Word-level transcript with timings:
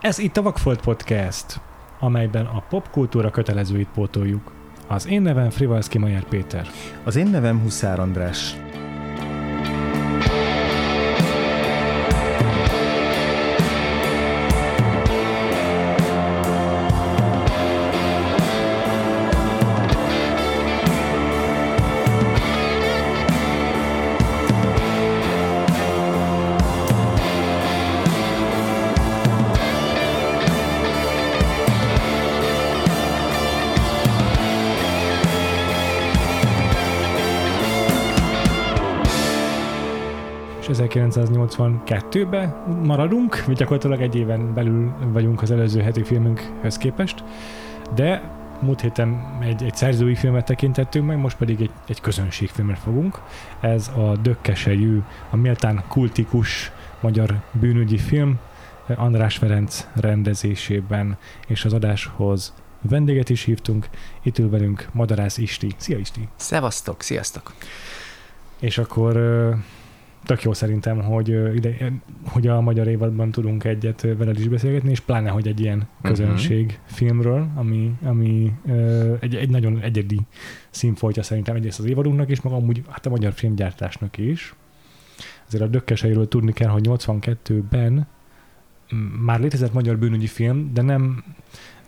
Ez 0.00 0.18
itt 0.18 0.36
a 0.36 0.42
Vakfolt 0.42 0.80
Podcast, 0.80 1.60
amelyben 1.98 2.46
a 2.46 2.62
popkultúra 2.68 3.30
kötelezőit 3.30 3.88
pótoljuk. 3.94 4.52
Az 4.88 5.08
én 5.08 5.22
nevem 5.22 5.50
Frivalszki 5.50 5.98
Majer 5.98 6.24
Péter. 6.24 6.66
Az 7.04 7.16
én 7.16 7.26
nevem 7.26 7.60
Huszár 7.60 8.00
András. 8.00 8.56
És 41.00 41.06
1982-ben 41.08 42.48
maradunk, 42.84 43.44
mi 43.46 43.54
gyakorlatilag 43.54 44.00
egy 44.00 44.14
éven 44.14 44.54
belül 44.54 44.92
vagyunk 45.12 45.42
az 45.42 45.50
előző 45.50 45.80
heti 45.80 46.02
filmünkhöz 46.02 46.76
képest, 46.76 47.24
de 47.94 48.22
múlt 48.60 48.80
héten 48.80 49.38
egy, 49.40 49.62
egy 49.62 49.76
szerzői 49.76 50.14
filmet 50.14 50.44
tekintettünk 50.44 51.06
meg, 51.06 51.18
most 51.18 51.36
pedig 51.36 51.60
egy, 51.60 51.70
egy 51.88 52.00
közönségfilmet 52.00 52.78
fogunk. 52.78 53.20
Ez 53.60 53.88
a 53.88 54.16
Dökkesejű, 54.16 55.00
a 55.30 55.36
méltán 55.36 55.82
kultikus 55.88 56.72
magyar 57.00 57.40
bűnügyi 57.52 57.98
film, 57.98 58.38
András 58.96 59.36
Ferenc 59.36 59.86
rendezésében, 59.94 61.16
és 61.46 61.64
az 61.64 61.72
adáshoz 61.72 62.54
vendéget 62.80 63.28
is 63.28 63.42
hívtunk. 63.42 63.88
Itt 64.22 64.38
ül 64.38 64.50
velünk 64.50 64.88
Madarász 64.92 65.38
Isti. 65.38 65.74
Szia 65.76 65.98
Isti! 65.98 66.28
Szevasztok, 66.36 67.02
sziasztok! 67.02 67.52
És 68.58 68.78
akkor 68.78 69.16
tök 70.24 70.42
jó 70.42 70.52
szerintem, 70.52 71.02
hogy, 71.02 71.28
ide, 71.54 71.92
hogy 72.24 72.46
a 72.46 72.60
magyar 72.60 72.88
évadban 72.88 73.30
tudunk 73.30 73.64
egyet 73.64 74.00
veled 74.00 74.38
is 74.38 74.48
beszélgetni, 74.48 74.90
és 74.90 75.00
pláne, 75.00 75.30
hogy 75.30 75.48
egy 75.48 75.60
ilyen 75.60 75.88
közönség 76.02 76.78
filmről, 76.84 77.48
ami, 77.54 77.92
ami 78.02 78.52
egy, 79.20 79.34
egy 79.34 79.50
nagyon 79.50 79.80
egyedi 79.80 80.18
színfoltja 80.70 81.22
szerintem 81.22 81.56
egyrészt 81.56 81.78
az 81.78 81.84
évadunknak 81.84 82.30
is, 82.30 82.40
meg 82.40 82.52
amúgy 82.52 82.82
hát 82.88 83.06
a 83.06 83.10
magyar 83.10 83.32
filmgyártásnak 83.32 84.18
is. 84.18 84.54
Azért 85.46 85.62
a 85.62 85.66
dökkeseiről 85.66 86.28
tudni 86.28 86.52
kell, 86.52 86.68
hogy 86.68 86.86
82-ben 86.88 88.06
m, 88.90 88.96
már 88.96 89.40
létezett 89.40 89.72
magyar 89.72 89.98
bűnügyi 89.98 90.26
film, 90.26 90.70
de 90.74 90.82
nem, 90.82 91.24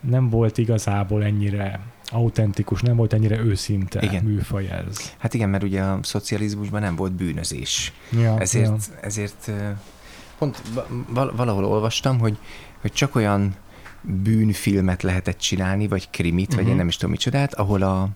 nem 0.01 0.29
volt 0.29 0.59
igazából 0.59 1.25
ennyire 1.25 1.81
autentikus, 2.13 2.81
nem 2.81 2.97
volt 2.97 3.13
ennyire 3.13 3.39
őszinte 3.39 4.01
Igen. 4.03 4.25
műfaj 4.25 4.71
ez. 4.71 5.13
Hát 5.19 5.35
igen, 5.35 5.49
mert 5.49 5.63
ugye 5.63 5.83
a 5.83 5.99
szocializmusban 6.03 6.81
nem 6.81 6.97
volt 6.97 7.13
bűnözés. 7.13 7.93
Ja, 8.11 8.39
Ezért, 8.41 8.67
ja. 8.91 8.99
ezért 9.01 9.51
pont 10.39 10.63
val- 11.09 11.37
valahol 11.37 11.65
olvastam, 11.65 12.19
hogy, 12.19 12.39
hogy 12.81 12.93
csak 12.93 13.15
olyan 13.15 13.55
bűnfilmet 14.01 15.03
lehetett 15.03 15.39
csinálni, 15.39 15.89
vagy 15.89 16.11
krimit, 16.11 16.47
uh-huh. 16.47 16.55
vagy 16.57 16.65
én 16.65 16.71
Mhm. 16.71 16.79
nem 16.79 16.89
is 16.89 16.95
tudom 16.97 17.11
micsodát, 17.11 17.55
ahol 17.55 17.83
a, 17.83 18.09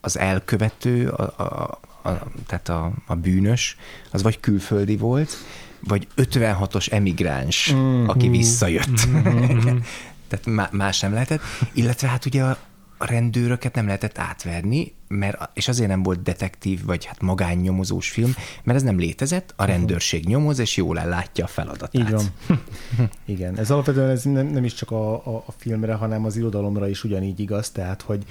az 0.00 0.18
elkövető, 0.18 1.08
a, 1.08 1.22
a, 1.42 1.78
a, 2.08 2.22
tehát 2.46 2.68
a, 2.68 2.92
a 3.06 3.14
bűnös, 3.14 3.76
az 4.10 4.22
vagy 4.22 4.40
külföldi 4.40 4.96
volt, 4.96 5.36
vagy 5.80 6.06
56-os 6.16 6.92
emigráns, 6.92 7.72
Mm. 7.74 8.08
aki 8.08 8.28
visszajött. 8.28 9.06
Mhm. 9.06 9.76
Tehát 10.28 10.46
má- 10.46 10.72
más 10.72 11.00
nem 11.00 11.12
lehetett. 11.12 11.40
Illetve 11.72 12.08
hát 12.08 12.24
ugye 12.26 12.42
a 12.44 12.58
a 13.04 13.06
rendőröket 13.06 13.74
nem 13.74 13.84
lehetett 13.84 14.18
átverni, 14.18 14.92
mert, 15.08 15.50
és 15.54 15.68
azért 15.68 15.88
nem 15.88 16.02
volt 16.02 16.22
detektív, 16.22 16.84
vagy 16.84 17.04
hát 17.04 17.20
magánnyomozós 17.20 18.10
film, 18.10 18.34
mert 18.62 18.78
ez 18.78 18.84
nem 18.84 18.98
létezett, 18.98 19.52
a 19.56 19.64
rendőrség 19.64 20.26
nyomoz, 20.26 20.58
és 20.58 20.76
jól 20.76 20.98
ellátja 20.98 21.44
a 21.44 21.48
feladatát. 21.48 21.94
Így 21.94 22.10
van. 22.10 22.24
Igen, 23.24 23.58
ez 23.58 23.70
alapvetően 23.70 24.10
ez 24.10 24.22
nem, 24.22 24.46
nem 24.46 24.64
is 24.64 24.74
csak 24.74 24.90
a, 24.90 25.14
a, 25.14 25.44
a 25.46 25.52
filmre, 25.56 25.94
hanem 25.94 26.24
az 26.24 26.36
irodalomra 26.36 26.88
is 26.88 27.04
ugyanígy 27.04 27.40
igaz, 27.40 27.70
tehát, 27.70 28.02
hogy 28.02 28.24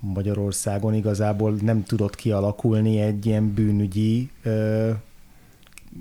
Magyarországon 0.00 0.94
igazából 0.94 1.56
nem 1.60 1.84
tudott 1.84 2.14
kialakulni 2.14 3.00
egy 3.00 3.26
ilyen 3.26 3.52
bűnügyi 3.54 4.30
ö, 4.42 4.90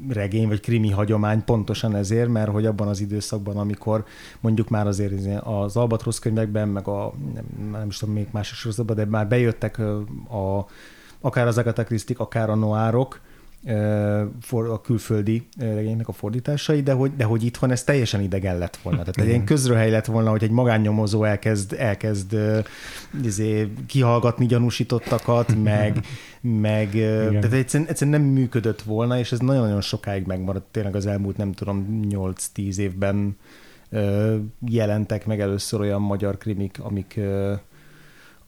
regény 0.10 0.48
vagy 0.48 0.60
krimi 0.60 0.90
hagyomány 0.90 1.44
pontosan 1.44 1.96
ezért, 1.96 2.30
mert 2.30 2.52
hogy 2.52 2.66
abban 2.66 2.88
az 2.88 3.00
időszakban, 3.00 3.58
amikor 3.58 4.06
mondjuk 4.40 4.70
már 4.70 4.88
azért 4.88 5.44
az 5.44 5.76
Albatrosz 5.76 6.20
könyvekben, 6.20 6.68
meg 6.68 6.88
a 6.88 7.14
nem, 7.34 7.70
nem 7.72 7.88
is 7.88 7.98
tudom, 7.98 8.14
még 8.14 8.28
más 8.32 8.48
sorozatban, 8.48 8.96
de 8.96 9.06
már 9.06 9.28
bejöttek 9.28 9.78
a, 10.30 10.66
akár 11.22 11.48
az 11.48 11.58
Agatha 11.58 11.84
Christie, 11.84 12.16
akár 12.20 12.50
a 12.50 12.56
noárok, 12.56 13.20
for- 14.42 14.70
a 14.70 14.82
külföldi 14.82 15.48
regénynek 15.58 16.08
a 16.08 16.12
fordításai, 16.12 16.82
de 16.82 16.94
hogy, 16.94 17.16
de 17.16 17.24
hogy 17.24 17.44
itthon 17.44 17.72
ez 17.72 17.84
teljesen 17.84 18.22
idegen 18.22 18.58
lett 18.58 18.76
volna. 18.76 19.00
Tehát 19.00 19.18
egy 19.18 19.28
ilyen 19.28 19.46
közröhely 19.46 19.90
lett 19.90 20.06
volna, 20.06 20.30
hogy 20.30 20.44
egy 20.44 20.52
magánnyomozó 20.52 21.24
elkezd, 21.24 21.74
elkezd 21.74 22.38
izé, 23.24 23.72
kihallgatni 23.88 24.46
gyanúsítottakat, 24.46 25.56
meg, 25.64 26.06
meg 26.42 26.96
Igen. 26.96 27.30
tehát 27.32 27.54
egyszerűen, 27.54 27.90
egyszerűen 27.90 28.22
nem 28.22 28.30
működött 28.30 28.82
volna, 28.82 29.18
és 29.18 29.32
ez 29.32 29.40
nagyon-nagyon 29.40 29.82
sokáig 29.82 30.26
megmaradt. 30.26 30.66
Tényleg 30.72 30.96
az 30.96 31.06
elmúlt, 31.06 31.38
nem 31.38 31.52
tudom, 31.52 32.00
8-10 32.10 32.78
évben 32.78 33.38
jelentek 34.68 35.26
meg 35.26 35.40
először 35.40 35.80
olyan 35.80 36.02
magyar 36.02 36.38
krimik, 36.38 36.80
amik 36.80 37.20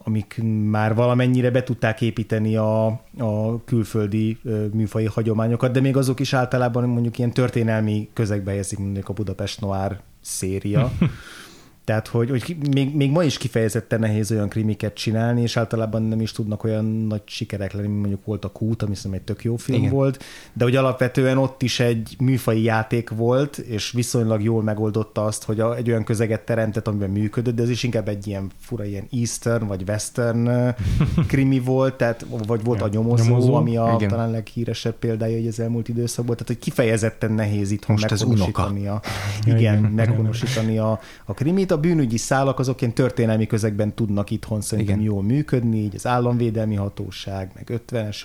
amik 0.03 0.41
már 0.69 0.96
valamennyire 0.96 1.52
be 1.52 1.64
tudták 1.64 2.02
építeni 2.02 2.56
a, 2.56 2.86
a 3.18 3.64
külföldi 3.66 4.38
műfai 4.74 5.06
hagyományokat, 5.06 5.72
de 5.72 5.81
még 5.81 5.97
azok 5.97 6.19
is 6.19 6.34
általában 6.34 6.90
mondjuk 6.90 7.18
ilyen 7.18 7.31
történelmi 7.31 8.09
közegbe 8.13 8.50
helyezik, 8.50 8.80
mondjuk 8.80 9.09
a 9.09 9.13
Budapest 9.13 9.62
Noir 9.62 10.00
széria. 10.22 10.92
Tehát, 11.83 12.07
hogy, 12.07 12.29
hogy 12.29 12.57
még, 12.73 12.95
még 12.95 13.11
ma 13.11 13.23
is 13.23 13.38
kifejezetten 13.38 13.99
nehéz 13.99 14.31
olyan 14.31 14.49
krimiket 14.49 14.94
csinálni, 14.94 15.41
és 15.41 15.57
általában 15.57 16.01
nem 16.01 16.21
is 16.21 16.31
tudnak 16.31 16.63
olyan 16.63 16.85
nagy 16.85 17.21
sikerek 17.25 17.73
lenni, 17.73 17.88
mondjuk 17.88 18.25
volt 18.25 18.45
a 18.45 18.47
Kút, 18.47 18.81
ami 18.81 18.95
szerintem 18.95 19.19
egy 19.19 19.25
tök 19.25 19.44
jó 19.44 19.55
film 19.55 19.77
Igen. 19.77 19.91
volt, 19.91 20.23
de 20.53 20.63
hogy 20.63 20.75
alapvetően 20.75 21.38
ott 21.38 21.61
is 21.61 21.79
egy 21.79 22.16
műfai 22.19 22.63
játék 22.63 23.09
volt, 23.09 23.57
és 23.57 23.91
viszonylag 23.91 24.44
jól 24.44 24.63
megoldotta 24.63 25.25
azt, 25.25 25.44
hogy 25.44 25.59
a, 25.59 25.75
egy 25.75 25.89
olyan 25.89 26.03
közeget 26.03 26.41
teremtett, 26.41 26.88
amiben 26.88 27.09
működött, 27.09 27.55
de 27.55 27.61
ez 27.61 27.69
is 27.69 27.83
inkább 27.83 28.07
egy 28.07 28.27
ilyen 28.27 28.51
fura, 28.59 28.83
ilyen 28.83 29.07
eastern 29.11 29.67
vagy 29.67 29.83
western 29.88 30.50
krimi 31.27 31.59
volt, 31.59 31.94
tehát, 31.95 32.25
vagy 32.47 32.63
volt 32.63 32.79
Ja, 32.79 32.85
a 32.85 32.89
nyomozó, 32.89 33.23
nyomozó, 33.23 33.53
ami 33.53 33.77
a 33.77 33.94
igen. 33.95 34.09
talán 34.09 34.31
leghíresebb 34.31 34.95
példája 34.95 35.38
így 35.38 35.47
az 35.47 35.59
elmúlt 35.59 35.88
időszakban, 35.88 36.35
tehát 36.35 36.47
hogy 36.47 36.59
kifejezetten 36.59 37.31
nehéz 37.31 37.71
itthon 37.71 37.95
Most 38.00 38.09
meghonosítani 38.09 38.88
a, 38.88 39.01
igen. 39.45 39.79
meghonosítani 39.79 40.77
a, 40.77 41.00
a 41.25 41.33
krimit. 41.33 41.71
A 41.73 41.79
bűnügyi 41.79 42.17
szálak 42.17 42.59
azok 42.59 42.81
ilyen 42.81 42.94
történelmi 42.94 43.47
közegben 43.47 43.94
tudnak 43.94 44.31
itthon 44.31 44.61
szerintem 44.61 45.00
Igen. 45.00 45.11
jól 45.11 45.23
működni, 45.23 45.78
így 45.78 45.95
az 45.95 46.07
államvédelmi 46.07 46.75
hatóság, 46.75 47.51
meg 47.56 47.81
50-es, 47.88 48.22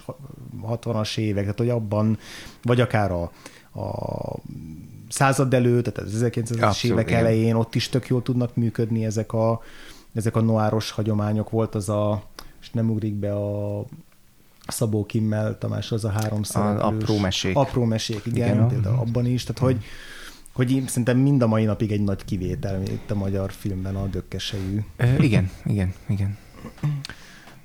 60-as 0.67 1.19
évek, 1.19 1.43
tehát 1.43 1.59
hogy 1.59 1.69
abban, 1.69 2.19
vagy 2.63 2.81
akár 2.81 3.11
a, 3.11 3.23
a 3.81 4.37
század 5.09 5.55
előtt, 5.55 5.85
tehát 5.85 6.11
az 6.11 6.23
1900-es 6.25 6.63
Abszolút, 6.63 6.97
évek 6.97 7.09
igen. 7.09 7.21
elején 7.21 7.55
ott 7.55 7.75
is 7.75 7.89
tök 7.89 8.07
jól 8.07 8.23
tudnak 8.23 8.57
működni 8.57 9.05
ezek 9.05 9.33
a, 9.33 9.63
ezek 10.15 10.37
a 10.37 10.41
noáros 10.41 10.91
hagyományok. 10.91 11.51
Volt 11.51 11.75
az 11.75 11.89
a, 11.89 12.23
és 12.61 12.71
nem 12.71 12.91
ugrik 12.91 13.15
be 13.15 13.33
a 13.35 13.85
Szabó 14.67 15.07
Kimmel, 15.07 15.59
Tamás, 15.59 15.93
az 15.93 16.05
a 16.05 16.11
három 16.11 16.43
szereplős- 16.43 16.83
apró 16.83 17.19
mesék. 17.19 17.57
Apró 17.57 17.85
mesék, 17.85 18.21
igen, 18.25 18.55
Igen. 18.55 18.69
például 18.69 18.99
abban 18.99 19.27
is, 19.27 19.45
tehát 19.45 19.63
hogy, 19.63 19.85
hogy 20.59 20.73
én 20.73 20.87
szerintem 20.87 21.19
mind 21.19 21.43
a 21.43 21.47
mai 21.47 21.65
napig 21.65 21.93
egy 21.93 22.03
nagy 22.03 22.25
kivétel 22.25 22.83
itt 22.83 23.11
a 23.11 23.15
magyar 23.15 23.53
filmben 23.53 23.97
a 23.97 24.07
dökkesejű. 24.07 24.79
Ö, 24.97 25.23
igen, 25.23 25.51
igen, 25.65 25.93
igen. 26.09 26.37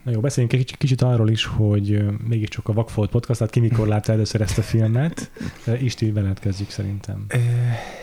Na 0.04 0.12
jó, 0.12 0.20
beszéljünk 0.20 0.54
egy 0.54 0.60
kicsit, 0.60 0.78
kicsit 0.78 1.02
arról 1.02 1.30
is, 1.30 1.46
hogy 1.46 2.06
mégiscsak 2.28 2.68
a 2.68 2.74
Vakfolt 2.74 3.10
Podcast, 3.10 3.40
tehát 3.40 3.54
ki 3.54 3.60
mikor 3.60 3.88
látta 3.88 4.12
először 4.12 4.42
ezt 4.42 4.58
a 4.58 4.62
filmet. 4.62 5.32
Isti, 5.80 6.12
veled 6.12 6.40
kezdjük 6.40 6.70
szerintem. 6.70 7.26
Ö, 7.28 7.38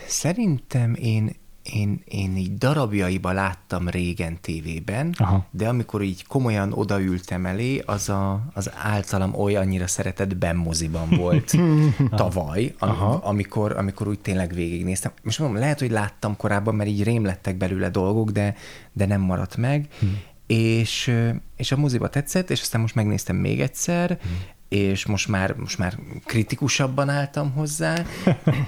szerintem 0.07 0.95
én, 0.99 1.35
én, 1.63 2.01
én 2.05 2.37
így 2.37 2.57
darabjaiba 2.57 3.31
láttam 3.31 3.89
régen 3.89 4.41
tévében, 4.41 5.13
Aha. 5.17 5.45
de 5.51 5.67
amikor 5.67 6.01
így 6.01 6.27
komolyan 6.27 6.73
odaültem 6.73 7.45
elé, 7.45 7.79
az, 7.85 8.09
a, 8.09 8.41
az 8.53 8.71
általam 8.75 9.33
olyannyira 9.33 9.87
szeretett 9.87 10.37
Ben 10.37 10.55
moziban 10.55 11.09
volt 11.09 11.53
tavaly, 12.15 12.73
am, 12.79 12.89
Aha. 12.89 13.19
amikor, 13.23 13.77
amikor 13.77 14.07
úgy 14.07 14.19
tényleg 14.19 14.53
végignéztem. 14.53 15.11
Most 15.23 15.39
mondom, 15.39 15.57
lehet, 15.57 15.79
hogy 15.79 15.91
láttam 15.91 16.37
korábban, 16.37 16.75
mert 16.75 16.89
így 16.89 17.03
rém 17.03 17.25
lettek 17.25 17.55
belőle 17.55 17.89
dolgok, 17.89 18.29
de, 18.29 18.55
de 18.93 19.05
nem 19.05 19.21
maradt 19.21 19.57
meg. 19.57 19.87
És, 20.47 21.07
ö, 21.07 21.29
és 21.55 21.71
a 21.71 21.77
moziba 21.77 22.09
tetszett, 22.09 22.49
és 22.49 22.61
aztán 22.61 22.81
most 22.81 22.95
megnéztem 22.95 23.35
még 23.35 23.61
egyszer. 23.61 24.19
És 24.71 25.05
most 25.05 25.27
már, 25.27 25.55
most 25.55 25.77
már 25.77 25.97
kritikusabban 26.25 27.09
álltam 27.09 27.51
hozzá, 27.51 28.05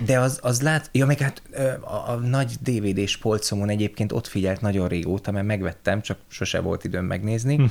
de 0.06 0.20
az, 0.20 0.40
az 0.42 0.62
lát, 0.62 0.90
ja, 0.92 1.06
meg 1.06 1.20
hát 1.20 1.42
a, 1.82 2.12
a 2.12 2.16
nagy 2.16 2.54
DVD-s 2.64 3.18
polcomon 3.18 3.70
egyébként 3.70 4.12
ott 4.12 4.28
figyelt 4.28 4.62
nagyon 4.62 4.88
régóta, 4.88 5.32
mert 5.32 5.46
megvettem, 5.46 6.02
csak 6.02 6.18
sose 6.28 6.60
volt 6.60 6.84
időm 6.84 7.06
megnézni, 7.06 7.70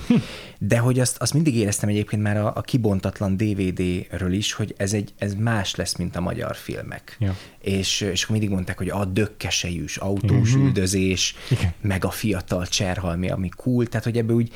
de 0.58 0.78
hogy 0.78 1.00
azt, 1.00 1.16
azt 1.16 1.34
mindig 1.34 1.56
éreztem 1.56 1.88
egyébként 1.88 2.22
már 2.22 2.36
a, 2.36 2.52
a 2.54 2.60
kibontatlan 2.60 3.36
DVD-ről 3.36 4.32
is, 4.32 4.52
hogy 4.52 4.74
ez, 4.76 4.92
egy, 4.92 5.12
ez 5.18 5.34
más 5.34 5.74
lesz, 5.74 5.96
mint 5.96 6.16
a 6.16 6.20
magyar 6.20 6.56
filmek. 6.56 7.16
Ja. 7.18 7.36
És, 7.58 8.00
és 8.00 8.26
mindig 8.26 8.50
mondták, 8.50 8.78
hogy 8.78 8.90
a 8.90 9.04
dökkesejűs 9.04 9.96
autós 9.96 10.48
uh-huh. 10.48 10.64
üldözés, 10.64 11.34
Igen. 11.50 11.72
meg 11.80 12.04
a 12.04 12.10
fiatal 12.10 12.66
cserhalmi, 12.66 13.30
ami 13.30 13.48
cool, 13.48 13.86
tehát 13.86 14.04
hogy 14.04 14.18
ebből 14.18 14.36
úgy 14.36 14.52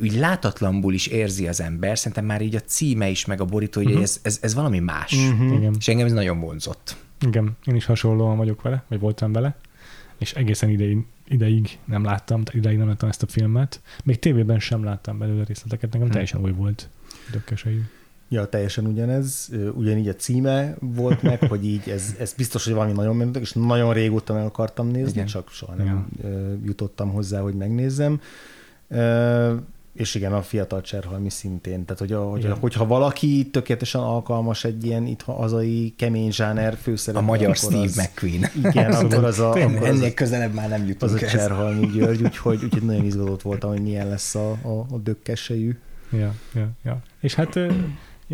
úgy 0.00 0.14
látatlanból 0.14 0.94
is 0.94 1.06
érzi 1.06 1.48
az 1.48 1.60
ember, 1.60 1.98
szerintem 1.98 2.24
már 2.24 2.42
így 2.42 2.54
a 2.54 2.60
címe 2.60 3.08
is, 3.08 3.24
meg 3.24 3.40
a 3.40 3.44
borító, 3.44 3.80
hogy 3.80 3.88
uh-huh. 3.88 4.02
ez, 4.02 4.20
ez, 4.22 4.38
ez 4.42 4.54
valami 4.54 4.78
más. 4.78 5.12
Uh-huh. 5.12 5.56
Igen. 5.56 5.74
És 5.78 5.88
engem 5.88 6.06
ez 6.06 6.12
nagyon 6.12 6.40
vonzott. 6.40 6.96
Igen, 7.26 7.56
én 7.64 7.74
is 7.74 7.84
hasonlóan 7.84 8.36
vagyok 8.36 8.62
vele, 8.62 8.84
vagy 8.88 9.00
voltam 9.00 9.32
vele, 9.32 9.56
és 10.18 10.32
egészen 10.32 10.68
ideig, 10.68 10.98
ideig 11.28 11.78
nem 11.84 12.04
láttam, 12.04 12.42
ideig 12.52 12.78
nem 12.78 12.86
láttam 12.86 13.08
ezt 13.08 13.22
a 13.22 13.26
filmet. 13.26 13.80
Még 14.04 14.18
tévében 14.18 14.58
sem 14.58 14.84
láttam 14.84 15.18
belőle 15.18 15.44
részleteket, 15.44 15.84
nekem 15.84 16.00
hmm. 16.00 16.10
teljesen 16.10 16.42
új 16.42 16.52
volt. 16.52 16.88
Dökkesejű. 17.32 17.80
Ja, 18.28 18.46
teljesen 18.48 18.86
ugyanez, 18.86 19.50
ugyanígy 19.72 20.08
a 20.08 20.14
címe 20.14 20.76
volt 20.80 21.22
meg, 21.22 21.40
hogy 21.48 21.66
így 21.66 21.88
ez, 21.88 22.14
ez 22.18 22.32
biztos, 22.32 22.64
hogy 22.64 22.74
valami 22.74 22.92
nagyon 22.92 23.16
mentek, 23.16 23.42
és 23.42 23.52
nagyon 23.52 23.92
régóta 23.92 24.32
meg 24.32 24.44
akartam 24.44 24.88
nézni, 24.88 25.10
Igen. 25.10 25.26
csak 25.26 25.50
soha 25.50 25.74
nem 25.74 25.86
ja. 25.86 26.28
jutottam 26.64 27.10
hozzá, 27.10 27.40
hogy 27.40 27.54
megnézzem. 27.54 28.20
És 29.92 30.14
igen, 30.14 30.32
a 30.32 30.42
fiatal 30.42 30.80
Cserhalmi 30.80 31.30
szintén. 31.30 31.84
Tehát, 31.84 31.98
hogy 31.98 32.12
a, 32.12 32.30
hogy, 32.30 32.46
a, 32.46 32.56
hogyha 32.60 32.86
valaki 32.86 33.48
tökéletesen 33.50 34.00
alkalmas 34.00 34.64
egy 34.64 34.84
ilyen 34.84 35.06
itt 35.06 35.22
hazai 35.22 35.94
kemény 35.96 36.32
zsáner 36.32 36.76
főszerep. 36.82 37.20
A 37.20 37.24
magyar 37.24 37.56
Steve 37.56 37.78
az, 37.78 37.96
McQueen. 37.96 38.50
Igen, 38.64 38.92
akkor 39.04 39.24
az 39.24 39.38
a... 39.38 39.58
Ennél 39.58 39.78
az, 39.78 39.84
ennél 39.84 40.14
közelebb 40.14 40.54
már 40.54 40.68
nem 40.68 40.86
jutunk 40.86 41.12
Az 41.12 41.22
a 41.22 41.26
Cserhalmi 41.26 41.86
György, 41.86 42.22
úgyhogy, 42.32 42.64
úgyhogy 42.64 42.82
nagyon 42.82 43.04
izgatott 43.04 43.42
voltam, 43.42 43.70
hogy 43.70 43.82
milyen 43.82 44.08
lesz 44.08 44.34
a, 44.34 44.50
a, 44.50 44.86
a 44.90 44.98
dökkesejű. 45.02 45.78
Ja, 46.10 46.34
ja, 46.54 46.68
ja. 46.84 47.02
És 47.20 47.34
hát 47.34 47.58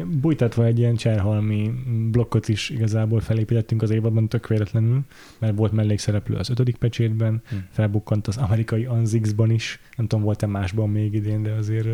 bújtatva 0.05 0.65
egy 0.65 0.79
ilyen 0.79 0.95
cserhalmi 0.95 1.73
blokkot 2.11 2.49
is 2.49 2.71
igazából 2.71 3.21
felépítettünk 3.21 3.83
az 3.83 3.91
évadban 3.91 4.29
tök 4.29 4.49
véletlenül, 4.49 5.01
mert 5.39 5.57
volt 5.57 5.73
mellékszereplő 5.73 6.37
az 6.37 6.51
ötödik 6.51 6.77
pecsétben, 6.77 7.43
hmm. 7.49 7.67
felbukkant 7.71 8.27
az 8.27 8.37
amerikai 8.37 8.85
Anzixban 8.85 9.51
is, 9.51 9.81
nem 9.97 10.07
tudom, 10.07 10.25
volt-e 10.25 10.47
másban 10.47 10.91
még 10.91 11.15
idén, 11.15 11.43
de 11.43 11.53
azért 11.53 11.89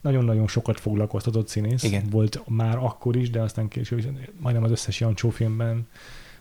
nagyon-nagyon 0.00 0.46
sokat 0.46 0.80
foglalkoztatott 0.80 1.48
színész. 1.48 1.82
Igen. 1.82 2.04
Volt 2.10 2.42
már 2.48 2.76
akkor 2.76 3.16
is, 3.16 3.30
de 3.30 3.40
aztán 3.40 3.68
később 3.68 4.02
majdnem 4.40 4.64
az 4.64 4.70
összes 4.70 5.00
Jancsó 5.00 5.28
filmben 5.28 5.86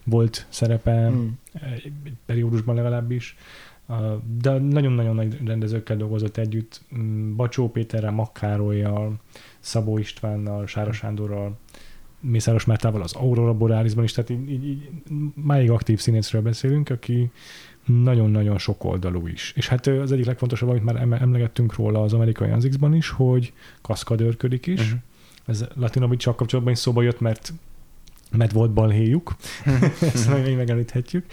volt 0.03 0.45
szerepe, 0.49 1.07
hmm. 1.07 1.39
egy 1.53 1.91
periódusban 2.25 2.75
legalábbis. 2.75 3.35
De 4.41 4.57
nagyon-nagyon 4.57 5.15
nagy 5.15 5.37
rendezőkkel 5.45 5.97
dolgozott 5.97 6.37
együtt, 6.37 6.81
Bacsó 7.35 7.69
Péterrel, 7.69 8.11
Makkárolyjal, 8.11 9.19
Szabó 9.65 9.97
Istvánnal, 9.97 10.67
Sára 10.67 10.91
Sándorral, 10.91 11.57
Mészáros 12.19 12.65
Mártával 12.65 13.01
az 13.01 13.13
Aurora 13.13 13.53
Borealisban 13.53 14.03
is, 14.03 14.11
tehát 14.11 14.29
így, 14.29 14.51
így, 14.51 14.67
így 14.67 14.89
máig 15.33 15.69
aktív 15.69 15.99
színészről 15.99 16.41
beszélünk, 16.41 16.89
aki 16.89 17.31
nagyon-nagyon 17.85 18.57
sok 18.57 18.83
oldalú 18.83 19.27
is. 19.27 19.53
És 19.55 19.67
hát 19.67 19.87
az 19.87 20.11
egyik 20.11 20.25
legfontosabb, 20.25 20.69
amit 20.69 20.83
már 20.83 21.21
emlegettünk 21.21 21.75
róla 21.75 22.01
az 22.01 22.13
amerikai 22.13 22.49
Anzixban 22.49 22.95
is, 22.95 23.09
hogy 23.09 23.53
kaszkadőrködik 23.81 24.65
is. 24.65 24.81
Uh-huh. 24.81 24.99
Ez 25.45 25.65
Latinovics 25.75 26.25
kapcsolatban 26.25 26.73
is 26.73 26.79
szóba 26.79 27.01
jött, 27.01 27.19
mert 27.19 27.53
mert 28.31 28.51
volt 28.51 28.71
balhéjuk, 28.71 29.35
ezt 30.13 30.43
még 30.43 30.55
megemlíthetjük, 30.55 31.25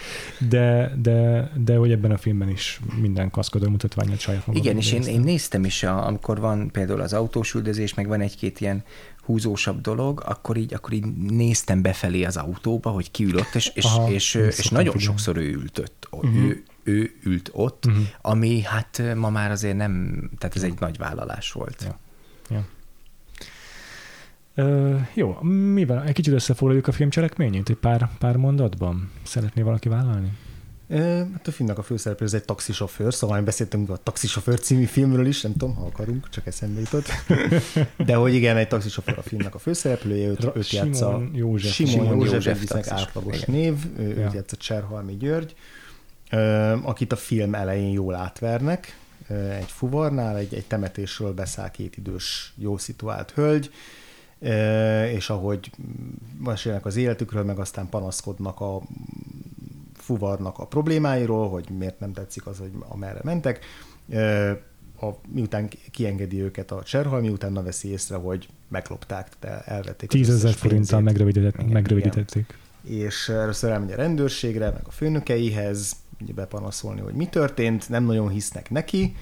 de, 0.49 0.93
de, 1.03 1.51
de 1.65 1.77
hogy 1.77 1.93
ebben 1.93 2.11
a 2.11 2.17
filmben 2.17 2.49
is 2.49 2.81
minden 3.01 3.31
kaszkadőr 3.31 3.69
mutatványát 3.69 4.21
saját 4.21 4.47
magam. 4.47 4.63
Igen, 4.63 4.77
és 4.77 4.93
én, 4.93 5.03
én, 5.03 5.21
néztem 5.21 5.65
is, 5.65 5.83
a, 5.83 6.07
amikor 6.07 6.41
van 6.41 6.71
például 6.71 7.01
az 7.01 7.13
autós 7.13 7.55
üldözés, 7.55 7.95
meg 7.95 8.07
van 8.07 8.21
egy-két 8.21 8.61
ilyen 8.61 8.85
húzósabb 9.25 9.81
dolog, 9.81 10.23
akkor 10.27 10.57
így, 10.57 10.75
akkor 10.75 10.93
így 10.93 11.07
néztem 11.15 11.83
befelé 11.83 12.25
az 12.25 12.37
autóba, 12.37 12.91
hogy 12.91 13.11
ki 13.11 13.25
ül 13.25 13.37
ott, 13.37 13.55
és, 13.55 13.71
és, 13.75 13.85
Aha, 13.85 14.11
és, 14.11 14.35
és 14.35 14.69
nagyon 14.69 14.95
igen. 14.95 15.07
sokszor 15.07 15.37
ő 15.37 15.53
ült 15.53 15.79
ott. 15.79 16.09
Uh-huh. 16.11 16.35
Ő, 16.35 16.63
ő 16.83 17.15
ült 17.25 17.51
ott, 17.53 17.87
uh-huh. 17.87 18.03
ami 18.21 18.63
hát 18.63 19.03
ma 19.15 19.31
már 19.31 19.51
azért 19.51 19.77
nem, 19.77 20.23
tehát 20.39 20.57
ez 20.57 20.63
egy 20.63 20.81
nagy 20.81 20.99
vállalás 20.99 21.53
volt. 21.53 21.83
Ja. 21.87 21.99
Ja. 22.51 22.65
Ö, 24.55 24.97
jó, 25.15 25.39
mivel? 25.73 26.05
Egy 26.05 26.15
kicsit 26.15 26.33
összefoglaljuk 26.33 26.87
a 26.87 26.93
film 26.93 27.11
cselekményét 27.11 27.69
egy 27.69 27.77
pár, 27.77 28.09
pár 28.19 28.37
mondatban. 28.37 29.11
Szeretné 29.23 29.63
valaki 29.63 29.89
vállalni? 29.89 30.33
Hát 31.33 31.47
a 31.47 31.51
filmnek 31.51 31.79
a 31.79 31.83
főszereplő 31.83 32.27
ez 32.27 32.35
egy 32.35 32.45
taxisofőr, 32.45 33.15
szóval 33.15 33.39
én 33.39 33.45
beszéltünk 33.45 33.91
a 33.91 33.97
Taxisofőr 33.97 34.61
című 34.61 34.85
filmről 34.85 35.27
is, 35.27 35.41
nem 35.41 35.53
tudom, 35.53 35.75
ha 35.75 35.85
akarunk, 35.85 36.29
csak 36.29 36.47
eszembe 36.47 36.81
jutott. 36.81 37.07
De 38.07 38.15
hogy 38.15 38.35
igen, 38.35 38.57
egy 38.57 38.69
taxisofőr 38.69 39.19
a 39.19 39.23
filmnek 39.23 39.55
a 39.55 39.59
főszereplője, 39.59 40.29
őt, 40.29 40.57
őt 40.57 40.71
játsza 40.71 41.23
József. 41.33 41.73
Simon, 41.73 41.93
Simon 41.93 42.19
József, 42.19 42.45
József 42.45 42.93
átlagos 42.93 43.43
igen. 43.43 43.55
név, 43.55 43.75
ő, 43.99 44.09
ja. 44.09 44.25
őt 44.25 44.33
játsza 44.33 44.57
Cserhalmi 44.57 45.17
György, 45.17 45.55
akit 46.83 47.13
a 47.13 47.17
film 47.17 47.55
elején 47.55 47.93
jól 47.93 48.15
átvernek, 48.15 48.97
egy 49.59 49.71
fuvarnál, 49.71 50.37
egy, 50.37 50.55
egy 50.55 50.67
temetésről 50.67 51.33
beszáll 51.33 51.71
két 51.71 51.97
idős, 51.97 52.53
jó 52.57 52.77
szituált 52.77 53.31
hölgy, 53.31 53.71
és 55.13 55.31
ahogy 55.31 55.71
mesélnek 56.45 56.87
az 56.87 56.97
életükről, 56.97 57.45
meg 57.45 57.59
aztán 57.59 57.89
panaszkodnak 57.89 58.61
a 58.61 58.81
fuvarnak 59.95 60.59
a 60.59 60.67
problémáiról, 60.67 61.49
hogy 61.49 61.69
miért 61.79 62.01
nem 62.01 62.13
tetszik 62.13 62.47
az, 62.47 62.59
hogy 62.59 62.71
amerre 62.89 63.21
mentek, 63.23 63.65
a, 65.01 65.11
miután 65.29 65.69
kiengedi 65.91 66.43
őket 66.43 66.71
a 66.71 66.83
cserhal, 66.83 67.21
miután 67.21 67.65
veszi 67.65 67.89
észre, 67.89 68.17
hogy 68.17 68.49
meglopták, 68.69 69.29
de 69.41 69.61
elvették. 69.61 70.09
Tízezer 70.09 70.53
forinttal 70.53 71.01
megrövidítették. 71.01 72.59
És 72.83 73.29
először 73.29 73.71
elmegy 73.71 73.93
a 73.93 73.97
rendőrségre, 73.97 74.71
meg 74.71 74.83
a 74.85 74.91
főnökeihez, 74.91 75.97
bepanaszolni, 76.35 77.01
hogy 77.01 77.15
mi 77.15 77.27
történt, 77.27 77.89
nem 77.89 78.05
nagyon 78.05 78.29
hisznek 78.29 78.71
neki, 78.71 79.17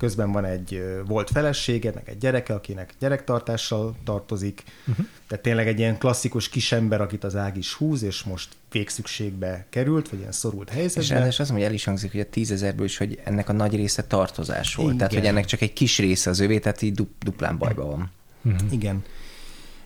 közben 0.00 0.32
van 0.32 0.44
egy 0.44 0.82
volt 1.06 1.30
felesége, 1.30 1.92
meg 1.94 2.08
egy 2.08 2.18
gyereke, 2.18 2.54
akinek 2.54 2.94
gyerektartással 2.98 3.96
tartozik, 4.04 4.62
uh-huh. 4.86 5.06
tehát 5.28 5.44
tényleg 5.44 5.68
egy 5.68 5.78
ilyen 5.78 5.98
klasszikus 5.98 6.48
kisember, 6.48 7.00
akit 7.00 7.24
az 7.24 7.36
ág 7.36 7.56
is 7.56 7.74
húz, 7.74 8.02
és 8.02 8.22
most 8.22 8.48
végszükségbe 8.70 9.66
került, 9.70 10.08
vagy 10.08 10.18
ilyen 10.18 10.32
szorult 10.32 10.68
helyzetbe. 10.68 11.00
És 11.00 11.08
ráadásul 11.08 11.44
mondom, 11.44 11.56
hogy 11.56 11.66
el 11.66 11.74
is 11.74 11.84
hangzik, 11.84 12.10
hogy 12.10 12.20
a 12.20 12.28
tízezerből 12.30 12.84
is, 12.84 12.96
hogy 12.96 13.20
ennek 13.24 13.48
a 13.48 13.52
nagy 13.52 13.74
része 13.74 14.04
tartozás 14.04 14.74
volt, 14.74 14.86
Igen. 14.86 14.98
tehát 14.98 15.14
hogy 15.14 15.26
ennek 15.26 15.44
csak 15.44 15.60
egy 15.60 15.72
kis 15.72 15.98
része 15.98 16.30
az 16.30 16.40
övé, 16.40 16.58
tehát 16.58 16.82
így 16.82 17.06
duplán 17.24 17.58
bajban 17.58 17.88
van. 17.88 18.10
Uh-huh. 18.42 18.72
Igen. 18.72 19.04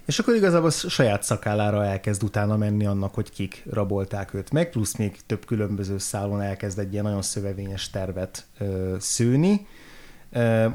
És 0.06 0.18
akkor 0.18 0.34
igazából 0.34 0.70
saját 0.70 1.22
szakállára 1.22 1.84
elkezd 1.84 2.22
utána 2.22 2.56
menni 2.56 2.86
annak, 2.86 3.14
hogy 3.14 3.30
kik 3.30 3.62
rabolták 3.70 4.34
őt 4.34 4.50
meg, 4.50 4.70
plusz 4.70 4.96
még 4.96 5.16
több 5.26 5.46
különböző 5.46 5.98
szálon 5.98 6.40
elkezd 6.40 6.78
egy 6.78 6.92
ilyen 6.92 7.04
nagyon 7.04 7.22
szövevényes 7.22 7.90
tervet 7.90 8.46
ö, 8.58 8.96
szőni, 9.00 9.66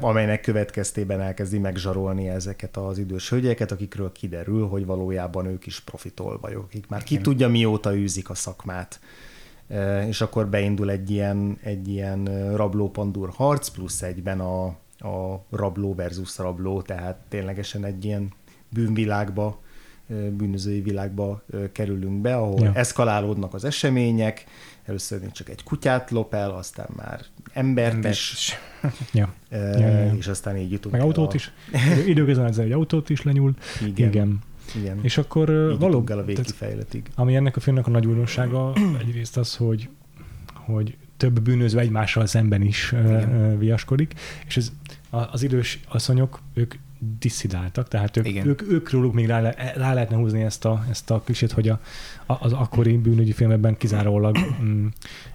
amelynek 0.00 0.40
következtében 0.40 1.20
elkezdi 1.20 1.58
megzsarolni 1.58 2.28
ezeket 2.28 2.76
az 2.76 2.98
idős 2.98 3.30
hölgyeket, 3.30 3.72
akikről 3.72 4.12
kiderül, 4.12 4.66
hogy 4.66 4.86
valójában 4.86 5.46
ők 5.46 5.66
is 5.66 5.80
profitolvajok, 5.80 6.64
akik 6.64 6.88
már 6.88 7.02
ki 7.02 7.18
tudja 7.18 7.48
mióta 7.48 7.94
űzik 7.94 8.30
a 8.30 8.34
szakmát. 8.34 9.00
És 10.06 10.20
akkor 10.20 10.48
beindul 10.48 10.90
egy 10.90 11.10
ilyen, 11.10 11.58
egy 11.62 11.88
ilyen 11.88 12.54
rabló-pandúr 12.56 13.30
harc, 13.34 13.68
plusz 13.68 14.02
egyben 14.02 14.40
a, 14.40 14.64
a 14.98 15.44
rabló 15.50 15.94
versus 15.94 16.38
rabló, 16.38 16.82
tehát 16.82 17.16
ténylegesen 17.28 17.84
egy 17.84 18.04
ilyen 18.04 18.32
bűnvilágba, 18.68 19.60
bűnözői 20.30 20.80
világba 20.80 21.42
kerülünk 21.72 22.20
be, 22.20 22.36
ahol 22.36 22.60
ja. 22.60 22.72
eszkalálódnak 22.74 23.54
az 23.54 23.64
események, 23.64 24.44
először 24.84 25.20
még 25.20 25.32
csak 25.32 25.48
egy 25.48 25.62
kutyát 25.62 26.10
lop 26.10 26.34
el, 26.34 26.50
aztán 26.50 26.88
már 26.96 27.20
embert, 27.52 27.94
embert 27.94 28.14
is, 28.14 28.58
ja. 29.12 29.34
E, 29.48 29.58
ja, 29.58 29.78
ja, 29.78 29.98
ja. 29.98 30.14
és 30.14 30.26
aztán 30.26 30.56
így 30.56 30.72
jutunk 30.72 30.94
Meg 30.94 31.04
autót 31.04 31.32
a... 31.32 31.34
is, 31.34 31.52
időközben 32.06 32.46
ezzel 32.46 32.64
egy 32.64 32.72
autót 32.72 33.10
is 33.10 33.22
lenyúl. 33.22 33.54
Igen. 33.86 34.08
Igen. 34.08 34.38
Igen. 34.74 34.98
És 35.02 35.18
akkor 35.18 35.76
valóban, 35.78 36.18
a 36.18 36.24
végkifejletig. 36.24 37.02
Ami 37.14 37.36
ennek 37.36 37.56
a 37.56 37.60
filmnek 37.60 37.86
a 37.86 37.90
nagy 37.90 38.06
újdonsága 38.06 38.72
egyrészt 39.00 39.36
az, 39.36 39.56
hogy, 39.56 39.88
hogy 40.54 40.96
több 41.16 41.40
bűnöző 41.40 41.78
egymással 41.78 42.26
szemben 42.26 42.62
is 42.62 42.92
Igen. 42.92 43.58
viaskodik, 43.58 44.14
és 44.46 44.56
ez, 44.56 44.72
az 45.10 45.42
idős 45.42 45.80
asszonyok, 45.88 46.40
ők 46.54 46.74
disszidáltak, 47.18 47.88
tehát 47.88 48.16
ők, 48.16 48.44
ők, 48.44 48.62
ők 48.62 48.90
róluk 48.90 49.14
még 49.14 49.26
rá, 49.26 49.40
rá 49.74 49.94
lehetne 49.94 50.16
húzni 50.16 50.42
ezt 50.42 50.64
a, 50.64 50.84
ezt 50.90 51.10
a 51.10 51.20
klisét, 51.24 51.52
hogy 51.52 51.68
a, 51.68 51.80
az 52.26 52.52
akkori 52.52 52.96
bűnügyi 52.96 53.32
filmekben 53.32 53.76
kizárólag 53.76 54.38
mm, 54.62 54.86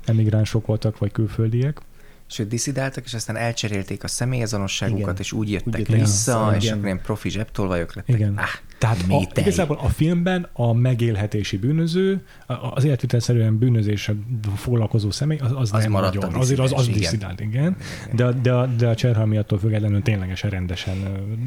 emigránsok 0.06 0.66
voltak, 0.66 0.98
vagy 0.98 1.12
külföldiek. 1.12 1.82
Sőt, 2.28 2.48
diszidáltak, 2.48 3.06
és 3.06 3.14
aztán 3.14 3.36
elcserélték 3.36 4.04
a 4.04 4.08
személyazonosságukat, 4.08 5.20
és 5.20 5.32
úgy 5.32 5.52
jöttek 5.52 5.80
úgy 5.80 5.92
vissza, 5.92 6.52
ja, 6.52 6.58
és 6.58 6.72
akkor 6.72 6.86
ilyen 6.86 7.02
profi 7.02 7.30
zsebtolvajok 7.30 7.94
lettek. 7.94 8.16
Igen. 8.16 8.38
Ah. 8.38 8.48
Tehát 8.86 9.26
a, 9.36 9.40
igazából 9.40 9.80
a 9.82 9.90
filmben 9.90 10.48
a 10.54 10.74
megélhetési 10.74 11.58
bűnöző, 11.58 12.26
az 12.74 12.84
életvitelszerűen 12.84 13.58
bűnözéssel 13.58 14.16
foglalkozó 14.56 15.12
személy, 15.12 15.38
az, 15.38 15.52
az, 15.56 15.74
az 15.74 15.84
nem 15.84 15.92
nagyon. 15.92 16.34
Azért 16.34 16.60
az, 16.60 16.74
az 16.76 16.88
diszidált, 16.88 17.40
igen. 17.40 17.52
igen. 17.52 17.76
De, 18.14 18.40
de, 18.42 18.54
a, 18.54 18.66
de 18.66 18.88
a 18.88 18.96
Cserhalmi 18.96 19.38
attól 19.38 19.60
függetlenül 19.60 20.02
ténylegesen 20.02 20.50
rendesen, 20.50 20.96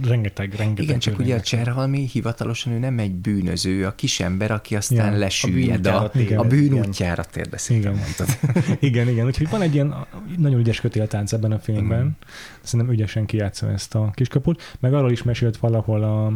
rengeteg, 0.07 0.55
rengeteg. 0.55 0.85
Igen, 0.85 0.99
csak 0.99 1.19
ugye 1.19 1.35
a 1.35 1.41
Cserhalmi 1.41 2.09
hivatalosan 2.13 2.73
ő 2.73 2.79
nem 2.79 2.99
egy 2.99 3.15
bűnöző, 3.15 3.87
a 3.87 3.95
kisember, 3.95 4.51
aki 4.51 4.77
aztán 4.77 5.13
ja, 5.13 5.19
lesüllyed 5.19 5.87
a, 5.87 6.11
a, 6.37 6.45
bűn 6.45 6.73
útjára 6.73 7.25
térbeszéltem. 7.25 7.93
Igen. 7.93 8.77
igen, 8.91 9.09
igen. 9.09 9.27
Úgyhogy 9.27 9.49
van 9.51 9.63
egy 9.63 9.75
ilyen 9.75 9.95
nagyon 10.37 10.59
ügyes 10.59 10.81
kötéltánc 10.81 11.33
ebben 11.33 11.53
a 11.53 11.59
filmben. 11.59 11.99
Igen. 11.99 12.17
Szerintem 12.63 12.95
ügyesen 12.95 13.27
kijátsza 13.27 13.71
ezt 13.71 13.95
a 13.95 14.11
kiskaput. 14.15 14.77
Meg 14.81 14.95
arról 14.95 15.11
is 15.11 15.23
mesélt 15.23 15.57
valahol 15.57 16.03
a 16.03 16.33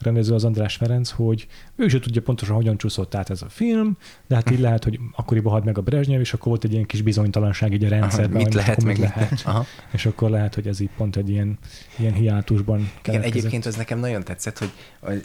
rendező 0.00 0.34
az 0.34 0.44
András 0.44 0.76
Ferenc, 0.76 1.10
hogy 1.10 1.46
ő 1.76 1.88
sem 1.88 2.00
tudja 2.00 2.22
pontosan, 2.22 2.54
hogyan 2.54 2.76
csúszott 2.76 3.14
át 3.14 3.30
ez 3.30 3.42
a 3.42 3.48
film, 3.48 3.96
de 4.26 4.34
hát 4.34 4.50
így 4.50 4.60
lehet, 4.60 4.84
hogy 4.84 4.98
akkoriban 5.12 5.52
halt 5.52 5.64
meg 5.64 5.78
a 5.78 5.80
Brezsnyev, 5.80 6.20
és 6.20 6.32
akkor 6.32 6.46
volt 6.46 6.64
egy 6.64 6.72
ilyen 6.72 6.86
kis 6.86 7.02
bizonytalanság 7.02 7.72
így 7.72 7.84
a 7.84 7.88
rendszerben. 7.88 8.36
Aha, 8.36 8.44
mit 8.44 8.54
lehet, 8.54 8.84
meg 8.84 8.98
lehet. 8.98 9.42
Aha. 9.44 9.64
És 9.92 10.06
akkor 10.06 10.30
lehet, 10.30 10.54
hogy 10.54 10.66
ez 10.66 10.80
így 10.80 10.90
pont 10.96 11.16
egy 11.16 11.30
ilyen, 11.30 11.58
ilyen 11.96 12.12
hiátusban 12.12 12.90
Igen, 13.04 13.22
egyébként 13.22 13.66
az 13.66 13.76
nekem 13.76 13.98
nagyon 13.98 14.24
tetszett, 14.24 14.58
hogy 14.58 14.70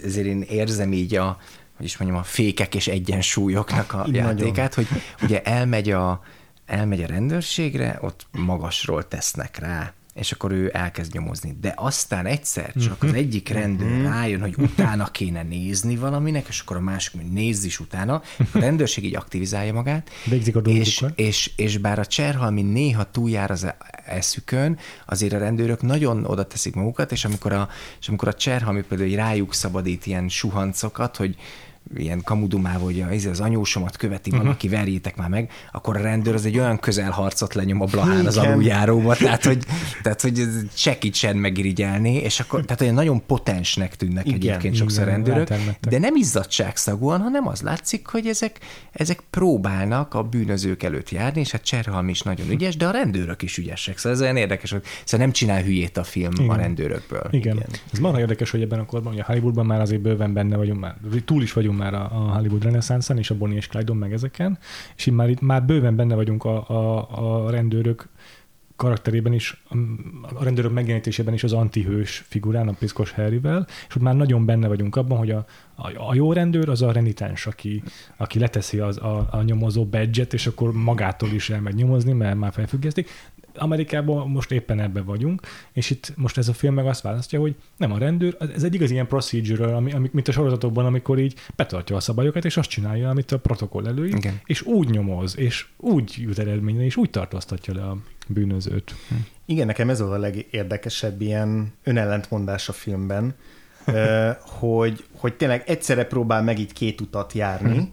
azért 0.03 0.27
én 0.27 0.42
érzem 0.42 0.94
így 0.94 1.15
a, 1.15 1.38
hogy 1.77 1.86
is 1.86 1.98
mondjam, 1.98 2.20
a 2.20 2.24
fékek 2.24 2.75
és 2.75 2.88
egyensúlyoknak 2.88 3.94
a 3.94 4.06
Így 4.08 4.13
játékát, 4.13 4.75
nagyon. 4.75 4.92
hogy 4.92 5.01
ugye 5.22 5.42
elmegy 5.42 5.89
a, 5.89 6.22
elmegy 6.65 7.03
a 7.03 7.08
rendőrségre, 7.08 7.98
ott 8.01 8.27
magasról 8.32 9.08
tesznek 9.08 9.60
rá 9.60 9.94
és 10.13 10.32
akkor 10.32 10.51
ő 10.51 10.70
elkezd 10.74 11.13
nyomozni. 11.13 11.58
De 11.62 11.74
aztán 11.75 12.25
egyszer 12.25 12.74
csak 12.74 13.03
az 13.03 13.10
mhm. 13.10 13.17
egyik 13.17 13.50
rendőr 13.50 13.91
mhm. 13.91 14.03
rájön, 14.03 14.41
hogy 14.41 14.55
utána 14.58 15.05
kéne 15.05 15.43
nézni 15.43 15.96
valaminek, 15.96 16.48
és 16.48 16.60
akkor 16.60 16.77
a 16.77 16.79
másik, 16.79 17.13
hogy 17.15 17.32
nézz 17.32 17.63
is 17.63 17.79
utána. 17.79 18.22
A 18.53 18.60
rendőrség 18.60 19.03
így 19.03 19.15
aktivizálja 19.15 19.74
magát. 19.74 20.10
a 20.55 20.60
és, 20.60 21.05
és, 21.15 21.51
és 21.55 21.77
bár 21.77 22.00
a 22.00 22.05
cserhalmi 22.05 22.62
néha 22.62 23.12
túljár 23.12 23.51
az 23.51 23.67
eszükön, 24.05 24.77
azért 25.05 25.34
a 25.34 25.38
rendőrök 25.38 25.82
nagyon 25.82 26.25
oda 26.25 26.48
teszik 26.48 26.75
magukat, 26.75 27.12
és 27.12 27.25
amikor 27.25 27.51
a, 27.51 27.70
és 28.00 28.08
amikor 28.08 28.27
a 28.27 28.34
cserhalmi 28.34 28.82
például 28.82 29.15
rájuk 29.15 29.53
szabadít 29.53 30.05
ilyen 30.05 30.29
suhancokat, 30.29 31.17
hogy 31.17 31.36
ilyen 31.98 32.22
kamudumával, 32.24 32.86
hogy 32.86 33.02
az, 33.02 33.25
az 33.25 33.40
anyósomat 33.40 33.98
követi 33.98 34.30
uh-huh. 34.30 34.46
valaki, 34.46 34.68
verjétek 34.68 35.16
már 35.16 35.30
meg, 35.30 35.52
akkor 35.72 35.98
a 35.98 36.02
rendőr 36.02 36.34
az 36.34 36.46
egy 36.46 36.58
olyan 36.58 36.80
közelharcot 36.80 37.54
lenyom 37.54 37.82
a 37.82 37.86
Blahán 37.86 38.25
az 38.25 38.38
aluljáróba, 38.38 39.16
tehát 39.16 39.44
hogy, 39.46 39.66
tehát, 40.02 40.22
hogy 40.22 40.48
segítsen 40.74 41.38
megirigyelni, 41.38 42.13
és 42.13 42.40
akkor, 42.40 42.66
tehát 42.66 42.82
olyan 42.82 42.94
nagyon 42.94 43.25
potensnek 43.25 43.96
tűnnek 43.96 44.25
igen, 44.25 44.40
egyébként 44.40 44.75
sokszor 44.75 45.04
igen, 45.04 45.13
rendőrök, 45.13 45.50
de 45.90 46.00
nem 46.00 46.16
izzadságszagúan, 46.16 47.22
hanem 47.22 47.48
az 47.48 47.62
látszik, 47.62 48.08
hogy 48.08 48.28
ezek, 48.28 48.60
ezek 48.92 49.24
próbálnak 49.30 50.13
a 50.13 50.24
bűnözők 50.24 50.84
előtt 50.84 51.10
járni, 51.10 51.40
és 51.40 51.52
hát 51.52 51.63
Cserhalm 51.63 52.10
is 52.10 52.22
nagyon 52.22 52.50
ügyes, 52.50 52.78
de 52.78 52.88
a 52.88 52.92
rendőrök 52.92 53.42
is 53.42 53.58
ügyesek, 53.58 53.98
szóval 53.98 54.12
ez 54.12 54.22
olyan 54.22 54.38
érdekes, 54.38 54.72
hogy 54.72 54.84
szóval 55.04 55.25
nem 55.25 55.36
csinál 55.36 55.62
hülyét 55.62 55.98
a 55.98 56.04
film 56.04 56.32
igen. 56.34 56.50
a 56.50 56.56
rendőrökből. 56.56 57.28
Igen. 57.32 57.56
igen. 57.56 57.70
Ez 57.94 58.00
marha 58.00 58.20
érdekes, 58.20 58.52
hogy 58.52 58.62
ebben 58.62 58.80
a 58.80 58.86
korban, 58.86 59.20
a 59.20 59.24
Hollywoodban 59.25 59.66
már 59.66 59.82
azért 59.82 60.02
bőven 60.02 60.34
benne 60.34 60.56
vagyunk, 60.56 60.80
már 60.80 60.96
túl 61.25 61.42
is 61.42 61.54
vagyunk 61.54 61.73
már 61.74 61.94
a, 61.94 62.03
a 62.03 62.36
Hollywood 62.36 62.63
reneszánszán, 62.63 63.18
és 63.18 63.30
a 63.30 63.38
Bonnie 63.38 63.58
és 63.58 63.68
Clyde 63.68 63.94
meg 63.94 64.13
ezeken, 64.13 64.58
és 64.96 65.06
így 65.06 65.13
már, 65.13 65.30
itt 65.30 65.42
már 65.42 65.65
bőven 65.65 65.96
benne 65.96 66.15
vagyunk 66.15 66.44
a, 66.44 66.70
a, 66.70 67.46
a 67.46 67.50
rendőrök 67.50 68.10
karakterében 68.75 69.34
is, 69.34 69.63
a 70.34 70.44
rendőrök 70.44 70.74
megjelenítésében 70.74 71.34
is 71.34 71.44
az 71.44 71.53
antihős 71.53 72.25
figurán, 72.27 72.68
a 72.68 72.74
Piszkos 72.80 73.12
Harryvel, 73.12 73.68
és 73.88 73.96
ott 73.96 74.01
már 74.01 74.15
nagyon 74.15 74.46
benne 74.46 74.68
vagyunk 74.68 74.96
abban, 74.96 75.18
hogy 75.18 75.32
a, 75.32 75.46
a, 75.75 76.10
a 76.10 76.13
jó 76.13 76.34
rendőr 76.34 76.70
az 76.70 76.82
a 76.82 76.92
renitens, 76.92 77.46
aki, 77.46 77.84
aki 78.18 78.39
leteszi 78.39 78.80
az, 78.80 78.98
a, 78.98 79.27
a 79.32 79.42
nyomozó 79.42 79.86
badge 79.86 80.25
és 80.32 80.48
akkor 80.48 80.74
magától 80.74 81.30
is 81.30 81.50
elmegy 81.50 81.75
nyomozni, 81.75 82.13
mert 82.13 82.38
már 82.38 82.51
felfüggesztik, 82.53 83.10
Amerikában 83.57 84.29
most 84.29 84.51
éppen 84.51 84.79
ebbe 84.79 85.01
vagyunk, 85.01 85.41
és 85.72 85.89
itt 85.89 86.13
most 86.15 86.38
ez 86.38 86.48
a 86.48 86.53
film 86.53 86.74
meg 86.74 86.86
azt 86.86 87.01
választja, 87.01 87.39
hogy 87.39 87.55
nem 87.77 87.91
a 87.91 87.98
rendőr, 87.98 88.38
ez 88.55 88.63
egy 88.63 88.74
igaz 88.74 88.91
ilyen 88.91 89.07
procedural, 89.07 89.75
ami, 89.75 89.91
ami, 89.91 90.10
mint 90.12 90.27
a 90.27 90.31
sorozatokban, 90.31 90.86
amikor 90.86 91.19
így 91.19 91.36
betartja 91.55 91.95
a 91.95 92.00
szabályokat, 92.00 92.45
és 92.45 92.57
azt 92.57 92.69
csinálja, 92.69 93.10
amit 93.10 93.31
a 93.31 93.39
protokoll 93.39 93.88
előír, 93.88 94.15
Igen. 94.15 94.39
és 94.45 94.62
úgy 94.62 94.89
nyomoz, 94.89 95.38
és 95.38 95.65
úgy 95.77 96.15
jut 96.17 96.39
eredményre, 96.39 96.83
és 96.83 96.95
úgy 96.95 97.10
tartóztatja 97.10 97.74
le 97.74 97.83
a 97.83 97.98
bűnözőt. 98.27 98.95
Igen, 99.45 99.65
nekem 99.65 99.89
ez 99.89 100.00
volt 100.00 100.13
a 100.13 100.17
legérdekesebb 100.17 101.22
ilyen 101.22 101.74
önellentmondás 101.83 102.69
a 102.69 102.74
filmben, 102.74 103.36
hogy, 104.60 105.05
hogy 105.15 105.33
tényleg 105.33 105.63
egyszerre 105.65 106.05
próbál 106.05 106.43
meg 106.43 106.60
így 106.60 106.74
két 106.74 107.01
utat 107.01 107.33
járni, 107.33 107.77
hm 107.77 107.83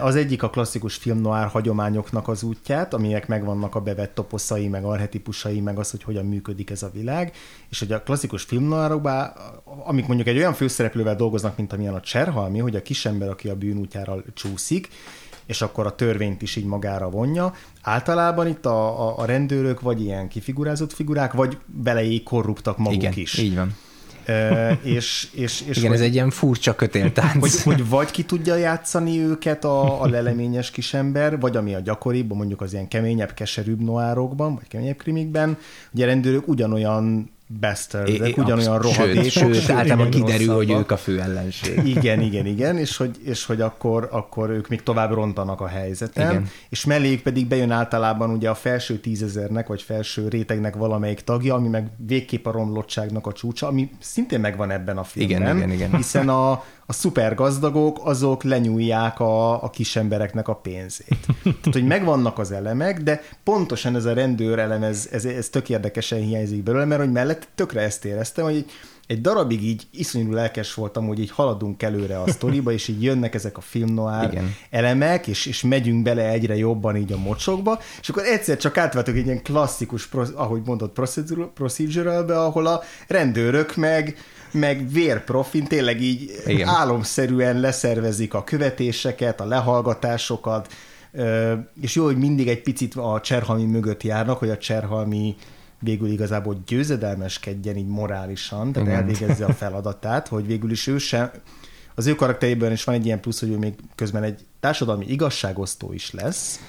az 0.00 0.16
egyik 0.16 0.42
a 0.42 0.50
klasszikus 0.50 0.94
film 0.94 1.20
noir 1.20 1.46
hagyományoknak 1.46 2.28
az 2.28 2.42
útját, 2.42 2.94
aminek 2.94 3.28
megvannak 3.28 3.74
a 3.74 3.80
bevett 3.80 4.14
toposzai, 4.14 4.68
meg 4.68 4.84
arhetipusai, 4.84 5.60
meg 5.60 5.78
az, 5.78 5.90
hogy 5.90 6.02
hogyan 6.02 6.26
működik 6.26 6.70
ez 6.70 6.82
a 6.82 6.90
világ, 6.92 7.32
és 7.68 7.78
hogy 7.78 7.92
a 7.92 8.02
klasszikus 8.02 8.42
film 8.42 8.64
noirokban, 8.64 9.32
amik 9.84 10.06
mondjuk 10.06 10.28
egy 10.28 10.36
olyan 10.36 10.54
főszereplővel 10.54 11.16
dolgoznak, 11.16 11.56
mint 11.56 11.72
amilyen 11.72 11.94
a 11.94 12.00
Cserhalmi, 12.00 12.58
hogy 12.58 12.76
a 12.76 12.82
kisember, 12.82 13.28
aki 13.28 13.48
a 13.48 13.56
bűnútjára 13.56 14.16
csúszik, 14.34 14.88
és 15.46 15.62
akkor 15.62 15.86
a 15.86 15.94
törvényt 15.94 16.42
is 16.42 16.56
így 16.56 16.64
magára 16.64 17.10
vonja. 17.10 17.54
Általában 17.82 18.46
itt 18.46 18.66
a, 18.66 19.08
a, 19.08 19.18
a 19.18 19.24
rendőrök 19.24 19.80
vagy 19.80 20.00
ilyen 20.00 20.28
kifigurázott 20.28 20.92
figurák, 20.92 21.32
vagy 21.32 21.58
beleéig 21.66 22.22
korruptak 22.22 22.78
maguk 22.78 22.94
Igen, 22.94 23.12
is. 23.14 23.38
így 23.38 23.54
van 23.54 23.76
és, 24.82 25.28
és, 25.32 25.64
és 25.68 25.76
Igen, 25.76 25.90
hogy, 25.90 25.98
ez 25.98 26.04
egy 26.04 26.14
ilyen 26.14 26.30
furcsa 26.30 26.74
kötéltánc. 26.74 27.40
Hogy, 27.40 27.62
hogy 27.62 27.88
vagy 27.88 28.10
ki 28.10 28.24
tudja 28.24 28.54
játszani 28.54 29.20
őket 29.20 29.64
a, 29.64 30.02
a 30.02 30.08
leleményes 30.08 30.70
kisember, 30.70 31.40
vagy 31.40 31.56
ami 31.56 31.74
a 31.74 31.80
gyakoribb, 31.80 32.32
mondjuk 32.32 32.60
az 32.60 32.72
ilyen 32.72 32.88
keményebb, 32.88 33.34
keserűbb 33.34 33.80
noárokban, 33.80 34.54
vagy 34.54 34.68
keményebb 34.68 34.96
krimikben, 34.96 35.58
ugye 35.92 36.06
rendőrök 36.06 36.48
ugyanolyan 36.48 37.30
bastardek, 37.60 38.36
ugyanolyan 38.36 38.78
rohadékok. 38.78 39.24
Sőt, 39.24 39.54
sőt 39.54 39.70
általában 39.70 40.10
kiderül, 40.10 40.54
hogy 40.54 40.70
ők 40.70 40.90
a 40.90 40.96
fő 40.96 41.20
ellenség. 41.20 41.86
Igen, 41.86 42.20
igen, 42.20 42.46
igen, 42.46 42.78
és 42.78 42.96
hogy, 42.96 43.18
és 43.24 43.44
hogy 43.44 43.60
akkor, 43.60 44.08
akkor 44.10 44.50
ők 44.50 44.68
még 44.68 44.82
tovább 44.82 45.12
rontanak 45.12 45.60
a 45.60 45.66
helyzeten, 45.66 46.30
igen. 46.30 46.48
és 46.68 46.84
melléjük 46.84 47.22
pedig 47.22 47.46
bejön 47.46 47.70
általában 47.70 48.30
ugye 48.30 48.50
a 48.50 48.54
felső 48.54 48.98
tízezernek, 48.98 49.66
vagy 49.66 49.82
felső 49.82 50.28
rétegnek 50.28 50.76
valamelyik 50.76 51.20
tagja, 51.20 51.54
ami 51.54 51.68
meg 51.68 51.90
végképp 52.06 52.46
a 52.46 52.50
romlottságnak 52.50 53.26
a 53.26 53.32
csúcsa, 53.32 53.66
ami 53.66 53.90
szintén 54.00 54.40
megvan 54.40 54.70
ebben 54.70 54.98
a 54.98 55.04
filmben. 55.04 55.40
Igen, 55.42 55.56
igen, 55.56 55.70
igen. 55.70 55.96
Hiszen 55.96 56.28
a, 56.28 56.64
a 56.90 56.92
szuper 56.92 57.34
gazdagok, 57.34 57.98
azok 58.02 58.42
lenyúlják 58.42 59.20
a, 59.20 59.62
a 59.62 59.70
kis 59.70 59.96
embereknek 59.96 60.48
a 60.48 60.54
pénzét. 60.54 61.26
Tehát, 61.42 61.72
hogy 61.72 61.84
megvannak 61.84 62.38
az 62.38 62.52
elemek, 62.52 63.02
de 63.02 63.22
pontosan 63.44 63.96
ez 63.96 64.04
a 64.04 64.12
rendőr 64.12 64.58
elem, 64.58 64.82
ez, 64.82 65.08
ez, 65.12 65.24
ez 65.24 65.48
tök 65.48 65.68
érdekesen 65.68 66.18
hiányzik 66.20 66.62
belőle, 66.62 66.84
mert 66.84 67.00
hogy 67.00 67.12
mellett 67.12 67.48
tökre 67.54 67.80
ezt 67.80 68.04
éreztem, 68.04 68.44
hogy 68.44 68.64
egy 69.06 69.20
darabig 69.20 69.62
így 69.62 69.86
iszonyú 69.90 70.32
lelkes 70.32 70.74
voltam, 70.74 71.06
hogy 71.06 71.18
így 71.18 71.30
haladunk 71.30 71.82
előre 71.82 72.20
a 72.20 72.30
sztoriba, 72.30 72.72
és 72.72 72.88
így 72.88 73.02
jönnek 73.02 73.34
ezek 73.34 73.56
a 73.56 73.60
film 73.60 73.94
noir 73.94 74.32
Igen. 74.32 74.54
elemek, 74.70 75.26
és, 75.26 75.46
és 75.46 75.62
megyünk 75.62 76.02
bele 76.02 76.28
egyre 76.28 76.56
jobban 76.56 76.96
így 76.96 77.12
a 77.12 77.18
mocsokba, 77.18 77.78
és 78.00 78.08
akkor 78.08 78.24
egyszer 78.24 78.56
csak 78.56 78.76
átváltok 78.76 79.16
egy 79.16 79.26
ilyen 79.26 79.42
klasszikus, 79.42 80.08
ahogy 80.34 80.62
mondott, 80.64 81.00
proceduralbe, 81.54 82.40
ahol 82.40 82.66
a 82.66 82.82
rendőrök 83.08 83.76
meg 83.76 84.16
meg 84.52 84.88
vérprofin 84.88 85.64
tényleg 85.64 86.00
így 86.00 86.42
Igen. 86.46 86.68
álomszerűen 86.68 87.60
leszervezik 87.60 88.34
a 88.34 88.44
követéseket, 88.44 89.40
a 89.40 89.46
lehallgatásokat, 89.46 90.72
és 91.80 91.94
jó, 91.94 92.04
hogy 92.04 92.18
mindig 92.18 92.48
egy 92.48 92.62
picit 92.62 92.94
a 92.94 93.20
Cserhalmi 93.22 93.64
mögött 93.64 94.02
járnak, 94.02 94.38
hogy 94.38 94.50
a 94.50 94.58
Cserhalmi 94.58 95.36
végül 95.78 96.08
igazából 96.08 96.62
győzedelmeskedjen 96.66 97.76
így 97.76 97.86
morálisan, 97.86 98.72
tehát 98.72 98.88
Igen. 98.88 99.00
elvégezze 99.00 99.44
a 99.44 99.52
feladatát, 99.52 100.28
hogy 100.28 100.46
végül 100.46 100.70
is 100.70 100.86
ő 100.86 100.98
sem, 100.98 101.30
az 101.94 102.06
ő 102.06 102.14
karakterében 102.14 102.72
is 102.72 102.84
van 102.84 102.94
egy 102.94 103.06
ilyen 103.06 103.20
plusz, 103.20 103.40
hogy 103.40 103.50
ő 103.50 103.56
még 103.56 103.74
közben 103.94 104.22
egy 104.22 104.44
társadalmi 104.60 105.06
igazságosztó 105.08 105.92
is 105.92 106.10
lesz, 106.10 106.60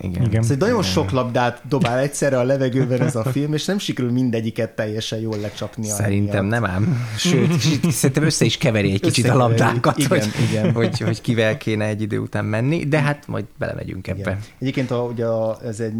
igen. 0.00 0.24
Igen. 0.24 0.42
Szóval 0.42 0.56
nagyon 0.56 0.78
Igen. 0.78 0.90
sok 0.90 1.10
labdát 1.10 1.62
dobál 1.68 1.98
egyszerre 1.98 2.38
a 2.38 2.42
levegőben 2.42 3.00
ez 3.00 3.16
a 3.16 3.24
film, 3.24 3.54
és 3.54 3.64
nem 3.64 3.78
sikerül 3.78 4.10
mindegyiket 4.10 4.70
teljesen 4.70 5.18
jól 5.18 5.38
lecsapni. 5.38 5.86
Szerintem 5.86 6.44
nem 6.44 6.64
ám. 6.64 7.06
Sőt, 7.16 7.60
szerintem 7.90 8.24
össze 8.24 8.44
is 8.44 8.56
keveri 8.56 8.92
egy 8.92 9.00
kicsit 9.00 9.28
a 9.28 9.36
labdákat, 9.36 9.98
igen, 9.98 10.08
hogy, 10.08 10.28
igen. 10.50 10.72
Hogy, 10.72 11.00
hogy 11.00 11.20
kivel 11.20 11.56
kéne 11.56 11.84
egy 11.84 12.02
idő 12.02 12.18
után 12.18 12.44
menni, 12.44 12.84
de 12.84 13.00
hát 13.00 13.26
majd 13.26 13.44
belemegyünk 13.58 14.06
ebbe. 14.06 14.20
Igen. 14.20 14.38
Egyébként 14.58 14.90
a, 14.90 15.02
ugye 15.02 15.26
a, 15.26 15.58
ez 15.64 15.80
egy 15.80 15.94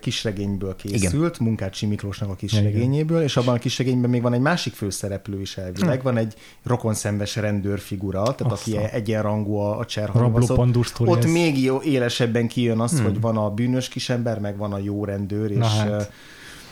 kisregényből 0.00 0.76
készült, 0.76 1.12
igen. 1.12 1.30
Munkácsi 1.38 1.86
Miklósnak 1.86 2.30
a 2.30 2.34
kisregényéből, 2.34 3.22
és 3.22 3.36
abban 3.36 3.54
a 3.54 3.58
kisregényben 3.58 4.10
még 4.10 4.22
van 4.22 4.32
egy 4.32 4.40
másik 4.40 4.72
főszereplő 4.72 5.40
is 5.40 5.56
elvileg, 5.56 5.98
hm. 5.98 6.04
van 6.04 6.16
egy 6.16 6.34
rokonszembes 6.62 7.36
rendőrfigura, 7.36 8.22
tehát 8.22 8.52
Assza. 8.52 8.76
aki 8.76 8.88
egyenrangú 8.92 9.56
a, 9.56 9.78
a 9.78 9.84
cserhalom. 9.84 10.34
Ott 10.98 11.24
ez. 11.24 11.30
még 11.30 11.62
jó, 11.62 11.82
élesebben 11.82 12.48
kijön 12.48 12.80
az, 12.80 12.98
hm. 12.98 13.04
hogy 13.04 13.20
van 13.20 13.35
a 13.36 13.50
bűnös 13.50 13.88
kisember, 13.88 14.38
meg 14.38 14.56
van 14.56 14.72
a 14.72 14.78
jó 14.78 15.04
rendőr, 15.04 15.50
és, 15.50 15.66
hát. 15.66 16.12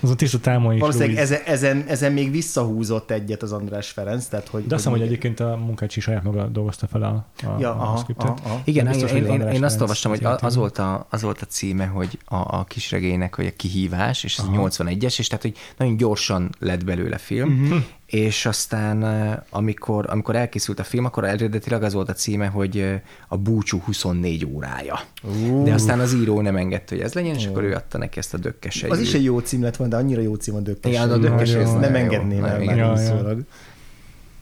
Azon 0.00 0.16
tiszta 0.16 0.38
Támai 0.38 0.78
Valószínűleg 0.78 1.16
ezen, 1.16 1.40
ezen, 1.46 1.84
ezen, 1.88 2.12
még 2.12 2.30
visszahúzott 2.30 3.10
egyet 3.10 3.42
az 3.42 3.52
András 3.52 3.90
Ferenc. 3.90 4.26
Tehát, 4.26 4.48
hogy, 4.48 4.66
De 4.66 4.74
azt 4.74 4.84
hiszem, 4.84 4.98
hogy 4.98 5.06
egyébként 5.06 5.40
a 5.40 5.56
munkácsi 5.56 6.00
saját 6.00 6.22
maga 6.22 6.46
dolgozta 6.46 6.86
fel 6.86 7.02
a, 7.02 7.26
a, 7.46 7.56
ja, 7.58 7.70
aha, 7.70 7.92
a 7.92 7.96
skriptet. 7.96 8.28
Aha, 8.28 8.38
aha. 8.44 8.60
Igen, 8.64 8.86
biztos, 8.86 9.12
én, 9.12 9.24
én, 9.24 9.40
én 9.40 9.64
azt 9.64 9.80
olvastam, 9.80 10.10
hogy 10.10 10.26
az 10.40 10.54
volt, 10.54 10.78
a, 10.78 11.06
az 11.10 11.22
volt 11.22 11.40
a 11.40 11.46
címe, 11.46 11.86
hogy 11.86 12.18
a, 12.24 12.36
a 12.36 12.64
kisregénynek, 12.68 13.34
hogy 13.34 13.46
a 13.46 13.52
kihívás, 13.56 14.24
és 14.24 14.38
ez 14.38 14.44
81-es, 14.52 15.18
és 15.18 15.26
tehát, 15.26 15.42
hogy 15.42 15.56
nagyon 15.76 15.96
gyorsan 15.96 16.50
lett 16.58 16.84
belőle 16.84 17.18
film, 17.18 17.62
uh-huh 17.62 17.82
és 18.14 18.46
aztán 18.46 19.02
amikor, 19.50 20.06
amikor 20.08 20.36
elkészült 20.36 20.78
a 20.78 20.84
film, 20.84 21.04
akkor 21.04 21.24
eredetileg 21.24 21.82
az 21.82 21.92
volt 21.92 22.08
a 22.08 22.12
címe, 22.12 22.46
hogy 22.46 23.00
a 23.28 23.36
búcsú 23.36 23.78
24 23.78 24.46
órája. 24.46 25.00
Uh. 25.22 25.64
De 25.64 25.72
aztán 25.72 26.00
az 26.00 26.14
író 26.14 26.40
nem 26.40 26.56
engedte, 26.56 26.94
hogy 26.94 27.04
ez 27.04 27.14
legyen, 27.14 27.34
és 27.34 27.44
uh. 27.44 27.50
akkor 27.50 27.62
ő 27.62 27.74
adta 27.74 27.98
neki 27.98 28.18
ezt 28.18 28.34
a 28.34 28.38
dökkes 28.38 28.82
Az 28.82 29.00
is 29.00 29.14
egy 29.14 29.24
jó 29.24 29.38
cím 29.38 29.62
lett 29.62 29.76
volna, 29.76 29.96
de 29.96 30.02
annyira 30.02 30.20
jó 30.20 30.34
cím 30.34 30.54
a 30.54 30.60
dökkes. 30.60 30.92
Igen, 30.92 31.10
a 31.10 31.16
dökkes 31.16 31.54
ez 31.54 31.72
nem 31.72 31.94
engedném 31.94 32.44
el 32.44 32.58
már 32.64 32.76
ja. 32.76 33.36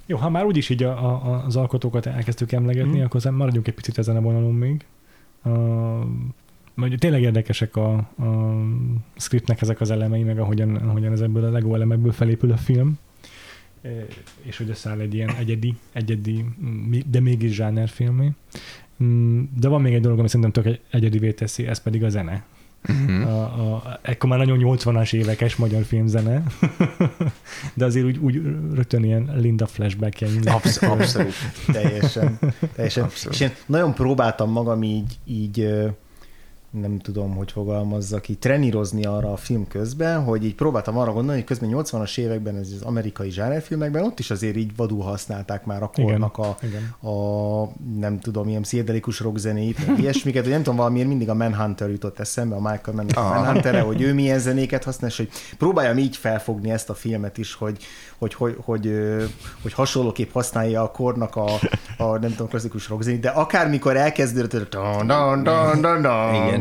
Jó, 0.07 0.17
ha 0.17 0.31
már 0.31 0.45
úgyis 0.45 0.69
így 0.69 0.83
a, 0.83 0.91
a, 0.91 1.45
az 1.47 1.57
alkotókat 1.57 2.07
elkezdtük 2.07 2.53
emlegetni, 2.53 2.99
mm. 2.99 3.05
akkor 3.05 3.31
maradjunk 3.31 3.69
egy 3.69 3.75
picit 3.75 3.99
ezen 3.99 4.17
a 4.17 4.21
vonalon 4.21 4.55
még. 4.55 4.85
Uh, 5.45 5.53
mert 6.75 6.99
tényleg 6.99 7.23
érdekesek 7.23 7.77
a, 7.77 7.93
a 7.95 8.63
scriptnek 9.17 9.61
ezek 9.61 9.81
az 9.81 9.91
elemei, 9.91 10.23
meg 10.23 10.39
ahogyan, 10.39 10.77
ahogyan 10.77 11.13
ezekből 11.13 11.45
a 11.45 11.51
Lego 11.51 11.75
elemekből 11.75 12.13
felépül 12.13 12.53
a 12.53 12.57
film 12.57 12.99
és 14.43 14.57
hogy 14.57 14.71
összeáll 14.71 15.01
egy 15.01 15.15
ilyen 15.15 15.35
egyedi, 15.39 15.75
egyedi, 15.93 16.45
de 17.11 17.21
mégis 17.21 17.55
zsánerfilmé. 17.55 18.31
Mm, 19.03 19.43
de 19.59 19.69
van 19.69 19.81
még 19.81 19.95
egy 19.95 20.01
dolog, 20.01 20.19
ami 20.19 20.29
szerintem 20.29 20.63
tök 20.63 20.79
egyedivé 20.91 21.33
teszi, 21.33 21.67
ez 21.67 21.83
pedig 21.83 22.05
a 22.05 22.09
zene. 22.09 22.45
Uh-huh. 22.89 23.29
A, 23.29 23.43
a, 23.43 23.99
ekkor 24.03 24.29
már 24.31 24.39
nagyon 24.39 24.59
80-as 24.63 25.15
évekes 25.15 25.57
magyar 25.57 25.85
filmzene, 25.85 26.43
de 27.75 27.85
azért 27.85 28.07
úgy, 28.07 28.19
úgy 28.19 28.43
rögtön 28.75 29.05
ilyen 29.05 29.31
Linda 29.37 29.67
flashback 29.67 30.21
Absz- 30.45 30.83
abszolút. 30.83 31.33
teljesen. 31.73 32.39
teljesen. 32.75 33.05
Abszolút. 33.05 33.35
És 33.35 33.41
én 33.41 33.53
nagyon 33.67 33.95
próbáltam 33.95 34.51
magam 34.51 34.83
így, 34.83 35.19
így 35.25 35.69
nem 36.73 36.99
tudom, 36.99 37.35
hogy 37.37 37.53
fogalmazza 37.53 38.21
ki, 38.21 38.35
trenírozni 38.35 39.05
arra 39.05 39.33
a 39.33 39.37
film 39.37 39.69
közben, 39.69 40.25
hogy 40.25 40.45
így 40.45 40.55
próbáltam 40.55 40.99
arra 40.99 41.13
gondolni, 41.13 41.39
hogy 41.39 41.45
közben 41.45 41.71
80-as 41.73 42.19
években 42.19 42.57
ez 42.57 42.69
az 42.75 42.83
amerikai 42.83 43.31
zsánerfilmekben 43.31 44.05
ott 44.05 44.19
is 44.19 44.31
azért 44.31 44.57
így 44.57 44.77
vadul 44.77 45.03
használták 45.03 45.65
már 45.65 45.83
a 45.83 45.91
kornak 45.95 46.39
a, 46.39 46.57
igen. 46.63 47.13
a 47.13 47.69
nem 47.99 48.21
tudom, 48.21 48.49
ilyen 48.49 48.63
pszichedelikus 48.63 49.21
rockzenét, 49.21 49.79
ilyesmiket, 49.99 50.43
hogy 50.43 50.53
nem 50.53 50.63
tudom, 50.63 50.79
valamiért 50.79 51.09
mindig 51.09 51.29
a 51.29 51.35
Manhunter 51.35 51.91
jutott 51.91 52.19
eszembe, 52.19 52.55
a 52.55 52.61
Michael 52.61 53.07
ah. 53.15 53.35
Manhunter, 53.35 53.81
hogy 53.81 54.01
ő 54.01 54.15
milyen 54.15 54.39
zenéket 54.39 54.85
használ, 54.85 55.11
és 55.11 55.17
hogy 55.17 55.29
próbáljam 55.59 55.99
így 55.99 56.17
felfogni 56.17 56.71
ezt 56.71 56.91
a 56.91 56.95
filmet 56.95 57.39
is, 57.39 57.55
hogy, 57.55 57.77
hogy, 58.19 58.35
hogy, 58.35 58.57
hogy, 58.65 58.83
hogy, 58.83 59.31
hogy 59.63 59.73
hasonlóképp 59.73 60.33
használja 60.33 60.83
a 60.83 60.91
kornak 60.91 61.37
a, 61.37 61.49
a 61.97 62.19
nem 62.19 62.31
tudom, 62.31 62.49
klasszikus 62.49 62.89
rockzenét, 62.89 63.21
de 63.21 63.29
akármikor 63.29 63.97
elkezdődött, 63.97 64.75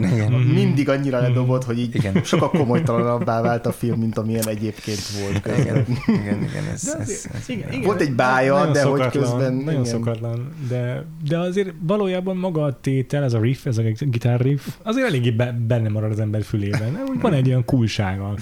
igen, 0.03 0.27
igen. 0.27 0.31
mindig 0.31 0.89
annyira 0.89 1.19
ledobott, 1.19 1.63
hogy 1.63 1.79
így 1.79 1.95
igen. 1.95 2.23
sokkal 2.23 2.49
komolytalanabbá 2.49 3.41
vált 3.41 3.65
a 3.65 3.71
film, 3.71 3.99
mint 3.99 4.17
amilyen 4.17 4.47
egyébként 4.47 4.99
volt. 5.19 5.59
Igen, 5.59 5.85
igen, 6.07 6.43
igen, 6.43 6.65
ez, 6.73 6.95
ez, 6.99 7.09
ez, 7.09 7.25
ez 7.33 7.49
igen, 7.49 7.71
igen, 7.71 7.85
volt 7.85 8.01
egy 8.01 8.13
bája, 8.13 8.71
de 8.71 8.83
hogy 8.83 9.07
közben... 9.07 9.53
Nagyon 9.53 9.71
igen. 9.71 9.85
szokatlan, 9.85 10.53
de, 10.67 11.05
de 11.27 11.39
azért 11.39 11.73
valójában 11.79 12.37
maga 12.37 12.63
a 12.63 12.79
tétel, 12.81 13.23
ez 13.23 13.33
a 13.33 13.39
riff, 13.39 13.65
ez 13.65 13.77
a 13.77 13.81
gitár 13.99 14.39
riff, 14.39 14.67
azért 14.83 15.07
eléggé 15.07 15.31
be, 15.31 15.57
benne 15.67 15.89
marad 15.89 16.11
az 16.11 16.19
ember 16.19 16.43
fülében. 16.43 17.03
Úgy 17.09 17.21
van 17.21 17.33
egy 17.33 17.47
olyan 17.47 17.65
coolsága. 17.65 18.33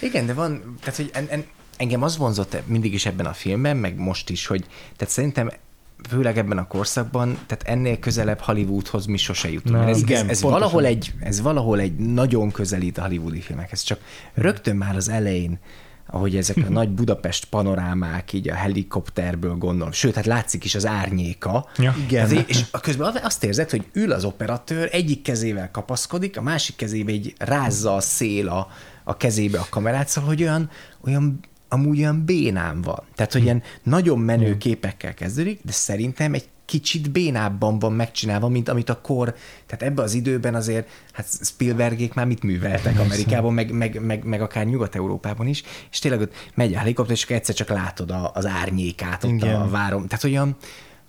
Igen, 0.00 0.26
de 0.26 0.32
van, 0.32 0.74
tehát 0.80 0.96
hogy 0.96 1.10
en, 1.12 1.26
en, 1.28 1.44
engem 1.76 2.02
az 2.02 2.16
vonzott 2.16 2.56
mindig 2.66 2.92
is 2.92 3.06
ebben 3.06 3.26
a 3.26 3.32
filmben, 3.32 3.76
meg 3.76 3.98
most 3.98 4.30
is, 4.30 4.46
hogy 4.46 4.64
tehát 4.96 5.14
szerintem 5.14 5.50
főleg 6.08 6.38
ebben 6.38 6.58
a 6.58 6.66
korszakban, 6.66 7.38
tehát 7.46 7.62
ennél 7.62 7.98
közelebb 7.98 8.40
Hollywoodhoz 8.40 9.06
mi 9.06 9.16
sose 9.16 9.50
jutunk. 9.50 9.76
Na, 9.76 9.88
ez, 9.88 9.98
igen, 9.98 10.24
ez, 10.24 10.30
ez, 10.30 10.42
valahol 10.42 10.84
egy, 10.84 11.12
ez 11.20 11.40
valahol 11.40 11.80
egy 11.80 11.96
nagyon 11.96 12.50
közelít 12.50 12.98
a 12.98 13.02
hollywoodi 13.02 13.40
filmekhez, 13.40 13.82
csak 13.82 14.00
rögtön 14.34 14.76
már 14.76 14.96
az 14.96 15.08
elején 15.08 15.58
ahogy 16.10 16.36
ezek 16.36 16.56
a 16.56 16.70
nagy 16.80 16.88
Budapest 16.88 17.44
panorámák 17.44 18.32
így 18.32 18.48
a 18.48 18.54
helikopterből 18.54 19.56
gondolom. 19.56 19.92
Sőt, 19.92 20.14
hát 20.14 20.26
látszik 20.26 20.64
is 20.64 20.74
az 20.74 20.86
árnyéka. 20.86 21.68
Ja. 21.76 21.94
Igen. 22.06 22.24
Azért, 22.24 22.48
és 22.48 22.64
közben 22.82 23.16
azt 23.22 23.44
érzed, 23.44 23.70
hogy 23.70 23.86
ül 23.92 24.12
az 24.12 24.24
operatőr, 24.24 24.88
egyik 24.92 25.22
kezével 25.22 25.70
kapaszkodik, 25.70 26.36
a 26.36 26.42
másik 26.42 26.76
kezébe 26.76 27.12
egy 27.12 27.34
rázza 27.38 27.94
a 27.94 28.00
szél 28.00 28.48
a, 28.48 28.68
a 29.04 29.16
kezébe 29.16 29.58
a 29.58 29.66
kamerát, 29.70 30.08
szóval, 30.08 30.30
hogy 30.30 30.42
olyan, 30.42 30.70
olyan 31.04 31.40
amúgy 31.68 31.98
olyan 31.98 32.24
bénám 32.24 32.82
van. 32.82 33.02
Tehát, 33.14 33.32
hogy 33.32 33.40
hm. 33.40 33.46
ilyen 33.46 33.62
nagyon 33.82 34.18
menő 34.18 34.56
képekkel 34.56 35.14
kezdődik, 35.14 35.60
de 35.64 35.72
szerintem 35.72 36.34
egy 36.34 36.48
kicsit 36.68 37.10
bénábban 37.10 37.78
van 37.78 37.92
megcsinálva, 37.92 38.48
mint 38.48 38.68
amit 38.68 38.88
a 38.88 39.00
kor, 39.00 39.34
tehát 39.66 39.82
ebbe 39.82 40.02
az 40.02 40.14
időben 40.14 40.54
azért, 40.54 40.88
hát 41.12 41.26
Spielbergék 41.42 42.14
már 42.14 42.26
mit 42.26 42.42
műveltek 42.42 42.98
Amerikában, 42.98 43.54
meg, 43.54 43.70
meg, 43.70 44.00
meg, 44.00 44.24
meg 44.24 44.40
akár 44.40 44.66
Nyugat-Európában 44.66 45.46
is, 45.46 45.62
és 45.90 45.98
tényleg 45.98 46.20
ott 46.20 46.34
megy 46.54 46.74
a 46.74 46.78
helikopter, 46.78 47.14
és 47.14 47.26
egyszer 47.26 47.54
csak 47.54 47.68
látod 47.68 48.10
a, 48.10 48.30
az 48.34 48.46
árnyékát 48.46 49.24
ott 49.24 49.30
Igen. 49.30 49.54
a 49.54 49.68
várom. 49.68 50.06
Tehát 50.06 50.24
olyan, 50.24 50.56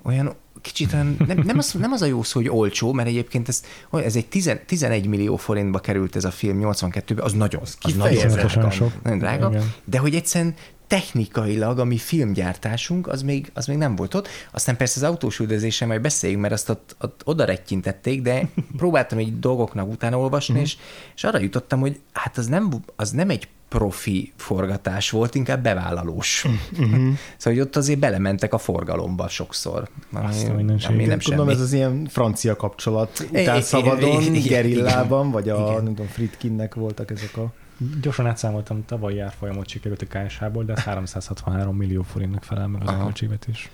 olyan 0.04 0.36
kicsit 0.62 0.92
nem, 0.92 1.18
nem, 1.44 1.58
az, 1.58 1.74
nem 1.74 1.92
az 1.92 2.02
a 2.02 2.06
jó 2.06 2.24
szó, 2.24 2.40
hogy 2.40 2.50
olcsó, 2.50 2.94
mert 2.94 3.08
egyébként 3.08 3.48
ez, 3.48 3.64
ez 3.92 4.16
egy 4.16 4.28
10, 4.28 4.52
11 4.66 5.08
millió 5.08 5.36
forintba 5.36 5.80
került 5.80 6.16
ez 6.16 6.24
a 6.24 6.32
film 6.32 6.60
82-ben, 6.64 7.26
az 7.26 7.34
nagyon, 7.34 7.62
az, 7.62 7.78
az 7.82 7.94
nagyon 7.94 8.28
drága, 8.28 8.70
sok. 8.70 9.04
nagyon 9.04 9.18
drága, 9.18 9.52
de 9.86 9.98
hogy 9.98 10.16
egyszerűen 10.16 10.56
technikailag 10.88 11.80
a 11.80 11.84
mi 11.84 11.98
filmgyártásunk 11.98 13.08
az 13.08 13.22
még, 13.22 13.52
az 13.54 13.66
még 13.66 13.78
nem 13.78 13.96
volt 13.96 14.14
ott. 14.14 14.28
Aztán 14.52 14.78
persze 14.78 15.00
az 15.00 15.10
autós 15.10 15.40
üldözésen 15.40 15.88
majd 15.88 16.02
beszéljünk, 16.02 16.42
mert 16.42 16.54
azt 16.54 16.70
ott, 16.70 16.96
ott 17.00 17.22
oda 17.26 17.46
rettyintették, 17.46 18.22
de 18.22 18.50
próbáltam 18.78 19.18
egy 19.18 19.40
dolgoknak 19.40 19.90
utána 19.92 20.20
olvasni, 20.20 20.54
uh-huh. 20.54 20.70
és, 20.70 20.78
és 21.16 21.24
arra 21.24 21.40
jutottam, 21.40 21.80
hogy 21.80 22.00
hát 22.14 22.38
az 22.38 22.48
nem, 22.48 22.70
az 22.96 23.12
nem 23.12 23.30
egy 23.30 23.48
profi 23.70 24.34
forgatás 24.36 25.10
volt, 25.10 25.36
inkább 25.36 25.64
bevállalós. 25.64 26.46
Uh-huh. 26.46 26.90
szóval, 27.38 27.58
hogy 27.58 27.60
ott 27.60 27.76
azért 27.76 28.00
belementek 28.00 28.54
a 28.54 28.58
forgalomba 28.58 29.28
sokszor. 29.28 29.90
Azt 30.14 30.48
ami, 30.48 30.64
nem, 30.64 30.78
ami 30.88 31.06
nem 31.06 31.20
tudom, 31.20 31.50
ez 31.50 31.60
az 31.60 31.74
ilyen 31.74 32.08
francia 32.10 32.56
kapcsolat 32.56 33.28
után 33.32 33.62
szabadon, 33.62 34.34
gerillában, 34.34 35.32
vagy 35.32 35.50
a 35.50 35.70
igen. 35.70 35.84
nem 35.84 35.96
tudom, 35.96 36.08
Fritkinnek 36.08 36.76
voltak 36.76 37.12
ezek 37.12 37.38
a 37.38 37.54
Gyorsan 38.02 38.28
átszámoltam, 38.28 38.86
tavalyi 38.86 39.20
árfolyamot 39.20 39.68
sikerült 39.68 40.02
a 40.02 40.06
KSH-ból, 40.06 40.64
de 40.64 40.82
363 40.82 41.76
millió 41.78 42.02
forintnak 42.02 42.44
felel 42.44 42.68
meg 42.68 42.82
az 42.82 42.90
a 42.90 42.98
költségvetés. 43.04 43.70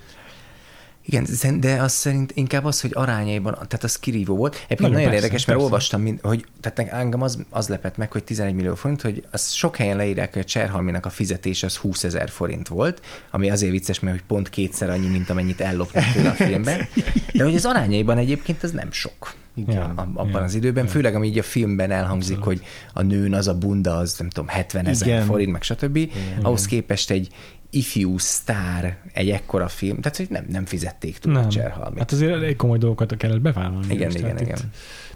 Igen, 1.08 1.26
de 1.60 1.82
az 1.82 1.91
szerint 1.91 2.32
inkább 2.36 2.65
az, 2.65 2.82
hogy 2.82 2.91
arányaiban, 2.94 3.54
tehát 3.54 3.84
az 3.84 4.00
kirívó 4.00 4.36
volt. 4.36 4.56
Egyébként 4.56 4.80
nagyon, 4.80 4.96
nagyon 4.96 5.10
persze, 5.10 5.24
érdekes, 5.26 5.46
mert 5.46 5.60
persze. 5.60 5.74
olvastam, 5.74 6.20
hogy 6.22 6.46
tehát 6.62 6.94
engem 6.94 7.22
az, 7.22 7.44
az 7.50 7.68
lepett 7.68 7.98
meg, 7.98 8.12
hogy 8.12 8.24
11 8.24 8.54
millió 8.54 8.76
forint, 8.76 9.02
hogy 9.02 9.24
az 9.32 9.52
sok 9.52 9.76
helyen 9.76 9.98
leírják, 9.98 10.34
hogy 10.34 10.41
a 10.41 10.46
Cserhalminak 10.46 11.06
a 11.06 11.10
fizetés 11.10 11.63
az 11.63 11.76
20 11.76 12.04
ezer 12.04 12.30
forint 12.30 12.68
volt, 12.68 13.02
ami 13.32 13.50
azért 13.50 13.72
vicces, 13.72 14.00
mert 14.00 14.15
hogy 14.15 14.26
pont 14.28 14.50
kétszer 14.50 14.89
annyi, 14.89 15.08
mint 15.08 15.30
amennyit 15.30 15.62
ellopnak 15.62 16.04
a 16.26 16.32
filmben. 16.44 16.88
De 17.34 17.44
hogy 17.44 17.56
az 17.56 17.65
arányaiban 17.65 18.18
egyébként 18.18 18.63
az 18.63 18.72
nem 18.72 18.91
sok. 18.91 19.34
Igen, 19.56 19.76
ja, 19.76 19.94
abban 20.13 20.32
ja, 20.32 20.41
az 20.41 20.54
időben, 20.54 20.84
ja. 20.84 20.89
főleg 20.89 21.15
ami 21.15 21.28
így 21.28 21.38
a 21.38 21.44
filmben 21.44 21.91
elhangzik, 21.91 22.38
Abszolút. 22.38 22.60
hogy 22.60 22.68
a 22.94 23.02
nőn 23.02 23.34
az 23.34 23.48
a 23.48 23.58
bunda, 23.58 23.96
az 23.96 24.15
nem 24.18 24.30
tudom, 24.30 24.48
70 24.48 24.86
ezer 24.86 25.24
forint, 25.24 25.52
meg 25.52 25.62
stb. 25.62 25.96
Igen. 25.96 26.13
Ahhoz 26.41 26.65
képest 26.65 27.12
egy 27.12 27.28
ifjú 27.76 28.18
sztár 28.18 28.98
egy 29.14 29.30
ekkora 29.30 29.68
film, 29.68 30.02
tehát 30.02 30.18
hogy 30.18 30.28
nem, 30.30 30.46
nem 30.50 30.66
fizették 30.66 31.18
túl 31.18 31.34
nem. 31.34 31.46
a 31.46 31.48
Cserhalmit. 31.48 32.00
Hát 32.00 32.12
azért 32.12 32.32
elég 32.32 32.56
komoly 32.56 32.78
dolgokat 32.78 33.18
kellett 33.18 33.42
bevállalni. 33.42 33.94
Igen, 33.94 34.10
igen, 34.10 34.30
igen. 34.30 34.38
igen. 34.38 34.58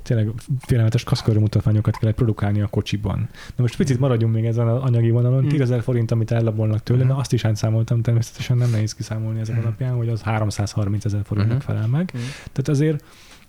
Tényleg 0.02 0.30
félelmetes 0.60 1.04
kaszkörű 1.04 1.39
mutatványokat 1.39 1.98
kellett 1.98 2.15
produkálni 2.15 2.62
a 2.62 2.67
kocsiban. 2.67 3.30
Na 3.56 3.62
most 3.63 3.76
picit 3.76 4.00
maradjunk 4.00 4.34
még 4.34 4.45
ezen 4.45 4.67
az 4.67 4.82
anyagi 4.82 5.10
vonalon. 5.10 5.43
Mm. 5.43 5.48
10 5.48 5.62
ezer 5.62 5.82
forint, 5.82 6.12
amit 6.12 6.32
ellabolnak 6.32 6.84
tőle, 6.84 7.04
mm. 7.04 7.10
azt 7.10 7.34
is 7.34 7.43
számoltam, 7.54 8.02
természetesen 8.02 8.58
nem 8.58 8.69
nehéz 8.69 8.93
kiszámolni 8.93 9.39
ezek 9.39 9.56
mm. 9.56 9.60
alapján, 9.60 9.95
hogy 9.95 10.10
az 10.10 10.22
330 10.22 11.06
ezer 11.06 11.22
forintnak 11.24 11.58
mm. 11.58 11.65
felel 11.65 11.88
meg. 11.88 12.12
Mm. 12.17 12.19
Tehát 12.52 12.67
azért 12.67 13.04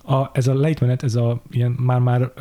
a, 0.04 0.30
ez 0.32 0.46
a 0.46 0.54
lejtmenet, 0.54 1.02
ez 1.02 1.14
a 1.14 1.42
ilyen 1.50 1.70
már-már 1.70 2.32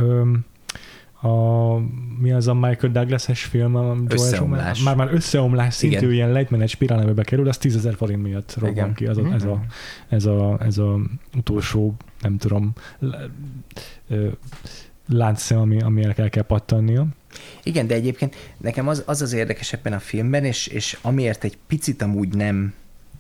a, 1.22 1.78
mi 2.20 2.32
az 2.32 2.48
a 2.48 2.54
Michael 2.54 2.92
Douglas-es 2.92 3.44
film, 3.44 3.76
a 3.76 3.96
összeomlás. 4.08 4.82
Már, 4.82 4.96
már 4.96 5.14
összeomlás 5.14 5.74
szintű 5.74 5.98
Igen. 5.98 6.12
ilyen 6.12 6.32
lejtmenet 6.32 6.68
spirálnevebe 6.68 7.24
kerül, 7.24 7.48
az 7.48 7.58
10 7.58 7.76
ezer 7.76 7.96
forint 7.96 8.24
miatt 8.24 8.56
robban 8.60 8.94
ki. 8.94 9.06
Az 9.06 9.18
a, 9.18 9.34
ez, 9.34 9.44
a, 9.44 9.54
mhm. 9.54 9.64
ez, 10.10 10.26
a, 10.26 10.58
ez 10.62 10.78
a 10.78 11.00
utolsó, 11.38 11.96
nem 12.22 12.38
tudom, 12.38 12.74
láncszem, 15.08 15.60
ami, 15.60 15.82
ami 15.82 16.04
el 16.04 16.14
kell, 16.14 16.30
kell 16.30 16.44
pattannia. 16.44 17.08
Igen, 17.64 17.88
de 17.88 17.94
egyébként 17.94 18.36
nekem 18.58 18.88
az 18.88 19.04
az, 19.06 19.22
az 19.22 19.34
érdekes 19.34 19.74
ebben 19.74 19.94
a 19.94 20.00
filmben, 20.00 20.46
és, 20.46 20.68
és 20.68 20.98
amiért 21.02 21.44
egy 21.44 21.58
picit 21.68 22.02
amúgy 22.02 22.36
nem 22.36 22.74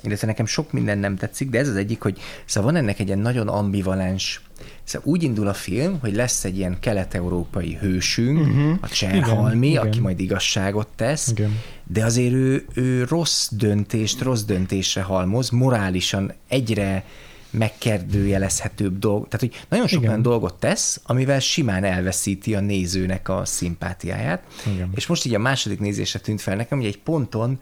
illetve 0.03 0.27
nekem 0.27 0.45
sok 0.45 0.71
minden 0.71 0.97
nem 0.97 1.15
tetszik, 1.15 1.49
de 1.49 1.59
ez 1.59 1.67
az 1.67 1.75
egyik, 1.75 2.01
hogy 2.01 2.19
szóval 2.45 2.71
van 2.71 2.81
ennek 2.81 2.99
egy 2.99 3.07
ilyen 3.07 3.19
nagyon 3.19 3.47
ambivalens 3.47 4.41
Szóval 4.83 5.11
úgy 5.11 5.23
indul 5.23 5.47
a 5.47 5.53
film, 5.53 5.99
hogy 5.99 6.15
lesz 6.15 6.43
egy 6.43 6.57
ilyen 6.57 6.79
kelet-európai 6.79 7.77
hősünk, 7.81 8.39
uh-huh. 8.39 8.77
a 8.81 8.87
Cserhalmi, 8.87 9.67
igen, 9.67 9.79
aki 9.79 9.89
igen. 9.89 10.01
majd 10.01 10.19
igazságot 10.19 10.87
tesz, 10.95 11.27
igen. 11.27 11.61
de 11.83 12.05
azért 12.05 12.33
ő, 12.33 12.65
ő 12.73 13.03
rossz 13.03 13.49
döntést, 13.51 14.21
rossz 14.21 14.41
döntésre 14.41 15.01
halmoz, 15.01 15.49
morálisan 15.49 16.33
egyre 16.47 17.03
megkérdőjelezhetőbb 17.49 18.99
dolg. 18.99 19.27
Tehát, 19.27 19.39
hogy 19.39 19.65
nagyon 19.69 19.87
sok 19.87 20.03
olyan 20.03 20.21
dolgot 20.21 20.59
tesz, 20.59 21.01
amivel 21.03 21.39
simán 21.39 21.83
elveszíti 21.83 22.55
a 22.55 22.59
nézőnek 22.59 23.29
a 23.29 23.45
szimpátiáját. 23.45 24.43
Igen. 24.73 24.89
És 24.95 25.07
most 25.07 25.25
így 25.25 25.33
a 25.33 25.39
második 25.39 25.79
nézésre 25.79 26.19
tűnt 26.19 26.41
fel 26.41 26.55
nekem, 26.55 26.77
hogy 26.77 26.87
egy 26.87 26.99
ponton 26.99 27.59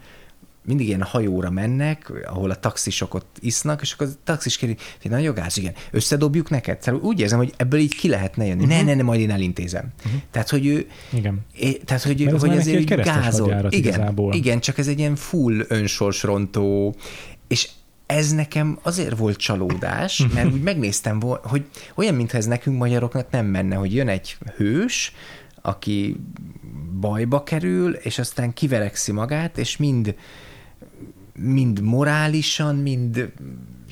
mindig 0.68 0.88
ilyen 0.88 1.02
hajóra 1.02 1.50
mennek, 1.50 2.12
ahol 2.26 2.50
a 2.50 2.56
taxisok 2.56 3.14
ott 3.14 3.38
isznak, 3.40 3.82
és 3.82 3.92
akkor 3.92 4.08
a 4.08 4.20
taxis 4.24 4.58
kéri, 4.58 4.78
hogy 5.02 5.12
na 5.12 5.18
jogász, 5.18 5.58
igen, 5.58 5.74
összedobjuk 5.92 6.50
neked? 6.50 6.82
Szóval 6.82 7.02
úgy 7.02 7.20
érzem, 7.20 7.38
hogy 7.38 7.54
ebből 7.58 7.80
így 7.80 7.96
ki 7.96 8.08
lehetne 8.08 8.46
jönni. 8.46 8.64
Uh-huh. 8.64 8.78
Ne, 8.78 8.84
ne, 8.84 8.94
ne, 8.94 9.04
majd 9.04 9.20
én 9.20 9.32
elintézem. 9.32 9.94
Uh-huh. 10.06 10.22
Tehát, 10.32 10.50
hogy 10.50 10.66
ő... 10.66 10.88
Igen. 11.14 11.40
É, 11.54 11.74
tehát, 11.74 12.04
hogy, 12.04 12.26
Mert 12.26 12.40
hogy 12.40 12.58
azért 12.58 12.78
egy 12.78 13.02
gázol. 13.02 13.50
Igen, 13.50 13.72
igazából. 13.72 14.34
igen, 14.34 14.60
csak 14.60 14.78
ez 14.78 14.88
egy 14.88 15.00
ilyen 15.00 15.16
full 15.16 15.66
önsorsrontó, 15.68 16.96
és 17.48 17.70
ez 18.06 18.32
nekem 18.32 18.80
azért 18.82 19.18
volt 19.18 19.38
csalódás, 19.38 20.26
mert 20.34 20.54
úgy 20.54 20.62
megnéztem, 20.62 21.22
hogy 21.22 21.66
olyan, 21.96 22.16
mintha 22.16 22.38
ez 22.38 22.46
nekünk 22.46 22.78
magyaroknak 22.78 23.30
nem 23.30 23.46
menne, 23.46 23.76
hogy 23.76 23.94
jön 23.94 24.08
egy 24.08 24.38
hős, 24.56 25.14
aki 25.62 26.16
bajba 27.00 27.44
kerül, 27.44 27.94
és 27.94 28.20
aztán 28.20 28.54
kiverekszi 28.54 29.12
magát, 29.12 29.58
és 29.58 29.78
mind 29.78 30.16
mind 31.42 31.82
morálisan, 31.82 32.76
mind 32.76 33.32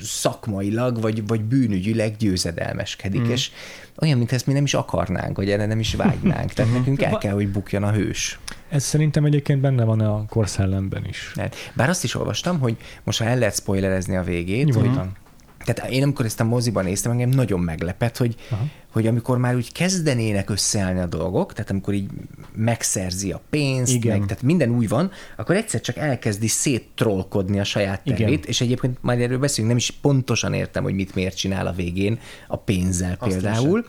szakmailag, 0.00 1.00
vagy, 1.00 1.26
vagy 1.26 1.42
bűnügyileg 1.44 2.16
győzedelmeskedik, 2.16 3.20
mm. 3.20 3.30
és 3.30 3.50
olyan, 3.98 4.18
mint 4.18 4.32
ezt 4.32 4.46
mi 4.46 4.52
nem 4.52 4.64
is 4.64 4.74
akarnánk, 4.74 5.36
vagy 5.36 5.50
erre 5.50 5.66
nem 5.66 5.78
is 5.78 5.94
vágynánk. 5.94 6.52
Tehát 6.52 6.70
mhm. 6.70 6.80
nekünk 6.80 7.02
el 7.02 7.18
kell, 7.18 7.32
hogy 7.32 7.48
bukjon 7.48 7.82
a 7.82 7.92
hős. 7.92 8.38
Ez 8.68 8.84
szerintem 8.84 9.24
egyébként 9.24 9.60
benne 9.60 9.84
van 9.84 10.00
a 10.00 10.26
korszellemben 10.26 11.04
is. 11.04 11.32
Bár 11.74 11.88
azt 11.88 12.04
is 12.04 12.14
olvastam, 12.14 12.58
hogy 12.58 12.76
most 13.04 13.18
ha 13.18 13.24
el 13.24 13.38
lehet 13.38 13.54
spoilerezni 13.54 14.16
a 14.16 14.22
végét, 14.22 14.64
Nyugodtan. 14.64 15.16
Tehát 15.66 15.90
én 15.90 16.02
amikor 16.02 16.24
ezt 16.24 16.40
a 16.40 16.44
moziban 16.44 16.84
néztem, 16.84 17.12
engem 17.12 17.28
nagyon 17.28 17.60
meglepett, 17.60 18.16
hogy, 18.16 18.34
Aha. 18.50 18.64
hogy 18.92 19.06
amikor 19.06 19.38
már 19.38 19.54
úgy 19.54 19.72
kezdenének 19.72 20.50
összeállni 20.50 21.00
a 21.00 21.06
dolgok, 21.06 21.52
tehát 21.52 21.70
amikor 21.70 21.94
így 21.94 22.10
megszerzi 22.54 23.32
a 23.32 23.40
pénzt, 23.50 23.92
Igen. 23.92 24.18
meg, 24.18 24.26
tehát 24.28 24.42
minden 24.42 24.70
új 24.70 24.86
van, 24.86 25.10
akkor 25.36 25.56
egyszer 25.56 25.80
csak 25.80 25.96
elkezdi 25.96 26.48
széttrollkodni 26.48 27.60
a 27.60 27.64
saját 27.64 28.00
tervét, 28.04 28.46
és 28.46 28.60
egyébként 28.60 28.98
majd 29.00 29.20
erről 29.20 29.38
beszélünk, 29.38 29.68
nem 29.68 29.76
is 29.76 29.90
pontosan 29.90 30.52
értem, 30.54 30.82
hogy 30.82 30.94
mit 30.94 31.14
miért 31.14 31.36
csinál 31.36 31.66
a 31.66 31.72
végén 31.72 32.18
a 32.48 32.56
pénzzel 32.56 33.16
Azt 33.18 33.30
például, 33.30 33.86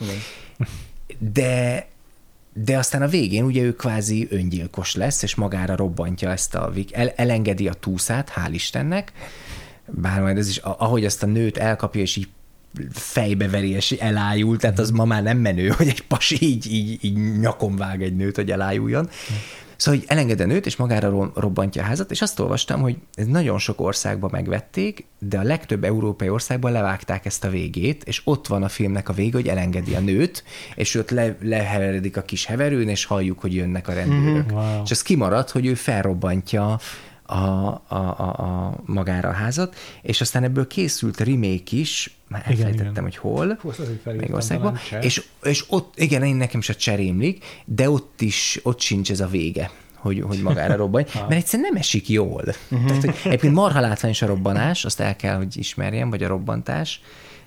de 1.33 1.87
de 2.63 2.77
aztán 2.77 3.01
a 3.01 3.07
végén 3.07 3.43
ugye 3.43 3.61
ő 3.61 3.75
kvázi 3.75 4.27
öngyilkos 4.29 4.95
lesz, 4.95 5.23
és 5.23 5.35
magára 5.35 5.75
robbantja 5.75 6.31
ezt 6.31 6.55
a, 6.55 6.71
el, 6.91 7.09
elengedi 7.15 7.67
a 7.67 7.73
túszát, 7.73 8.31
hál' 8.35 8.49
Istennek, 8.51 9.11
bár 9.88 10.21
majd 10.21 10.38
ez 10.38 10.50
is, 10.50 10.58
ahogy 10.58 11.06
ezt 11.06 11.23
a 11.23 11.26
nőt 11.26 11.58
elkapja, 11.58 12.02
és 12.02 12.15
így 12.15 12.28
fejbe 12.91 13.47
veri, 13.47 13.69
és 13.69 13.91
elájul, 13.91 14.58
tehát 14.58 14.80
az 14.80 14.91
ma 14.91 15.06
már 15.06 15.23
nem 15.23 15.38
menő, 15.38 15.67
hogy 15.78 15.88
egy 15.88 16.04
pasi 16.04 16.38
így, 16.39 16.73
így, 16.73 16.97
így 17.02 17.39
nyakon 17.39 17.76
vág 17.76 18.04
egy 18.04 18.15
nőt, 18.15 18.36
hogy 18.36 18.52
elájuljon. 18.52 19.10
Szóval, 19.78 20.00
hogy 20.00 20.10
elenged 20.10 20.39
a 20.39 20.45
nőt, 20.45 20.65
és 20.65 20.76
magára 20.76 21.32
robbantja 21.36 21.82
a 21.82 21.86
házat, 21.86 22.12
és 22.12 22.21
azt 22.21 22.39
olvastam, 22.39 22.82
hogy 22.82 22.97
ez 23.13 23.26
nagyon 23.26 23.60
sok 23.60 23.82
országban 23.82 24.30
megvették, 24.34 25.06
de 25.19 25.38
a 25.38 25.43
legtöbb 25.43 25.84
európai 25.84 26.30
országban 26.30 26.71
levágták 26.71 27.26
ezt 27.26 27.43
a 27.43 27.50
végét, 27.50 28.04
és 28.04 28.21
ott 28.23 28.47
van 28.47 28.63
a 28.63 28.67
filmnek 28.67 29.10
a 29.10 29.13
vége, 29.13 29.36
hogy 29.36 29.47
elengedi 29.47 29.95
a 29.95 30.00
nőt, 30.00 30.43
és 30.76 30.95
ott 30.95 31.10
le, 31.10 31.38
leheveredik 31.41 32.17
a 32.17 32.21
kis 32.21 32.45
heverőn, 32.45 32.89
és 32.89 33.06
halljuk, 33.06 33.39
hogy 33.39 33.56
jönnek 33.56 33.88
a 33.88 33.93
rendőrök. 33.93 34.52
Mm, 34.52 34.56
wow. 34.56 34.82
És 34.84 34.91
az 34.91 35.02
kimarad, 35.02 35.50
hogy 35.50 35.65
ő 35.65 35.73
felrobbantja 35.73 36.80
a, 37.27 37.67
a, 37.87 37.95
a, 37.95 38.21
a 38.21 38.77
magára 38.85 39.29
a 39.29 39.33
házat, 39.33 39.75
és 40.01 40.21
aztán 40.21 40.43
ebből 40.43 40.67
készült 40.67 41.19
remake 41.19 41.75
is, 41.75 42.17
már 42.27 42.43
elfelejtettem, 42.45 42.91
igen, 42.91 43.03
hogy 43.03 43.17
hol, 43.17 43.57
Hú, 43.61 43.71
még 44.05 44.33
országban, 44.33 44.77
és, 45.01 45.23
és 45.43 45.65
ott, 45.67 45.93
igen, 45.97 46.23
én 46.23 46.35
nekem 46.35 46.59
is 46.59 46.69
a 46.69 46.75
cserémlik, 46.75 47.45
de 47.65 47.89
ott 47.89 48.21
is, 48.21 48.59
ott 48.63 48.79
sincs 48.79 49.11
ez 49.11 49.19
a 49.19 49.27
vége 49.27 49.71
hogy, 49.95 50.21
hogy 50.21 50.41
magára 50.41 50.75
robbanj, 50.83 51.05
mert 51.13 51.31
egyszerűen 51.31 51.69
nem 51.71 51.79
esik 51.81 52.09
jól. 52.09 52.43
Uh-huh. 52.69 52.87
Tehát, 52.87 53.01
hogy 53.01 53.15
egyébként 53.23 53.53
marha 53.53 53.79
látványos 53.79 54.21
a 54.21 54.25
robbanás, 54.25 54.85
azt 54.85 54.99
el 54.99 55.15
kell, 55.15 55.35
hogy 55.35 55.57
ismerjem, 55.57 56.09
vagy 56.09 56.23
a 56.23 56.27
robbantás, 56.27 57.01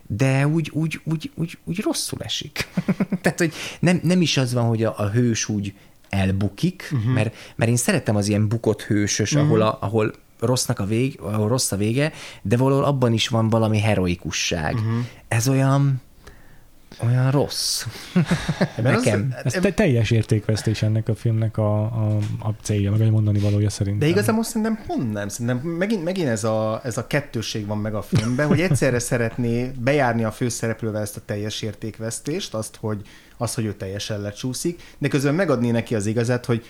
de 0.06 0.46
úgy, 0.46 0.70
úgy, 0.72 1.00
úgy, 1.04 1.30
úgy, 1.34 1.58
úgy 1.64 1.80
rosszul 1.80 2.18
esik. 2.22 2.68
Tehát, 3.22 3.38
hogy 3.38 3.52
nem, 3.80 4.00
nem 4.02 4.20
is 4.20 4.36
az 4.36 4.52
van, 4.52 4.64
hogy 4.64 4.84
a, 4.84 4.94
a 4.96 5.08
hős 5.08 5.48
úgy 5.48 5.74
elbukik, 6.10 6.90
uh-huh. 6.92 7.12
mert, 7.12 7.34
mert 7.56 7.70
én 7.70 7.76
szeretem 7.76 8.16
az 8.16 8.28
ilyen 8.28 8.48
bukott 8.48 8.82
hősös, 8.82 9.32
uh-huh. 9.32 9.48
ahol, 9.48 9.62
a, 9.62 9.78
ahol 9.80 10.12
rossznak 10.40 10.78
a 10.78 10.84
vég, 10.84 11.18
ahol 11.20 11.48
rossz 11.48 11.72
a 11.72 11.76
vége, 11.76 12.12
de 12.42 12.56
valahol 12.56 12.84
abban 12.84 13.12
is 13.12 13.28
van 13.28 13.48
valami 13.48 13.78
heroikusság. 13.78 14.74
Uh-huh. 14.74 15.04
Ez 15.28 15.48
olyan 15.48 16.00
olyan 17.04 17.30
rossz. 17.30 17.84
Nekem. 18.76 19.34
Az, 19.44 19.54
ez 19.54 19.62
te, 19.62 19.72
teljes 19.72 20.10
értékvesztés 20.10 20.82
ennek 20.82 21.08
a 21.08 21.14
filmnek 21.14 21.58
a, 21.58 21.80
a, 21.82 22.16
a 22.38 22.48
célja, 22.62 22.90
meg 22.90 23.00
egy 23.00 23.10
mondani 23.10 23.38
valója 23.38 23.70
szerintem. 23.70 24.08
De 24.08 24.14
igazából 24.14 24.42
szerintem 24.42 24.78
pont 24.86 25.12
nem. 25.12 25.28
Szerintem 25.28 25.68
megint, 25.68 26.04
megint 26.04 26.28
ez, 26.28 26.44
a, 26.44 26.80
ez 26.84 26.96
a 26.98 27.06
kettőség 27.06 27.66
van 27.66 27.78
meg 27.78 27.94
a 27.94 28.02
filmben, 28.02 28.46
hogy 28.46 28.60
egyszerre 28.60 28.98
szeretné 28.98 29.70
bejárni 29.78 30.24
a 30.24 30.30
főszereplővel 30.30 31.02
ezt 31.02 31.16
a 31.16 31.20
teljes 31.24 31.62
értékvesztést, 31.62 32.54
azt, 32.54 32.76
hogy, 32.80 33.02
azt, 33.36 33.54
hogy 33.54 33.64
ő 33.64 33.74
teljesen 33.74 34.20
lecsúszik, 34.20 34.82
de 34.98 35.08
közben 35.08 35.34
megadni 35.34 35.70
neki 35.70 35.94
az 35.94 36.06
igazát, 36.06 36.44
hogy 36.44 36.64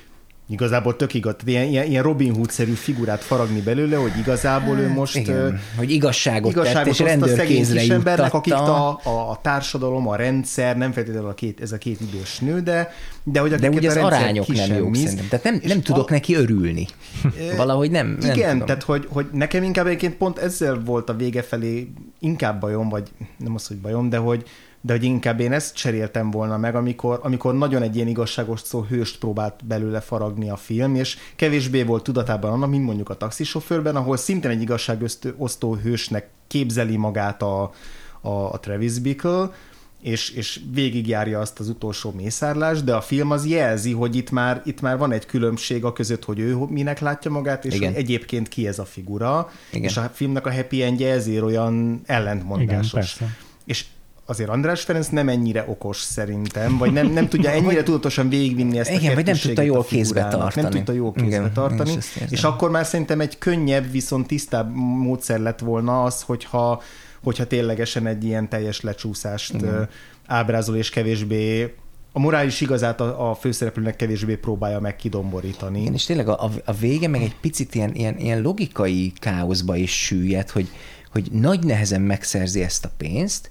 Igazából 0.50 0.96
tök 0.96 1.14
igaz, 1.14 1.34
ilyen, 1.44 1.66
ilyen, 1.66 1.86
ilyen 1.86 2.02
Robin 2.02 2.34
Hood-szerű 2.34 2.72
figurát 2.72 3.22
faragni 3.22 3.60
belőle, 3.60 3.96
hogy 3.96 4.12
igazából 4.18 4.78
ő 4.78 4.88
most... 4.88 5.16
Igen, 5.16 5.60
hogy 5.76 5.90
igazságot, 5.90 6.50
igazságot 6.50 6.82
tett, 6.82 6.92
és 6.92 6.98
rendőrkézre 6.98 7.94
embernek, 7.94 8.34
akik 8.34 8.52
a, 8.52 8.88
a, 8.88 9.30
a, 9.30 9.38
társadalom, 9.42 10.08
a 10.08 10.16
rendszer, 10.16 10.76
nem 10.76 10.92
feltétlenül 10.92 11.28
a 11.28 11.34
két, 11.34 11.60
ez 11.60 11.72
a 11.72 11.78
két 11.78 12.00
idős 12.00 12.38
nő, 12.38 12.60
de, 12.60 12.92
de 13.22 13.40
hogy 13.40 13.54
De 13.54 13.68
ugye 13.68 13.88
az 13.88 13.96
arányok 13.96 14.46
nem 14.46 14.74
jók 14.74 14.96
szerintem. 14.96 15.28
Tehát 15.28 15.44
nem, 15.44 15.60
nem 15.64 15.82
tudok 15.82 16.10
a, 16.10 16.12
neki 16.12 16.34
örülni. 16.34 16.86
Valahogy 17.56 17.90
nem. 17.90 18.16
Igen, 18.20 18.38
nem 18.38 18.50
tudom. 18.50 18.66
tehát 18.66 18.82
hogy, 18.82 19.06
hogy 19.10 19.26
nekem 19.32 19.62
inkább 19.62 19.86
egyébként 19.86 20.16
pont 20.16 20.38
ezzel 20.38 20.82
volt 20.84 21.08
a 21.08 21.16
vége 21.16 21.42
felé 21.42 21.92
inkább 22.18 22.60
bajom, 22.60 22.88
vagy 22.88 23.08
nem 23.36 23.54
az, 23.54 23.66
hogy 23.66 23.76
bajom, 23.76 24.08
de 24.08 24.16
hogy, 24.16 24.44
de 24.80 24.92
hogy 24.92 25.02
inkább 25.02 25.40
én 25.40 25.52
ezt 25.52 25.74
cseréltem 25.74 26.30
volna 26.30 26.56
meg, 26.56 26.74
amikor, 26.74 27.20
amikor 27.22 27.54
nagyon 27.54 27.82
egy 27.82 27.96
ilyen 27.96 28.08
igazságos 28.08 28.60
szó 28.60 28.82
hőst 28.82 29.18
próbált 29.18 29.64
belőle 29.64 30.00
faragni 30.00 30.50
a 30.50 30.56
film, 30.56 30.94
és 30.94 31.16
kevésbé 31.36 31.82
volt 31.82 32.02
tudatában 32.02 32.52
annak, 32.52 32.70
mint 32.70 32.84
mondjuk 32.84 33.08
a 33.08 33.16
taxisofőrben, 33.16 33.96
ahol 33.96 34.16
szintén 34.16 34.50
egy 34.50 34.62
igazságosztó 34.62 35.74
hősnek 35.74 36.28
képzeli 36.46 36.96
magát 36.96 37.42
a, 37.42 37.72
a, 38.20 38.28
a 38.30 38.60
Travis 38.60 38.98
Bickle, 38.98 39.50
és, 40.02 40.30
és 40.30 40.60
végigjárja 40.72 41.40
azt 41.40 41.60
az 41.60 41.68
utolsó 41.68 42.12
mészárlást, 42.16 42.84
de 42.84 42.94
a 42.94 43.00
film 43.00 43.30
az 43.30 43.46
jelzi, 43.46 43.92
hogy 43.92 44.16
itt 44.16 44.30
már, 44.30 44.62
itt 44.64 44.80
már 44.80 44.98
van 44.98 45.12
egy 45.12 45.26
különbség 45.26 45.84
a 45.84 45.92
között, 45.92 46.24
hogy 46.24 46.38
ő 46.38 46.56
minek 46.68 47.00
látja 47.00 47.30
magát, 47.30 47.64
és 47.64 47.74
Igen. 47.74 47.92
hogy 47.92 48.02
egyébként 48.02 48.48
ki 48.48 48.66
ez 48.66 48.78
a 48.78 48.84
figura, 48.84 49.50
Igen. 49.72 49.84
és 49.84 49.96
a 49.96 50.10
filmnek 50.14 50.46
a 50.46 50.52
happy 50.52 50.82
endje 50.82 51.12
ezért 51.12 51.42
olyan 51.42 52.00
ellentmondásos. 52.06 53.16
Igen, 53.16 53.36
és 53.64 53.84
azért 54.30 54.48
András 54.48 54.82
Ferenc 54.82 55.08
nem 55.08 55.28
ennyire 55.28 55.64
okos 55.68 55.96
szerintem, 55.96 56.78
vagy 56.78 56.92
nem, 56.92 57.06
nem 57.06 57.28
tudja 57.28 57.50
ennyire 57.50 57.82
tudatosan 57.82 58.28
végigvinni 58.28 58.78
ezt 58.78 58.90
Igen, 58.90 59.12
a 59.12 59.14
vagy 59.14 59.24
nem 59.24 59.36
tudta 59.36 59.62
jól 59.62 59.84
kézbe 59.84 60.28
tartani. 60.28 60.62
Nem 60.62 60.70
tudta 60.70 60.92
jól 60.92 61.12
kézbe 61.12 61.26
Igen, 61.28 61.52
tartani, 61.52 61.96
és 62.28 62.44
akkor 62.44 62.70
már 62.70 62.86
szerintem 62.86 63.20
egy 63.20 63.38
könnyebb, 63.38 63.90
viszont 63.90 64.26
tisztább 64.26 64.74
módszer 64.74 65.40
lett 65.40 65.58
volna 65.58 66.04
az, 66.04 66.22
hogyha, 66.22 66.82
hogyha 67.22 67.46
ténylegesen 67.46 68.06
egy 68.06 68.24
ilyen 68.24 68.48
teljes 68.48 68.80
lecsúszást 68.80 69.54
Igen. 69.54 69.88
ábrázol, 70.26 70.76
és 70.76 70.90
kevésbé 70.90 71.74
a 72.12 72.18
morális 72.18 72.60
igazát 72.60 73.00
a, 73.00 73.30
a 73.30 73.34
főszereplőnek 73.34 73.96
kevésbé 73.96 74.36
próbálja 74.36 74.80
meg 74.80 74.96
kidomborítani. 74.96 75.80
Igen, 75.80 75.92
és 75.92 76.04
tényleg 76.04 76.28
a, 76.28 76.50
a 76.64 76.72
vége 76.72 77.08
meg 77.08 77.22
egy 77.22 77.36
picit 77.40 77.74
ilyen, 77.74 77.94
ilyen, 77.94 78.18
ilyen 78.18 78.42
logikai 78.42 79.12
káoszba 79.18 79.76
is 79.76 80.04
süllyed, 80.04 80.50
hogy, 80.50 80.68
hogy 81.12 81.28
nagy 81.32 81.64
nehezen 81.64 82.00
megszerzi 82.00 82.62
ezt 82.62 82.84
a 82.84 82.90
pénzt, 82.96 83.50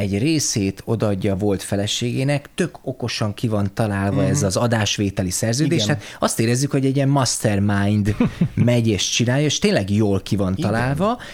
egy 0.00 0.18
részét 0.18 0.82
odaadja 0.84 1.32
a 1.32 1.36
volt 1.36 1.62
feleségének, 1.62 2.48
tök 2.54 2.78
okosan 2.82 3.34
ki 3.34 3.48
van 3.48 3.70
találva 3.74 4.20
mm-hmm. 4.20 4.30
ez 4.30 4.42
az 4.42 4.56
adásvételi 4.56 5.30
szerződés, 5.30 5.82
Igen. 5.82 5.96
tehát 5.96 6.16
azt 6.18 6.40
érezzük, 6.40 6.70
hogy 6.70 6.84
egy 6.86 6.96
ilyen 6.96 7.08
mastermind 7.08 8.16
megy 8.54 8.88
és 8.88 9.08
csinálja, 9.08 9.44
és 9.44 9.58
tényleg 9.58 9.90
jól 9.90 10.20
ki 10.20 10.36
van 10.36 10.54
találva, 10.54 11.04
Igen. 11.04 11.26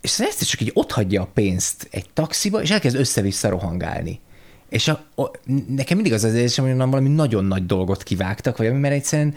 és 0.00 0.20
ezt 0.20 0.48
csak 0.48 0.60
így 0.60 0.70
ott 0.74 0.92
hagyja 0.92 1.22
a 1.22 1.28
pénzt 1.34 1.88
egy 1.90 2.06
taxiba, 2.12 2.62
és 2.62 2.70
elkezd 2.70 2.96
össze-vissza 2.96 3.48
rohangálni. 3.48 4.20
És 4.68 4.88
a, 4.88 5.04
a, 5.14 5.30
nekem 5.68 5.96
mindig 5.96 6.12
az 6.12 6.24
az 6.24 6.34
érzésem, 6.34 6.64
hogy 6.64 6.76
valami 6.76 7.08
nagyon 7.08 7.44
nagy 7.44 7.66
dolgot 7.66 8.02
kivágtak, 8.02 8.56
vagy 8.56 8.72
mert 8.72 8.94
egyszerűen 8.94 9.34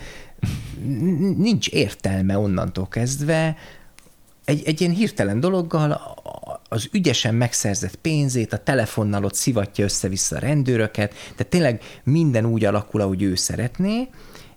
nincs 1.38 1.68
értelme 1.68 2.38
onnantól 2.38 2.88
kezdve, 2.88 3.56
egy, 4.46 4.62
egy 4.66 4.82
ilyen 4.82 4.94
hirtelen 4.94 5.39
dologgal 5.39 6.16
az 6.74 6.90
ügyesen 6.92 7.36
megszerzett 7.36 7.96
pénzét, 7.96 8.54
a 8.54 8.58
telefonnal 8.58 9.24
ott 9.24 9.34
szivatja 9.34 9.84
össze-vissza 9.84 10.36
a 10.36 10.40
rendőröket, 10.40 11.12
tehát 11.12 11.48
tényleg 11.50 11.82
minden 12.04 12.46
úgy 12.46 12.66
alakul, 12.66 13.02
ahogy 13.02 13.22
ő 13.22 13.36
szeretné, 13.36 14.08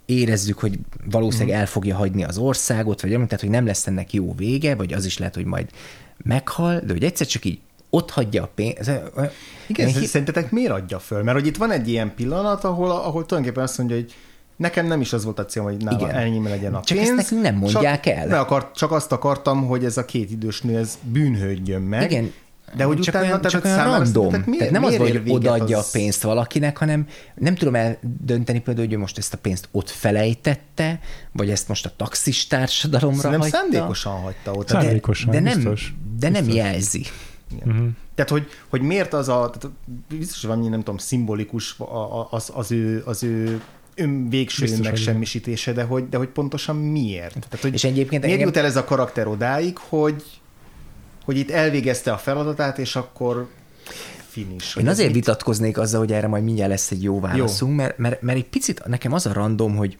érezzük, 0.06 0.58
hogy 0.58 0.78
valószínűleg 1.10 1.52
mhm. 1.52 1.60
el 1.60 1.66
fogja 1.66 1.96
hagyni 1.96 2.24
az 2.24 2.38
országot, 2.38 3.00
vagy 3.00 3.10
tehát, 3.10 3.40
hogy 3.40 3.50
nem 3.50 3.66
lesz 3.66 3.86
ennek 3.86 4.12
jó 4.12 4.34
vége, 4.34 4.74
vagy 4.74 4.92
az 4.92 5.04
is 5.04 5.18
lehet, 5.18 5.34
hogy 5.34 5.44
majd 5.44 5.70
meghal, 6.16 6.80
de 6.80 6.92
hogy 6.92 7.04
egyszer 7.04 7.26
csak 7.26 7.44
így 7.44 7.58
ott 7.90 8.10
hagyja 8.10 8.42
a 8.42 8.50
pénzt. 8.54 8.90
Igen, 9.66 9.88
hi- 9.88 10.06
szerintetek 10.06 10.50
miért 10.50 10.70
adja 10.70 10.98
föl? 10.98 11.22
Mert 11.22 11.38
hogy 11.38 11.46
itt 11.46 11.56
van 11.56 11.70
egy 11.70 11.88
ilyen 11.88 12.14
pillanat, 12.14 12.64
ahol, 12.64 12.90
ahol 12.90 13.26
tulajdonképpen 13.26 13.62
azt 13.62 13.78
mondja, 13.78 13.96
hogy 13.96 14.14
nekem 14.56 14.86
nem 14.86 15.00
is 15.00 15.12
az 15.12 15.24
volt 15.24 15.38
a 15.38 15.44
cél, 15.44 15.62
hogy 15.62 15.76
nála 15.76 16.10
ennyi 16.10 16.48
legyen 16.48 16.74
a 16.74 16.80
csak 16.80 16.96
pénz. 16.96 17.08
Csak 17.08 17.18
ezt 17.18 17.30
nekünk 17.30 17.42
nem 17.42 17.54
mondják 17.54 18.04
csak, 18.04 18.14
el. 18.14 18.26
Ne 18.26 18.38
akart, 18.38 18.76
csak 18.76 18.92
azt 18.92 19.12
akartam, 19.12 19.66
hogy 19.66 19.84
ez 19.84 19.96
a 19.96 20.04
két 20.04 20.30
idős 20.30 20.60
nő, 20.60 20.78
ez 20.78 20.98
bűnhődjön 21.02 21.82
meg. 21.82 22.10
Igen, 22.10 22.32
de 22.76 22.84
hogy 22.84 23.00
csak 23.00 23.14
utána, 23.14 23.26
olyan, 23.26 23.40
tehát 23.40 23.52
csak 23.52 23.64
olyan 23.64 23.84
random. 23.84 24.28
Tehát, 24.28 24.46
miért, 24.46 24.58
tehát 24.58 24.72
nem 24.72 24.82
miért 24.82 25.02
az, 25.02 25.08
hogy 25.08 25.30
odaadja 25.30 25.78
az... 25.78 25.86
a 25.86 25.98
pénzt 25.98 26.22
valakinek, 26.22 26.76
hanem 26.76 27.06
nem 27.34 27.54
tudom 27.54 27.74
eldönteni 27.74 28.60
például, 28.60 28.86
hogy 28.86 28.96
ő 28.96 28.98
most 28.98 29.18
ezt 29.18 29.34
a 29.34 29.38
pénzt 29.38 29.68
ott 29.70 29.90
felejtette, 29.90 31.00
vagy 31.32 31.50
ezt 31.50 31.68
most 31.68 31.86
a 31.86 31.90
taxis 31.96 32.46
társadalomra 32.46 33.30
nem 33.30 33.40
hagyta. 33.40 33.56
szándékosan 33.56 34.12
hagyta 34.12 34.52
ott. 34.52 34.68
Szándékosan, 34.68 35.30
de, 35.30 35.40
de 35.40 35.48
nem, 35.48 35.54
biztos. 35.54 35.94
De 36.18 36.28
nem 36.28 36.44
biztos. 36.44 36.64
jelzi. 36.64 37.02
Uh-huh. 37.64 37.86
Tehát, 38.14 38.30
hogy, 38.30 38.46
hogy 38.68 38.80
miért 38.80 39.12
az 39.12 39.28
a, 39.28 39.50
tehát 39.52 39.76
biztos, 40.08 40.40
hogy 40.40 40.50
valami, 40.50 40.68
nem 40.68 40.78
tudom, 40.78 40.98
szimbolikus 40.98 41.76
az, 42.30 42.50
az, 42.54 42.72
ő, 42.72 43.02
az 43.06 43.22
ő 43.22 43.60
ön 43.96 44.28
végső 44.28 44.64
Biztos, 44.64 44.86
megsemmisítése, 44.86 45.72
de 45.72 45.82
hogy, 45.82 46.08
de 46.08 46.16
hogy 46.16 46.28
pontosan 46.28 46.76
miért? 46.76 47.32
Tehát, 47.32 47.60
hogy 47.60 47.74
és 47.74 47.84
egyébként 47.84 48.22
miért 48.22 48.40
engem... 48.40 48.46
jut 48.46 48.56
el 48.56 48.64
ez 48.64 48.76
a 48.76 48.84
karakter 48.84 49.26
odáig, 49.26 49.78
hogy, 49.78 50.22
hogy 51.24 51.36
itt 51.36 51.50
elvégezte 51.50 52.12
a 52.12 52.18
feladatát, 52.18 52.78
és 52.78 52.96
akkor 52.96 53.48
finish. 54.28 54.78
Én 54.78 54.88
azért 54.88 55.06
mit? 55.06 55.16
vitatkoznék 55.16 55.78
azzal, 55.78 56.00
hogy 56.00 56.12
erre 56.12 56.26
majd 56.26 56.44
mindjárt 56.44 56.70
lesz 56.70 56.90
egy 56.90 57.02
jó 57.02 57.20
válaszunk, 57.20 57.70
jó. 57.70 57.76
Mert, 57.76 57.98
mert, 57.98 58.22
mert 58.22 58.38
egy 58.38 58.48
picit 58.48 58.86
nekem 58.86 59.12
az 59.12 59.26
a 59.26 59.32
random, 59.32 59.76
hogy, 59.76 59.98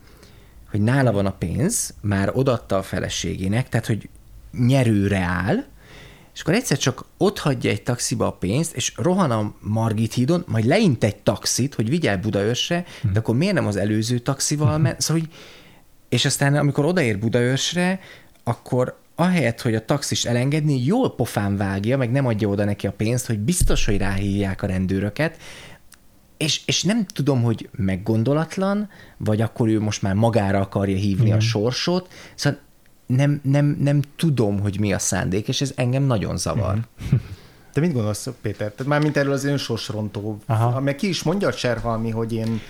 hogy 0.71 0.81
nála 0.81 1.13
van 1.13 1.27
a 1.27 1.33
pénz, 1.33 1.95
már 2.01 2.31
odatta 2.35 2.77
a 2.77 2.83
feleségének, 2.83 3.69
tehát 3.69 3.87
hogy 3.87 4.09
nyerőre 4.59 5.19
áll, 5.19 5.65
és 6.37 6.43
akkor 6.43 6.55
egyszer 6.55 6.79
csak 6.79 7.05
ott 7.17 7.39
hagyja 7.39 7.71
egy 7.71 7.83
taxiba 7.83 8.27
a 8.27 8.33
pénzt, 8.33 8.77
és 8.77 8.93
rohan 8.97 9.31
a 9.31 9.55
Margit 9.61 10.13
hídon, 10.13 10.45
majd 10.47 10.65
leint 10.65 11.05
egy 11.05 11.17
taxit, 11.17 11.75
hogy 11.75 11.89
vigyel 11.89 12.19
Budaörsre, 12.19 12.85
hmm. 13.01 13.13
de 13.13 13.19
akkor 13.19 13.37
miért 13.37 13.55
nem 13.55 13.67
az 13.67 13.77
előző 13.77 14.19
taxival 14.19 14.79
ment? 14.85 15.01
Szóval, 15.01 15.23
hogy, 15.23 15.33
és 16.09 16.25
aztán 16.25 16.55
amikor 16.57 16.85
odaér 16.85 17.19
Budaörsre, 17.19 18.01
akkor 18.45 18.99
ahelyett, 19.15 19.61
hogy 19.61 19.75
a 19.75 19.85
taxis 19.85 20.25
elengedni, 20.25 20.85
jól 20.85 21.15
pofán 21.15 21.57
vágja, 21.57 21.97
meg 21.97 22.11
nem 22.11 22.27
adja 22.27 22.49
oda 22.49 22.65
neki 22.65 22.87
a 22.87 22.93
pénzt, 22.93 23.27
hogy 23.27 23.39
biztos, 23.39 23.85
hogy 23.85 23.99
ráhívják 23.99 24.63
a 24.63 24.67
rendőröket, 24.67 25.37
és, 26.37 26.61
és 26.67 26.83
nem 26.83 27.07
tudom, 27.07 27.43
hogy 27.43 27.69
meggondolatlan, 27.73 28.89
vagy 29.17 29.41
akkor 29.41 29.69
ő 29.69 29.81
most 29.81 30.03
már 30.03 30.15
magára 30.15 30.61
akarja 30.61 30.97
hívni 30.97 31.31
mm. 31.31 31.35
a 31.35 31.41
sorsot, 31.41 32.13
szóval 32.35 32.59
nem, 33.07 33.41
nem, 33.43 33.77
nem 33.81 34.03
tudom, 34.17 34.61
hogy 34.61 34.81
mi 34.81 34.93
a 34.93 34.99
szándék, 34.99 35.49
és 35.49 35.61
ez 35.61 35.73
engem 35.77 36.03
nagyon 36.03 36.37
zavar. 36.37 36.79
Te 37.73 37.81
mit 37.81 37.93
gondolsz, 37.93 38.29
Péter? 38.41 38.71
Tehát 38.71 38.87
már 38.87 39.01
mint 39.03 39.17
erről 39.17 39.33
az 39.33 39.45
önsorsrontó, 39.45 40.39
meg 40.81 40.95
ki 40.95 41.09
is 41.09 41.23
mondja 41.23 41.49
a 41.49 41.55
Cserhalmi, 41.55 42.11
hogy 42.11 42.33
én 42.33 42.61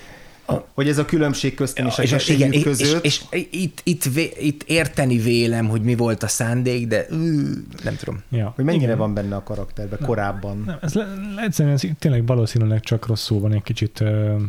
a, 0.48 0.54
hogy 0.74 0.88
ez 0.88 0.98
a 0.98 1.04
különbség 1.04 1.54
köztem 1.54 1.86
és, 1.86 1.98
és 1.98 2.12
a 2.12 2.32
igen, 2.32 2.62
között. 2.62 3.04
És, 3.04 3.20
és, 3.20 3.22
és 3.30 3.46
itt, 3.50 3.80
itt, 3.84 4.04
itt 4.38 4.62
érteni 4.62 5.18
vélem, 5.18 5.68
hogy 5.68 5.82
mi 5.82 5.94
volt 5.94 6.22
a 6.22 6.28
szándék, 6.28 6.86
de 6.86 7.06
ű, 7.10 7.52
nem 7.84 7.96
tudom. 7.96 8.22
Ja. 8.30 8.52
Hogy 8.56 8.64
mennyire 8.64 8.84
igen. 8.84 8.98
van 8.98 9.14
benne 9.14 9.36
a 9.36 9.42
karakterben 9.42 9.98
nem, 10.00 10.08
korábban. 10.08 10.62
Nem, 10.66 10.78
ez 10.80 10.94
le, 10.94 11.06
egyszerűen 11.36 11.74
ez 11.74 11.82
tényleg 11.98 12.26
valószínűleg 12.26 12.80
csak 12.80 13.06
rosszul 13.06 13.40
van 13.40 13.52
egy 13.52 13.62
kicsit 13.62 14.00
uh, 14.00 14.40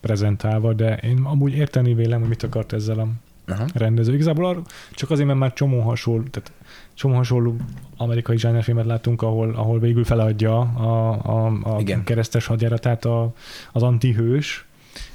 prezentálva, 0.00 0.72
de 0.72 0.96
én 0.96 1.20
amúgy 1.24 1.54
érteni 1.54 1.94
vélem, 1.94 2.20
hogy 2.20 2.28
mit 2.28 2.42
akart 2.42 2.72
ezzel 2.72 2.98
a 2.98 3.08
Aha. 3.50 3.66
rendező. 3.74 4.14
Igazából 4.14 4.46
arra, 4.46 4.62
csak 4.90 5.10
azért, 5.10 5.26
mert 5.26 5.38
már 5.38 5.52
csomó 5.52 5.80
hasonló, 5.80 6.22
tehát 6.22 6.52
csomó 6.94 7.14
hasonló 7.14 7.56
amerikai 7.96 8.38
zsánerfilmet 8.38 8.86
láttunk, 8.86 9.22
ahol, 9.22 9.54
ahol 9.54 9.78
végül 9.78 10.04
feladja 10.04 10.60
a, 10.60 11.10
a, 11.24 11.46
a 11.76 11.80
Igen. 11.80 12.04
keresztes 12.04 12.46
hadjáratát 12.46 13.04
a, 13.04 13.34
az 13.72 13.82
antihős, 13.82 14.64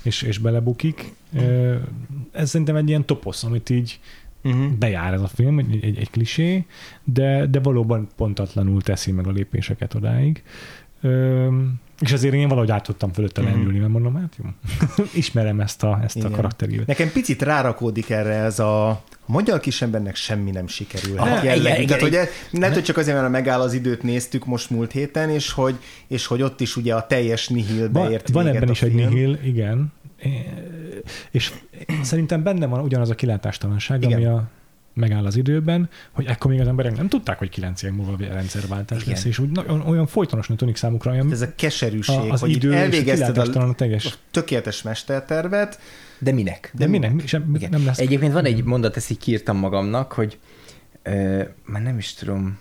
és, 0.01 0.21
és 0.21 0.37
belebukik. 0.37 1.13
Ez 2.31 2.49
szerintem 2.49 2.75
egy 2.75 2.87
ilyen 2.87 3.05
toposz, 3.05 3.43
amit 3.43 3.69
így 3.69 3.99
uh-huh. 4.43 4.71
bejár 4.71 5.13
ez 5.13 5.21
a 5.21 5.27
film, 5.27 5.59
egy, 5.59 5.79
egy, 5.81 5.97
egy 5.97 6.09
klisé, 6.09 6.65
de, 7.03 7.45
de 7.45 7.59
valóban 7.59 8.07
pontatlanul 8.15 8.81
teszi 8.81 9.11
meg 9.11 9.27
a 9.27 9.31
lépéseket 9.31 9.93
odáig. 9.93 10.43
És 11.99 12.11
azért 12.11 12.33
én 12.33 12.47
valahogy 12.47 12.71
át 12.71 12.83
tudtam 12.83 13.13
fölötte 13.13 13.41
lendülni, 13.41 13.79
mert 13.79 13.91
mondom, 13.91 14.15
hát 14.15 14.35
jó, 14.43 14.45
ismerem 15.13 15.59
ezt 15.59 15.83
a, 15.83 15.99
ezt 16.03 16.23
a 16.23 16.29
karakterívet. 16.29 16.87
Nekem 16.87 17.11
picit 17.11 17.41
rárakódik 17.41 18.09
erre 18.09 18.33
ez 18.33 18.59
a, 18.59 18.89
a 18.89 19.01
magyar 19.25 19.59
kisembernek 19.59 20.15
semmi 20.15 20.51
nem 20.51 20.67
sikerül. 20.67 21.17
Hát 21.17 21.43
igen, 21.43 21.57
igen, 21.57 21.85
Tehát, 21.85 22.01
hogy 22.01 22.17
nem 22.51 22.73
hogy 22.73 22.83
csak 22.83 22.97
azért, 22.97 23.17
mert 23.17 23.31
megáll 23.31 23.61
az 23.61 23.73
időt 23.73 24.03
néztük 24.03 24.45
most 24.45 24.69
múlt 24.69 24.91
héten, 24.91 25.29
és 25.29 25.51
hogy, 25.51 25.75
és 26.07 26.25
hogy 26.25 26.41
ott 26.41 26.61
is 26.61 26.75
ugye 26.75 26.95
a 26.95 27.07
teljes 27.07 27.47
nihil 27.47 27.89
beért 27.89 28.29
Van, 28.29 28.43
van 28.43 28.55
ebben 28.55 28.69
is 28.69 28.79
film. 28.79 28.97
egy 28.97 29.09
nihil, 29.09 29.39
igen. 29.43 29.93
És 31.31 31.53
szerintem 32.01 32.43
benne 32.43 32.65
van 32.65 32.83
ugyanaz 32.83 33.09
a 33.09 33.15
kilátástalanság, 33.15 34.03
igen. 34.03 34.13
ami 34.13 34.25
a 34.25 34.49
megáll 34.95 35.25
az 35.25 35.35
időben, 35.35 35.89
hogy 36.11 36.25
ekkor 36.25 36.51
még 36.51 36.59
az 36.59 36.67
emberek 36.67 36.95
nem 36.95 37.07
tudták, 37.07 37.37
hogy 37.37 37.49
kilenc 37.49 37.81
év 37.81 37.91
múlva 37.91 38.25
a 38.25 38.33
rendszerváltás 38.33 39.01
Igen. 39.01 39.13
lesz, 39.13 39.25
és 39.25 39.39
úgy 39.39 39.59
olyan, 39.67 39.81
olyan 39.81 40.07
folytonosnak 40.07 40.57
tűnik 40.57 40.75
számukra. 40.75 41.11
Olyan, 41.11 41.31
ez 41.31 41.41
a 41.41 41.55
keserűség, 41.55 42.15
a, 42.15 42.31
az 42.31 42.39
hogy 42.39 42.49
idő 42.49 42.73
elvégezted 42.73 43.37
a, 43.37 43.59
a, 43.59 43.75
a 43.79 44.13
tökéletes 44.31 44.81
mestertervet, 44.81 45.79
de 46.19 46.31
minek? 46.31 46.71
De 46.73 46.87
minek? 46.87 47.27
Sem, 47.27 47.55
Igen. 47.55 47.69
nem 47.69 47.85
lesz. 47.85 47.99
Egyébként 47.99 48.33
van 48.33 48.45
egy 48.45 48.63
mondat, 48.63 48.97
ezt 48.97 49.11
így 49.11 49.17
kiírtam 49.17 49.57
magamnak, 49.57 50.11
hogy 50.11 50.39
ö, 51.03 51.43
már 51.65 51.81
nem 51.81 51.97
is 51.97 52.13
tudom, 52.13 52.59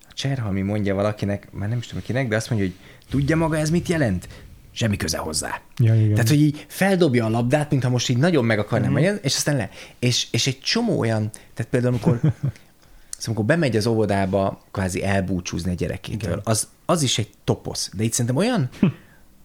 a 0.00 0.12
Cserhalmi 0.14 0.62
mondja 0.62 0.94
valakinek, 0.94 1.48
már 1.52 1.68
nem 1.68 1.78
is 1.78 1.86
tudom 1.86 2.02
kinek, 2.02 2.28
de 2.28 2.36
azt 2.36 2.50
mondja, 2.50 2.68
hogy 2.68 2.76
tudja 3.10 3.36
maga 3.36 3.56
ez 3.56 3.70
mit 3.70 3.88
jelent? 3.88 4.28
Semmi 4.76 4.96
köze 4.96 5.18
hozzá. 5.18 5.60
Ja, 5.76 5.94
igen. 5.94 6.14
Tehát, 6.14 6.28
hogy 6.28 6.40
így 6.40 6.66
feldobja 6.68 7.24
a 7.24 7.28
labdát, 7.28 7.70
mintha 7.70 7.90
most 7.90 8.08
így 8.08 8.16
nagyon 8.16 8.44
meg 8.44 8.58
akarnám 8.58 8.92
mm. 8.92 9.14
és 9.22 9.36
aztán 9.36 9.56
le. 9.56 9.70
És, 9.98 10.26
és 10.30 10.46
egy 10.46 10.60
csomó 10.60 10.98
olyan, 10.98 11.30
tehát 11.54 11.70
például 11.70 11.92
amikor, 11.92 12.18
szóval 12.22 13.24
amikor 13.26 13.44
bemegy 13.44 13.76
az 13.76 13.86
óvodába 13.86 14.62
kvázi 14.70 15.04
elbúcsúzni 15.04 15.70
a 15.70 15.74
gyerekétől, 15.74 16.40
az, 16.44 16.68
az 16.86 17.02
is 17.02 17.18
egy 17.18 17.30
toposz. 17.44 17.90
De 17.94 18.02
itt 18.02 18.12
szerintem 18.12 18.36
olyan 18.36 18.68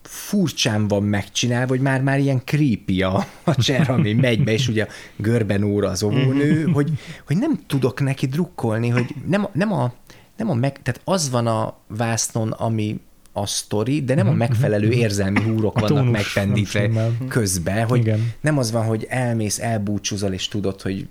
furcsán 0.04 0.88
van 0.88 1.04
megcsinálva, 1.04 1.68
hogy 1.68 1.82
már 1.82 2.02
már 2.02 2.20
ilyen 2.20 2.42
creepy 2.46 3.02
a, 3.02 3.26
a 3.44 3.56
cser, 3.56 3.90
ami 3.90 4.14
megy 4.28 4.44
be, 4.44 4.52
és 4.52 4.68
ugye 4.68 4.88
görben 5.16 5.64
óra 5.64 5.90
az 5.90 6.04
óvónő, 6.04 6.64
mhm. 6.64 6.72
hogy, 6.72 6.92
hogy 7.26 7.38
nem 7.38 7.60
tudok 7.68 8.02
neki 8.02 8.26
drukkolni, 8.26 8.90
hogy 8.90 9.16
nem, 9.28 9.48
nem 9.54 9.74
a 9.74 9.94
nem 10.38 10.50
a 10.50 10.54
meg, 10.54 10.82
tehát 10.82 11.02
az 11.04 11.30
van 11.30 11.48
a 11.48 11.78
vásznon, 11.88 12.52
ami 12.52 13.00
a 13.34 13.46
sztori, 13.46 14.04
de 14.04 14.16
nem 14.16 14.28
a 14.28 14.30
mhm, 14.30 14.40
megfelelő 14.40 14.88
mhm. 14.88 14.98
érzelmi 14.98 15.42
húrok 15.42 15.78
a 15.78 15.80
vannak 15.80 16.12
megpendítve 16.12 16.90
közben, 17.28 17.88
hogy 17.88 18.00
Igen. 18.00 18.34
nem 18.42 18.58
az 18.58 18.72
van, 18.72 18.86
hogy 18.86 19.06
elmész, 19.10 19.60
elbúcsúzol, 19.60 20.34
és 20.34 20.48
tudod, 20.48 20.82
hogy 20.82 21.08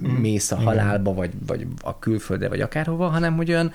mhm. 0.00 0.10
mész 0.10 0.50
a 0.50 0.56
halálba, 0.56 1.14
vagy, 1.14 1.30
vagy 1.46 1.66
a 1.82 1.98
külföldre, 1.98 2.48
vagy 2.48 2.60
akárhova, 2.60 3.08
hanem 3.08 3.36
hogy 3.36 3.50
olyan 3.50 3.72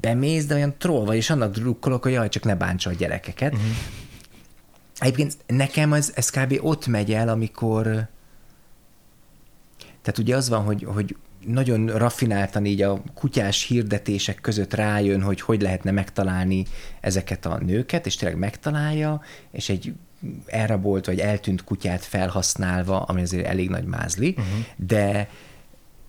bemész, 0.00 0.46
de 0.46 0.54
olyan 0.54 0.74
troll 0.78 1.04
vagy, 1.04 1.16
és 1.16 1.30
annak 1.30 1.52
drukkolok, 1.52 2.02
hogy 2.02 2.12
jaj, 2.12 2.28
csak 2.28 2.44
ne 2.44 2.56
bántsa 2.56 2.90
a 2.90 2.94
gyerekeket. 2.94 3.52
Uh-huh. 3.52 3.68
Egyébként 4.98 5.36
nekem 5.46 5.92
ez, 5.92 6.12
ez 6.14 6.30
kb. 6.30 6.58
ott 6.60 6.86
megy 6.86 7.12
el, 7.12 7.28
amikor 7.28 8.08
tehát 10.02 10.18
ugye 10.18 10.36
az 10.36 10.48
van, 10.48 10.62
hogy, 10.62 10.86
hogy 10.94 11.16
nagyon 11.46 11.86
rafináltan 11.86 12.64
így 12.64 12.82
a 12.82 13.02
kutyás 13.14 13.64
hirdetések 13.64 14.40
között 14.40 14.74
rájön, 14.74 15.22
hogy 15.22 15.40
hogy 15.40 15.62
lehetne 15.62 15.90
megtalálni 15.90 16.64
ezeket 17.00 17.46
a 17.46 17.58
nőket, 17.58 18.06
és 18.06 18.16
tényleg 18.16 18.38
megtalálja, 18.38 19.20
és 19.50 19.68
egy 19.68 19.92
elrabolt 20.46 21.06
vagy 21.06 21.18
eltűnt 21.18 21.64
kutyát 21.64 22.04
felhasználva, 22.04 23.00
ami 23.02 23.22
azért 23.22 23.46
elég 23.46 23.70
nagy 23.70 23.84
mázli, 23.84 24.28
uh-huh. 24.28 24.46
de 24.76 25.28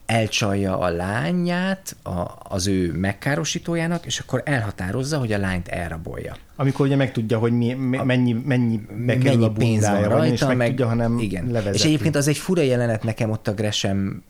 elcsalja 0.06 0.80
a 0.80 0.90
lányát 0.90 1.96
a, 2.04 2.24
az 2.44 2.68
ő 2.68 2.92
megkárosítójának, 2.94 4.06
és 4.06 4.20
akkor 4.20 4.42
elhatározza, 4.46 5.18
hogy 5.18 5.34
a 5.34 5.38
lányt 5.38 5.68
elrabolja. 5.68 6.36
Amikor 6.56 6.86
ugye 6.86 6.96
megtudja, 6.96 7.38
hogy 7.38 7.52
mi, 7.52 7.74
mennyi, 7.74 8.34
mennyi 8.46 8.82
bekerül 9.06 9.40
mennyi 9.40 9.52
pénz 9.58 9.88
van 9.88 10.04
rajta, 10.04 10.34
és 10.34 10.46
meg, 10.46 10.58
meg 10.58 10.68
tudja, 10.68 10.88
hanem 10.88 11.20
igen. 11.20 11.56
És 11.74 11.84
egyébként 11.84 12.16
az 12.16 12.28
egy 12.28 12.38
fura 12.38 12.62
jelenet 12.62 13.04
nekem 13.04 13.30
ott 13.30 13.48
a 13.48 13.54
Gresham 13.54 14.24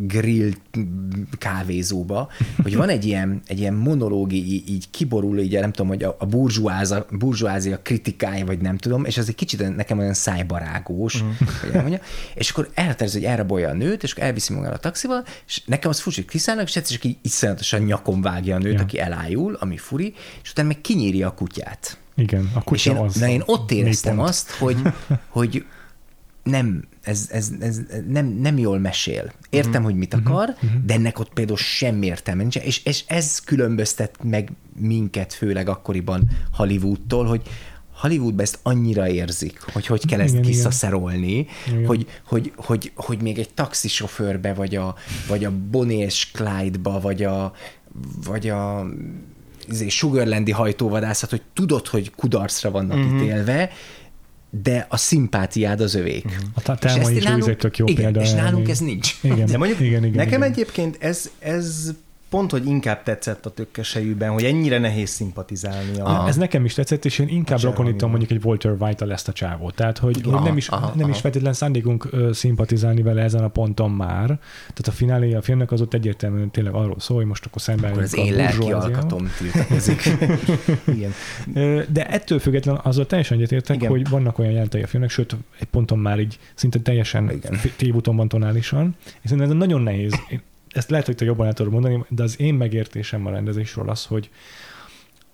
grill 0.00 0.50
kávézóba, 1.38 2.28
hogy 2.62 2.76
van 2.76 2.88
egy 2.88 3.04
ilyen, 3.04 3.40
egy 3.46 3.58
ilyen 3.58 3.74
monológi, 3.74 4.64
így, 4.68 4.90
kiborul, 4.90 5.38
így 5.38 5.52
nem 5.52 5.72
tudom, 5.72 5.88
hogy 5.88 6.02
a, 6.02 6.16
a 6.18 6.26
burzsúázia, 6.26 7.06
burzsúázia 7.10 7.82
kritikája, 7.82 8.44
vagy 8.44 8.58
nem 8.58 8.76
tudom, 8.76 9.04
és 9.04 9.18
az 9.18 9.28
egy 9.28 9.34
kicsit 9.34 9.76
nekem 9.76 9.98
olyan 9.98 10.14
szájbarágós, 10.14 11.22
mm. 11.22 11.28
hogy 11.60 11.72
mondja, 11.72 12.00
és 12.34 12.50
akkor 12.50 12.70
eltervez, 12.74 13.12
hogy 13.12 13.24
elrabolja 13.24 13.68
a 13.68 13.72
nőt, 13.72 14.02
és 14.02 14.12
akkor 14.12 14.24
elviszi 14.24 14.52
magával 14.52 14.76
a 14.76 14.80
taxival, 14.80 15.24
és 15.46 15.62
nekem 15.64 15.90
az 15.90 16.00
furcsa, 16.00 16.20
hogy 16.20 16.30
kiszállnak, 16.30 16.68
és 16.68 16.76
egyszer 16.76 16.96
csak 16.96 17.04
így 17.04 17.16
iszonyatosan 17.22 17.80
nyakon 17.80 18.20
vágja 18.20 18.54
a 18.56 18.58
nőt, 18.58 18.74
ja. 18.74 18.80
aki 18.80 18.98
elájul, 18.98 19.54
ami 19.60 19.76
furi, 19.76 20.14
és 20.42 20.50
utána 20.50 20.68
meg 20.68 20.80
kinyírja 20.80 21.28
a 21.28 21.34
kutyát. 21.34 21.98
Igen, 22.16 22.50
a 22.54 22.62
kutya 22.62 22.90
és 22.90 22.96
én, 22.96 22.96
az. 22.96 23.14
Na 23.14 23.28
én 23.28 23.42
ott 23.46 23.70
éreztem 23.70 24.18
azt, 24.18 24.50
hogy, 24.50 24.76
hogy 25.28 25.64
nem, 26.42 26.84
ez, 27.02 27.28
ez, 27.30 27.50
ez 27.60 27.80
nem, 28.08 28.26
nem 28.26 28.58
jól 28.58 28.78
mesél. 28.78 29.32
Értem, 29.50 29.70
uh-huh. 29.70 29.84
hogy 29.84 29.96
mit 29.96 30.14
akar, 30.14 30.48
uh-huh. 30.48 30.70
de 30.84 30.94
ennek 30.94 31.18
ott 31.18 31.32
például 31.32 31.56
semmi 31.56 32.06
értelme 32.06 32.40
nincs, 32.40 32.56
és, 32.56 32.84
és 32.84 33.04
ez 33.06 33.38
különböztet 33.38 34.16
meg 34.22 34.52
minket, 34.78 35.32
főleg 35.32 35.68
akkoriban 35.68 36.30
Hollywoodtól, 36.52 37.24
hogy 37.24 37.42
Hollywoodban 37.94 38.44
ezt 38.44 38.58
annyira 38.62 39.08
érzik, 39.08 39.60
hogy 39.72 39.86
hogy 39.86 40.06
kell 40.06 40.20
ezt 40.20 40.32
igen, 40.32 40.46
visszaszerolni, 40.46 41.46
igen. 41.66 41.86
Hogy, 41.86 42.06
hogy, 42.26 42.52
hogy, 42.56 42.92
hogy 42.94 43.22
még 43.22 43.38
egy 43.38 43.54
taxisofőrbe, 43.54 44.54
vagy 44.54 44.74
a, 44.76 44.94
vagy 45.28 45.44
a 45.44 45.52
Bonnie 45.70 46.04
és 46.04 46.30
Clyde-ba, 46.32 47.00
vagy 47.00 47.22
a, 47.22 47.52
vagy 48.24 48.48
a 48.48 48.86
izé, 49.68 49.88
Sugarlandi 49.88 50.50
hajtóvadászat, 50.50 51.30
hogy 51.30 51.42
tudod, 51.54 51.86
hogy 51.86 52.10
kudarcra 52.14 52.70
vannak 52.70 52.96
uh-huh. 52.96 53.22
ítélve, 53.22 53.70
de 54.60 54.86
a 54.88 54.96
szimpátiád 54.96 55.80
az 55.80 55.94
övék. 55.94 56.24
Uh-huh. 56.24 56.44
A 56.54 56.78
Telma 56.78 57.10
is 57.10 57.24
nálunk, 57.24 57.46
egy 57.46 57.56
tök 57.56 57.76
jó 57.76 57.86
igen, 57.86 58.02
példa. 58.02 58.20
És 58.20 58.32
nálunk 58.32 58.68
ez 58.68 58.78
nincs. 58.78 59.14
Igen, 59.22 59.46
de 59.46 59.58
mondjuk 59.58 59.80
igen, 59.80 60.04
igen, 60.04 60.16
nekem 60.16 60.40
igen. 60.40 60.52
egyébként 60.52 60.96
ez, 61.00 61.30
ez 61.38 61.90
pont, 62.32 62.50
hogy 62.50 62.66
inkább 62.66 63.02
tetszett 63.02 63.46
a 63.46 63.50
tökkesejűben, 63.50 64.30
hogy 64.30 64.44
ennyire 64.44 64.78
nehéz 64.78 65.10
szimpatizálni. 65.10 66.00
A... 66.00 66.24
Ez 66.28 66.36
nekem 66.36 66.64
is 66.64 66.74
tetszett, 66.74 67.04
és 67.04 67.18
én 67.18 67.28
inkább 67.28 67.60
rokonítom 67.60 68.10
mondjuk 68.10 68.30
egy 68.30 68.44
Walter 68.44 68.76
White-tal 68.78 69.12
ezt 69.12 69.28
a 69.28 69.32
csávót. 69.32 69.74
Tehát, 69.74 69.98
hogy, 69.98 70.20
hogy 70.24 70.32
aha, 70.32 70.44
nem 70.44 70.56
is, 70.56 70.68
aha, 70.68 70.86
nem 70.94 71.04
aha. 71.04 71.14
is 71.14 71.20
feltétlen 71.20 71.52
szándékunk 71.52 72.08
uh, 72.12 72.32
szimpatizálni 72.32 73.02
vele 73.02 73.22
ezen 73.22 73.44
a 73.44 73.48
ponton 73.48 73.90
már. 73.90 74.26
Tehát 74.58 74.86
a 74.86 74.90
finálé 74.90 75.34
a 75.34 75.42
filmnek 75.42 75.72
az 75.72 75.80
ott 75.80 75.94
egyértelműen 75.94 76.50
tényleg 76.50 76.74
arról 76.74 76.96
szól, 76.98 77.16
hogy 77.16 77.26
most 77.26 77.46
akkor 77.46 77.62
szemben 77.62 77.90
akkor 77.90 78.02
az 78.02 78.16
én 78.16 78.34
lelki 78.34 78.72
alkatom 78.72 79.30
tiltakozik. 79.38 80.10
Igen. 80.84 81.12
De 81.92 82.06
ettől 82.06 82.38
függetlenül 82.38 82.80
azzal 82.84 83.06
teljesen 83.06 83.36
egyetértek, 83.36 83.76
Igen. 83.76 83.90
hogy 83.90 84.08
vannak 84.08 84.38
olyan 84.38 84.52
jelentei 84.52 84.82
a 84.82 84.86
filmnek, 84.86 85.10
sőt, 85.10 85.36
egy 85.58 85.68
ponton 85.68 85.98
már 85.98 86.20
így 86.20 86.38
szinte 86.54 86.78
teljesen 86.78 87.40
tévúton 87.76 88.16
van 88.16 88.28
tonálisan, 88.28 88.96
és 89.22 89.30
ez 89.30 89.48
nagyon 89.48 89.80
nehéz 89.80 90.12
ezt 90.72 90.90
lehet, 90.90 91.06
hogy 91.06 91.14
te 91.14 91.24
jobban 91.24 91.46
el 91.46 91.52
tudod 91.52 91.72
mondani, 91.72 92.04
de 92.08 92.22
az 92.22 92.40
én 92.40 92.54
megértésem 92.54 93.26
a 93.26 93.30
rendezésről 93.30 93.88
az, 93.88 94.06
hogy 94.06 94.30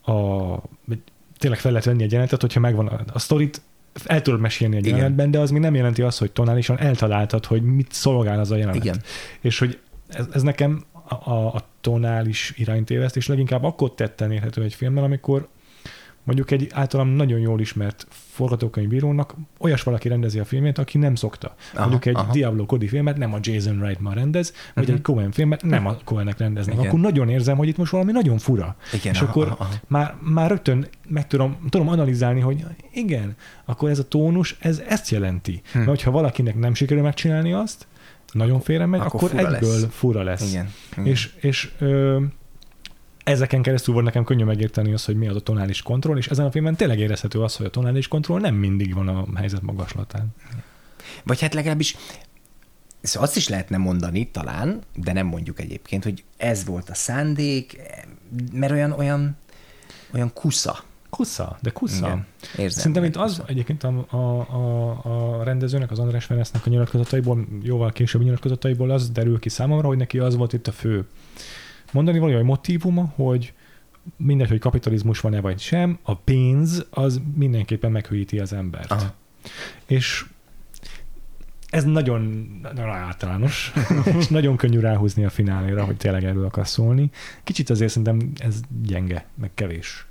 a, 0.02 0.12
tényleg 1.38 1.60
fel 1.60 1.70
lehet 1.70 1.86
venni 1.86 2.02
egy 2.02 2.10
jelenetet, 2.10 2.40
hogyha 2.40 2.60
megvan 2.60 2.86
a, 2.86 3.00
a 3.12 3.18
sztorit, 3.18 3.62
el 4.04 4.22
tudod 4.22 4.40
mesélni 4.40 4.76
egy 4.76 4.84
Igen. 4.84 4.96
jelenetben, 4.96 5.30
de 5.30 5.38
az 5.38 5.50
még 5.50 5.60
nem 5.60 5.74
jelenti 5.74 6.02
azt, 6.02 6.18
hogy 6.18 6.32
tonálisan 6.32 6.78
eltaláltad, 6.78 7.44
hogy 7.44 7.62
mit 7.62 7.92
szolgál 7.92 8.38
az 8.38 8.50
a 8.50 8.56
jelenet. 8.56 8.84
Igen. 8.84 9.02
És 9.40 9.58
hogy 9.58 9.78
ez, 10.08 10.26
ez 10.32 10.42
nekem 10.42 10.84
a, 11.08 11.30
a, 11.30 11.54
a 11.54 11.68
tonális 11.80 12.52
iránytévesztés 12.56 13.26
leginkább 13.26 13.64
akkor 13.64 13.94
tetten 13.94 14.32
érhető 14.32 14.62
egy 14.62 14.74
filmmel, 14.74 15.04
amikor 15.04 15.48
mondjuk 16.28 16.50
egy 16.50 16.70
általam 16.72 17.08
nagyon 17.08 17.38
jól 17.38 17.60
ismert 17.60 18.06
forgatókönyvírónak 18.10 19.34
olyas 19.58 19.82
valaki 19.82 20.08
rendezi 20.08 20.38
a 20.38 20.44
filmét, 20.44 20.78
aki 20.78 20.98
nem 20.98 21.14
szokta. 21.14 21.54
Aha, 21.74 21.80
mondjuk 21.80 22.06
egy 22.06 22.14
aha. 22.14 22.32
Diablo 22.32 22.66
Cody 22.66 22.88
filmet 22.88 23.16
nem 23.16 23.34
a 23.34 23.38
Jason 23.40 23.80
Reitman 23.80 24.14
rendez, 24.14 24.52
vagy 24.74 24.82
uh-huh. 24.82 24.96
egy 24.96 25.02
Cohen 25.02 25.30
filmet 25.30 25.62
nem 25.62 25.86
a 25.86 25.96
Cohennek 26.04 26.38
rendeznek. 26.38 26.74
Igen. 26.74 26.86
Akkor 26.86 27.00
nagyon 27.00 27.28
érzem, 27.28 27.56
hogy 27.56 27.68
itt 27.68 27.76
most 27.76 27.92
valami 27.92 28.12
nagyon 28.12 28.38
fura. 28.38 28.76
Igen, 28.92 29.12
és 29.12 29.20
aha, 29.20 29.30
akkor 29.30 29.46
aha. 29.58 29.68
Már, 29.86 30.14
már 30.20 30.50
rögtön 30.50 30.88
meg 31.08 31.26
tudom, 31.26 31.66
tudom 31.68 31.88
analizálni, 31.88 32.40
hogy 32.40 32.64
igen, 32.92 33.36
akkor 33.64 33.90
ez 33.90 33.98
a 33.98 34.08
tónus, 34.08 34.56
ez 34.60 34.82
ezt 34.88 35.08
jelenti. 35.08 35.62
Hm. 35.72 35.78
Mert 35.78 35.90
hogyha 35.90 36.10
valakinek 36.10 36.58
nem 36.58 36.74
sikerül 36.74 37.02
megcsinálni 37.02 37.52
azt, 37.52 37.86
nagyon 38.32 38.60
félre 38.60 38.86
megy, 38.86 39.00
akkor, 39.00 39.14
akkor 39.14 39.28
fura 39.28 39.54
egyből 39.54 39.80
lesz. 39.80 39.86
fura 39.90 40.22
lesz. 40.22 40.50
Igen, 40.50 40.72
igen. 40.92 41.06
És, 41.06 41.30
és 41.40 41.70
ö, 41.78 42.20
ezeken 43.28 43.62
keresztül 43.62 43.94
volt 43.94 44.06
nekem 44.06 44.24
könnyű 44.24 44.44
megérteni 44.44 44.92
azt, 44.92 45.06
hogy 45.06 45.16
mi 45.16 45.28
az 45.28 45.36
a 45.36 45.40
tonális 45.40 45.82
kontroll, 45.82 46.16
és 46.16 46.26
ezen 46.26 46.46
a 46.46 46.50
filmben 46.50 46.76
tényleg 46.76 46.98
érezhető 46.98 47.42
az, 47.42 47.56
hogy 47.56 47.66
a 47.66 47.70
tonális 47.70 48.08
kontroll 48.08 48.40
nem 48.40 48.54
mindig 48.54 48.94
van 48.94 49.08
a 49.08 49.26
helyzet 49.34 49.62
magaslatán. 49.62 50.26
Vagy 51.24 51.40
hát 51.40 51.54
legalábbis 51.54 51.96
azt 53.14 53.36
is 53.36 53.48
lehetne 53.48 53.76
mondani 53.76 54.30
talán, 54.30 54.80
de 54.94 55.12
nem 55.12 55.26
mondjuk 55.26 55.60
egyébként, 55.60 56.04
hogy 56.04 56.24
ez 56.36 56.64
volt 56.64 56.90
a 56.90 56.94
szándék, 56.94 57.80
mert 58.52 58.72
olyan, 58.72 58.92
olyan, 58.92 59.36
olyan 60.14 60.32
kusza. 60.32 60.78
Kusza, 61.10 61.58
de 61.62 61.70
kusza. 61.70 62.06
Igen, 62.06 62.26
érzem. 62.56 62.78
Szerintem 62.78 63.04
itt 63.04 63.16
az 63.16 63.42
egyébként 63.46 63.84
a, 63.84 64.06
a, 64.08 64.16
a, 64.16 65.40
a 65.40 65.42
rendezőnek, 65.44 65.90
az 65.90 65.98
András 65.98 66.24
Ferencnek 66.24 66.66
a 66.66 66.70
nyilatkozataiból, 66.70 67.46
jóval 67.62 67.92
később 67.92 68.22
nyilatkozataiból 68.22 68.90
az 68.90 69.10
derül 69.10 69.38
ki 69.38 69.48
számomra, 69.48 69.86
hogy 69.86 69.96
neki 69.96 70.18
az 70.18 70.36
volt 70.36 70.52
itt 70.52 70.66
a 70.66 70.72
fő 70.72 71.06
mondani 71.92 72.18
valami 72.18 72.42
motivuma, 72.42 73.12
hogy 73.14 73.52
mindegy, 74.16 74.48
hogy 74.48 74.58
kapitalizmus 74.58 75.20
van-e 75.20 75.40
vagy 75.40 75.58
sem, 75.58 75.98
a 76.02 76.14
pénz 76.14 76.86
az 76.90 77.20
mindenképpen 77.34 77.90
meghűíti 77.90 78.38
az 78.38 78.52
embert. 78.52 78.90
Aha. 78.90 79.14
És 79.86 80.24
ez 81.70 81.84
nagyon, 81.84 82.50
nagyon 82.62 82.88
általános, 82.88 83.72
és 84.18 84.28
nagyon 84.28 84.56
könnyű 84.56 84.78
ráhúzni 84.78 85.24
a 85.24 85.30
fináléra, 85.30 85.84
hogy 85.84 85.96
tényleg 85.96 86.24
erről 86.24 86.44
akar 86.44 86.68
szólni. 86.68 87.10
Kicsit 87.44 87.70
azért 87.70 87.90
szerintem 87.90 88.32
ez 88.36 88.60
gyenge, 88.82 89.26
meg 89.34 89.50
kevés 89.54 90.06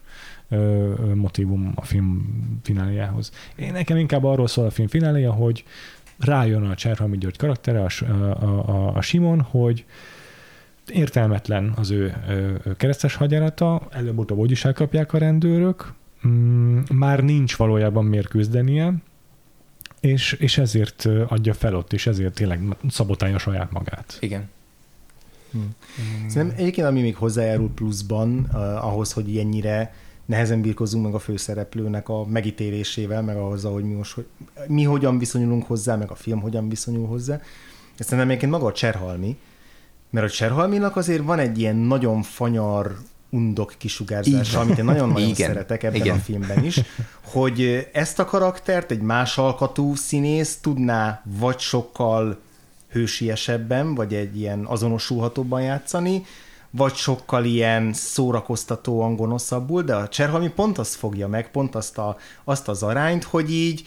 motivum 1.14 1.72
a 1.76 1.86
film 1.86 2.38
fináléjához. 2.64 3.32
Én 3.56 3.72
nekem 3.72 3.98
inkább 3.98 4.24
arról 4.24 4.48
szól 4.48 4.66
a 4.66 4.70
film 4.70 4.88
fináléja, 4.88 5.32
hogy 5.32 5.64
rájön 6.18 6.64
a 6.64 6.76
Cserhalmi 6.76 7.18
György 7.18 7.38
karaktere, 7.38 7.84
a, 7.84 7.90
a, 8.06 8.70
a, 8.70 8.96
a 8.96 9.02
Simon, 9.02 9.42
hogy 9.42 9.86
értelmetlen 10.90 11.74
az 11.76 11.92
ő, 11.92 12.16
keresztes 12.78 13.16
hagyarata, 13.16 13.88
előbb-utóbb 13.92 14.38
úgy 14.38 14.52
is 14.52 14.66
elkapják 14.66 15.14
a 15.14 15.18
rendőrök, 15.18 15.94
mm, 16.28 16.80
már 16.94 17.24
nincs 17.24 17.56
valójában 17.56 18.06
miért 18.06 18.28
küzdenie, 18.28 18.94
és, 20.00 20.32
és 20.32 20.58
ezért 20.58 21.06
adja 21.28 21.54
fel 21.54 21.76
ott, 21.76 21.94
és 21.94 22.08
ezért 22.08 22.34
tényleg 22.34 22.62
szabotálja 22.90 23.38
saját 23.38 23.72
magát. 23.72 24.18
Igen. 24.20 24.50
Hmm. 25.52 25.76
Szerintem 26.28 26.58
egyébként, 26.58 26.88
ami 26.88 27.02
még 27.02 27.16
hozzájárul 27.16 27.70
pluszban 27.70 28.50
uh, 28.54 28.86
ahhoz, 28.86 29.12
hogy 29.12 29.30
ilyennyire 29.30 29.94
nehezen 30.26 30.62
birkozunk 30.62 31.04
meg 31.04 31.14
a 31.14 31.20
főszereplőnek 31.20 32.10
a 32.10 32.26
megítélésével, 32.26 33.22
meg 33.22 33.38
ahhoz, 33.38 33.64
hogy 33.64 33.84
mi, 33.84 33.94
most, 33.94 34.14
hogy 34.14 34.26
mi 34.68 34.84
hogyan 34.84 35.18
viszonyulunk 35.18 35.64
hozzá, 35.64 35.96
meg 35.96 36.12
a 36.12 36.16
film 36.16 36.40
hogyan 36.40 36.70
viszonyul 36.70 37.08
hozzá. 37.08 37.34
Ezt 37.98 38.10
szerintem 38.10 38.28
egyébként 38.28 38.52
maga 38.52 38.66
a 38.66 38.72
Cserhalmi, 38.72 39.38
mert 40.10 40.26
a 40.26 40.30
Cserhalminak 40.30 40.96
azért 40.96 41.24
van 41.24 41.40
egy 41.40 41.60
ilyen 41.60 41.76
nagyon 41.76 42.22
fanyar 42.22 42.98
undok 43.30 43.74
kisugárzása, 43.78 44.60
amit 44.60 44.78
én 44.78 44.86
nagyon-nagyon 44.86 45.34
szeretek 45.34 45.84
ebben 45.84 46.02
Igen. 46.02 46.16
a 46.16 46.20
filmben 46.20 46.66
is, 46.66 46.82
hogy 47.22 47.90
ezt 47.94 48.20
a 48.20 48.26
karaktert 48.26 48.92
egy 48.92 49.02
más 49.02 49.38
alkatú 49.38 49.96
színész 49.96 50.58
tudná 50.62 51.22
vagy 51.24 51.60
sokkal 51.60 52.38
hősiesebben, 52.90 53.96
vagy 53.96 54.14
egy 54.14 54.40
ilyen 54.40 54.66
azonosulhatóbban 54.66 55.62
játszani, 55.62 56.26
vagy 56.70 56.94
sokkal 56.96 57.46
ilyen 57.46 57.94
szórakoztatóan 57.94 59.16
gonoszabbul, 59.16 59.82
de 59.82 59.96
a 59.96 60.08
Cserhalmi 60.08 60.50
pont 60.50 60.78
azt 60.78 60.96
fogja 60.96 61.28
meg, 61.28 61.52
pont 61.52 61.76
azt, 61.76 61.98
a, 61.98 62.18
azt 62.44 62.68
az 62.68 62.84
arányt, 62.84 63.24
hogy 63.24 63.52
így 63.52 63.84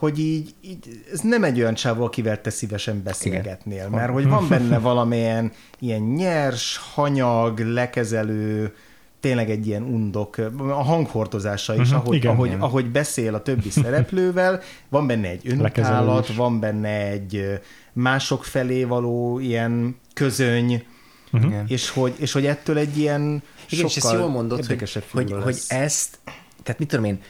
hogy 0.00 0.18
így, 0.18 0.54
így 0.60 1.02
ez 1.12 1.20
nem 1.20 1.44
egy 1.44 1.60
olyan 1.60 1.74
csávó, 1.74 2.04
akivel 2.04 2.40
te 2.40 2.50
szívesen 2.50 3.02
beszélgetnél, 3.02 3.76
Igen. 3.76 3.90
mert 3.90 4.12
hogy 4.12 4.28
van 4.28 4.48
benne 4.48 4.78
valamilyen 4.78 5.52
ilyen 5.78 6.00
nyers, 6.00 6.80
hanyag, 6.94 7.58
lekezelő, 7.58 8.74
tényleg 9.20 9.50
egy 9.50 9.66
ilyen 9.66 9.82
undok, 9.82 10.36
a 10.58 10.82
hanghordozása 10.82 11.74
is, 11.74 11.80
uh-huh, 11.80 11.96
ahogy, 11.96 12.16
igen, 12.16 12.32
ahogy, 12.32 12.48
igen. 12.48 12.60
ahogy 12.60 12.90
beszél 12.90 13.34
a 13.34 13.42
többi 13.42 13.70
szereplővel, 13.70 14.60
van 14.88 15.06
benne 15.06 15.28
egy 15.28 15.48
önállat, 15.76 16.34
van 16.34 16.60
benne 16.60 17.06
egy 17.06 17.60
mások 17.92 18.44
felé 18.44 18.84
való 18.84 19.38
ilyen 19.38 19.96
közöny, 20.14 20.84
uh-huh. 21.32 21.54
és, 21.66 21.90
hogy, 21.90 22.14
és 22.16 22.32
hogy 22.32 22.46
ettől 22.46 22.78
egy 22.78 22.98
ilyen 22.98 23.42
igen, 23.70 23.84
és 23.86 23.96
ezt 23.96 24.12
jól 24.12 24.28
mondod, 24.28 24.66
hogy, 24.66 25.02
hogy, 25.10 25.32
hogy 25.42 25.58
ezt, 25.68 26.18
tehát 26.62 26.78
mit 26.78 26.88
tudom 26.88 27.04
én, 27.04 27.20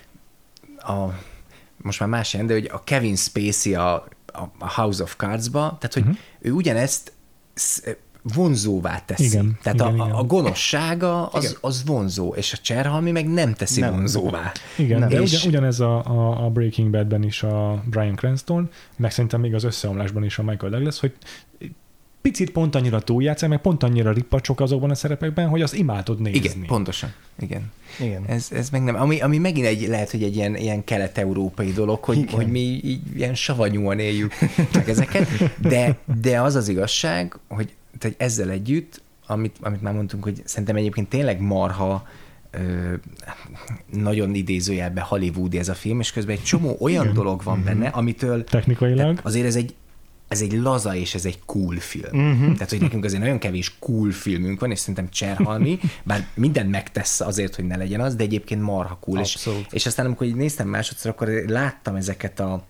a 0.79 1.29
most 1.83 2.01
már 2.01 2.09
más 2.09 2.33
jelent, 2.33 2.51
de 2.51 2.57
hogy 2.57 2.71
a 2.73 2.85
Kevin 2.85 3.17
Spacey 3.17 3.75
a, 3.75 3.95
a 4.59 4.73
House 4.73 5.03
of 5.03 5.17
Cards-ba, 5.17 5.77
tehát 5.81 5.95
hogy 5.95 6.03
uh-huh. 6.03 6.19
ő 6.41 6.53
ugyanezt 6.53 7.13
vonzóvá 8.23 9.03
teszi. 9.05 9.25
Igen, 9.25 9.59
Tehát 9.63 9.81
igen, 9.81 10.01
a, 10.01 10.05
igen. 10.05 10.17
a 10.17 10.25
gonoszsága 10.25 11.27
az, 11.27 11.59
az 11.61 11.83
vonzó, 11.87 12.35
és 12.35 12.53
a 12.53 12.57
Cserhalmi 12.57 13.11
meg 13.11 13.29
nem 13.29 13.55
teszi 13.55 13.81
nem. 13.81 13.93
vonzóvá. 13.93 14.53
Igen, 14.77 14.99
nem. 14.99 15.09
de 15.09 15.21
és... 15.21 15.33
ugyan, 15.33 15.49
ugyanez 15.49 15.81
a, 15.81 16.05
a, 16.05 16.45
a 16.45 16.51
Breaking 16.51 16.91
Badben 16.91 17.23
is 17.23 17.43
a 17.43 17.83
Brian 17.85 18.15
Cranston, 18.15 18.71
meg 18.97 19.11
szerintem 19.11 19.41
még 19.41 19.55
az 19.55 19.65
összeomlásban 19.65 20.25
is 20.25 20.39
a 20.39 20.43
Michael 20.43 20.71
Douglas, 20.71 21.01
hogy 21.01 21.13
picit 22.23 22.51
pont 22.51 22.75
annyira 22.75 23.01
túljátszák, 23.01 23.49
meg 23.49 23.61
pont 23.61 23.83
annyira 23.83 24.13
rippacsok 24.13 24.61
azokban 24.61 24.91
a 24.91 24.95
szerepekben, 24.95 25.49
hogy 25.49 25.63
azt 25.63 25.75
imádod 25.75 26.21
nézni. 26.21 26.39
Igen, 26.39 26.67
pontosan. 26.67 27.13
Igen. 27.39 27.73
Igen. 28.01 28.25
Ez, 28.27 28.49
ez 28.53 28.71
meg 28.71 28.83
nem, 28.83 28.95
ami, 28.95 29.21
ami 29.21 29.39
megint 29.39 29.67
egy, 29.67 29.89
lehet, 29.89 30.11
hogy 30.11 30.23
egy 30.23 30.37
ilyen, 30.37 30.57
ilyen 30.57 30.85
kelet-európai 30.85 31.73
dolog, 31.73 32.05
hogy, 32.05 32.19
Igen. 32.19 32.35
hogy 32.35 32.47
mi 32.47 32.81
így 32.85 33.01
ilyen 33.17 33.35
savanyúan 33.35 33.99
éljük 33.99 34.33
meg 34.75 34.89
ezeket, 34.89 35.29
de, 35.69 35.99
de 36.21 36.41
az 36.41 36.55
az 36.55 36.69
igazság, 36.69 37.39
hogy, 37.49 37.75
hogy 38.01 38.15
ezzel 38.19 38.51
együtt, 38.51 39.03
amit, 39.27 39.57
amit 39.61 39.83
már 39.83 39.95
mondtunk, 39.95 40.23
hogy 40.23 40.43
szerintem 40.45 40.77
egyébként 40.77 41.09
tényleg 41.09 41.41
marha 41.41 42.09
ö, 42.51 42.95
nagyon 43.93 44.35
idézőjelben 44.35 45.05
hollywoodi 45.05 45.59
ez 45.59 45.69
a 45.69 45.75
film, 45.75 46.01
és 46.01 46.13
közben 46.13 46.37
egy 46.37 46.43
csomó 46.43 46.77
olyan 46.81 47.03
Igen. 47.03 47.15
dolog 47.15 47.43
van 47.43 47.65
benne, 47.65 47.89
amitől 47.89 48.45
Technikailag. 48.45 49.21
azért 49.23 49.47
ez 49.47 49.57
egy 49.57 49.75
ez 50.31 50.41
egy 50.41 50.53
laza 50.53 50.95
és 50.95 51.15
ez 51.15 51.25
egy 51.25 51.39
cool 51.47 51.77
film. 51.77 52.33
Uh-huh. 52.33 52.53
Tehát, 52.53 52.71
hogy 52.71 52.81
nekünk 52.81 53.05
azért 53.05 53.23
nagyon 53.23 53.39
kevés 53.39 53.79
cool 53.79 54.11
filmünk 54.11 54.61
van, 54.61 54.71
és 54.71 54.79
szerintem 54.79 55.09
Cserhalmi, 55.11 55.79
bár 56.03 56.27
mindent 56.35 56.71
megtesz 56.71 57.21
azért, 57.21 57.55
hogy 57.55 57.67
ne 57.67 57.77
legyen 57.77 58.01
az, 58.01 58.15
de 58.15 58.23
egyébként 58.23 58.63
marha 58.63 58.99
cool. 59.01 59.21
És, 59.21 59.35
Abszolút. 59.35 59.73
és 59.73 59.87
aztán, 59.87 60.07
amikor 60.07 60.27
így 60.27 60.35
néztem 60.35 60.69
másodszor, 60.69 61.11
akkor 61.11 61.29
láttam 61.47 61.95
ezeket 61.95 62.41
a 62.41 62.65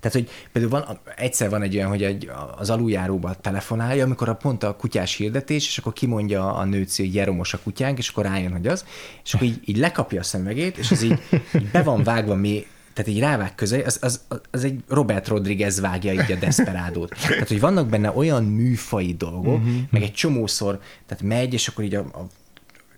tehát, 0.00 0.16
hogy 0.16 0.30
például 0.52 0.84
van, 0.84 0.98
egyszer 1.16 1.50
van 1.50 1.62
egy 1.62 1.76
olyan, 1.76 1.88
hogy 1.88 2.02
egy, 2.02 2.30
az 2.56 2.70
aluljáróba 2.70 3.34
telefonálja, 3.34 4.04
amikor 4.04 4.28
a 4.28 4.34
pont 4.34 4.62
a 4.62 4.76
kutyás 4.76 5.14
hirdetés, 5.14 5.66
és 5.66 5.78
akkor 5.78 5.92
kimondja 5.92 6.54
a 6.54 6.64
nőci, 6.64 7.02
hogy 7.02 7.14
Jeromos 7.14 7.54
a 7.54 7.58
kutyánk, 7.62 7.98
és 7.98 8.08
akkor 8.08 8.24
rájön, 8.24 8.52
hogy 8.52 8.66
az, 8.66 8.84
és 9.24 9.34
akkor 9.34 9.46
így, 9.46 9.60
így 9.64 9.76
lekapja 9.76 10.20
a 10.20 10.22
szemüvegét, 10.22 10.78
és 10.78 10.90
az 10.90 11.02
így, 11.02 11.18
így 11.54 11.70
be 11.70 11.82
van 11.82 12.02
vágva 12.02 12.34
mi, 12.34 12.66
tehát 12.94 13.10
így 13.10 13.18
rávág 13.18 13.54
közel, 13.54 13.80
az, 13.80 13.98
az, 14.00 14.20
az 14.50 14.64
egy 14.64 14.80
Robert 14.88 15.28
Rodriguez 15.28 15.80
vágja 15.80 16.12
így 16.12 16.32
a 16.32 16.36
Desperádót. 16.36 17.14
Tehát, 17.28 17.48
hogy 17.48 17.60
vannak 17.60 17.88
benne 17.88 18.10
olyan 18.10 18.44
műfai 18.44 19.14
dolgok, 19.14 19.56
uh-huh. 19.56 19.72
meg 19.90 20.02
egy 20.02 20.12
csomószor, 20.12 20.80
tehát 21.06 21.22
megy, 21.22 21.52
és 21.52 21.68
akkor 21.68 21.84
így 21.84 21.94
a, 21.94 22.00
a 22.00 22.26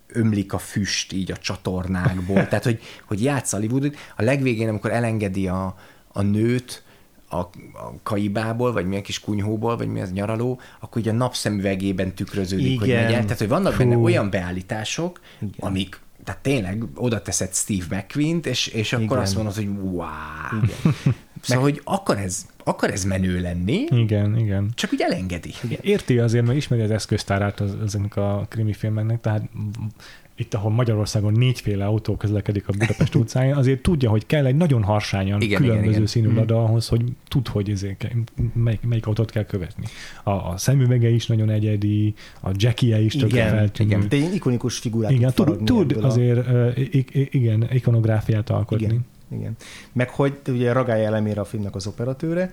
ömlik 0.06 0.52
a 0.52 0.58
füst 0.58 1.12
így 1.12 1.30
a 1.30 1.36
csatornákból. 1.36 2.46
Tehát, 2.48 2.64
hogy, 2.64 2.80
hogy 3.06 3.22
játsz 3.22 3.50
Hollywoodot. 3.52 3.96
A 4.16 4.22
legvégén, 4.22 4.68
amikor 4.68 4.90
elengedi 4.90 5.48
a, 5.48 5.76
a 6.12 6.22
nőt 6.22 6.82
a, 7.28 7.36
a 7.36 7.94
kaibából, 8.02 8.72
vagy 8.72 8.86
milyen 8.86 9.02
kis 9.02 9.20
kunyhóból, 9.20 9.76
vagy 9.76 9.88
mi 9.88 10.00
az 10.00 10.12
nyaraló, 10.12 10.60
akkor 10.80 11.00
ugye 11.00 11.10
a 11.10 11.14
napszemüvegében 11.14 12.14
tükröződik, 12.14 12.66
Igen. 12.66 12.78
hogy 12.78 12.88
megy 12.88 13.12
el. 13.12 13.22
Tehát, 13.22 13.38
hogy 13.38 13.48
vannak 13.48 13.72
Fú. 13.72 13.78
benne 13.78 13.96
olyan 13.96 14.30
beállítások, 14.30 15.20
Igen. 15.40 15.54
amik 15.58 16.00
tehát 16.24 16.40
tényleg 16.40 16.84
oda 16.94 17.22
teszed 17.22 17.54
Steve 17.54 17.96
McQueen-t, 17.96 18.46
és, 18.46 18.66
és 18.66 18.92
akkor 18.92 19.04
Igen. 19.04 19.18
azt 19.18 19.34
mondod, 19.34 19.54
hogy 19.54 19.68
wow. 19.68 20.06
Igen. 20.62 20.94
Szóval, 21.40 21.62
hogy 21.62 21.80
akar 21.84 22.18
ez, 22.18 22.46
akar 22.64 22.90
ez 22.90 23.04
menő 23.04 23.40
lenni, 23.40 23.86
Igen, 23.90 24.38
igen. 24.38 24.70
csak 24.74 24.92
úgy 24.92 25.00
elengedi. 25.00 25.54
Érti 25.80 26.18
azért, 26.18 26.44
mert 26.44 26.56
ismeri 26.56 26.82
az 26.82 26.90
eszköztárát 26.90 27.60
az, 27.60 27.76
ezeknek 27.84 28.16
a 28.16 28.46
krimi 28.48 28.72
filmeknek, 28.72 29.20
tehát 29.20 29.42
itt, 30.36 30.54
ahol 30.54 30.70
Magyarországon 30.70 31.32
négyféle 31.32 31.84
autó 31.86 32.16
közlekedik 32.16 32.68
a 32.68 32.72
Budapest 32.78 33.14
utcáin, 33.20 33.54
azért 33.54 33.82
tudja, 33.82 34.10
hogy 34.10 34.26
kell 34.26 34.46
egy 34.46 34.56
nagyon 34.56 34.82
harsányan 34.82 35.40
Igen, 35.40 35.56
különböző 35.60 35.82
igen, 35.82 35.94
igen. 35.94 36.06
színű 36.06 36.34
lada 36.34 36.64
ahhoz, 36.64 36.88
hogy 36.88 37.02
tud, 37.28 37.48
hogy 37.48 37.70
ezért, 37.70 38.06
melyik, 38.52 38.80
melyik 38.88 39.06
autót 39.06 39.30
kell 39.30 39.44
követni. 39.44 39.84
A, 40.22 40.30
a 40.30 40.54
szemüvege 40.56 41.08
is 41.08 41.26
nagyon 41.26 41.50
egyedi, 41.50 42.14
a 42.42 42.48
jackie 42.54 43.00
is 43.00 43.12
tökre 43.12 43.36
Igen, 43.36 43.48
feltűnő. 43.48 43.88
igen. 43.90 44.08
De 44.08 44.16
ikonikus 44.34 44.78
figurát 44.78 45.10
Igen, 45.10 45.32
tud 45.34 45.64
tud, 45.64 45.92
a- 45.92 46.06
azért 46.06 46.46
i- 46.76 47.28
igen, 47.30 47.68
ikonográfiát 47.72 48.50
alkotni. 48.50 48.84
Igen, 48.84 49.04
igen. 49.32 49.56
Meg 49.92 50.08
hogy 50.08 50.38
ugye 50.48 50.72
Ragály 50.72 51.04
elemére 51.04 51.40
a 51.40 51.44
filmnek 51.44 51.74
az 51.74 51.86
operatőre, 51.86 52.50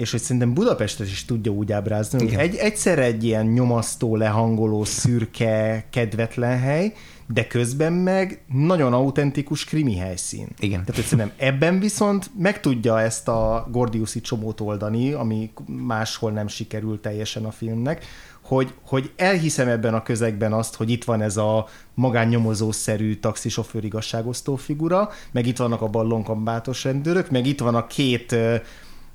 és 0.00 0.10
hogy 0.10 0.20
szerintem 0.20 0.54
Budapestet 0.54 1.06
is 1.06 1.24
tudja 1.24 1.52
úgy 1.52 1.72
ábrázni, 1.72 2.18
hogy 2.18 2.34
egy, 2.34 2.54
egyszerre 2.54 3.02
egy 3.02 3.24
ilyen 3.24 3.46
nyomasztó, 3.46 4.16
lehangoló, 4.16 4.84
szürke, 4.84 5.84
kedvetlen 5.90 6.58
hely, 6.58 6.92
de 7.26 7.46
közben 7.46 7.92
meg 7.92 8.42
nagyon 8.52 8.92
autentikus 8.92 9.64
krimi 9.64 9.96
helyszín. 9.96 10.48
Igen. 10.58 10.84
Tehát 10.84 11.02
szerintem 11.02 11.32
ebben 11.36 11.80
viszont 11.80 12.30
meg 12.38 12.60
tudja 12.60 13.00
ezt 13.00 13.28
a 13.28 13.68
Gordiuszi 13.70 14.20
csomót 14.20 14.60
oldani, 14.60 15.12
ami 15.12 15.50
máshol 15.66 16.30
nem 16.30 16.48
sikerült 16.48 17.00
teljesen 17.00 17.44
a 17.44 17.50
filmnek, 17.50 18.04
hogy, 18.40 18.74
hogy 18.82 19.12
elhiszem 19.16 19.68
ebben 19.68 19.94
a 19.94 20.02
közegben 20.02 20.52
azt, 20.52 20.74
hogy 20.74 20.90
itt 20.90 21.04
van 21.04 21.22
ez 21.22 21.36
a 21.36 21.66
magánnyomozószerű 21.94 23.14
taxisofőr 23.16 23.84
igazságosztó 23.84 24.56
figura, 24.56 25.10
meg 25.32 25.46
itt 25.46 25.56
vannak 25.56 25.82
a 25.82 25.88
ballonkambátos 25.88 26.84
rendőrök, 26.84 27.30
meg 27.30 27.46
itt 27.46 27.60
van 27.60 27.74
a 27.74 27.86
két 27.86 28.36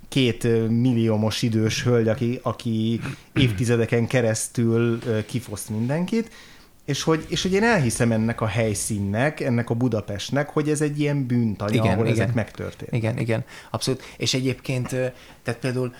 két 0.07 0.43
milliómos 0.69 1.41
idős 1.41 1.83
hölgy, 1.83 2.07
aki, 2.07 2.39
aki 2.43 2.99
évtizedeken 3.33 4.07
keresztül 4.07 4.99
kifoszt 5.25 5.69
mindenkit, 5.69 6.29
és 6.85 7.03
hogy, 7.03 7.25
és 7.29 7.41
hogy 7.41 7.53
én 7.53 7.63
elhiszem 7.63 8.11
ennek 8.11 8.41
a 8.41 8.45
helyszínnek, 8.45 9.39
ennek 9.39 9.69
a 9.69 9.73
Budapestnek, 9.73 10.49
hogy 10.49 10.69
ez 10.69 10.81
egy 10.81 10.99
ilyen 10.99 11.25
bűntanya, 11.25 11.73
Igen, 11.73 11.93
ahol 11.93 12.05
igen. 12.05 12.21
ezek 12.21 12.33
megtörténnek. 12.33 12.95
Igen, 12.95 13.17
igen, 13.17 13.43
abszolút. 13.71 14.03
És 14.17 14.33
egyébként, 14.33 14.87
tehát 15.43 15.59
például, 15.59 15.93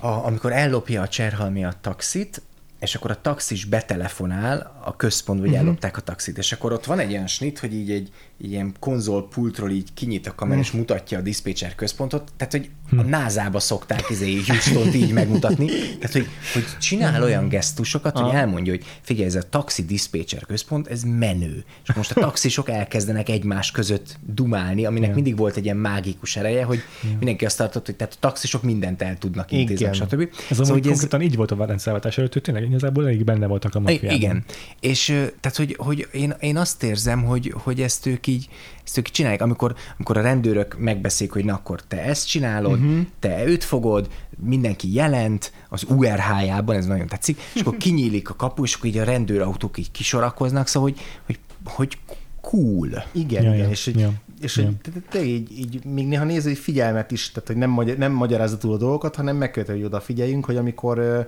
a, 0.00 0.06
amikor 0.06 0.52
ellopja 0.52 1.02
a 1.02 1.08
Cserhalmi 1.08 1.64
a 1.64 1.72
taxit, 1.80 2.42
és 2.80 2.94
akkor 2.94 3.10
a 3.10 3.20
taxis 3.20 3.64
betelefonál 3.64 4.80
a 4.84 4.96
központba, 4.96 5.46
hogy 5.46 5.54
ellopták 5.54 5.96
a 5.96 6.00
taxit, 6.00 6.38
és 6.38 6.52
akkor 6.52 6.72
ott 6.72 6.84
van 6.84 6.98
egy 6.98 7.10
ilyen 7.10 7.26
snit, 7.26 7.58
hogy 7.58 7.74
így 7.74 7.90
egy, 7.90 8.10
ilyen 8.42 8.74
konzolpultról 8.78 9.70
így 9.70 9.94
kinyit 9.94 10.26
a 10.26 10.34
kamera, 10.34 10.60
és 10.60 10.70
mutatja 10.70 11.18
a 11.18 11.20
diszpécser 11.20 11.74
központot, 11.74 12.32
tehát 12.36 12.52
hogy 12.52 12.70
a 12.98 13.02
názába 13.02 13.60
szokták 13.60 14.04
izé 14.10 14.40
Houston-t 14.46 14.94
így 14.94 15.12
megmutatni, 15.12 15.66
tehát 15.66 16.12
hogy, 16.12 16.26
hogy 16.52 16.64
csinál 16.78 17.22
olyan 17.22 17.48
gesztusokat, 17.48 18.18
hogy 18.18 18.34
elmondja, 18.34 18.72
hogy 18.72 18.84
figyelj, 19.00 19.26
ez 19.26 19.34
a 19.34 19.42
taxi 19.42 19.84
diszpécser 19.84 20.46
központ, 20.46 20.86
ez 20.86 21.02
menő. 21.02 21.64
És 21.86 21.94
most 21.94 22.10
a 22.10 22.20
taxisok 22.26 22.68
elkezdenek 22.68 23.28
egymás 23.28 23.70
között 23.70 24.18
dumálni, 24.26 24.86
aminek 24.86 25.14
mindig 25.14 25.36
volt 25.36 25.56
egy 25.56 25.64
ilyen 25.64 25.76
mágikus 25.76 26.36
ereje, 26.36 26.64
hogy 26.64 26.80
mindenki 27.18 27.44
azt 27.44 27.56
tartott, 27.56 27.86
hogy 27.86 27.96
tehát 27.96 28.12
a 28.12 28.16
taxisok 28.20 28.62
mindent 28.62 29.02
el 29.02 29.18
tudnak 29.18 29.52
intézni, 29.52 29.84
Igen. 29.84 29.94
stb. 29.94 30.28
Ez 30.50 30.56
szóval, 30.56 30.80
konkrétan 30.80 31.22
így 31.22 31.36
volt 31.36 31.50
a 31.50 31.64
rendszerváltás 31.64 32.18
előtt, 32.18 32.32
tényleg 32.32 32.69
igazából 32.70 33.06
elég 33.06 33.24
benne 33.24 33.46
voltak 33.46 33.74
a 33.74 33.80
maffiában. 33.80 34.16
Igen. 34.16 34.44
És 34.80 35.04
tehát, 35.40 35.56
hogy, 35.56 35.76
hogy 35.78 36.08
én, 36.12 36.34
én 36.40 36.56
azt 36.56 36.82
érzem, 36.82 37.24
hogy, 37.24 37.54
hogy 37.56 37.80
ezt 37.80 38.06
ők 38.06 38.26
így, 38.26 38.48
ezt 38.84 38.98
ők 38.98 39.08
csinálják, 39.08 39.42
amikor, 39.42 39.74
amikor 39.96 40.16
a 40.16 40.20
rendőrök 40.20 40.78
megbeszélik, 40.78 41.32
hogy 41.32 41.44
na 41.44 41.54
akkor 41.54 41.82
te 41.82 42.02
ezt 42.02 42.28
csinálod, 42.28 42.80
uh-huh. 42.80 43.00
te 43.18 43.44
őt 43.46 43.64
fogod, 43.64 44.08
mindenki 44.44 44.94
jelent, 44.94 45.52
az 45.68 45.84
URH-jában, 45.88 46.76
ez 46.76 46.86
nagyon 46.86 47.06
tetszik, 47.06 47.40
és 47.54 47.60
akkor 47.60 47.76
kinyílik 47.76 48.30
a 48.30 48.34
kapu, 48.34 48.64
és 48.64 48.74
akkor 48.74 48.86
így 48.86 48.98
a 48.98 49.04
rendőrautók 49.04 49.78
így 49.78 49.90
kisorakoznak, 49.90 50.66
szóval, 50.66 50.90
hogy, 50.90 51.00
hogy, 51.26 51.38
hogy 51.64 51.98
cool. 52.40 53.04
Igen, 53.12 53.42
Ja, 53.42 53.54
igen, 53.54 53.64
ja, 53.64 53.70
és, 53.70 53.84
hogy, 53.84 53.98
ja, 53.98 54.12
és 54.40 54.56
ja. 54.56 54.64
hogy 54.64 55.02
te, 55.10 55.24
így, 55.24 55.58
így, 55.58 55.84
még 55.84 56.06
néha 56.06 56.24
néző, 56.24 56.48
hogy 56.48 56.58
figyelmet 56.58 57.10
is, 57.10 57.30
tehát 57.30 57.48
hogy 57.48 57.56
nem, 57.56 57.70
magyar, 57.70 57.96
nem 57.96 58.12
magyarázatul 58.12 58.72
a 58.72 58.76
dolgokat, 58.76 59.16
hanem 59.16 59.36
megkövető, 59.36 59.72
hogy 59.72 59.84
odafigyeljünk, 59.84 60.44
hogy 60.44 60.56
amikor 60.56 60.98
ö, 60.98 61.20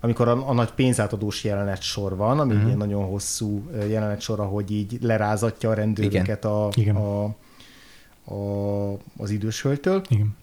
amikor 0.00 0.28
a, 0.28 0.48
a 0.48 0.52
nagy 0.52 0.70
pénzátadós 0.70 1.44
jelenet 1.44 1.82
sor 1.82 2.16
van, 2.16 2.40
ami 2.40 2.54
uh-huh. 2.54 2.70
egy 2.70 2.76
nagyon 2.76 3.04
hosszú 3.04 3.70
jelenet 3.88 4.20
sor, 4.20 4.40
ahogy 4.40 4.70
így 4.70 4.98
lerázatja 5.00 5.70
a 5.70 5.74
rendőröket 5.74 6.44
a, 6.44 6.68
Igen. 6.74 6.96
a, 6.96 7.24
a, 8.24 8.92
az 9.16 9.30
idős 9.30 9.62
hölgytől. 9.62 10.02
Igen. 10.08 10.36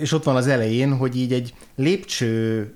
És 0.00 0.12
ott 0.12 0.24
van 0.24 0.36
az 0.36 0.46
elején, 0.46 0.96
hogy 0.96 1.16
így 1.16 1.32
egy 1.32 1.54
lépcső, 1.74 2.74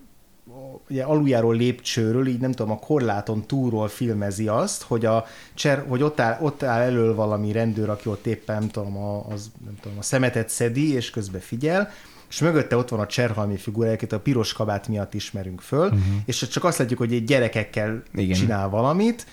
ugye 0.90 1.02
aluljáról 1.02 1.54
lépcsőről, 1.54 2.26
így 2.26 2.40
nem 2.40 2.52
tudom, 2.52 2.72
a 2.72 2.78
korláton 2.78 3.46
túlról 3.46 3.88
filmezi 3.88 4.48
azt, 4.48 4.82
hogy, 4.82 5.04
a 5.04 5.24
cser, 5.54 5.84
hogy 5.88 6.02
ott, 6.02 6.20
áll, 6.20 6.38
ott 6.40 6.62
áll 6.62 6.80
elől 6.80 7.14
valami 7.14 7.52
rendőr, 7.52 7.88
aki 7.88 8.08
ott 8.08 8.26
éppen 8.26 8.58
nem 8.58 8.68
tudom, 8.68 8.96
a, 8.96 9.26
az, 9.28 9.50
nem 9.64 9.76
tudom, 9.80 9.98
a 9.98 10.02
szemetet 10.02 10.48
szedi, 10.48 10.92
és 10.94 11.10
közben 11.10 11.40
figyel, 11.40 11.90
és 12.30 12.40
mögötte 12.40 12.76
ott 12.76 12.88
van 12.88 13.00
a 13.00 13.06
Cserhalmi 13.06 13.56
figura, 13.56 13.90
akit 13.90 14.12
a 14.12 14.20
piros 14.20 14.52
kabát 14.52 14.88
miatt 14.88 15.14
ismerünk 15.14 15.60
föl, 15.60 15.84
uh-huh. 15.84 16.00
és 16.24 16.48
csak 16.48 16.64
azt 16.64 16.78
látjuk, 16.78 16.98
hogy 16.98 17.12
egy 17.12 17.24
gyerekekkel 17.24 18.02
Igen. 18.14 18.36
Csinál 18.36 18.68
valamit, 18.68 19.26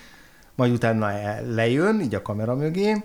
majd 0.54 0.72
utána 0.72 1.10
el- 1.10 1.46
lejön, 1.46 2.00
így 2.00 2.14
a 2.14 2.22
kamera 2.22 2.54
mögé, 2.54 3.04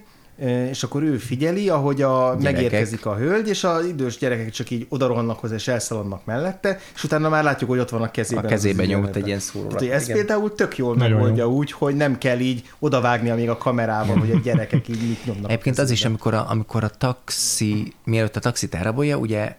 és 0.69 0.83
akkor 0.83 1.03
ő 1.03 1.17
figyeli, 1.17 1.69
ahogy 1.69 2.01
a, 2.01 2.35
Gyerekek. 2.39 2.41
megérkezik 2.41 3.05
a 3.05 3.15
hölgy, 3.15 3.47
és 3.47 3.63
az 3.63 3.85
idős 3.85 4.17
gyerekek 4.17 4.49
csak 4.49 4.69
így 4.69 4.85
odarohannak 4.89 5.39
hozzá, 5.39 5.55
és 5.55 5.67
elszaladnak 5.67 6.25
mellette, 6.25 6.79
és 6.95 7.03
utána 7.03 7.29
már 7.29 7.43
látjuk, 7.43 7.69
hogy 7.69 7.79
ott 7.79 7.89
van 7.89 8.01
a 8.01 8.11
kezében. 8.11 8.45
A 8.45 8.47
kezében 8.47 8.85
nyomott 8.85 9.15
egy 9.15 9.27
ilyen 9.27 9.39
szórólap. 9.39 9.79
Tehát, 9.79 10.01
Igen. 10.01 10.15
például 10.15 10.55
tök 10.55 10.77
jól 10.77 10.95
Nagyon 10.95 11.17
megoldja 11.17 11.43
jó. 11.43 11.51
úgy, 11.51 11.71
hogy 11.71 11.95
nem 11.95 12.17
kell 12.17 12.39
így 12.39 12.69
odavágnia 12.79 13.35
még 13.35 13.49
a 13.49 13.57
kamerával, 13.57 14.17
hogy 14.17 14.31
a 14.31 14.39
gyerekek 14.43 14.87
így 14.87 15.07
mit 15.07 15.25
nyomnak. 15.25 15.49
Egyébként 15.49 15.77
az 15.77 15.91
is, 15.91 16.05
amikor 16.05 16.33
a, 16.33 16.49
amikor 16.49 16.83
a 16.83 16.89
taxi, 16.89 17.93
mielőtt 18.03 18.35
a 18.35 18.39
taxit 18.39 18.75
elrabolja, 18.75 19.17
ugye 19.17 19.55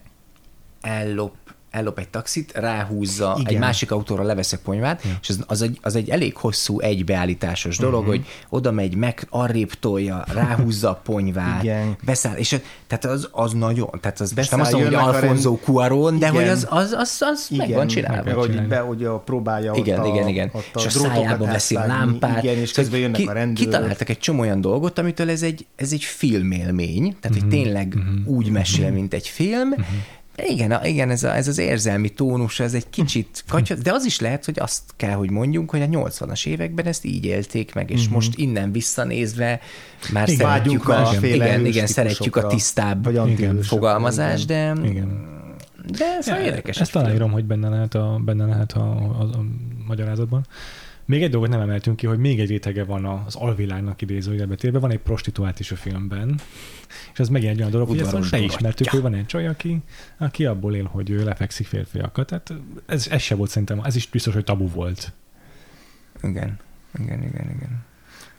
ellop 0.82 1.32
ellop 1.70 1.98
egy 1.98 2.08
taxit, 2.08 2.52
ráhúzza, 2.54 3.36
Igen. 3.38 3.52
egy 3.52 3.58
másik 3.58 3.90
autóra 3.90 4.22
levesz 4.22 4.52
egy 4.52 4.58
ponyvát, 4.58 5.02
és 5.22 5.28
az, 5.28 5.44
az, 5.46 5.62
egy, 5.62 5.78
az 5.82 5.94
egy 5.96 6.08
elég 6.10 6.36
hosszú 6.36 6.80
egybeállításos 6.80 7.76
dolog, 7.78 8.00
Mhm. 8.00 8.10
hogy 8.10 8.26
oda 8.48 8.70
megy, 8.70 8.94
meg 8.94 9.26
arrébb 9.30 9.72
tolja, 9.72 10.24
ráhúzza 10.32 10.90
a 10.90 10.94
ponyvát, 10.94 11.62
Igen. 11.62 11.96
beszáll, 12.04 12.36
és 12.36 12.60
tehát 12.86 13.04
az, 13.04 13.28
az 13.32 13.52
nagyon, 13.52 13.90
tehát 14.00 14.20
az 14.20 14.32
Beszáll, 14.32 14.58
nem 14.58 14.66
azt 14.66 14.72
mondom, 14.72 14.92
hogy 14.92 15.00
a 15.00 15.06
Alfonso 15.06 15.58
Cuarón, 15.64 16.18
de 16.18 16.26
Igen. 16.28 16.40
hogy 16.40 16.48
az, 16.48 16.66
az, 16.70 16.92
az, 16.92 17.16
az 17.20 17.48
meg 17.56 17.70
van 17.72 17.86
csinálva. 17.86 18.22
meg 18.24 18.34
Hogy, 18.34 18.66
be, 18.66 18.78
hogy 18.78 19.04
a 19.04 19.18
próbálja 19.18 19.72
Igen, 19.74 19.98
ott 19.98 20.06
a, 20.06 20.08
igen, 20.14 20.28
igen. 20.28 20.50
Ott 20.52 20.70
a 20.72 20.78
és 20.78 20.86
a 20.86 20.88
drótokat 20.88 21.14
szájába 21.16 21.44
veszi 21.44 21.74
a 21.76 21.86
lámpát. 21.86 22.42
Igen, 22.42 22.56
és 22.56 22.68
Szóval 22.68 22.82
közben 22.82 23.00
jönnek 23.00 23.20
ki, 23.20 23.26
a 23.26 23.32
rendőrök. 23.32 23.70
Kitaláltak 23.72 24.08
egy 24.08 24.18
csomó 24.18 24.40
olyan 24.40 24.60
dolgot, 24.60 24.98
amitől 24.98 25.30
ez 25.30 25.42
egy, 25.42 25.66
ez 25.76 25.92
egy 25.92 26.02
filmélmény, 26.04 27.16
tehát 27.20 27.38
hogy 27.40 27.48
tényleg 27.48 27.96
úgy 28.24 28.50
mesél, 28.50 28.90
mint 28.90 29.14
egy 29.14 29.28
film, 29.28 29.74
igen, 30.48 30.72
a- 30.72 30.86
igen 30.86 31.10
ez, 31.10 31.22
a, 31.22 31.36
ez 31.36 31.48
az 31.48 31.58
érzelmi 31.58 32.08
tónus, 32.08 32.60
ez 32.60 32.74
egy 32.74 32.90
kicsit 32.90 33.44
kacsa, 33.48 33.74
de 33.74 33.92
az 33.92 34.04
is 34.04 34.20
lehet, 34.20 34.44
hogy 34.44 34.58
azt 34.58 34.82
kell, 34.96 35.14
hogy 35.14 35.30
mondjunk, 35.30 35.70
hogy 35.70 35.82
a 35.82 35.86
80-as 35.86 36.46
években 36.46 36.86
ezt 36.86 37.04
így 37.04 37.24
élték 37.24 37.74
meg, 37.74 37.90
és 37.90 38.08
most 38.08 38.38
innen 38.38 38.72
visszanézve 38.72 39.60
már 40.12 40.28
Igen, 40.28 40.46
szeretjük 40.46 40.88
a, 40.88 41.10
igen, 41.22 41.66
igen, 41.66 41.86
szeretjük 41.86 42.36
a 42.36 42.46
tisztább 42.46 43.04
vagy 43.04 43.58
fogalmazást, 43.62 44.46
de, 44.46 44.74
Igen. 44.84 45.30
de 45.96 46.18
szóval 46.20 46.42
érdekes. 46.42 46.80
Ezt 46.80 46.96
aláírom, 46.96 47.30
hogy 47.30 47.44
benne 47.44 47.68
lehet 47.68 47.94
a, 47.94 48.20
benne 48.24 48.46
lehet 48.46 48.72
a, 48.72 48.90
a, 48.90 49.22
a 49.22 49.44
magyarázatban. 49.86 50.46
Még 51.12 51.22
egy 51.22 51.30
dolgot 51.30 51.48
nem 51.50 51.60
emeltünk 51.60 51.96
ki, 51.96 52.06
hogy 52.06 52.18
még 52.18 52.40
egy 52.40 52.48
rétege 52.48 52.84
van 52.84 53.04
az 53.04 53.34
alvilágnak 53.34 54.02
idézőjelbe 54.02 54.54
térve, 54.54 54.78
van 54.78 54.90
egy 54.90 54.98
prostituált 54.98 55.60
is 55.60 55.70
a 55.72 55.76
filmben, 55.76 56.40
és 57.12 57.18
ez 57.18 57.28
megint 57.28 57.52
egy 57.52 57.58
olyan 57.58 57.70
dolog, 57.70 57.88
hogy 57.88 57.98
ezt 57.98 58.12
most 58.12 58.30
beismertük, 58.30 58.86
Dorottya. 58.86 58.90
hogy 58.90 59.02
van 59.02 59.14
egy 59.14 59.26
csaj, 59.26 59.46
aki, 59.46 59.78
aki 60.18 60.46
abból 60.46 60.74
él, 60.74 60.84
hogy 60.84 61.10
ő 61.10 61.24
lefekszik 61.24 61.66
férfiakat. 61.66 62.26
Tehát 62.26 62.52
ez, 62.86 63.06
ez 63.10 63.20
se 63.22 63.34
volt 63.34 63.50
szerintem, 63.50 63.80
ez 63.84 63.96
is 63.96 64.08
biztos, 64.08 64.34
hogy 64.34 64.44
tabu 64.44 64.68
volt. 64.68 65.12
Igen, 66.22 66.58
igen, 66.98 67.22
igen, 67.22 67.50
igen. 67.56 67.84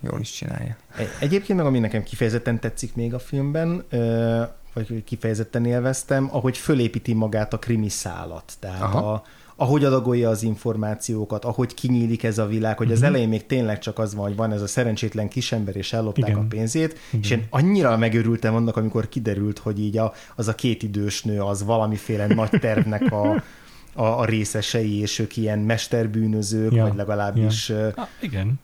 Jól 0.01 0.19
is 0.19 0.31
csinálja. 0.31 0.75
Egy- 0.97 1.07
Egyébként 1.19 1.57
meg 1.57 1.67
ami 1.67 1.79
nekem 1.79 2.03
kifejezetten 2.03 2.59
tetszik 2.59 2.95
még 2.95 3.13
a 3.13 3.19
filmben, 3.19 3.83
ö, 3.89 4.41
vagy 4.73 5.03
kifejezetten 5.03 5.65
élveztem, 5.65 6.27
ahogy 6.31 6.57
fölépíti 6.57 7.13
magát 7.13 7.53
a 7.53 7.59
krimi 7.59 7.89
szálat. 7.89 8.53
Tehát 8.59 8.81
Aha. 8.81 9.13
a, 9.13 9.23
ahogy 9.55 9.83
adagolja 9.83 10.29
az 10.29 10.43
információkat, 10.43 11.45
ahogy 11.45 11.73
kinyílik 11.73 12.23
ez 12.23 12.37
a 12.37 12.45
világ, 12.45 12.77
hogy 12.77 12.91
az 12.91 12.97
Mhm. 12.99 13.07
elején 13.07 13.29
még 13.29 13.45
tényleg 13.45 13.79
csak 13.79 13.99
az 13.99 14.15
van, 14.15 14.27
hogy 14.27 14.35
van 14.35 14.51
ez 14.51 14.61
a 14.61 14.67
szerencsétlen 14.67 15.27
kisember, 15.27 15.75
és 15.75 15.93
ellopták 15.93 16.29
Igen. 16.29 16.39
a 16.41 16.45
pénzét, 16.49 16.99
és 17.21 17.25
Igen. 17.27 17.39
én 17.39 17.45
annyira 17.49 17.97
megörültem 17.97 18.55
annak, 18.55 18.77
amikor 18.77 19.09
kiderült, 19.09 19.59
hogy 19.59 19.79
így 19.79 19.97
a, 19.97 20.13
az 20.35 20.47
a 20.47 20.55
két 20.55 20.83
idős 20.83 21.23
nő 21.23 21.41
az 21.41 21.63
valamiféle 21.63 22.27
nagy 22.27 22.49
tervnek 22.49 23.11
a, 23.11 23.43
a, 23.95 24.03
a 24.03 24.25
részesei, 24.25 24.99
és 24.99 25.19
ők 25.19 25.37
ilyen 25.37 25.59
mesterbűnözők, 25.59 26.73
Ja, 26.73 26.83
vagy 26.83 26.95
legalábbis 26.95 27.69
ö, 27.69 27.87
Ah, 27.95 28.07
igen. 28.21 28.59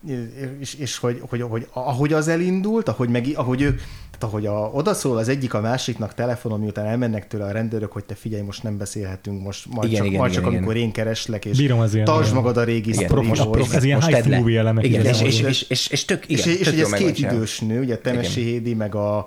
és, 0.60 0.74
és 0.74 0.98
hogy, 0.98 1.22
hogy, 1.30 1.42
hogy, 1.42 1.68
ahogy 1.74 2.14
az 2.14 2.28
elindult, 2.28 2.88
ahogy, 2.90 3.10
meg, 3.10 3.28
ahogy 3.36 3.62
ők, 3.62 3.82
tehát 4.20 4.34
ahogy 4.36 4.46
a, 4.46 4.70
odaszól 4.74 5.18
az 5.18 5.28
egyik 5.30 5.54
a 5.54 5.62
másiknak 5.62 6.14
telefonon, 6.14 6.60
miután 6.60 6.86
elmennek 6.86 7.28
tőle 7.28 7.46
a 7.46 7.52
rendőrök, 7.52 7.92
hogy 7.92 8.04
te 8.06 8.16
figyelj, 8.16 8.42
most 8.42 8.64
nem 8.64 8.78
beszélhetünk, 8.78 9.44
most 9.44 9.66
majd 9.70 9.88
Igen, 9.90 9.98
csak, 9.98 10.08
igen, 10.08 10.20
majd 10.20 10.32
igen, 10.32 10.44
csak 10.44 10.52
igen. 10.52 10.64
amikor 10.64 10.82
én 10.82 10.92
kereslek, 10.92 11.46
és 11.46 11.58
Bírom 11.58 11.80
az 11.80 11.94
ilyen- 11.94 12.06
tartsd 12.06 12.24
ilyen- 12.32 12.36
magad 12.44 12.58
a 12.58 12.64
régi 12.64 12.94
sztorihoz. 12.94 13.74
ez 13.74 13.84
ilyen 13.84 14.00
most 14.04 14.16
high 14.16 14.38
movie 14.38 14.60
elemek 14.60 14.86
Igen, 14.86 15.06
és, 15.06 15.22
és, 15.22 15.42
és, 15.42 15.62
és, 15.62 15.88
és 15.88 16.06
tök, 16.06 16.30
igen, 16.30 16.48
és, 16.48 16.60
és, 16.60 16.66
tök 16.66 16.74
és 16.74 16.82
ez 16.82 16.92
két 16.92 17.18
idős 17.20 17.60
nő, 17.60 17.80
ugye 17.82 17.98
Temesi 17.98 18.40
Igen. 18.40 18.52
Hédi, 18.52 18.74
meg 18.74 18.96
a, 18.96 19.18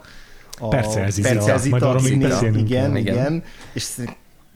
a 0.59 0.69
Percelzita. 0.69 1.29
Percelzita, 1.29 1.71
Majd 1.79 1.83
arról 1.83 2.03
még 2.03 2.59
igen, 2.59 2.97
igen, 2.97 3.43
és 3.73 3.89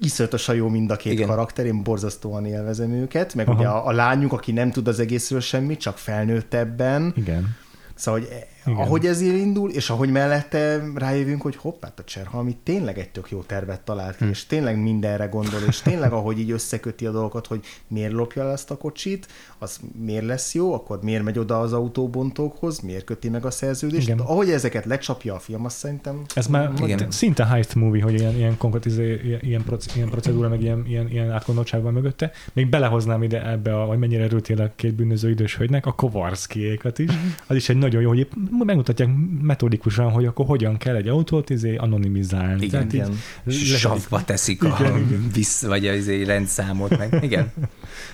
iszonyatosan 0.01 0.55
jó 0.55 0.69
mind 0.69 0.91
a 0.91 0.97
két 0.97 1.13
Igen. 1.13 1.29
karakter, 1.29 1.67
én 1.67 1.83
borzasztóan 1.83 2.47
élvezem 2.47 2.93
őket, 2.93 3.35
meg 3.35 3.49
Aha. 3.49 3.59
ugye 3.59 3.69
a, 3.69 3.87
a 3.87 3.93
lányuk, 3.93 4.33
aki 4.33 4.53
nem 4.53 4.71
tud 4.71 4.89
az 4.89 5.01
egészről 5.01 5.41
semmit, 5.41 5.81
csak 5.81 5.99
felnőttebben, 5.99 7.13
Igen. 7.17 7.57
Szóval, 7.95 8.21
hogy 8.21 8.29
Igen. 8.67 8.81
ahogy 8.81 9.07
ez 9.07 9.21
indul, 9.21 9.71
és 9.71 9.91
ahogy 9.91 10.11
mellette 10.11 10.83
rájövünk, 10.95 11.43
hogy 11.43 11.57
hoppát 11.57 11.99
a 11.99 12.05
Cserhalmi 12.05 12.57
tényleg 12.63 12.99
egy 12.99 13.09
tök 13.09 13.31
jó 13.31 13.41
tervet 13.43 13.81
talált 13.81 14.17
ki, 14.17 14.25
Hm. 14.25 14.31
és 14.31 14.47
tényleg 14.47 14.83
mindenre 14.83 15.27
gondol, 15.27 15.61
és 15.69 15.81
tényleg 15.81 16.13
ahogy 16.13 16.39
így 16.39 16.51
összeköti 16.51 17.07
a 17.07 17.11
dolgokat, 17.11 17.47
hogy 17.47 17.61
miért 17.89 18.13
lopja 18.13 18.43
el 18.43 18.53
ezt 18.53 18.71
a 18.71 18.77
kocsit, 18.77 19.27
az 19.59 19.81
miért 20.05 20.25
lesz 20.25 20.55
jó, 20.55 20.75
akkor 20.75 20.99
miért 21.03 21.23
megy 21.23 21.39
oda 21.39 21.61
az 21.61 21.73
autóbontókhoz, 21.73 22.81
miért 22.81 23.05
köti 23.05 23.29
meg 23.29 23.45
a 23.45 23.51
szerződést. 23.51 24.07
Igen. 24.09 24.19
Ahogy 24.19 24.51
ezeket 24.51 24.85
lecsapja 24.85 25.35
a 25.35 25.39
film, 25.39 25.65
azt 25.65 25.77
szerintem... 25.77 26.23
Ez 26.35 26.47
már 26.47 26.73
Igen. 26.83 27.11
Szinte 27.11 27.47
heist 27.47 27.75
movie, 27.75 28.03
hogy 28.03 28.15
ilyen, 28.21 28.35
ilyen 28.37 28.57
konkrét 28.57 28.85
izé, 28.85 29.21
ilyen, 29.25 29.41
ilyen, 29.43 29.63
proc- 29.65 29.97
ilyen 29.97 30.09
procedúra, 30.09 30.49
meg 30.49 30.63
ilyen, 30.63 30.85
ilyen, 30.87 31.11
ilyen 31.11 31.31
átgondoltság 31.31 31.83
van 31.83 31.93
mögötte. 31.93 32.31
Még 32.53 32.69
belehoznám 32.69 33.23
ide 33.23 33.51
ebbe, 33.51 33.81
a, 33.81 33.85
hogy 33.85 33.99
mennyire 33.99 34.25
örültél 34.25 34.61
a 34.61 34.71
két 34.77 34.95
bűnöző 34.95 35.31
idős 35.31 35.57
hölgynek, 35.57 35.87
a 35.87 35.93
Kovarszkiékat 35.93 36.99
is. 36.99 37.11
Az 37.47 37.57
is 37.57 37.69
egy 37.69 37.77
nagyon 37.77 38.03
jó, 38.03 38.09
hogy 38.09 38.19
épp 38.19 38.33
megmutatják 38.65 39.09
metodikusan, 39.43 40.11
hogy 40.11 40.25
akkor 40.25 40.47
hogyan 40.47 40.77
kell 40.77 40.95
egy 40.95 41.09
autót 41.09 41.51
izé 41.51 41.77
anonimizálni. 41.77 42.65
Igen, 42.65 42.89
Tehát 42.89 43.11
így 43.45 43.61
igen. 43.61 43.77
Savba 43.77 44.25
teszik 44.25 44.65
a 44.65 44.77
Igen, 44.81 45.31
visz, 45.35 45.63
vagy 45.63 45.87
az 45.87 45.97
izé 45.97 46.23
rendszámot 46.23 46.97
meg. 46.99 47.19
Igen. 47.23 47.53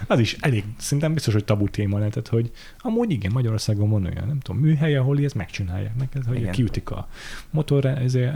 Az 0.06 0.18
is 0.18 0.36
elég, 0.40 0.64
szerintem 0.78 1.14
biztos, 1.14 1.32
hogy 1.32 1.44
tabu 1.44 1.68
téma 1.68 1.98
lehetett, 1.98 2.28
hogy 2.28 2.50
amúgy 2.78 3.10
igen, 3.10 3.30
Magyarországon 3.32 3.90
van 3.90 4.04
olyan, 4.04 4.26
nem 4.26 4.40
tudom, 4.40 4.60
műhely, 4.60 4.96
ahol 4.96 5.24
ezt 5.24 5.34
megcsinálják 5.34 5.96
neked, 5.98 6.24
hogy 6.24 6.36
Igen. 6.36 6.52
kiütik 6.52 6.90
a 6.90 7.08
motor 7.50 7.84
ezért, 7.86 8.34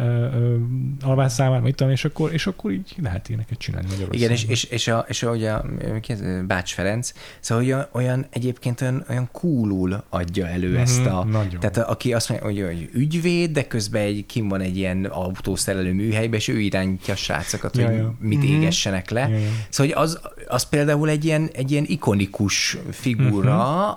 alvásszámát, 1.00 1.62
mit 1.62 1.74
tudom, 1.74 1.92
és 1.92 2.04
akkor, 2.04 2.32
és 2.32 2.46
akkor 2.46 2.72
így 2.72 2.94
lehet 3.02 3.28
ilyeneket 3.28 3.58
csinálni 3.58 3.86
Magyarországon. 3.90 4.20
Igen, 4.20 4.30
és, 4.30 4.44
és, 4.44 4.64
és, 4.64 4.88
a, 4.88 5.04
és 5.08 5.22
a, 5.22 5.32
ki 6.00 6.12
ez, 6.12 6.22
Bács 6.46 6.72
Ferenc, 6.74 7.12
szóval 7.40 7.64
olyan, 7.64 7.86
olyan 7.92 8.26
egyébként 8.30 8.80
olyan, 8.80 9.04
olyan 9.10 9.28
coolul 9.32 10.04
adja 10.08 10.46
elő 10.46 10.70
Mhm, 10.70 10.80
ezt 10.80 11.06
a... 11.06 11.24
nagyon. 11.24 11.60
Tehát 11.60 11.76
a, 11.76 11.90
aki 11.90 12.12
azt 12.12 12.28
mondja, 12.28 12.66
hogy, 12.66 12.76
hogy 12.76 12.88
ügyvéd, 12.92 13.50
de 13.50 13.66
közben 13.66 14.02
egy, 14.02 14.26
kim 14.26 14.48
van 14.48 14.60
egy 14.60 14.76
ilyen 14.76 15.04
autószerelő 15.04 15.92
műhelybe, 15.92 16.36
és 16.36 16.48
ő 16.48 16.58
irányítja 16.60 17.14
a 17.14 17.16
srácokat, 17.16 17.76
Ja, 17.76 17.86
hogy 17.86 17.96
ja. 17.96 18.14
mit 18.20 18.38
Mhm. 18.38 18.46
égessenek 18.52 19.10
le. 19.10 19.28
Ja, 19.28 19.36
ja. 19.36 19.48
Szóval 19.68 19.94
hogy 19.94 20.02
az, 20.04 20.20
az 20.48 20.68
például 20.68 21.08
egy 21.08 21.24
ilyen, 21.24 21.35
egy 21.44 21.70
ilyen 21.70 21.84
ikonikus 21.86 22.78
figura, 22.90 23.90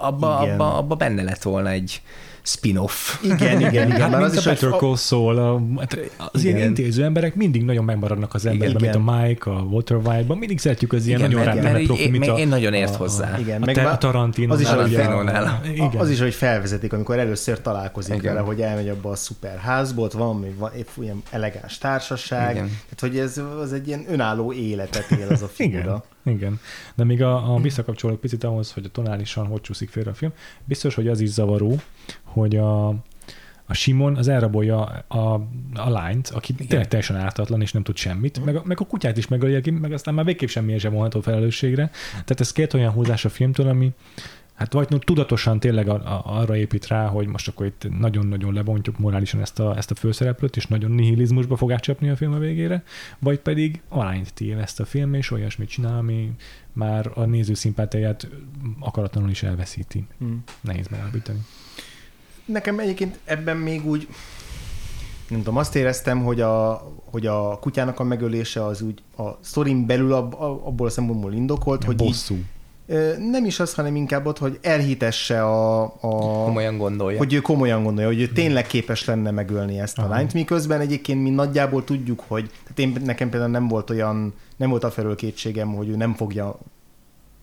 abba, 0.00 0.38
Igen. 0.42 0.52
abba, 0.54 0.76
abba 0.76 0.94
benne 0.94 1.22
lett 1.22 1.42
volna 1.42 1.70
egy 1.70 2.02
spin-off. 2.42 3.22
Igen, 3.24 3.60
igen, 3.60 3.70
igen. 3.88 3.90
Hát 4.00 4.10
Már 4.10 4.20
mint 4.20 4.30
az 4.30 4.36
a 4.36 4.38
is, 4.38 4.60
Better 4.60 4.78
Call 4.78 4.96
Saul, 4.96 5.38
a, 5.38 5.60
hát 5.78 5.98
az 6.32 6.44
ilyen 6.44 6.56
Igen. 6.56 6.68
intéző 6.68 7.04
emberek 7.04 7.34
mindig 7.34 7.64
nagyon 7.64 7.84
megmaradnak 7.84 8.34
az 8.34 8.46
emberben, 8.46 8.78
Igen. 8.80 8.98
mint 8.98 9.08
a 9.08 9.12
Mike, 9.16 9.50
a 9.50 9.60
Walter 9.62 9.96
White-ban, 9.96 10.38
mindig 10.38 10.58
szeretjük 10.58 10.92
az 10.92 11.06
ilyen 11.06 11.18
Igen, 11.18 11.30
nagyon 11.30 11.62
mert 11.62 11.84
profi, 11.84 12.08
mint 12.08 12.26
a, 12.28 12.38
én 12.38 12.48
nagyon 12.48 12.72
ért 12.74 12.94
a- 12.94 12.96
hozzá. 12.96 13.38
Igen, 13.38 13.62
a, 13.62 13.64
meg 13.64 13.76
a 13.78 13.98
Tarantino. 13.98 14.52
az 14.52 14.60
is, 14.60 14.68
ahogy 14.68 14.84
ugye, 14.86 15.02
Tarantinónál. 15.02 15.60
Igen. 15.72 15.90
Az 15.96 16.10
is, 16.10 16.20
hogy 16.20 16.34
felvezetik, 16.34 16.92
amikor 16.92 17.18
először 17.18 17.60
találkozik 17.60 18.14
Igen. 18.14 18.34
vele, 18.34 18.46
hogy 18.46 18.60
elmegy 18.60 18.88
abba 18.88 19.10
a 19.10 19.16
szuper 19.16 19.58
házból, 19.58 20.04
ott 20.04 20.12
van 20.12 20.36
még 20.36 20.56
van, 20.58 20.70
épp 20.76 20.88
ilyen 21.00 21.22
elegáns 21.30 21.78
társaság, 21.78 22.50
Igen. 22.54 22.66
tehát 22.66 23.00
hogy 23.00 23.18
ez 23.18 23.40
az 23.62 23.72
egy 23.72 23.86
ilyen 23.88 24.04
önálló 24.08 24.52
életet 24.52 25.10
él 25.10 25.26
az 25.30 25.42
a 25.42 25.48
figura. 25.56 26.04
Igen, 26.24 26.36
igen. 26.36 26.60
De 26.94 27.04
még 27.04 27.22
a, 27.22 27.54
a 27.54 27.60
visszakapcsolok 27.60 28.20
picit 28.20 28.44
ahhoz, 28.44 28.72
hogy 28.72 28.84
a 28.84 28.88
tonálisan 28.88 29.46
hogy 29.46 29.60
csúszik 29.60 29.90
félre 29.90 30.10
a 30.10 30.14
film, 30.14 30.32
biztos, 30.64 30.94
hogy 30.94 31.08
az 31.08 31.20
is 31.20 31.28
zavaró, 31.28 31.76
hogy 32.32 32.56
a, 32.56 32.88
a 33.66 33.74
Simon 33.74 34.16
az 34.16 34.28
elrabolja 34.28 34.80
a, 35.08 35.46
a 35.74 35.90
lányt, 35.90 36.28
aki 36.28 36.52
Igen. 36.52 36.66
tényleg 36.66 36.88
teljesen 36.88 37.16
ártatlan, 37.16 37.60
és 37.60 37.72
nem 37.72 37.82
tud 37.82 37.96
semmit, 37.96 38.44
meg 38.44 38.56
a, 38.56 38.62
meg 38.64 38.80
a 38.80 38.84
kutyát 38.84 39.16
is 39.16 39.28
megöli, 39.28 39.54
aki 39.54 39.70
meg 39.70 39.92
aztán 39.92 40.14
már 40.14 40.24
végképp 40.24 40.48
semmi 40.48 40.78
sem 40.78 40.92
vonható 40.92 41.20
felelősségre. 41.20 41.90
Tehát 42.10 42.40
ez 42.40 42.52
két 42.52 42.74
olyan 42.74 42.92
húzás 42.92 43.24
a 43.24 43.28
filmtől, 43.28 43.68
ami 43.68 43.92
hát 44.54 44.72
vagy 44.72 44.90
no, 44.90 44.98
tudatosan 44.98 45.60
tényleg 45.60 45.88
a, 45.88 45.94
a, 45.94 46.22
arra 46.24 46.56
épít 46.56 46.86
rá, 46.86 47.06
hogy 47.06 47.26
most 47.26 47.48
akkor 47.48 47.66
itt 47.66 47.86
nagyon-nagyon 47.98 48.54
lebontjuk 48.54 48.98
morálisan 48.98 49.40
ezt 49.40 49.60
a, 49.60 49.76
ezt 49.76 49.90
a 49.90 49.94
főszereplőt, 49.94 50.56
és 50.56 50.66
nagyon 50.66 50.90
nihilizmusba 50.90 51.56
fog 51.56 51.72
átcsapni 51.72 52.08
a 52.08 52.16
film 52.16 52.32
a 52.32 52.38
végére, 52.38 52.82
vagy 53.18 53.38
pedig 53.38 53.80
alányt 53.88 54.34
téveszt 54.34 54.80
a 54.80 54.84
film, 54.84 55.14
és 55.14 55.30
olyasmit 55.30 55.68
csinál, 55.68 55.98
ami 55.98 56.32
már 56.72 57.10
a 57.14 57.24
néző 57.24 57.54
szimpátiáját 57.54 58.28
akaratlanul 58.80 59.30
is 59.30 59.42
elveszíti. 59.42 60.06
Hmm. 60.18 60.44
Nehéz 60.60 60.88
megállapítani. 60.88 61.38
Nekem 62.52 62.78
egyébként 62.78 63.18
ebben 63.24 63.56
még 63.56 63.86
úgy, 63.86 64.08
nem 65.28 65.38
tudom, 65.38 65.56
azt 65.56 65.76
éreztem, 65.76 66.22
hogy 66.24 66.40
a, 66.40 66.82
hogy 67.10 67.26
a 67.26 67.58
kutyának 67.60 68.00
a 68.00 68.04
megölése 68.04 68.64
az 68.64 68.82
úgy 68.82 69.02
a 69.16 69.28
sztorin 69.40 69.86
belül 69.86 70.12
ab, 70.12 70.34
abból 70.64 70.86
a 70.86 70.90
szempontból 70.90 71.32
indokolt, 71.32 71.84
hogy 71.84 72.00
így, 72.00 72.06
bosszú. 72.08 72.36
ö, 72.86 73.12
nem 73.30 73.44
is 73.44 73.60
az, 73.60 73.74
hanem 73.74 73.96
inkább 73.96 74.26
ott, 74.26 74.38
hogy 74.38 74.58
elhitesse 74.62 75.42
a, 75.44 75.82
a 75.82 76.44
Komolyan 76.44 76.78
gondolja. 76.78 77.18
hogy 77.18 77.32
ő 77.32 77.38
komolyan 77.40 77.82
gondolja, 77.82 78.08
hogy 78.10 78.20
ő 78.20 78.28
tényleg 78.28 78.66
képes 78.66 79.04
lenne 79.04 79.30
megölni 79.30 79.80
ezt 79.80 79.98
a 79.98 80.02
Aha. 80.02 80.10
lányt, 80.10 80.32
miközben 80.34 80.80
egyébként 80.80 81.22
mi 81.22 81.30
nagyjából 81.30 81.84
tudjuk, 81.84 82.22
hogy 82.26 82.50
tehát 82.62 82.78
én, 82.78 83.02
nekem 83.04 83.30
például 83.30 83.50
nem 83.50 83.68
volt 83.68 83.90
olyan, 83.90 84.34
nem 84.56 84.70
volt 84.70 84.84
a 84.84 84.90
felől 84.90 85.14
kétségem, 85.16 85.74
hogy 85.74 85.88
ő 85.88 85.96
nem 85.96 86.14
fogja 86.14 86.58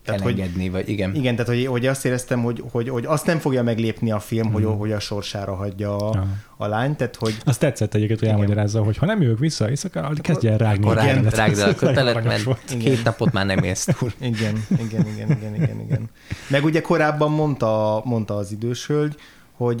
Tehát, 0.08 0.20
elengedni, 0.20 0.62
hogy, 0.62 0.70
vagy 0.70 0.88
igen. 0.88 1.14
Igen, 1.14 1.36
tehát 1.36 1.50
hogy, 1.50 1.66
hogy 1.66 1.86
azt 1.86 2.04
éreztem, 2.04 2.42
hogy, 2.42 2.62
hogy, 2.70 2.88
hogy 2.88 3.04
azt 3.06 3.26
nem 3.26 3.38
fogja 3.38 3.62
meglépni 3.62 4.10
a 4.10 4.20
film, 4.20 4.48
mm. 4.48 4.52
hogy, 4.52 4.64
hogy 4.64 4.92
a 4.92 5.00
sorsára 5.00 5.54
hagyja 5.54 5.96
a, 5.96 6.26
a 6.56 6.66
lányt, 6.66 6.96
tehát 6.96 7.16
hogy... 7.16 7.36
Azt 7.44 7.60
tetszett 7.60 7.94
egyébként, 7.94 8.20
hogy 8.20 8.28
elmagyarázza, 8.28 8.82
hogy 8.82 8.96
ha 8.96 9.06
nem 9.06 9.22
jövök 9.22 9.38
vissza 9.38 9.68
éjszaka, 9.68 10.12
kezdj 10.20 10.48
el 10.48 10.58
rágni. 10.58 10.84
Akkor 10.84 11.02
igen, 11.02 11.14
rágd, 11.14 11.34
rágd 11.34 11.58
el 11.58 11.68
a 11.68 11.74
kötelet, 11.74 12.24
mert 12.24 12.46
Igen. 12.46 12.78
két 12.78 13.04
napot 13.04 13.32
már 13.32 13.46
nem 13.46 13.58
érsz 13.58 13.84
túl. 13.84 14.12
Igen, 14.20 14.64
igen, 14.68 15.06
igen, 15.14 15.30
igen, 15.30 15.54
igen, 15.54 15.80
igen. 15.80 16.10
Meg 16.48 16.64
ugye 16.64 16.80
korábban 16.80 17.30
mondta, 17.30 18.02
mondta 18.04 18.36
az 18.36 18.52
idős 18.52 18.86
hölgy, 18.86 19.16
hogy 19.58 19.80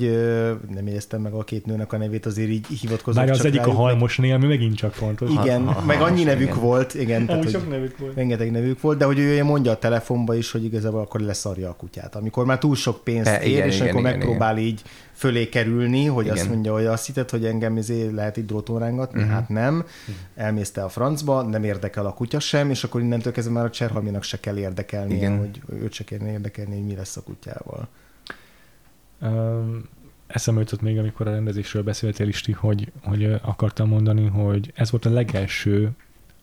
nem 0.74 0.86
jegyeztem 0.86 1.20
meg 1.20 1.32
a 1.32 1.44
két 1.44 1.66
nőnek 1.66 1.92
a 1.92 1.96
nevét, 1.96 2.26
azért 2.26 2.48
így 2.48 2.66
hivatkozott 2.66 3.24
Bár 3.24 3.30
az 3.30 3.44
egyik 3.44 3.60
a 3.60 3.64
rájuk, 3.64 3.76
halmosné, 3.76 4.32
ami 4.32 4.46
megint 4.46 4.76
csak 4.76 4.92
fontos. 4.94 5.30
Igen, 5.30 5.64
Ha- 5.64 5.72
ha- 5.72 5.84
meg 5.84 6.00
annyi 6.00 6.22
nevük 6.24 6.48
igen. 6.48 6.60
volt, 6.60 6.94
igen. 6.94 7.26
Tehát, 7.26 7.42
hogy 7.42 7.52
sok 7.52 7.68
nevük 7.68 7.98
volt. 7.98 8.14
rengeteg 8.14 8.50
nevük 8.50 8.80
volt, 8.80 8.98
de 8.98 9.04
hogy 9.04 9.18
ő 9.18 9.44
mondja 9.44 9.70
a 9.70 9.78
telefonba 9.78 10.34
is, 10.34 10.50
hogy 10.50 10.64
igazából 10.64 11.00
akkor 11.00 11.20
leszarja 11.20 11.68
a 11.68 11.74
kutyát. 11.74 12.14
Amikor 12.16 12.44
már 12.44 12.58
túl 12.58 12.74
sok 12.74 13.04
pénzt 13.04 13.24
Be- 13.30 13.38
kér, 13.38 13.48
igen, 13.52 13.66
és 13.66 13.76
igen, 13.76 13.88
akkor 13.88 14.00
igen, 14.00 14.12
megpróbál 14.16 14.58
így 14.58 14.82
fölé 15.12 15.48
kerülni, 15.48 16.04
hogy 16.04 16.24
Igen. 16.24 16.36
azt 16.36 16.48
mondja, 16.48 16.72
hogy 16.72 16.86
azt 16.86 17.06
hitted, 17.06 17.30
hogy 17.30 17.44
engem 17.44 17.76
izé 17.76 18.08
lehet 18.08 18.36
itt 18.36 18.46
dróton 18.46 18.78
rángatni? 18.78 19.22
Mhm. 19.22 19.30
Hát 19.30 19.48
nem. 19.48 19.84
Elmészte 20.36 20.84
a 20.84 20.88
francba, 20.88 21.42
nem 21.42 21.64
érdekel 21.64 22.06
a 22.06 22.12
kutya 22.12 22.40
sem, 22.40 22.70
és 22.70 22.84
akkor 22.84 23.00
innentől 23.00 23.32
kezdve 23.32 23.52
már 23.54 23.64
a 23.64 23.70
Cserhalminak 23.70 24.22
se 24.22 24.40
kell 24.40 24.58
érdekelnie, 24.58 25.16
Igen. 25.16 25.38
hogy 25.38 25.60
őt 25.82 25.92
se 25.92 26.04
kell 26.04 26.26
érdekelni, 26.26 26.74
hogy 26.74 26.86
mi 26.86 26.94
lesz 26.94 27.16
a 27.16 27.22
kutyával. 27.22 27.88
Eszembe 30.26 30.60
jutott 30.60 30.80
még, 30.80 30.98
amikor 30.98 31.28
a 31.28 31.30
rendezésről 31.30 31.82
beszéltél, 31.82 32.28
Isti, 32.28 32.52
hogy, 32.52 32.92
hogy 33.02 33.24
akartam 33.42 33.88
mondani, 33.88 34.26
hogy 34.26 34.72
ez 34.74 34.90
volt 34.90 35.04
a 35.04 35.10
legelső 35.10 35.90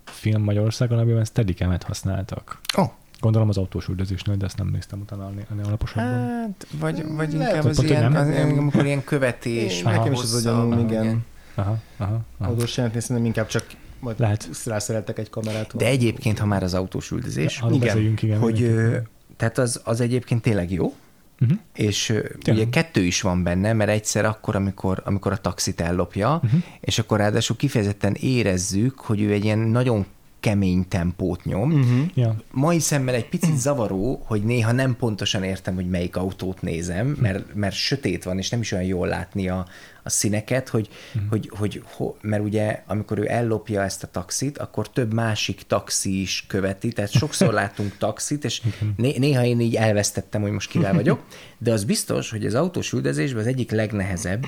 film 0.04 0.44
Magyarországon, 0.44 1.00
amiben 1.00 1.26
steadicam 1.26 1.78
használtak. 1.86 2.60
Oh. 2.78 2.90
Gondolom 3.20 3.50
az 3.50 3.58
autós 3.58 3.88
üldözésnél, 3.88 4.36
de 4.36 4.46
ezt 4.46 4.58
nem 4.58 4.68
néztem 4.68 5.00
utána 5.00 5.32
ennél 5.52 5.66
alaposabban. 5.66 6.28
Hát, 6.28 6.68
vagy, 6.80 7.06
vagy 7.08 7.34
Lehet, 7.34 7.34
inkább 7.34 7.62
hogy 7.62 7.72
az 7.72 7.78
pont, 7.78 7.90
ilyen, 7.90 8.08
hogy 8.08 8.16
az, 8.16 8.28
nem. 8.28 8.58
amikor 8.58 8.86
ilyen 8.86 9.04
követés, 9.04 9.82
Nekem 9.82 10.02
meg 10.02 10.12
is 10.12 10.20
az 10.20 10.34
agyamon, 10.46 10.68
meg 10.68 10.80
igen. 10.80 11.26
Aha, 11.56 11.78
aha, 11.98 12.20
aha. 12.38 12.52
Autós 12.52 12.70
szerintem 12.72 13.26
inkább 13.26 13.48
csak 13.48 13.66
majd 14.00 14.20
Lehet. 14.20 14.50
rászereltek 14.66 15.18
egy 15.18 15.30
kamerát. 15.30 15.76
De 15.76 15.86
egyébként, 15.86 16.40
ha 16.40 16.46
már 16.46 16.64
az 16.64 16.74
autós 16.74 17.12
üldözés, 17.12 17.64
igen, 17.72 17.98
igen. 18.22 18.40
hogy 18.40 18.62
ö, 18.62 18.98
tehát 19.38 19.58
az, 19.58 19.82
az 19.84 20.02
egyébként 20.02 20.42
tényleg 20.42 20.72
jó, 20.72 20.94
Uh-huh. 21.40 21.58
és 21.74 22.06
Tényleg. 22.06 22.38
ugye 22.68 22.70
kettő 22.70 23.04
is 23.04 23.22
van 23.22 23.44
benne, 23.44 23.74
mert 23.74 23.90
egyszer 23.90 24.26
akkor, 24.26 24.56
amikor, 24.56 25.02
amikor 25.06 25.32
a 25.32 25.38
taxit 25.38 25.82
ellopja, 25.82 26.40
uh-huh. 26.44 26.62
és 26.80 27.00
akkor 27.00 27.18
ráadásul 27.18 27.56
kifejezetten 27.56 28.14
érezzük, 28.20 29.00
hogy 29.00 29.22
ő 29.22 29.32
egy 29.32 29.44
ilyen 29.44 29.60
nagyon 29.60 30.06
kemény 30.40 30.88
tempót 30.88 31.44
nyom. 31.44 31.72
Uh-huh. 31.72 32.06
Ja. 32.14 32.36
Mai 32.52 32.80
szemmel 32.80 33.14
egy 33.14 33.30
picit 33.30 33.58
zavaró, 33.58 34.24
hogy 34.26 34.44
néha 34.44 34.72
nem 34.72 34.96
pontosan 34.96 35.44
értem, 35.44 35.76
hogy 35.76 35.90
melyik 35.90 36.16
autót 36.16 36.62
nézem, 36.62 37.08
mert, 37.08 37.54
mert 37.54 37.76
sötét 37.76 38.24
van, 38.24 38.38
és 38.38 38.50
nem 38.50 38.60
is 38.60 38.72
olyan 38.72 38.86
jól 38.86 39.08
látni 39.08 39.50
a, 39.50 39.66
a 40.06 40.10
színeket, 40.10 40.70
hogy, 40.70 40.90
uh-huh. 41.16 41.30
hogy, 41.30 41.52
hogy 41.58 41.84
ho, 41.92 42.16
mert 42.22 42.44
ugye 42.44 42.84
amikor 42.88 43.18
ő 43.18 43.30
ellopja 43.30 43.84
ezt 43.84 44.04
a 44.04 44.08
taxit, 44.08 44.58
akkor 44.58 44.90
több 44.90 45.14
másik 45.14 45.62
taxi 45.68 46.22
is 46.22 46.46
követi, 46.48 46.92
tehát 46.92 47.12
sokszor 47.12 47.54
látunk 47.64 47.98
taxit, 47.98 48.44
és 48.44 48.62
né, 48.98 49.18
néha 49.18 49.44
én 49.44 49.60
így 49.60 49.76
elvesztettem, 49.76 50.42
hogy 50.42 50.52
most 50.52 50.70
kivel 50.70 50.94
vagyok, 50.94 51.24
de 51.58 51.72
az 51.72 51.84
biztos, 51.84 52.32
hogy 52.32 52.46
az 52.46 52.54
autós 52.54 52.92
üldözésben 52.92 53.42
az 53.42 53.48
egyik 53.48 53.72
legnehezebb 53.72 54.46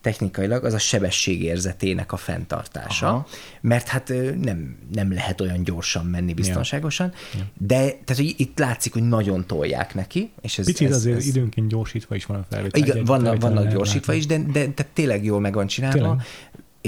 technikailag 0.00 0.64
az 0.64 0.72
a 0.72 0.78
sebességérzetének 0.78 2.12
a 2.12 2.16
fenntartása, 2.16 3.06
Aha. 3.06 3.26
mert 3.60 3.88
hát 3.88 4.12
nem, 4.40 4.78
nem 4.92 5.12
lehet 5.12 5.40
olyan 5.40 5.62
gyorsan 5.62 6.06
menni 6.06 6.34
biztonságosan, 6.34 7.12
ja. 7.34 7.40
de 7.56 7.76
tehát, 7.76 8.16
hogy 8.16 8.34
itt 8.36 8.58
látszik, 8.58 8.92
hogy 8.92 9.08
nagyon 9.08 9.46
tolják 9.46 9.94
neki, 9.94 10.30
és 10.40 10.58
ez, 10.58 10.66
Picit 10.66 10.88
ez, 10.88 10.96
azért 10.96 11.16
ez, 11.16 11.26
időnként 11.26 11.68
gyorsítva 11.68 12.14
is 12.14 12.26
van 12.26 12.36
a 12.36 12.46
felvétel. 12.50 12.80
igen, 12.80 13.04
vannak, 13.04 13.40
vannak 13.40 13.72
gyorsítva 13.72 14.12
is, 14.12 14.26
de, 14.26 14.38
de 14.38 14.52
tehát 14.52 14.86
tényleg 14.92 15.24
jól 15.24 15.40
meg 15.40 15.54
van 15.54 15.66
csinálva. 15.66 15.98
Tényleg. 15.98 16.26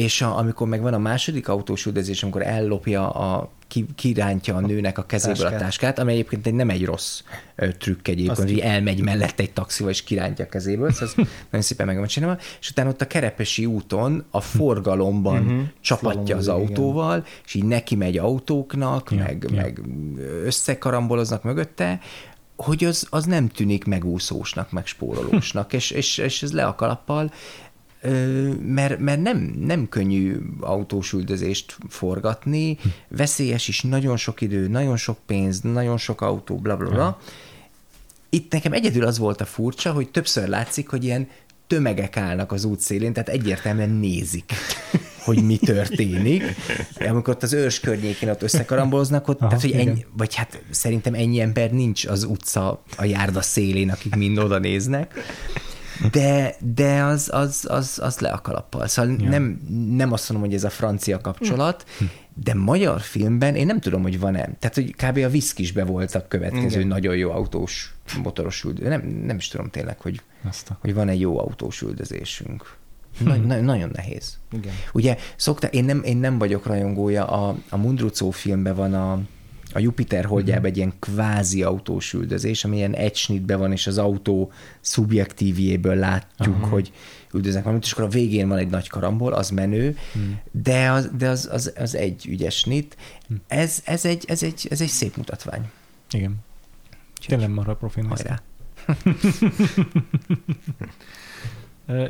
És 0.00 0.22
a, 0.22 0.38
amikor 0.38 0.68
meg 0.68 0.80
van 0.82 0.94
a 0.94 0.98
második 0.98 1.48
autós 1.48 1.86
üldözés, 1.86 2.22
amikor 2.22 2.42
ellopja, 2.42 3.10
a, 3.10 3.50
ki, 3.68 3.86
kirántja 3.94 4.56
a 4.56 4.60
nőnek 4.60 4.98
a 4.98 5.02
kezéből 5.02 5.46
a 5.46 5.56
táskát. 5.56 5.98
ami 5.98 6.12
egyébként 6.12 6.46
egy, 6.46 6.54
nem 6.54 6.70
egy 6.70 6.84
rossz 6.84 7.20
ö, 7.56 7.72
trükk 7.72 8.08
egyébként, 8.08 8.38
Azt 8.38 8.48
hogy 8.48 8.58
elmegy 8.58 9.02
mellette 9.02 9.42
egy 9.42 9.52
taxival 9.52 9.90
és 9.92 10.02
kirántja 10.02 10.44
a 10.44 10.48
kezéből, 10.48 10.92
szóval 10.92 11.08
ez 11.08 11.14
nagyon 11.50 11.66
szépen 11.66 11.86
meg 11.86 11.96
van 11.96 12.06
csinálva, 12.06 12.38
és 12.60 12.70
utána 12.70 12.88
ott 12.88 13.00
a 13.00 13.06
Kerepesi 13.06 13.66
úton 13.66 14.24
a 14.30 14.40
forgalomban 14.40 15.42
Mhm. 15.42 15.60
csapatja 15.80 16.36
az 16.36 16.48
autóval, 16.48 17.24
és 17.44 17.54
így 17.54 17.64
neki 17.64 17.96
megy 17.96 18.18
autóknak, 18.18 19.10
Ja, 19.10 19.16
meg, 19.16 19.46
ja. 19.50 19.56
meg 19.60 19.80
összekaramboloznak 20.44 21.42
mögötte, 21.42 22.00
hogy 22.56 22.84
az, 22.84 23.06
az 23.10 23.24
nem 23.24 23.48
tűnik 23.48 23.84
megúszósnak, 23.84 24.70
meg 24.72 24.86
spórolósnak, 24.86 25.72
és, 25.78 25.90
és, 25.90 26.18
és 26.18 26.42
ez 26.42 26.52
le 26.52 26.64
a 26.66 26.74
kalappal, 26.74 27.32
mert, 28.62 28.98
mert 28.98 29.20
nem, 29.20 29.54
nem 29.60 29.88
könnyű 29.88 30.36
autós 30.60 31.12
üldözést 31.12 31.76
forgatni, 31.88 32.78
veszélyes 33.08 33.68
is, 33.68 33.82
nagyon 33.82 34.16
sok 34.16 34.40
idő, 34.40 34.68
nagyon 34.68 34.96
sok 34.96 35.18
pénz, 35.26 35.60
nagyon 35.60 35.96
sok 35.96 36.20
autó, 36.20 36.56
bla 36.56 36.76
bla 36.76 36.90
bla. 36.90 37.20
Itt 38.28 38.52
nekem 38.52 38.72
egyedül 38.72 39.04
az 39.04 39.18
volt 39.18 39.40
a 39.40 39.44
furcsa, 39.44 39.92
hogy 39.92 40.08
többször 40.08 40.48
látszik, 40.48 40.88
hogy 40.88 41.04
ilyen 41.04 41.28
tömegek 41.66 42.16
állnak 42.16 42.52
az 42.52 42.64
útszélén, 42.64 43.12
tehát 43.12 43.28
egyértelműen 43.28 43.90
nézik, 43.90 44.52
hogy 45.26 45.44
mi 45.44 45.56
történik. 45.56 46.42
Amikor 47.08 47.34
ott 47.34 47.42
az 47.42 47.52
őrs 47.52 47.80
környékén 47.80 48.28
ott 48.28 48.42
összekaramboloznak, 48.42 49.28
ott, 49.28 49.40
Aha, 49.40 49.48
tehát, 49.48 49.62
hogy 49.62 49.74
igen. 49.74 49.88
ennyi, 49.88 50.06
vagy 50.16 50.34
hát 50.34 50.62
szerintem 50.70 51.14
ennyi 51.14 51.40
ember 51.40 51.70
nincs 51.70 52.06
az 52.06 52.24
utca 52.24 52.82
a 52.96 53.04
járda 53.04 53.42
szélén, 53.42 53.90
akik 53.90 54.14
mind 54.14 54.38
oda 54.38 54.58
néznek. 54.58 55.14
De, 56.12 56.54
de 56.74 57.02
az, 57.02 57.28
az, 57.32 57.66
az, 57.68 57.98
az 58.02 58.18
le 58.18 58.28
a 58.28 58.40
kalappal. 58.40 58.86
Szóval 58.86 59.16
ja. 59.18 59.28
nem, 59.28 59.60
nem 59.90 60.12
azt 60.12 60.30
mondom, 60.30 60.48
hogy 60.48 60.56
ez 60.56 60.64
a 60.64 60.70
francia 60.70 61.20
kapcsolat, 61.20 61.84
de 62.34 62.54
magyar 62.54 63.00
filmben 63.00 63.54
én 63.54 63.66
nem 63.66 63.80
tudom, 63.80 64.02
hogy 64.02 64.20
van-e. 64.20 64.50
Tehát, 64.58 64.74
hogy 64.74 64.94
kb. 64.94 65.16
a 65.16 65.28
Viszkisbe 65.28 65.84
volt 65.84 66.14
a 66.14 66.28
következő 66.28 66.76
Igen. 66.76 66.86
nagyon 66.86 67.16
jó 67.16 67.30
autós 67.30 67.94
motoros 68.22 68.64
üldözés. 68.64 68.88
Nem, 68.88 69.06
nem 69.06 69.36
is 69.36 69.48
tudom 69.48 69.70
tényleg, 69.70 70.00
hogy, 70.00 70.22
hogy 70.80 70.94
van 70.94 71.08
egy 71.08 71.20
jó 71.20 71.38
autós 71.38 71.82
üldözésünk. 71.82 72.78
Na, 73.18 73.36
na, 73.36 73.60
nagyon 73.60 73.90
nehéz. 73.92 74.38
Igen. 74.52 74.72
Ugye 74.92 75.16
szokta, 75.36 75.66
én 75.66 75.84
nem, 75.84 76.02
én 76.02 76.16
nem 76.16 76.38
vagyok 76.38 76.66
rajongója, 76.66 77.26
a, 77.26 77.56
a 77.68 77.76
Mundrucó 77.76 78.30
filmben 78.30 78.74
van 78.74 78.94
a, 78.94 79.20
a 79.72 79.78
Jupiter 79.78 80.24
holdjában 80.24 80.64
egy 80.64 80.76
ilyen 80.76 80.92
kvázi 80.98 81.62
autós 81.62 82.12
üldözés, 82.12 82.64
ami 82.64 82.76
ilyen 82.76 82.94
egy 82.94 83.16
snitben 83.16 83.58
van, 83.58 83.72
és 83.72 83.86
az 83.86 83.98
autó 83.98 84.52
szubjektívjéből 84.80 85.94
látjuk, 85.94 86.56
Aha. 86.56 86.66
hogy 86.66 86.92
üldöznek 87.32 87.62
valamit, 87.62 87.84
és 87.84 87.92
akkor 87.92 88.04
a 88.04 88.08
végén 88.08 88.48
van 88.48 88.58
egy 88.58 88.70
nagy 88.70 88.88
karambol, 88.88 89.32
az 89.32 89.50
menő, 89.50 89.96
hmm. 90.12 90.40
de, 90.50 90.90
az, 90.90 91.10
de 91.18 91.28
az, 91.28 91.48
az, 91.52 91.72
az 91.76 91.94
egy 91.94 92.26
ügyes 92.26 92.54
snit. 92.54 92.96
Ez, 93.46 93.82
ez, 93.84 94.04
egy, 94.04 94.24
ez, 94.28 94.42
egy, 94.42 94.66
ez 94.70 94.80
egy 94.80 94.88
szép 94.88 95.16
mutatvány. 95.16 95.70
Igen. 96.10 96.34
Tényleg 97.26 97.50
marha 97.50 97.74
profin. 97.74 98.04
Hajrá. 98.04 98.42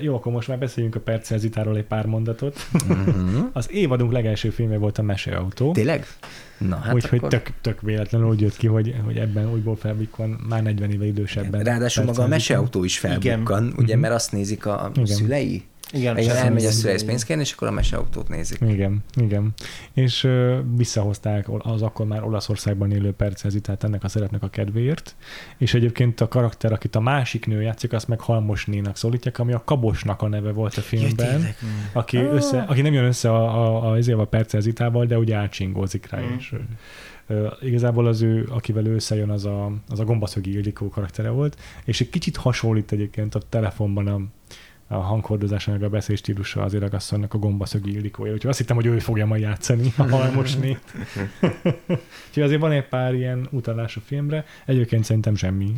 Jó, 0.01 0.15
akkor 0.15 0.33
most 0.33 0.49
már 0.49 0.59
beszéljünk 0.59 0.95
a 0.97 1.01
Percelzitáról 1.01 1.77
egy 1.77 1.85
pár 1.85 2.07
mondatot. 2.07 2.57
Uh-huh. 2.73 3.45
Az 3.53 3.73
évadunk 3.73 4.13
legelső 4.13 4.51
filmje 4.51 4.79
volt 4.79 4.99
a 4.99 5.03
Meseautó. 5.03 5.73
Tényleg? 5.73 6.07
Na, 6.59 6.77
hát 6.77 6.95
Úgyhogy 6.95 7.19
akkor... 7.19 7.31
tök, 7.31 7.49
tök 7.61 7.81
véletlenül 7.81 8.29
úgy 8.29 8.41
jött 8.41 8.57
ki, 8.57 8.67
hogy, 8.67 8.95
hogy 9.05 9.17
ebben 9.17 9.51
újból 9.53 9.77
felbukk 9.77 10.17
van 10.17 10.29
már 10.49 10.63
40 10.63 10.91
éve 10.91 11.07
idősebben. 11.07 11.63
Ráadásul 11.63 12.05
maga 12.05 12.23
a 12.23 12.27
meseautó 12.27 12.85
is 12.85 12.99
felbukkan, 12.99 13.73
ugye, 13.77 13.93
Mhm. 13.93 14.01
mert 14.03 14.15
azt 14.15 14.33
nézik 14.33 14.67
a 14.67 14.91
Igen. 14.95 15.07
szülei, 15.07 15.63
Igen, 15.93 16.19
igen, 16.19 16.29
csak 16.29 16.45
elmegy 16.45 16.65
a 16.65 16.71
szüleihez 16.71 17.05
pénzt 17.05 17.25
kérni, 17.25 17.43
és 17.43 17.53
akkor 17.53 17.69
a 17.69 17.71
meseautót 17.71 18.29
nézik. 18.29 18.61
Igen, 18.61 19.05
igen. 19.15 19.53
És 19.93 20.25
ö, 20.25 20.59
visszahozták 20.77 21.47
az 21.59 21.83
akkor 21.83 22.07
már 22.07 22.25
Olaszországban 22.25 22.91
élő 22.91 23.13
Percelzitát 23.13 23.85
ennek 23.85 24.05
a 24.05 24.09
szeretnek 24.09 24.43
a 24.43 24.49
kedvéért, 24.49 25.17
és 25.59 25.75
egyébként 25.75 26.21
a 26.21 26.29
karakter, 26.29 26.73
akit 26.73 26.97
a 26.97 27.01
másik 27.01 27.47
nő 27.47 27.63
játszik, 27.63 27.93
azt 27.93 28.09
meg 28.09 28.21
Halmosnénak 28.21 28.97
szólítják, 28.97 29.39
ami 29.39 29.53
a 29.53 29.63
Kabosnak 29.65 30.23
a 30.23 30.29
neve 30.29 30.53
volt 30.53 30.77
a 30.77 30.81
filmben, 30.81 31.31
tényleg? 31.31 31.57
aki, 31.93 32.17
össze, 32.17 32.61
aki 32.61 32.81
nem 32.81 32.93
jön 32.93 33.05
össze 33.05 33.31
a, 33.31 33.43
a, 33.43 33.93
a, 33.93 33.97
a, 33.97 34.21
a 34.21 34.25
Percelzitával, 34.25 35.07
de 35.07 35.19
ugye 35.19 35.37
átcsingózik 35.37 36.11
rá, 36.11 36.19
Mm. 36.21 36.37
és 36.39 36.55
igazából 37.61 38.07
az 38.07 38.23
ő, 38.23 38.49
akivel 38.51 38.87
ő 38.87 38.95
összejön, 38.95 39.31
az 39.31 39.45
a, 39.45 39.73
az 39.89 40.01
a 40.01 40.05
gombaszögi 40.05 40.53
Ildikó 40.53 40.89
karaktere 40.89 41.29
volt, 41.29 41.59
és 41.85 42.01
egy 42.01 42.11
kicsit 42.11 42.37
hasonlít 42.37 42.93
egyébként 42.93 43.35
a 43.35 43.41
telefonban 43.49 44.07
a 44.07 44.21
a 44.93 44.99
hanghordozása, 44.99 45.71
meg 45.71 45.83
a 45.83 45.89
beszélstílusa 45.89 46.63
azért 46.63 46.83
ragasszonynak 46.83 47.35
a 47.35 47.39
gombaszögi 47.39 47.93
Ildikója. 47.93 48.33
Úgyhogy 48.33 48.51
azt 48.51 48.59
hittem, 48.59 48.77
hogy 48.77 48.87
ő 48.87 48.99
fogja 48.99 49.27
majd 49.27 49.43
játszani 49.43 49.93
a 49.97 50.03
halmosnét. 50.03 50.81
Úgyhogy 52.29 52.43
azért 52.43 52.61
van 52.61 52.73
egy 52.73 52.89
pár 52.89 53.15
ilyen 53.15 53.49
utalás 53.51 53.97
a 53.97 54.01
filmre. 54.05 54.45
Egyébként 54.67 55.05
szerintem 55.05 55.35
semmi 55.35 55.73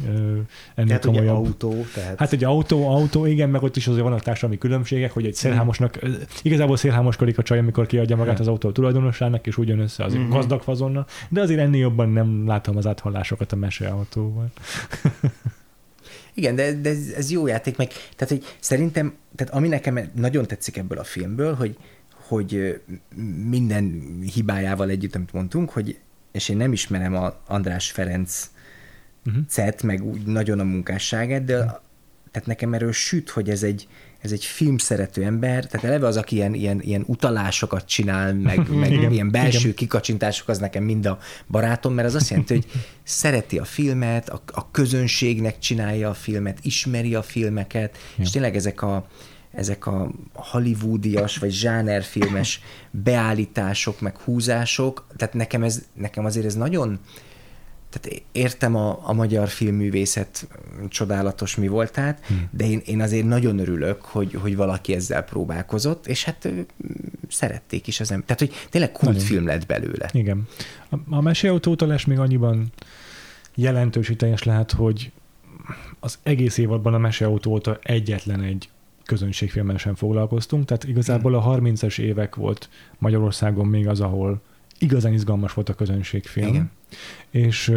ennél 0.75 0.87
tehát 0.87 1.05
komolyabb. 1.05 1.37
autó. 1.37 1.85
Tehát... 1.95 2.19
Hát 2.19 2.33
egy 2.33 2.45
autó, 2.45 2.89
autó, 2.89 3.27
igen, 3.27 3.51
meg 3.51 3.63
ott 3.63 3.77
is 3.77 3.87
azért 3.87 4.03
vannak 4.03 4.23
társadalmi 4.23 4.59
különbségek, 4.59 5.13
hogy 5.13 5.27
egy 5.27 5.35
szélhámosnak, 5.35 5.99
igazából 6.43 6.77
szélhámoskodik 6.77 7.39
a 7.39 7.43
csaj, 7.43 7.59
amikor 7.59 7.87
kiadja 7.87 8.17
magát 8.17 8.41
az 8.41 8.49
autó 8.49 8.71
tulajdonosának, 8.71 9.47
és 9.47 9.57
úgy 9.57 9.69
jön 9.69 9.79
össze 9.79 10.05
az 10.05 10.15
mm-hmm. 10.15 10.31
gazdag 10.31 10.63
fazonna, 10.63 11.07
de 11.29 11.41
azért 11.41 11.61
ennél 11.61 11.81
jobban 11.81 12.09
nem 12.09 12.47
látom 12.47 12.77
az 12.77 12.87
áthallásokat 12.87 13.53
a 13.53 13.57
meseautóval. 13.57 14.51
Igen, 16.35 16.55
de, 16.55 16.73
de 16.73 16.91
ez, 16.91 17.09
ez 17.17 17.31
jó 17.31 17.47
játék, 17.47 17.77
meg 17.77 17.89
tehát, 17.89 18.29
hogy 18.29 18.57
szerintem, 18.61 19.15
tehát 19.35 19.55
ami 19.55 19.69
nekem 19.69 20.11
nagyon 20.15 20.47
tetszik 20.47 20.77
ebből 20.77 20.99
a 20.99 21.05
filmből, 21.05 21.55
hogy, 21.55 21.79
hogy 22.15 22.81
minden 23.49 24.03
hibájával 24.35 24.89
együtt, 24.89 25.15
amit 25.15 25.33
mondtunk, 25.33 25.71
hogy, 25.71 25.99
és 26.33 26.49
én 26.49 26.57
nem 26.57 26.73
ismerem 26.73 27.15
a 27.15 27.41
András 27.47 27.91
Ferenc 27.91 28.51
uh-huh. 29.27 29.43
cet, 29.49 29.83
meg 29.83 30.05
úgy 30.05 30.27
nagyon 30.27 30.61
a 30.61 30.65
munkásságát, 30.65 31.45
de 31.45 31.57
uh-huh. 31.57 31.81
tehát 32.31 32.49
nekem 32.49 32.75
erről 32.75 32.93
süt, 32.93 33.31
hogy 33.31 33.51
ez 33.51 33.63
egy, 33.63 33.89
ez 34.23 34.33
egy 34.33 34.45
filmszerető 34.45 35.25
ember, 35.25 35.67
tehát 35.67 35.87
eleve 35.87 36.07
az, 36.07 36.17
aki 36.17 36.35
ilyen, 36.35 36.55
ilyen, 36.55 36.81
ilyen 36.81 37.05
utalásokat 37.07 37.87
csinál, 37.87 38.35
meg, 38.35 38.69
meg 38.81 38.93
igen, 38.93 39.13
ilyen 39.13 39.31
belső 39.31 39.59
igen. 39.59 39.75
kikacsintások, 39.75 40.49
az 40.49 40.59
nekem 40.59 40.85
mind 40.85 41.07
a 41.07 41.19
barátom, 41.49 41.95
mert 41.95 42.09
az 42.09 42.15
azt 42.15 42.31
jelenti, 42.31 42.55
hogy 42.55 42.67
szereti 43.03 43.59
a 43.59 43.65
filmet, 43.65 44.29
a, 44.29 44.43
a 44.53 44.71
közönségnek 44.71 45.59
csinálja 45.59 46.09
a 46.09 46.15
filmet, 46.15 46.59
ismeri 46.63 47.15
a 47.15 47.23
filmeket, 47.23 47.97
ja. 48.17 48.25
és 48.25 48.31
tényleg 48.31 48.57
ezek 48.57 48.83
a, 48.83 49.07
ezek 49.53 49.87
a 49.87 50.11
hollywoodias 50.33 51.37
vagy 51.37 51.51
zsánerfilmes 51.51 52.61
beállítások, 52.91 54.01
meg 54.01 54.19
húzások, 54.19 55.07
tehát 55.17 55.35
nekem, 55.35 55.63
ez, 55.63 55.83
nekem 55.95 56.25
azért 56.25 56.47
ez 56.47 56.55
nagyon, 56.55 56.99
tehát 57.93 58.23
értem 58.33 58.77
a, 58.77 59.09
a 59.09 59.13
magyar 59.13 59.49
filmművészet 59.49 60.49
csodálatos 60.89 61.57
mi 61.57 61.69
voltát, 61.69 62.27
hmm. 62.27 62.49
de 62.51 62.65
én, 62.65 62.83
én 62.85 63.01
azért 63.01 63.27
nagyon 63.27 63.59
örülök, 63.59 64.01
hogy, 64.01 64.35
hogy 64.35 64.57
valaki 64.57 64.95
ezzel 64.95 65.23
próbálkozott, 65.23 66.07
és 66.07 66.25
hát 66.25 66.49
szerették 67.29 67.87
is 67.87 68.01
az 68.01 68.11
ember. 68.11 68.27
Tehát, 68.27 68.53
hogy 68.53 68.69
tényleg 68.71 68.93
kultfilm 68.93 69.47
lett 69.47 69.67
belőle. 69.67 70.09
Igen. 70.13 70.49
A, 70.91 70.97
a 71.11 71.21
meséautótalás 71.21 72.05
még 72.05 72.19
annyiban 72.19 72.73
jelentős 73.55 74.13
lehet, 74.45 74.73
hogy 74.73 75.13
az 76.01 76.19
egész 76.23 76.59
évadban 76.59 76.95
a 76.95 76.99
meseautó 76.99 77.51
óta 77.51 77.79
egyetlen 77.83 78.41
egy 78.41 78.69
közönségfilmmel 79.05 79.77
sem 79.77 79.95
foglalkoztunk, 79.95 80.65
tehát 80.65 80.85
igazából 80.85 81.35
a 81.35 81.59
30-es 81.59 81.99
évek 81.99 82.35
volt 82.35 82.69
Magyarországon 82.99 83.67
még 83.67 83.89
az, 83.89 84.01
ahol 84.01 84.41
igazán 84.79 85.13
izgalmas 85.13 85.53
volt 85.53 85.69
a 85.69 85.75
közönségfilm. 85.75 86.49
Igen. 86.49 86.71
És, 87.31 87.73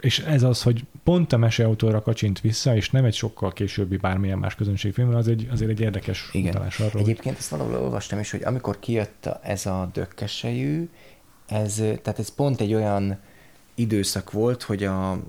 és 0.00 0.18
ez 0.18 0.42
az, 0.42 0.62
hogy 0.62 0.84
pont 1.04 1.32
a 1.32 1.36
meseautóra 1.36 2.02
kacsint 2.02 2.40
vissza, 2.40 2.76
és 2.76 2.90
nem 2.90 3.04
egy 3.04 3.14
sokkal 3.14 3.52
későbbi 3.52 3.96
bármilyen 3.96 4.38
más 4.38 4.54
közönségfilm, 4.54 5.14
az 5.14 5.28
egy, 5.28 5.48
azért 5.50 5.70
egy 5.70 5.80
érdekes 5.80 6.28
Igen. 6.32 6.50
utalás 6.50 6.80
arról. 6.80 7.02
Egyébként 7.02 7.38
ezt 7.38 7.48
valahol 7.48 7.76
olvastam 7.76 8.18
is, 8.18 8.30
hogy 8.30 8.42
amikor 8.44 8.78
kijött 8.78 9.28
ez 9.42 9.66
a 9.66 9.90
dökkesejű, 9.92 10.88
ez, 11.46 11.74
tehát 11.74 12.18
ez 12.18 12.34
pont 12.34 12.60
egy 12.60 12.74
olyan 12.74 13.18
időszak 13.74 14.32
volt, 14.32 14.62
hogy 14.62 14.84
a 14.84 15.22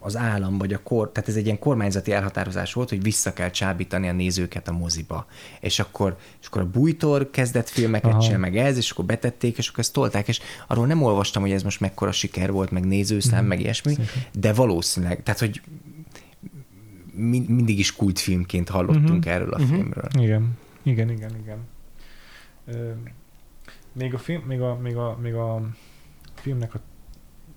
az 0.00 0.16
állam 0.16 0.58
vagy 0.58 0.72
a 0.72 0.82
kor, 0.82 1.12
tehát 1.12 1.28
ez 1.28 1.36
egy 1.36 1.44
ilyen 1.44 1.58
kormányzati 1.58 2.12
elhatározás 2.12 2.72
volt, 2.72 2.88
hogy 2.88 3.02
vissza 3.02 3.32
kell 3.32 3.50
csábítani 3.50 4.08
a 4.08 4.12
nézőket 4.12 4.68
a 4.68 4.72
moziba. 4.72 5.26
És 5.60 5.78
akkor, 5.78 6.16
és 6.40 6.46
akkor 6.46 6.62
a 6.62 6.66
bújtor 6.66 7.30
kezdett 7.30 7.68
filmeket 7.68 8.20
csinálni, 8.20 8.40
meg 8.40 8.56
ez, 8.56 8.76
és 8.76 8.90
akkor 8.90 9.04
betették, 9.04 9.58
és 9.58 9.68
akkor 9.68 9.78
ezt 9.78 9.92
tolták, 9.92 10.28
és 10.28 10.40
arról 10.66 10.86
nem 10.86 11.02
olvastam, 11.02 11.42
hogy 11.42 11.52
ez 11.52 11.62
most 11.62 11.80
mekkora 11.80 12.12
siker 12.12 12.52
volt, 12.52 12.70
meg 12.70 12.84
nézőszám, 12.84 13.38
mm-hmm. 13.38 13.48
meg 13.48 13.60
ilyesmi, 13.60 13.90
Szépen. 13.92 14.22
de 14.32 14.52
valószínűleg, 14.52 15.22
tehát 15.22 15.40
hogy 15.40 15.60
mindig 17.46 17.78
is 17.78 17.96
kultfilmként 17.96 18.68
hallottunk 18.68 19.26
mm-hmm. 19.26 19.34
erről 19.34 19.52
a 19.52 19.58
mm-hmm. 19.58 19.74
filmről. 19.74 20.08
Igen, 20.18 20.58
igen, 20.82 21.10
igen, 21.10 21.30
igen. 21.42 21.58
még 23.92 24.14
a 24.14 24.18
film, 24.18 24.42
még 24.42 24.60
a, 24.60 24.78
még 24.82 24.96
a, 24.96 25.18
még 25.22 25.34
a 25.34 25.62
filmnek 26.34 26.74
a 26.74 26.80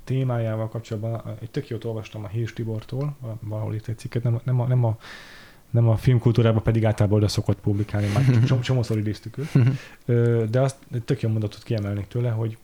témájával 0.04 0.70
kapcsolatban 0.70 1.38
egy 1.42 1.50
tök 1.50 1.68
jót 1.68 1.84
olvastam 1.84 2.24
a 2.24 2.28
Hírs 2.28 2.54
Tibortól, 2.54 3.16
valahol 3.40 3.76
itt 3.76 3.88
egy 3.88 3.98
cikket, 3.98 4.24
nem, 4.24 4.40
nem, 4.44 4.60
a, 4.60 4.68
nem 4.68 4.84
a 4.84 4.98
nem 5.70 5.90
a 5.90 5.98
filmkultúrában 5.98 6.64
pedig 6.64 6.86
általában 6.86 7.18
oda 7.18 7.28
szokott 7.28 7.60
publikálni, 7.60 8.08
már 8.14 8.24
csomó, 8.48 8.62
csomószor 8.62 8.98
idéztük 8.98 9.38
őt. 9.38 10.50
De 10.50 10.62
azt 10.62 10.78
tök 11.06 11.22
jó 11.22 11.30
mondatot 11.30 11.64
kiemelnék 11.64 12.08
tőle, 12.08 12.30
hogy 12.30 12.58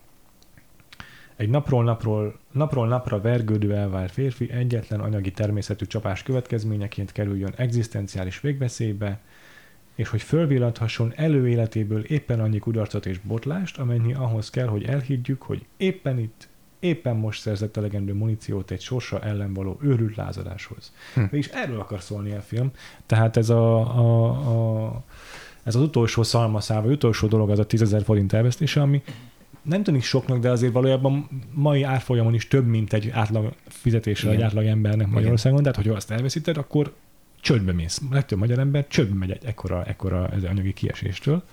egy 1.36 1.50
napról, 1.50 1.84
napról, 1.84 2.40
napról 2.52 2.88
napra 2.88 3.22
vergődő 3.22 3.76
elvár 3.76 4.10
férfi 4.10 4.52
egyetlen 4.52 5.00
anyagi 5.00 5.32
természetű 5.32 5.86
csapás 5.86 6.24
következményeként 6.24 7.12
kerüljön 7.12 7.54
egzisztenciális 7.56 8.40
végveszélybe, 8.40 9.20
és 9.96 10.10
hogy 10.10 10.22
fölvillanthasson 10.22 11.14
előéletéből 11.16 12.04
éppen 12.04 12.40
annyi 12.40 12.60
kudarcot 12.60 13.06
és 13.06 13.20
botlást, 13.20 13.78
amennyi 13.78 14.14
ahhoz 14.14 14.50
kell, 14.50 14.68
hogy 14.68 14.84
elhiggyük, 14.84 15.42
hogy 15.42 15.66
éppen 15.78 16.20
itt, 16.20 16.49
éppen 16.80 17.16
most 17.16 17.42
szerzett 17.42 17.78
elegendő 17.78 18.14
muníciót 18.14 18.72
egy 18.72 18.82
sorsa 18.82 19.22
ellen 19.22 19.54
való 19.54 19.80
őrült 19.82 20.16
lázadáshoz. 20.16 20.94
Hm. 21.14 21.24
És 21.32 21.48
erről 21.48 21.80
akar 21.80 22.02
szólni 22.02 22.32
a 22.32 22.42
film. 22.42 22.72
Tehát 23.06 23.38
ez 23.38 23.50
a, 23.50 23.78
a, 23.98 24.28
a 24.86 25.04
ez 25.64 25.76
az 25.76 25.82
utolsó 25.82 26.24
szalmaszáv, 26.24 26.84
vagy 26.84 26.92
utolsó 26.92 27.28
dolog 27.28 27.50
az 27.50 27.60
a 27.60 27.66
10.000 27.66 28.02
forint 28.04 28.34
elvesztése, 28.34 28.82
ami 28.82 29.02
nem 29.62 29.84
tűnik 29.84 30.04
soknak, 30.04 30.40
de 30.40 30.50
azért 30.50 30.74
valójában 30.74 31.28
mai 31.54 31.84
árfolyamon 31.84 32.34
is 32.34 32.48
több, 32.48 32.66
mint 32.66 32.94
egy 32.94 33.10
átlag 33.10 33.54
fizetésre 33.68 34.32
egy 34.32 34.42
átlag 34.42 34.66
embernek 34.66 35.08
Magyarországon, 35.08 35.60
tehát 35.60 35.76
hogyha 35.76 35.94
azt 35.94 36.12
elveszíted, 36.12 36.58
akkor 36.58 36.94
csődbe 37.42 37.72
mész. 37.72 38.02
Legtöbb 38.12 38.40
magyar 38.40 38.60
ember 38.60 38.88
csődbe 38.88 39.16
megy 39.16 39.32
egy 39.32 39.46
ekkora, 39.46 39.84
ekkora 39.86 40.30
ez 40.30 40.44
anyagi 40.44 40.74
kieséstől. 40.74 41.44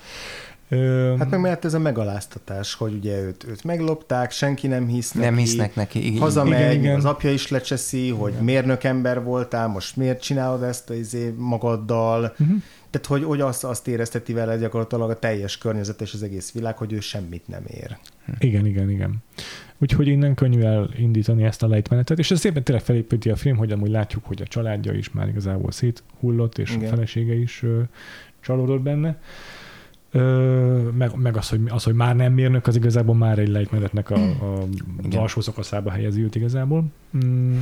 Hát 1.18 1.30
meg 1.30 1.40
mert 1.40 1.64
ez 1.64 1.74
a 1.74 1.78
megaláztatás, 1.78 2.74
hogy 2.74 2.94
ugye 2.94 3.20
őt, 3.20 3.44
őt 3.48 3.64
meglopták, 3.64 4.30
senki 4.30 4.66
nem 4.66 4.86
hisz 4.86 5.12
neki. 5.12 5.26
Nem 5.26 5.36
hisznek 5.36 5.74
neki. 5.74 6.06
Igen. 6.06 6.20
Hazamegy, 6.20 6.60
igen, 6.60 6.72
igen. 6.72 6.96
az 6.96 7.04
apja 7.04 7.32
is 7.32 7.48
lecseszi, 7.48 8.10
hogy 8.10 8.32
igen. 8.32 8.44
mérnök 8.44 8.84
ember 8.84 9.22
voltál, 9.22 9.68
most 9.68 9.96
miért 9.96 10.22
csinálod 10.22 10.62
ezt 10.62 10.90
az 10.90 10.96
izé 10.96 11.34
magaddal. 11.36 12.20
Uh-huh. 12.38 12.62
Tehát, 12.90 13.06
hogy, 13.06 13.24
hogy 13.24 13.40
azt, 13.40 13.64
azt 13.64 13.88
érezteti 13.88 14.32
vele 14.32 14.56
gyakorlatilag 14.56 15.10
a 15.10 15.18
teljes 15.18 15.58
környezet 15.58 16.00
és 16.00 16.14
az 16.14 16.22
egész 16.22 16.52
világ, 16.52 16.76
hogy 16.76 16.92
ő 16.92 17.00
semmit 17.00 17.48
nem 17.48 17.62
ér. 17.66 17.96
Igen, 18.38 18.66
igen, 18.66 18.90
igen. 18.90 19.14
Úgyhogy 19.78 20.06
innen 20.06 20.34
könnyű 20.34 20.60
elindítani 20.60 21.44
ezt 21.44 21.62
a 21.62 21.68
lejtmenetet, 21.68 22.18
és 22.18 22.30
ez 22.30 22.40
szépen 22.40 22.64
tényleg 22.64 22.84
felépíti 22.84 23.30
a 23.30 23.36
film, 23.36 23.56
hogy 23.56 23.72
amúgy 23.72 23.90
látjuk, 23.90 24.24
hogy 24.24 24.42
a 24.42 24.46
családja 24.46 24.92
is 24.92 25.10
már 25.12 25.28
igazából 25.28 25.72
széthullott, 25.72 26.58
és 26.58 26.70
igen. 26.70 26.86
a 26.86 26.88
felesége 26.88 27.34
is 27.34 27.62
ö, 27.62 27.80
csalódott 28.40 28.80
benne. 28.80 29.18
Ö, 30.11 30.90
meg, 30.90 31.14
meg 31.16 31.36
az, 31.36 31.48
hogy, 31.48 31.61
az, 31.68 31.84
hogy 31.84 31.94
már 31.94 32.16
nem 32.16 32.32
mérnök, 32.32 32.66
az 32.66 32.76
igazából 32.76 33.14
már 33.14 33.38
egy 33.38 33.48
lejtmenetnek 33.48 34.11
a, 34.11 34.14
a 34.14 34.66
az 35.09 35.14
alsó 35.14 35.40
szakaszába 35.40 35.90
helyezi 35.90 36.22
őt 36.22 36.34
igazából. 36.34 36.84
Mm. 37.16 37.59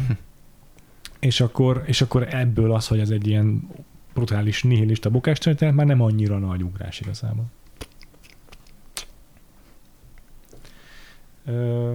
és, 1.19 1.41
akkor, 1.41 1.83
és 1.87 2.01
akkor 2.01 2.35
ebből 2.35 2.73
az, 2.73 2.87
hogy 2.87 2.99
ez 2.99 3.11
egy 3.11 3.27
ilyen 3.27 3.69
brutális 4.15 4.63
nihilista 4.63 5.11
bukás 5.11 5.39
történet, 5.39 5.75
már 5.75 5.87
nem 5.87 6.01
annyira 6.01 6.39
nagy 6.39 6.63
ugrás 6.63 7.01
igazából. 7.01 7.45
Ö, 11.47 11.93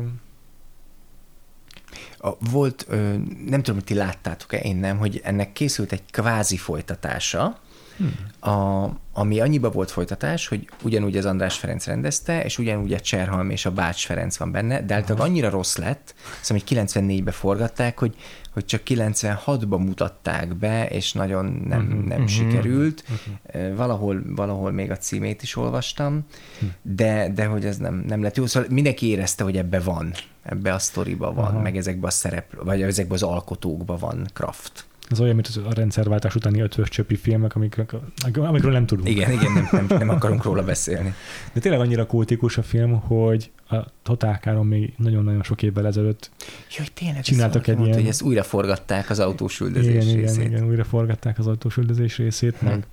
a, 2.17 2.31
volt, 2.51 2.85
ö, 2.89 2.97
nem 3.45 3.61
tudom, 3.63 3.75
hogy 3.75 3.83
ti 3.83 3.93
láttátok-e, 3.93 4.57
én 4.57 4.75
nem, 4.75 4.97
hogy 4.97 5.21
ennek 5.23 5.53
készült 5.53 5.91
egy 5.91 6.03
kvázi 6.11 6.57
folytatása, 6.57 7.59
hmm. 7.99 8.51
a, 8.53 8.89
ami 9.13 9.39
annyiba 9.39 9.69
volt 9.71 9.91
folytatás, 9.91 10.47
hogy 10.47 10.69
ugyanúgy 10.83 11.17
az 11.17 11.25
András 11.25 11.57
Ferenc 11.57 11.85
rendezte, 11.85 12.43
és 12.43 12.57
ugyanúgy 12.57 12.93
a 12.93 12.99
Cserhalm 12.99 13.49
és 13.49 13.65
a 13.65 13.71
Bács 13.71 14.05
Ferenc 14.05 14.37
van 14.37 14.51
benne, 14.51 14.81
de 14.81 14.93
általában 14.93 15.27
annyira 15.27 15.49
rossz 15.49 15.75
lett, 15.75 16.15
szóval, 16.41 16.63
hogy 16.67 16.77
94-be 16.77 17.31
forgatták, 17.31 17.99
hogy, 17.99 18.15
hogy 18.53 18.65
csak 18.65 18.81
96-ba 18.85 19.85
mutatták 19.85 20.55
be, 20.55 20.87
és 20.87 21.13
nagyon 21.13 21.45
nem, 21.45 21.81
uh-huh, 21.81 22.05
nem 22.05 22.21
uh-huh, 22.21 22.27
sikerült. 22.27 23.03
Uh-huh. 23.09 23.75
Valahol, 23.75 24.21
valahol 24.25 24.71
még 24.71 24.91
a 24.91 24.97
címét 24.97 25.41
is 25.41 25.55
olvastam, 25.55 26.25
uh-huh. 26.55 26.69
de, 26.81 27.29
de 27.35 27.45
hogy 27.45 27.65
ez 27.65 27.77
nem, 27.77 28.03
nem 28.07 28.21
lett 28.21 28.35
jó. 28.35 28.45
Szóval 28.45 28.69
mindenki 28.71 29.07
érezte, 29.07 29.43
hogy 29.43 29.57
ebbe 29.57 29.79
van, 29.79 30.13
ebbe 30.43 30.73
a 30.73 30.79
sztoriba 30.79 31.33
van, 31.33 31.45
uh-huh. 31.45 31.61
meg 31.61 31.77
ezekbe 31.77 32.07
a 32.07 32.11
szerep, 32.11 32.63
vagy 32.63 32.81
ezekbe 32.81 33.13
az 33.13 33.23
alkotókba 33.23 33.97
van 33.97 34.29
Kraft. 34.33 34.88
Ez 35.09 35.19
olyan, 35.19 35.35
mint 35.35 35.49
a 35.65 35.73
rendszerváltás 35.73 36.35
utáni 36.35 36.61
ötvös 36.61 36.89
csöpi 36.89 37.15
filmek, 37.15 37.55
amikről, 37.55 37.85
amikről 38.33 38.71
nem 38.71 38.85
tudunk. 38.85 39.09
Igen, 39.09 39.31
igen, 39.31 39.51
nem, 39.51 39.67
nem, 39.71 39.97
nem 39.97 40.09
akarunk 40.09 40.43
róla 40.43 40.63
beszélni. 40.63 41.13
De 41.53 41.59
tényleg 41.59 41.81
annyira 41.81 42.05
kultikus 42.05 42.57
a 42.57 42.63
film, 42.63 42.99
hogy 42.99 43.51
a 43.69 43.75
Totálkáron 44.03 44.65
még 44.65 44.93
nagyon-nagyon 44.97 45.43
sok 45.43 45.63
évvel 45.63 45.87
ezelőtt 45.87 46.31
Jaj, 46.77 46.87
tényleg, 46.93 47.21
csináltak 47.21 47.67
egy 47.67 47.79
ilyen... 47.79 47.93
hogy 47.93 48.07
ezt 48.07 48.21
újra 48.21 48.43
forgatták 48.43 49.09
az 49.09 49.19
autós 49.19 49.59
üldözés 49.59 50.03
igen, 50.03 50.15
részét. 50.15 50.39
Igen, 50.39 50.51
igen, 50.51 50.67
újra 50.67 50.83
forgatták 50.83 51.39
az 51.39 51.47
autós 51.47 51.77
üldözés 51.77 52.17
részét, 52.17 52.57
hm. 52.57 52.65
meg 52.65 52.85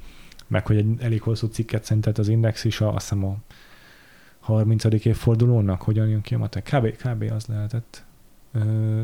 meg 0.47 0.67
hogy 0.67 0.77
egy 0.77 0.87
elég 0.99 1.23
hosszú 1.23 1.47
cikket 1.47 1.85
szentelt 1.85 2.19
az 2.19 2.29
Index 2.29 2.65
is, 2.65 2.81
a, 2.81 2.95
azt 2.95 3.09
hiszem 3.09 3.25
a 3.25 3.37
30. 4.41 4.85
évfordulónak, 4.85 5.83
hogyan 5.83 6.09
jön 6.09 6.21
ki 6.21 6.35
a 6.35 6.39
matek. 6.39 6.71
Kb, 6.73 6.97
kb. 6.97 7.33
az 7.35 7.47
lehetett. 7.47 8.05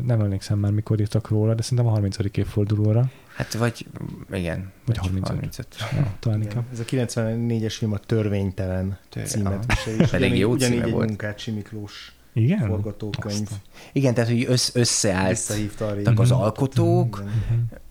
Nem 0.05 0.19
emlékszem 0.21 0.59
már, 0.59 0.71
mikor 0.71 0.99
írtak 0.99 1.29
róla, 1.29 1.53
de 1.53 1.61
szerintem 1.61 1.87
a 1.87 1.91
30. 1.91 2.17
évfordulóra. 2.37 3.11
Hát 3.35 3.53
vagy, 3.53 3.85
igen. 4.31 4.71
Vagy 4.85 4.97
35. 4.97 5.27
35. 5.27 5.67
Ja, 5.91 6.13
talán 6.19 6.41
inkább. 6.41 6.63
Ez 6.71 6.79
a 6.79 6.83
94-es 6.83 7.73
film 7.77 7.91
a 7.91 7.97
Törvénytelen 7.97 8.97
Tör- 9.09 9.27
címet 9.27 9.65
viseli. 9.73 9.97
ugyanígy- 10.03 10.37
jó 10.39 10.51
Ugyanígy 10.51 10.75
címe 10.75 10.85
egy 10.87 10.91
volt. 10.93 11.07
Munkácsi 11.07 11.51
Miklós 11.51 12.13
Igen? 12.33 12.67
forgatókönyv. 12.67 13.41
Aztán. 13.41 13.59
Igen, 13.91 14.13
tehát, 14.13 14.29
hogy 14.29 14.45
össz, 14.47 14.75
összeállt 14.75 15.29
Visszahívta 15.29 15.87
a 15.87 15.93
régi. 15.93 16.11
az 16.15 16.31
alkotók, 16.31 17.23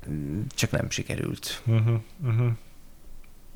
Igen. 0.04 0.46
csak 0.54 0.70
nem 0.70 0.90
sikerült. 0.90 1.62
Uh-huh, 1.66 1.94
uh-huh. 2.26 2.46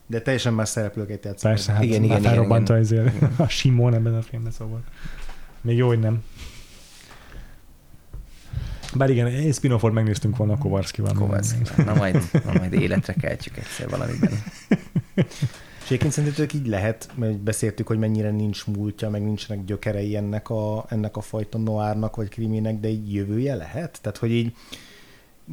De 0.06 0.20
teljesen 0.20 0.54
más 0.54 0.68
szereplőket 0.68 1.24
játszott. 1.24 1.50
Persze, 1.50 1.72
hát 1.72 1.82
Igen, 1.82 2.02
igen, 2.02 2.18
igen, 2.18 2.82
igen, 2.82 3.30
a 3.36 3.48
Simon 3.48 3.94
ebben 3.94 4.14
a 4.14 4.22
filmben, 4.22 4.52
szóval. 4.52 4.82
Még 5.60 5.76
jó, 5.76 5.86
hogy 5.86 5.98
nem. 5.98 6.22
Bár 8.94 9.10
igen, 9.10 9.26
egy 9.26 9.54
spin-offot 9.54 9.92
megnéztünk 9.92 10.36
volna 10.36 10.52
a 10.52 10.58
Kovarszkival. 10.58 11.12
Kovács. 11.14 11.46
Na 11.84 11.94
majd, 11.94 12.30
na 12.44 12.52
majd 12.58 12.72
életre 12.72 13.12
keltjük 13.12 13.56
egyszer 13.56 13.88
valamiben. 13.88 14.30
És 15.14 15.86
egyébként 15.86 16.12
szerintetek 16.12 16.52
így 16.52 16.66
lehet, 16.66 17.08
mert 17.14 17.38
beszéltük, 17.38 17.86
hogy 17.86 17.98
mennyire 17.98 18.30
nincs 18.30 18.66
múltja, 18.66 19.10
meg 19.10 19.22
nincsenek 19.24 19.64
gyökerei 19.64 20.16
ennek 20.16 20.50
a, 20.50 20.84
ennek 20.88 21.16
a 21.16 21.20
fajta 21.20 21.58
noárnak, 21.58 22.16
vagy 22.16 22.28
kriminek, 22.28 22.80
de 22.80 22.88
így 22.88 23.14
jövője 23.14 23.54
lehet? 23.54 23.98
Tehát, 24.02 24.18
hogy 24.18 24.30
így 24.30 24.54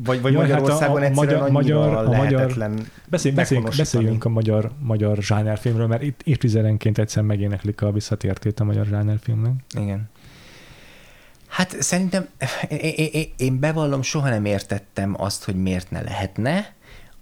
vagy, 0.04 0.22
vagy 0.22 0.34
Jaj, 0.34 0.42
hát 0.50 0.52
a- 0.52 0.62
Magyarországon 0.62 1.02
a 1.02 1.06
egyszerűen 1.06 1.52
magyar- 1.52 1.56
annyira 1.56 1.80
magyar- 1.80 2.06
a 2.06 2.18
magyar- 2.18 2.32
lehetetlen 2.32 2.72
Beszél, 2.74 2.88
beszéljünk, 3.10 3.34
meghonosítani. 3.34 3.78
beszéljünk 3.84 4.26
a 4.26 4.30
magyar, 4.30 4.72
magyar 4.80 5.18
zsánerfilmről, 5.18 5.88
mert 5.88 6.02
itt 6.04 6.22
évtizedenként 6.24 6.98
egyszer 6.98 7.24
megéneklik 7.24 7.82
a 7.82 7.92
visszatértét 7.92 8.60
a 8.60 8.64
magyar 8.64 8.86
zsánerfilmnek. 8.86 9.54
Igen. 9.80 10.10
Hát 11.54 11.82
szerintem 11.82 12.28
én, 12.68 13.10
én, 13.12 13.34
én 13.38 13.60
bevallom, 13.60 14.02
soha 14.02 14.30
nem 14.30 14.46
értettem 14.46 15.16
azt, 15.18 15.44
hogy 15.44 15.56
miért 15.56 15.92
ne 15.92 16.02
lehetne. 16.02 16.74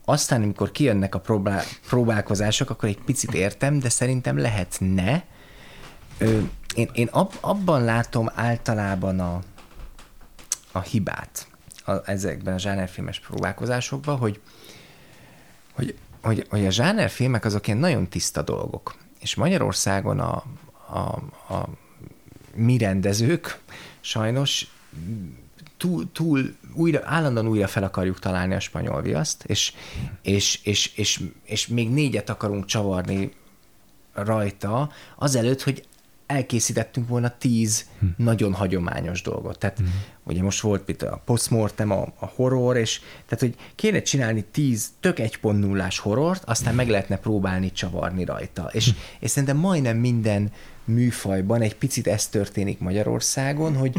Aztán, 0.06 0.42
amikor 0.42 0.72
kijönnek 0.72 1.16
a 1.16 1.20
próbál, 1.20 1.64
próbálkozások, 1.88 2.70
akkor 2.70 2.90
egy 2.90 3.02
picit 3.06 3.34
értem, 3.34 3.80
de 3.80 3.90
szerintem 3.90 4.38
lehetne. 4.38 5.24
Én 6.76 6.90
én 6.94 7.08
ab, 7.08 7.34
abban 7.40 7.84
látom 7.84 8.30
általában 8.36 9.20
a, 9.20 9.42
a 10.72 10.80
hibát 10.80 11.48
a, 11.86 11.92
ezekben 12.06 12.54
a 12.54 12.60
zsánerfilmes 12.60 13.20
próbálkozásokban, 13.20 14.18
hogy, 14.18 14.40
hogy, 15.74 15.96
hogy, 16.22 16.46
hogy 16.50 16.66
a 16.66 16.72
zsánerfilmek 16.72 17.46
azok 17.46 17.68
ilyen 17.68 17.80
nagyon 17.80 18.08
tiszta 18.08 18.42
dolgok. 18.42 18.96
És 19.20 19.36
Magyarországon 19.36 20.20
a, 20.20 20.44
a, 20.88 21.00
a 21.54 21.70
mi 22.56 22.78
rendezők 22.78 23.60
sajnos 24.02 24.68
túl, 25.78 26.12
túl 26.12 26.56
újra, 26.74 27.02
állandóan 27.04 27.48
újra 27.48 27.68
fel 27.68 27.84
akarjuk 27.84 28.20
találni 28.20 28.54
a 28.54 28.60
spanyol 28.60 29.02
viaszt, 29.02 29.44
és, 29.44 29.74
és, 30.22 30.60
és, 30.64 30.92
és, 30.96 31.24
és 31.44 31.68
még 31.68 31.90
négyet 31.90 32.30
akarunk 32.30 32.66
csavarni 32.66 33.32
rajta, 34.14 34.92
azelőtt, 35.16 35.62
hogy 35.62 35.86
elkészítettünk 36.26 37.08
volna 37.08 37.38
tíz 37.38 37.86
hm. 38.00 38.06
nagyon 38.18 38.54
hagyományos 38.54 39.22
dolgot. 39.22 39.60
Tehát 39.60 39.78
hm. 39.78 39.86
ugye 40.24 40.42
most 40.42 40.62
volt 40.62 40.90
itt 40.90 41.02
a 41.02 41.22
postmortem, 41.26 41.92
a, 41.92 42.08
a 42.20 42.26
horror, 42.26 42.78
és 42.78 43.00
tehát, 43.26 43.40
hogy 43.40 43.56
kéne 43.76 44.02
csinálni 44.02 44.46
tíz 44.52 44.90
tök 45.00 45.18
1.0-ás 45.18 46.00
horrort, 46.00 46.44
aztán 46.44 46.76
meg 46.76 46.90
lehetne 46.90 47.18
próbálni 47.18 47.72
csavarni 47.72 48.26
rajta. 48.26 48.70
És, 48.72 48.86
hm. 48.86 48.98
és 49.20 49.30
szerintem 49.30 49.58
majdnem 49.58 49.98
minden 49.98 50.52
műfajban 50.94 51.62
egy 51.62 51.76
picit 51.76 52.08
ez 52.08 52.28
történik 52.28 52.80
Magyarországon, 52.80 53.76
hogy, 53.76 53.96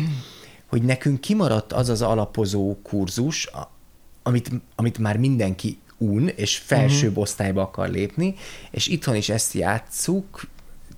hogy 0.66 0.82
nekünk 0.82 1.20
kimaradt 1.20 1.72
az 1.72 1.88
az 1.88 2.02
alapozó 2.02 2.76
kurzus, 2.82 3.50
amit, 4.22 4.50
amit 4.74 4.98
már 4.98 5.16
mindenki 5.16 5.78
un, 5.98 6.28
és 6.28 6.58
felsőbb 6.58 7.08
uh-huh. 7.08 7.22
osztályba 7.22 7.62
akar 7.62 7.88
lépni, 7.88 8.34
és 8.70 8.86
itthon 8.86 9.14
is 9.14 9.28
ezt 9.28 9.52
játsszuk, 9.52 10.46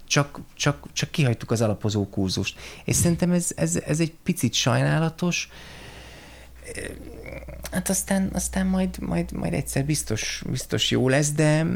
csak, 0.07 0.41
csak, 0.55 0.87
csak 0.93 1.11
kihagytuk 1.11 1.51
az 1.51 1.61
alapozó 1.61 2.09
kurzust. 2.09 2.59
És 2.85 2.97
szerintem 2.97 3.31
ez, 3.33 3.51
ez, 3.57 3.77
ez 3.77 4.01
egy 4.01 4.13
picit 4.23 4.55
sajnálatos, 4.55 5.49
hát 7.71 7.89
aztán, 7.89 8.31
aztán 8.33 8.67
majd, 8.67 8.99
majd, 8.99 9.33
majd 9.33 9.53
egyszer 9.53 9.85
biztos, 9.85 10.43
biztos 10.51 10.91
jó 10.91 11.09
lesz, 11.09 11.33
de, 11.33 11.67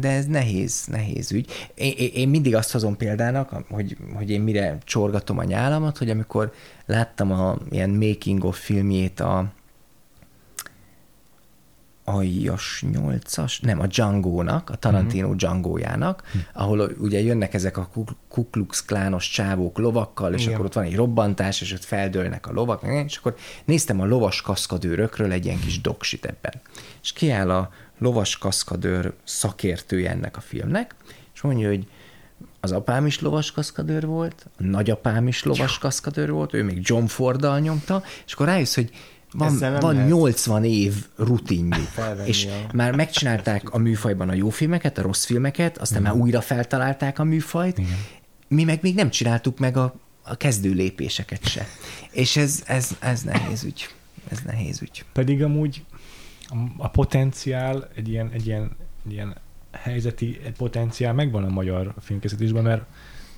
de 0.00 0.08
ez 0.10 0.26
nehéz, 0.26 0.84
nehéz 0.86 1.32
ügy. 1.32 1.70
Én, 1.74 1.92
én- 2.14 2.28
mindig 2.28 2.54
azt 2.54 2.72
hozom 2.72 2.96
példának, 2.96 3.62
hogy, 3.70 3.96
hogy 4.14 4.30
én 4.30 4.40
mire 4.40 4.78
csorgatom 4.84 5.38
a 5.38 5.44
nyálamat, 5.44 5.98
hogy 5.98 6.10
amikor 6.10 6.52
láttam 6.86 7.32
a 7.32 7.56
ilyen 7.70 7.90
making 7.90 8.44
of 8.44 8.58
filmjét 8.58 9.20
a 9.20 9.52
a 12.04 12.22
Jas 12.22 12.84
8-as, 12.92 13.62
nem, 13.62 13.80
a 13.80 13.86
Django-nak, 13.86 14.70
a 14.70 14.76
Tarantino 14.76 15.34
Django-jának, 15.34 16.22
ahol 16.52 16.90
ugye 16.98 17.20
jönnek 17.20 17.54
ezek 17.54 17.76
a 17.76 17.88
Ku- 17.92 18.16
Ku 18.28 18.50
Klux 18.50 18.84
klános 18.84 19.28
csávók 19.30 19.78
lovakkal, 19.78 20.34
és 20.34 20.42
Igen. 20.42 20.54
akkor 20.54 20.64
ott 20.64 20.72
van 20.72 20.84
egy 20.84 20.96
robbantás, 20.96 21.60
és 21.60 21.72
ott 21.72 21.84
feldőlnek 21.84 22.46
a 22.46 22.52
lovak, 22.52 22.82
és 23.06 23.16
akkor 23.16 23.36
néztem 23.64 24.00
a 24.00 24.06
lovas 24.06 24.40
kaszkadőrökről 24.42 25.32
egy 25.32 25.44
ilyen 25.44 25.60
kis 25.60 25.80
doksit 25.80 26.24
ebben. 26.24 26.60
És 27.02 27.12
kiáll 27.12 27.50
a 27.50 27.70
lovas 27.98 28.38
kaszkadőr 28.38 29.12
szakértője 29.24 30.10
ennek 30.10 30.36
a 30.36 30.40
filmnek, 30.40 30.94
és 31.34 31.40
mondja, 31.40 31.68
hogy 31.68 31.86
az 32.60 32.72
apám 32.72 33.06
is 33.06 33.20
lovas 33.20 33.50
kaszkadőr 33.52 34.06
volt, 34.06 34.46
a 34.58 34.62
nagyapám 34.62 35.28
is 35.28 35.42
lovas 35.42 35.78
kaszkadőr 35.78 36.30
volt, 36.30 36.54
ő 36.54 36.62
még 36.62 36.78
John 36.82 37.04
Forddal 37.04 37.58
nyomta, 37.58 38.02
és 38.26 38.32
akkor 38.32 38.46
rájössz, 38.46 38.74
hogy 38.74 38.90
van, 39.32 39.58
van 39.58 39.94
lehet 39.94 40.08
80 40.08 40.64
év 40.64 41.06
rutinjuk, 41.16 41.88
és 42.24 42.46
a- 42.46 42.76
már 42.76 42.94
megcsinálták 42.94 43.70
a 43.70 43.78
műfajban 43.78 44.28
a 44.28 44.34
jó 44.34 44.48
filmeket, 44.48 44.98
a 44.98 45.02
rossz 45.02 45.24
filmeket, 45.24 45.78
aztán 45.78 46.02
már 46.02 46.12
újra 46.14 46.40
feltalálták 46.40 47.18
a 47.18 47.24
műfajt, 47.24 47.78
Igen. 47.78 47.98
mi 48.48 48.64
meg 48.64 48.78
még 48.82 48.94
nem 48.94 49.10
csináltuk 49.10 49.58
meg 49.58 49.76
a, 49.76 49.94
a 50.22 50.36
kezdő 50.36 50.72
lépéseket 50.72 51.48
se. 51.48 51.66
És 52.10 52.36
ez, 52.36 52.62
ez, 52.66 52.90
ez 52.98 53.22
nehéz 53.22 53.64
ügy. 53.64 53.88
Ez 54.30 54.38
nehéz 54.44 54.82
ügy. 54.82 55.04
Pedig 55.12 55.42
amúgy 55.42 55.84
a, 56.76 56.88
potenciál, 56.88 57.88
egy 57.94 58.08
ilyen, 58.08 58.30
egy 58.32 58.46
ilyen, 58.46 58.70
egy 59.06 59.12
ilyen 59.12 59.36
helyzeti 59.72 60.40
egy 60.44 60.56
potenciál 60.56 61.12
megvan 61.12 61.44
a 61.44 61.48
magyar 61.48 61.94
filmkészítésben, 62.00 62.62
mert 62.62 62.82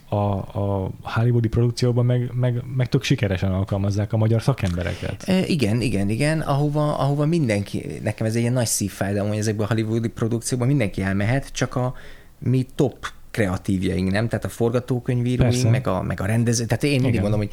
a, 0.09 0.37
a 0.59 0.91
hollywoodi 1.03 1.49
produkcióban 1.49 2.07
meg, 2.07 2.31
meg, 2.35 2.63
meg 2.77 2.89
tök 2.89 3.03
sikeresen 3.03 3.53
alkalmazzák 3.53 4.13
a 4.13 4.17
magyar 4.17 4.43
szakembereket. 4.43 5.23
E, 5.27 5.47
igen, 5.47 5.81
igen, 5.81 6.09
igen, 6.09 6.41
ahova, 6.41 6.99
ahova 6.99 7.27
mindenki, 7.27 7.87
nekem 8.03 8.27
ez 8.27 8.35
egy 8.35 8.41
ilyen 8.41 8.53
nagy 8.53 8.67
szívfájdalom, 8.67 9.29
hogy 9.29 9.39
ezekben 9.39 9.67
a 9.67 9.73
hollywoodi 9.73 10.09
produkcióban 10.09 10.67
mindenki 10.67 11.03
elmehet, 11.03 11.53
csak 11.53 11.77
a 11.77 11.95
mi 12.39 12.67
top 12.75 13.07
kreatívjaink, 13.31 14.11
nem? 14.11 14.29
Tehát 14.29 14.45
a 14.45 14.49
forgatókönyvíróink, 14.49 15.71
meg 15.71 15.87
a, 15.87 16.03
meg 16.03 16.21
a 16.21 16.27
rendező. 16.27 16.65
Tehát 16.65 16.83
én 16.83 16.91
mindig 16.91 17.11
Igen. 17.11 17.23
mondom, 17.23 17.41
hogy 17.41 17.53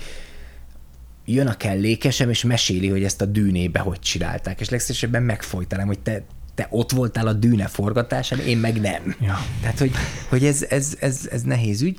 jön 1.27 1.47
a 1.47 1.57
kellékesem, 1.57 2.29
és 2.29 2.43
meséli, 2.43 2.87
hogy 2.87 3.03
ezt 3.03 3.21
a 3.21 3.25
dűnébe 3.25 3.79
hogy 3.79 3.99
csinálták, 3.99 4.59
és 4.59 4.69
legszívesebben 4.69 5.23
megfojtanám, 5.23 5.87
hogy 5.87 5.99
te, 5.99 6.23
te 6.55 6.67
ott 6.69 6.91
voltál 6.91 7.27
a 7.27 7.33
dűne 7.33 7.67
forgatásán, 7.67 8.39
én 8.39 8.57
meg 8.57 8.81
nem. 8.81 9.15
Ja. 9.19 9.45
Tehát, 9.61 9.79
hogy, 9.79 9.91
hogy 10.29 10.45
ez, 10.45 10.65
ez, 10.69 10.97
ez, 10.99 11.27
ez 11.31 11.41
nehéz 11.41 11.81
ügy. 11.81 11.97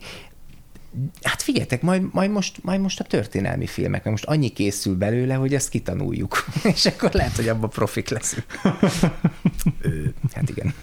Hát 1.22 1.42
figyeljetek, 1.42 1.82
majd, 1.82 2.02
majd, 2.12 2.30
most, 2.30 2.62
majd 2.62 2.80
most 2.80 3.00
a 3.00 3.04
történelmi 3.04 3.66
filmek, 3.66 4.04
mert 4.04 4.10
most 4.10 4.24
annyi 4.24 4.48
készül 4.48 4.96
belőle, 4.96 5.34
hogy 5.34 5.54
ezt 5.54 5.68
kitanuljuk. 5.68 6.44
És 6.74 6.86
akkor 6.86 7.10
lehet, 7.12 7.36
hogy 7.36 7.48
abban 7.48 7.70
profik 7.70 8.08
leszünk. 8.08 8.46
Hát 10.32 10.48
igen. 10.48 10.74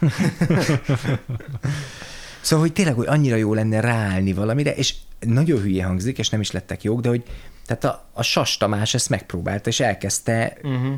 Szóval, 2.42 2.66
hogy 2.66 2.74
tényleg, 2.74 2.94
hogy 2.94 3.08
annyira 3.08 3.36
jó 3.36 3.54
lenne 3.54 3.80
ráállni 3.80 4.34
valamire, 4.34 4.76
és 4.76 4.96
nagyon 5.20 5.62
hülye 5.62 5.86
hangzik, 5.86 6.18
és 6.18 6.30
nem 6.30 6.42
is 6.42 6.52
lettek 6.52 6.84
jók, 6.84 7.02
de 7.02 7.10
hogy 7.10 7.24
tehát 7.66 7.84
a, 7.84 8.10
a 8.14 8.24
Sas 8.24 8.58
Tamás 8.58 8.94
ezt 8.94 9.10
megpróbálta, 9.10 9.70
és 9.70 9.80
elkezdte 9.80 10.58
uh-huh. 10.64 10.94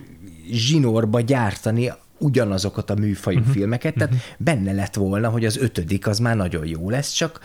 zsinórba 0.51 1.21
gyártani 1.21 1.91
ugyanazokat 2.17 2.89
a 2.89 2.95
műfajú 2.95 3.37
uh-huh. 3.37 3.53
filmeket, 3.53 3.93
tehát 3.93 4.13
uh-huh. 4.13 4.27
benne 4.37 4.71
lett 4.71 4.95
volna, 4.95 5.29
hogy 5.29 5.45
az 5.45 5.57
ötödik 5.57 6.07
az 6.07 6.19
már 6.19 6.35
nagyon 6.35 6.65
jó 6.65 6.89
lesz, 6.89 7.11
csak 7.11 7.39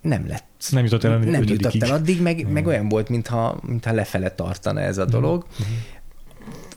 nem 0.00 0.26
lett. 0.26 0.68
Nem 0.70 0.84
jutott 0.84 1.04
el 1.04 1.18
Nem 1.18 1.42
jutott 1.42 1.82
el 1.82 1.92
addig, 1.92 2.22
meg, 2.22 2.50
meg 2.50 2.66
olyan 2.66 2.88
volt, 2.88 3.08
mintha, 3.08 3.58
mintha 3.62 3.92
lefele 3.92 4.30
tartana 4.30 4.80
ez 4.80 4.98
a 4.98 5.04
dolog. 5.04 5.46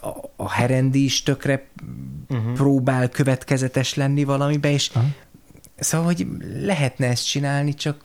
A, 0.02 0.10
a 0.36 0.52
Herendi 0.52 1.04
is 1.04 1.24
tökre 1.24 1.68
uh-huh. 2.30 2.54
próbál 2.54 3.10
következetes 3.10 3.94
lenni 3.94 4.24
valamibe, 4.24 4.72
és 4.72 4.90
Aha. 4.94 5.06
Szóval, 5.80 6.06
hogy 6.06 6.28
lehetne 6.62 7.08
ezt 7.08 7.28
csinálni, 7.28 7.74
csak 7.74 8.04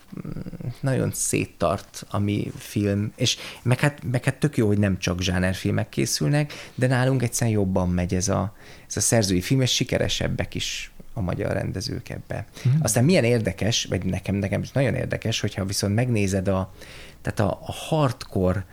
nagyon 0.80 1.10
széttart 1.12 2.06
a 2.10 2.18
mi 2.18 2.52
film, 2.56 3.12
és 3.16 3.36
meg 3.62 3.80
hát, 3.80 4.02
meg 4.10 4.24
hát 4.24 4.38
tök 4.38 4.56
jó, 4.56 4.66
hogy 4.66 4.78
nem 4.78 4.98
csak 4.98 5.20
zsánerfilmek 5.20 5.88
készülnek, 5.88 6.52
de 6.74 6.86
nálunk 6.86 7.22
egyszerűen 7.22 7.56
jobban 7.56 7.88
megy 7.88 8.14
ez 8.14 8.28
a, 8.28 8.54
ez 8.88 8.96
a 8.96 9.00
szerzői 9.00 9.40
film, 9.40 9.60
és 9.60 9.74
sikeresebbek 9.74 10.54
is 10.54 10.92
a 11.14 11.20
magyar 11.20 11.52
rendezők 11.52 12.08
ebbe. 12.08 12.46
Mm. 12.68 12.72
Aztán 12.82 13.04
milyen 13.04 13.24
érdekes, 13.24 13.84
vagy 13.84 14.04
nekem, 14.04 14.34
nekem 14.34 14.62
is 14.62 14.72
nagyon 14.72 14.94
érdekes, 14.94 15.40
hogyha 15.40 15.64
viszont 15.64 15.94
megnézed 15.94 16.48
a, 16.48 16.72
tehát 17.20 17.40
a, 17.40 17.58
a 17.66 17.72
hardcore 17.72 18.66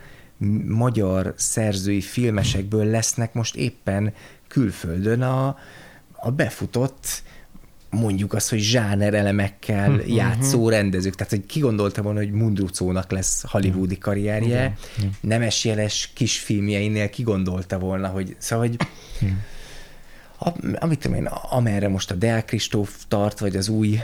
magyar 0.66 1.34
szerzői 1.36 2.00
filmesekből 2.00 2.84
lesznek 2.84 3.32
most 3.32 3.56
éppen 3.56 4.14
külföldön 4.48 5.22
a, 5.22 5.58
a 6.12 6.30
befutott 6.30 7.22
mondjuk 7.90 8.32
azt, 8.32 8.50
hogy 8.50 8.58
zsáner 8.58 9.14
elemekkel 9.14 9.90
uh-huh. 9.90 10.14
játszó 10.14 10.68
rendezők. 10.68 11.14
Tehát, 11.14 11.32
hogy 11.32 11.46
ki 11.46 11.60
gondolta 11.60 12.02
volna, 12.02 12.18
hogy 12.18 12.30
Mundrucónak 12.30 13.10
lesz 13.10 13.44
hollywoodi 13.46 13.98
karrierje, 13.98 14.76
uh-huh. 14.96 15.12
Nemes 15.20 15.64
Jeles 15.64 16.10
kisfilmjeinél 16.14 17.10
ki 17.10 17.22
gondolta 17.22 17.78
volna, 17.78 18.08
hogy 18.08 18.36
szóval, 18.38 18.66
hogy 18.66 18.76
uh-huh. 19.20 20.74
amit 20.78 20.98
tudom 20.98 21.16
én, 21.16 21.26
amerre 21.50 21.88
most 21.88 22.10
a 22.10 22.14
Deák 22.14 22.44
Kristóf 22.44 22.96
tart, 23.08 23.38
vagy 23.38 23.56
az 23.56 23.68
új 23.68 23.98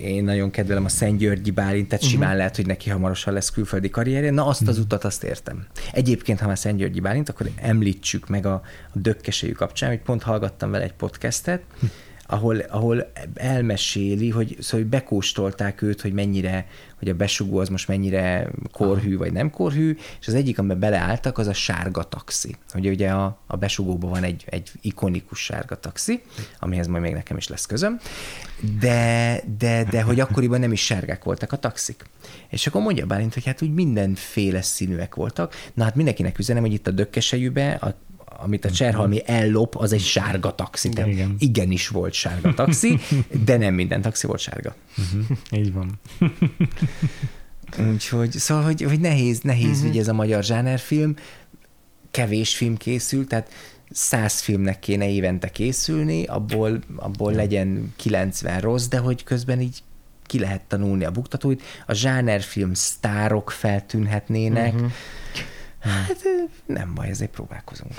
én 0.00 0.24
nagyon 0.24 0.50
kedvelem 0.50 0.84
a 0.84 0.88
Szent 0.88 1.18
Györgyi 1.18 1.50
Bálint, 1.50 1.88
tehát 1.88 2.04
uh-huh. 2.04 2.20
simán 2.20 2.36
lehet, 2.36 2.56
hogy 2.56 2.66
neki 2.66 2.90
hamarosan 2.90 3.32
lesz 3.32 3.50
külföldi 3.50 3.90
karrierje. 3.90 4.30
Na, 4.30 4.46
azt 4.46 4.60
az 4.60 4.68
uh-huh. 4.68 4.84
utat 4.84 5.04
azt 5.04 5.24
értem. 5.24 5.66
Egyébként, 5.92 6.40
ha 6.40 6.46
már 6.46 6.58
Szent 6.58 6.78
Györgyi 6.78 7.00
Bálint, 7.00 7.28
akkor 7.28 7.50
említsük 7.56 8.28
meg 8.28 8.46
a, 8.46 8.52
a 8.94 8.98
dökkesejű 8.98 9.52
kapcsán, 9.52 9.88
hogy 9.88 10.00
pont 10.00 10.22
hallgattam 10.22 10.70
vele 10.70 10.84
egy 10.84 10.92
podcastet, 10.92 11.62
uh-huh 11.74 11.90
ahol, 12.30 12.58
ahol 12.58 13.12
elmeséli, 13.34 14.30
hogy, 14.30 14.56
szóval, 14.60 14.80
hogy 14.80 14.90
bekóstolták 14.90 15.82
őt, 15.82 16.00
hogy 16.00 16.12
mennyire, 16.12 16.66
hogy 16.98 17.08
a 17.08 17.14
besugó 17.14 17.58
az 17.58 17.68
most 17.68 17.88
mennyire 17.88 18.50
korhű 18.72 19.16
vagy 19.16 19.32
nem 19.32 19.50
korhű, 19.50 19.96
és 20.20 20.26
az 20.26 20.34
egyik, 20.34 20.58
amiben 20.58 20.78
beleálltak, 20.78 21.38
az 21.38 21.46
a 21.46 21.52
sárga 21.52 22.02
taxi. 22.02 22.56
Hogy 22.70 22.88
ugye 22.88 23.10
a, 23.10 23.38
a 23.46 23.56
besugóban 23.56 24.10
van 24.10 24.22
egy, 24.22 24.44
egy 24.48 24.70
ikonikus 24.80 25.38
sárga 25.38 25.80
taxi, 25.80 26.22
amihez 26.58 26.86
majd 26.86 27.02
még 27.02 27.12
nekem 27.12 27.36
is 27.36 27.48
lesz 27.48 27.66
közöm, 27.66 27.98
de, 28.80 29.40
de, 29.58 29.84
de 29.84 30.02
hogy 30.02 30.20
akkoriban 30.20 30.60
nem 30.60 30.72
is 30.72 30.84
sárgák 30.84 31.24
voltak 31.24 31.52
a 31.52 31.56
taxik. 31.56 32.04
És 32.48 32.66
akkor 32.66 32.82
mondja 32.82 33.06
Bálint, 33.06 33.34
hogy 33.34 33.44
hát 33.44 33.62
úgy 33.62 33.72
mindenféle 33.72 34.62
színűek 34.62 35.14
voltak. 35.14 35.54
Na 35.74 35.84
hát 35.84 35.94
mindenkinek 35.94 36.38
üzenem, 36.38 36.62
hogy 36.62 36.72
itt 36.72 36.86
a 36.86 36.90
dökkesejűbe 36.90 37.72
a 37.72 37.94
amit 38.40 38.64
a 38.64 38.70
Cserhalmi 38.70 39.22
ellop, 39.26 39.74
az 39.76 39.92
egy 39.92 40.00
sárga 40.00 40.54
taxi. 40.54 40.88
Igen, 40.88 41.08
igen. 41.08 41.34
Igenis 41.38 41.88
volt 41.88 42.12
sárga 42.12 42.54
taxi, 42.54 42.98
de 43.44 43.56
nem 43.56 43.74
minden 43.74 44.02
taxi 44.02 44.26
volt 44.26 44.40
sárga. 44.40 44.74
Uh-huh. 44.98 45.38
Így 45.50 45.72
van. 45.72 46.00
Úgyhogy, 47.92 48.30
szóval, 48.30 48.64
hogy, 48.64 48.82
hogy 48.82 49.00
nehéz, 49.00 49.40
nehéz 49.40 49.76
uh-huh. 49.76 49.90
ugye 49.90 50.00
ez 50.00 50.08
a 50.08 50.12
magyar 50.12 50.44
zsánerfilm, 50.44 51.16
kevés 52.10 52.56
film 52.56 52.76
készül, 52.76 53.26
tehát 53.26 53.52
száz 53.90 54.40
filmnek 54.40 54.78
kéne 54.78 55.10
évente 55.10 55.48
készülni, 55.48 56.24
abból, 56.24 56.78
abból 56.96 57.32
legyen 57.32 57.92
90 57.96 58.60
rossz, 58.60 58.86
de 58.86 58.98
hogy 58.98 59.24
közben 59.24 59.60
így 59.60 59.82
ki 60.26 60.38
lehet 60.38 60.62
tanulni 60.62 61.04
a 61.04 61.10
buktatóit, 61.10 61.62
a 61.86 61.92
zsánerfilm 61.92 62.74
sztárok 62.74 63.50
feltűnhetnének, 63.50 64.74
uh-huh. 64.74 64.90
Hát 65.80 66.22
nem 66.66 66.94
baj, 66.94 67.08
ezért 67.08 67.30
próbálkozunk. 67.30 67.94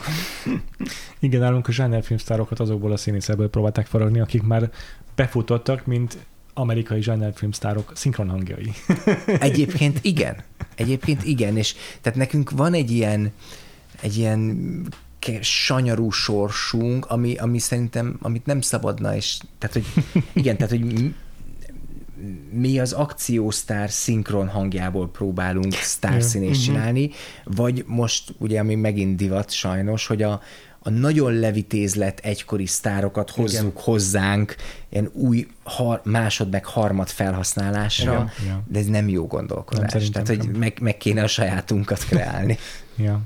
Igen, 1.19 1.39
nálunk 1.39 1.67
a 1.67 1.71
zsánerfilmsztárokat 1.71 2.59
azokból 2.59 2.91
a 2.91 2.97
színészekből 2.97 3.49
próbálták 3.49 3.85
faragni, 3.85 4.19
akik 4.19 4.43
már 4.43 4.71
befutottak, 5.15 5.85
mint 5.85 6.17
amerikai 6.53 7.01
zsánerfilmsztárok 7.01 7.91
szinkronhangjai. 7.95 8.71
Egyébként 9.39 9.99
igen. 10.01 10.43
Egyébként 10.75 11.23
igen, 11.23 11.57
és 11.57 11.75
tehát 12.01 12.17
nekünk 12.17 12.51
van 12.51 12.73
egy 12.73 12.91
ilyen, 12.91 13.31
egy 14.01 14.17
ilyen 14.17 14.87
sanyarú 15.41 16.09
sorsunk, 16.09 17.05
ami, 17.05 17.35
ami 17.35 17.59
szerintem, 17.59 18.17
amit 18.21 18.45
nem 18.45 18.61
szabadna, 18.61 19.15
és 19.15 19.39
tehát, 19.57 19.75
hogy 19.75 20.03
igen, 20.33 20.57
tehát, 20.57 20.71
hogy 20.71 21.13
mi 22.51 22.79
az 22.79 22.91
akciósztár 22.91 23.89
szinkron 23.89 24.47
hangjából 24.47 25.09
próbálunk 25.09 25.73
sztárszínést 25.73 26.65
mhm. 26.65 26.73
csinálni, 26.73 27.09
vagy 27.43 27.83
most 27.87 28.33
ugye, 28.37 28.59
ami 28.59 28.75
megint 28.75 29.15
divat 29.15 29.51
sajnos, 29.51 30.07
hogy 30.07 30.23
a, 30.23 30.41
a 30.79 30.89
nagyon 30.89 31.33
levitézlet 31.33 32.19
egykori 32.19 32.65
sztárokat 32.65 33.29
hozzuk 33.29 33.71
Igen. 33.71 33.83
hozzánk 33.83 34.55
ilyen 34.89 35.09
új 35.13 35.47
har, 35.63 36.01
másod 36.03 36.49
meg 36.49 36.65
harmad 36.65 37.07
felhasználásra, 37.07 38.11
Igen. 38.11 38.31
Igen. 38.41 38.63
de 38.67 38.79
ez 38.79 38.85
nem 38.85 39.09
jó 39.09 39.27
gondolkodás. 39.27 40.09
Nem, 40.09 40.11
Tehát, 40.11 40.27
hogy 40.27 40.57
meg, 40.57 40.77
meg 40.81 40.97
kéne 40.97 41.23
a 41.23 41.27
sajátunkat 41.27 42.03
kreálni. 42.03 42.57
ja. 42.95 43.21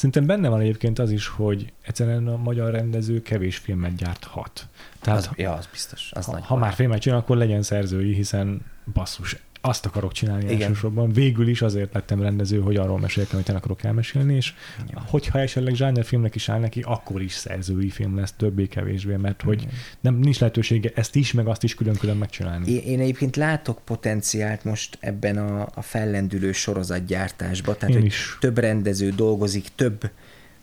Szerintem 0.00 0.26
benne 0.26 0.48
van 0.48 0.60
egyébként 0.60 0.98
az 0.98 1.10
is, 1.10 1.26
hogy 1.26 1.72
egyszerűen 1.82 2.26
a 2.26 2.36
magyar 2.36 2.70
rendező 2.70 3.22
kevés 3.22 3.56
filmet 3.56 3.94
gyárthat. 3.94 4.68
Tehát, 5.00 5.18
az, 5.18 5.30
ja, 5.36 5.52
az 5.52 5.66
biztos. 5.66 6.10
Az 6.12 6.26
ha, 6.26 6.40
ha 6.42 6.56
már 6.56 6.72
filmet 6.72 7.00
csinál, 7.00 7.18
akkor 7.18 7.36
legyen 7.36 7.62
szerzői, 7.62 8.14
hiszen 8.14 8.60
basszus, 8.92 9.36
azt 9.60 9.86
akarok 9.86 10.12
csinálni 10.12 10.44
Igen. 10.44 10.60
elsősorban. 10.60 11.12
Végül 11.12 11.48
is 11.48 11.62
azért 11.62 11.94
lettem 11.94 12.22
rendező, 12.22 12.60
hogy 12.60 12.76
arról 12.76 12.98
meséljek, 12.98 13.32
amit 13.32 13.48
én 13.48 13.56
akarok 13.56 13.84
elmesélni, 13.84 14.34
és 14.34 14.54
Igen. 14.88 15.02
hogyha 15.06 15.38
esetleg 15.38 16.04
filmnek 16.04 16.34
is 16.34 16.48
áll 16.48 16.58
neki, 16.58 16.80
akkor 16.86 17.22
is 17.22 17.32
szerzői 17.32 17.90
film 17.90 18.16
lesz, 18.16 18.32
többé-kevésbé, 18.32 19.16
mert 19.16 19.42
hogy 19.42 19.66
nem 20.00 20.14
nincs 20.14 20.38
lehetősége 20.38 20.90
ezt 20.94 21.16
is, 21.16 21.32
meg 21.32 21.46
azt 21.46 21.62
is 21.62 21.74
külön-külön 21.74 22.16
megcsinálni. 22.16 22.70
Én, 22.72 22.82
én 22.82 23.00
egyébként 23.00 23.36
látok 23.36 23.80
potenciált 23.84 24.64
most 24.64 24.98
ebben 25.00 25.38
a, 25.38 25.68
a 25.74 25.82
fellendülő 25.82 26.52
sorozatgyártásban, 26.52 27.74
tehát 27.78 27.94
én 27.94 28.00
hogy 28.00 28.10
is. 28.10 28.36
több 28.40 28.58
rendező 28.58 29.10
dolgozik, 29.10 29.68
több 29.74 30.10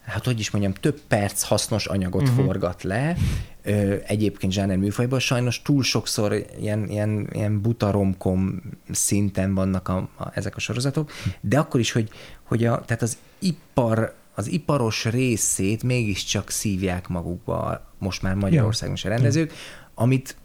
hát 0.08 0.26
hogy 0.26 0.39
is 0.39 0.51
mondjam, 0.51 0.74
több 0.74 0.99
perc 1.08 1.43
hasznos 1.43 1.86
anyagot 1.86 2.22
uh-huh. 2.22 2.45
forgat 2.45 2.84
le, 2.84 3.16
ö, 3.64 3.95
egyébként 4.05 4.51
zsáner 4.51 4.78
műfajban. 4.78 5.20
Sajnos 5.20 5.62
túl 5.62 5.84
sokszor 5.84 6.45
ilyen, 6.60 6.89
ilyen, 6.89 7.30
ilyen 7.32 7.62
butaromkom 7.62 8.62
szinten 8.91 9.53
vannak 9.53 9.88
a, 9.88 9.97
a, 9.97 10.32
ezek 10.34 10.55
a 10.55 10.60
sorozatok, 10.60 11.12
de 11.41 11.60
akkor 11.60 11.80
is, 11.80 11.91
hogy, 11.91 12.10
hogy 12.43 12.66
a, 12.66 12.82
tehát 12.86 13.01
az 13.01 13.18
ipar 13.39 14.16
az 14.36 14.47
iparos 14.47 15.05
részét 15.05 15.84
mégiscsak 15.84 16.49
szívják 16.49 17.08
magukba 17.08 17.86
most 17.97 18.22
már 18.22 18.36
Magyarországon 18.36 18.95
is 18.95 19.05
a 19.05 19.10
rendezők, 19.10 19.53
amit 19.93 20.36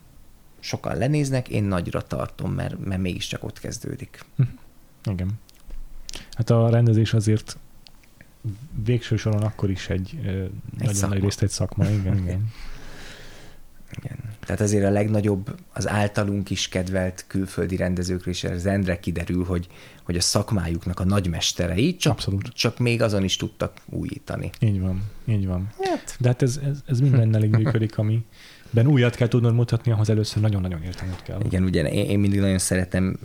sokan 0.60 0.96
lenéznek, 0.96 1.48
én 1.48 1.64
nagyra 1.64 2.02
tartom, 2.02 2.52
mert, 2.52 2.78
mert 2.84 3.00
mégiscsak 3.00 3.44
ott 3.44 3.60
kezdődik. 3.60 4.24
Hm. 4.36 4.42
Igen. 5.10 5.30
Hát 6.30 6.50
a 6.50 6.70
rendezés 6.70 7.14
azért 7.14 7.56
végső 8.84 9.16
soron 9.16 9.42
akkor 9.42 9.70
is 9.70 9.88
egy, 9.88 10.18
egy 10.24 10.50
nagyon 10.78 10.94
szakma. 10.94 11.14
nagy 11.14 11.22
részt 11.22 11.42
egy 11.42 11.50
szakma. 11.50 11.84
Igen, 11.84 12.18
igen. 12.18 12.48
Igen. 14.02 14.18
Tehát 14.46 14.60
azért 14.60 14.84
a 14.84 14.90
legnagyobb, 14.90 15.54
az 15.72 15.88
általunk 15.88 16.50
is 16.50 16.68
kedvelt 16.68 17.24
külföldi 17.26 17.76
rendezőkről 17.76 18.34
is 18.34 18.44
az 18.44 18.66
endre 18.66 19.00
kiderül, 19.00 19.44
hogy, 19.44 19.68
hogy 20.02 20.16
a 20.16 20.20
szakmájuknak 20.20 21.00
a 21.00 21.04
nagymesterei 21.04 21.96
csak, 21.96 22.12
Abszolút. 22.12 22.48
csak 22.48 22.78
még 22.78 23.02
azon 23.02 23.24
is 23.24 23.36
tudtak 23.36 23.72
újítani. 23.86 24.50
Így 24.60 24.80
van, 24.80 25.02
így 25.24 25.46
van. 25.46 25.70
Hát. 25.80 26.16
De 26.18 26.28
hát 26.28 26.42
ez, 26.42 26.60
ez, 26.64 26.78
ez 26.86 27.00
mindennel 27.00 27.44
így 27.44 27.50
működik, 27.50 27.98
ami 27.98 28.24
ben 28.70 28.86
újat 28.86 29.14
kell 29.14 29.28
tudnod 29.28 29.54
mutatni, 29.54 29.92
ahhoz 29.92 30.10
először 30.10 30.42
nagyon-nagyon 30.42 30.82
értened 30.82 31.22
kell. 31.22 31.40
Igen, 31.44 31.62
ugye 31.62 31.82
én, 31.82 32.10
én 32.10 32.18
mindig 32.18 32.40
nagyon 32.40 32.58
szeretem 32.58 33.18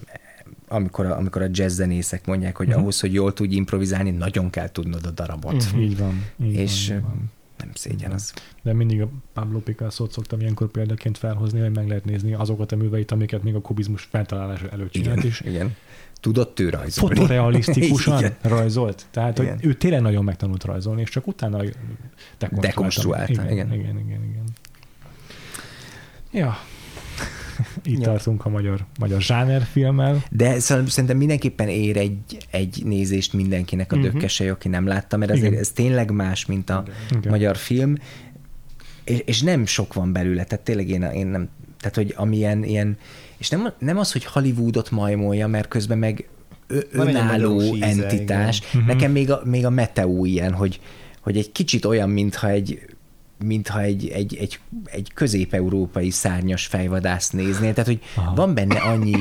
amikor 0.68 1.06
a, 1.06 1.18
amikor 1.18 1.42
a 1.42 1.48
jazz 1.52 1.76
zenészek 1.76 2.26
mondják, 2.26 2.58
hogy 2.58 2.68
uh-huh. 2.68 2.82
ahhoz, 2.82 3.00
hogy 3.00 3.14
jól 3.14 3.34
tudj 3.34 3.56
improvizálni, 3.56 4.12
nagyon 4.12 4.50
kell 4.50 4.72
tudnod 4.72 5.06
a 5.06 5.12
darabot. 5.12 5.54
Uh-huh. 5.54 5.82
Így 5.82 5.98
van. 5.98 6.26
Így 6.44 6.54
és 6.54 6.88
van, 6.88 6.98
így 6.98 7.04
van. 7.04 7.32
nem 7.58 7.70
szégyen 7.74 8.12
az. 8.12 8.34
De 8.64 8.74
mindig 8.74 9.02
a 9.02 9.10
Pablo 9.34 9.60
Picasso-t 9.60 10.12
szoktam 10.12 10.40
ilyenkor 10.40 10.68
példaként 10.68 11.18
felhozni, 11.18 11.60
hogy 11.60 11.76
meg 11.76 11.88
lehet 11.88 12.06
nézni 12.06 12.34
azokat 12.34 12.72
a 12.72 12.76
műveit, 12.76 13.12
amiket 13.12 13.44
még 13.44 13.56
a 13.56 13.62
kubizmus 13.62 14.08
feltalálása 14.12 14.70
előtt 14.70 14.92
csinált 14.92 15.24
is. 15.24 15.42
Igen. 15.42 15.76
Tudott 16.20 16.60
ő 16.60 16.70
rajzolni. 16.70 17.16
Fotorealisztikusan 17.16 18.18
igen. 18.20 18.36
rajzolt. 18.42 19.06
Tehát, 19.12 19.40
igen. 19.40 19.54
hogy 19.56 19.66
ő 19.66 19.74
tényleg 19.74 20.02
nagyon 20.02 20.24
megtanult 20.24 20.64
rajzolni, 20.64 21.02
és 21.02 21.10
csak 21.10 21.28
utána 21.28 21.58
dekonstruálta. 21.58 22.68
dekonstruálta. 22.68 23.32
Igen, 23.32 23.52
igen, 23.52 23.74
igen, 23.74 24.00
igen, 24.00 24.24
igen. 24.24 24.44
Ja, 26.32 26.58
itt 27.88 28.00
ja. 28.00 28.06
tartunk 28.06 28.46
a 28.46 28.50
magyar, 28.50 28.86
magyar 29.00 29.22
zsánerfilmmel. 29.22 30.24
De 30.32 30.60
szerintem 30.60 31.18
mindenképpen 31.18 31.68
ér 31.68 31.98
egy, 31.98 32.38
egy 32.52 32.82
nézést 32.86 33.34
mindenkinek 33.34 33.92
a 33.92 33.96
uh-huh. 33.96 34.12
dökkesej, 34.12 34.50
aki 34.50 34.68
nem 34.68 34.88
látta, 34.88 35.18
mert 35.18 35.32
azért 35.32 35.56
ez 35.56 35.70
tényleg 35.70 36.12
más, 36.12 36.46
mint 36.46 36.70
a 36.70 36.84
Igen. 37.10 37.32
magyar 37.32 37.56
film, 37.56 37.98
és, 39.04 39.22
és 39.26 39.42
nem 39.42 39.66
sok 39.66 39.94
van 39.94 40.14
belőle, 40.14 40.44
tehát 40.44 40.66
tényleg 40.66 40.90
én, 40.90 41.02
én 41.02 41.28
nem, 41.28 41.50
tehát 41.80 41.96
hogy 41.96 42.14
amilyen 42.18 42.64
ilyen, 42.64 42.98
és 43.38 43.50
nem, 43.50 43.74
nem 43.80 43.98
az, 43.98 44.12
hogy 44.12 44.26
Hollywoodot 44.26 44.92
majmolja, 44.92 45.48
mert 45.48 45.68
közben 45.68 45.98
meg 45.98 46.28
önálló 46.92 47.76
entitás. 47.80 48.60
Igen. 48.60 48.82
Mhm. 48.82 48.88
Nekem 48.88 49.12
még 49.12 49.32
a, 49.32 49.42
még 49.44 49.66
a 49.66 49.70
Meteo 49.70 50.26
ilyen, 50.26 50.54
hogy, 50.54 50.80
hogy 51.22 51.38
egy 51.38 51.52
kicsit 51.52 51.86
olyan, 51.86 52.10
mintha 52.10 52.50
egy 52.50 52.97
mintha 53.44 53.82
egy, 53.82 54.08
egy, 54.08 54.36
egy, 54.36 54.60
egy 54.86 55.14
közép-európai 55.14 56.10
szárnyas 56.10 56.66
fejvadász 56.66 57.30
néznél. 57.30 57.74
Tehát, 57.74 57.90
hogy 57.90 58.02
Aha. 58.16 58.36
van 58.36 58.54
benne 58.54 58.80
annyi 58.80 59.16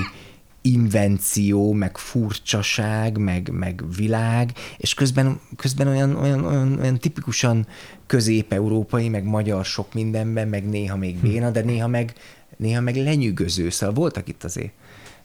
invenció, 0.61 1.73
meg 1.73 1.99
furcsaság, 1.99 3.19
meg, 3.19 3.49
meg 3.53 3.83
világ, 3.97 4.53
és 4.77 4.95
közben, 4.95 5.41
közben 5.57 5.87
olyan, 5.87 6.17
olyan, 6.17 6.45
olyan, 6.45 6.79
olyan 6.79 6.99
tipikusan 6.99 7.67
közép-európai, 8.07 9.09
meg 9.09 9.25
magyar 9.25 9.65
sok 9.65 9.95
mindenben, 9.95 10.49
meg 10.49 10.69
néha 10.69 10.97
még 10.97 11.17
béna, 11.17 11.51
de 11.51 11.61
néha 11.61 11.89
meg, 11.89 12.13
néha 12.57 12.81
meg 12.81 12.97
lenyűgöző, 12.97 13.71
szóval 13.71 13.95
voltak 13.95 14.29
itt 14.29 14.45
azért 14.45 14.73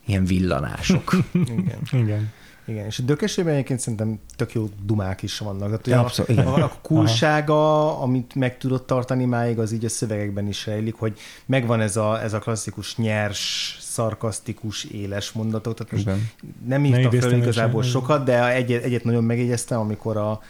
ilyen 0.05 0.25
villanások. 0.25 1.15
Igen. 1.33 1.79
Igen. 1.91 2.31
Igen, 2.71 2.85
és 2.85 2.99
a 2.99 3.03
dökesében 3.03 3.53
egyébként 3.53 3.79
szerintem 3.79 4.19
tök 4.35 4.53
jó 4.53 4.69
dumák 4.85 5.21
is 5.21 5.37
vannak. 5.37 5.67
Tehát, 5.69 5.87
Ja, 5.87 5.99
abszolút, 5.99 6.29
a, 6.29 6.33
igen. 6.33 6.45
a, 6.45 6.63
a 6.63 6.71
coolsága, 6.81 7.97
amit 7.99 8.35
meg 8.35 8.57
tudott 8.57 8.87
tartani 8.87 9.25
máig, 9.25 9.59
az 9.59 9.71
így 9.71 9.85
a 9.85 9.89
szövegekben 9.89 10.47
is 10.47 10.65
rejlik, 10.65 10.95
hogy 10.95 11.17
megvan 11.45 11.81
ez 11.81 11.97
a, 11.97 12.21
ez 12.21 12.33
a 12.33 12.39
klasszikus 12.39 12.97
nyers, 12.97 13.77
szarkasztikus, 13.79 14.83
éles 14.83 15.31
mondatok. 15.31 15.73
Tehát 15.73 15.91
most 15.91 16.03
Igen. 16.03 16.29
nem 16.67 16.81
Ne 16.81 16.99
írtam 16.99 17.19
fel 17.19 17.33
igazából 17.33 17.81
sem. 17.81 17.91
sokat, 17.91 18.23
de 18.23 18.53
egyet, 18.53 18.83
egyet 18.83 19.03
nagyon 19.03 19.23
megjegyeztem, 19.23 19.79
amikor 19.79 20.17
a 20.17 20.41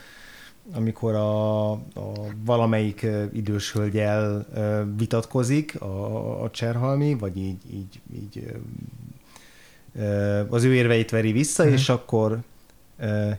amikor 0.73 1.15
a, 1.15 1.71
a 1.71 1.79
valamelyik 2.45 3.07
idős 3.33 3.71
hölgyel 3.71 4.45
vitatkozik 4.97 5.81
a, 5.81 6.43
a 6.43 6.49
Cserhalmi, 6.49 7.13
vagy 7.13 7.37
így, 7.37 7.57
így, 7.73 7.99
így 8.13 8.45
az 10.49 10.63
ő 10.63 10.73
érveit 10.73 11.09
veri 11.11 11.31
vissza, 11.31 11.63
Mhm. 11.63 11.73
és 11.73 11.89
akkor 11.89 12.37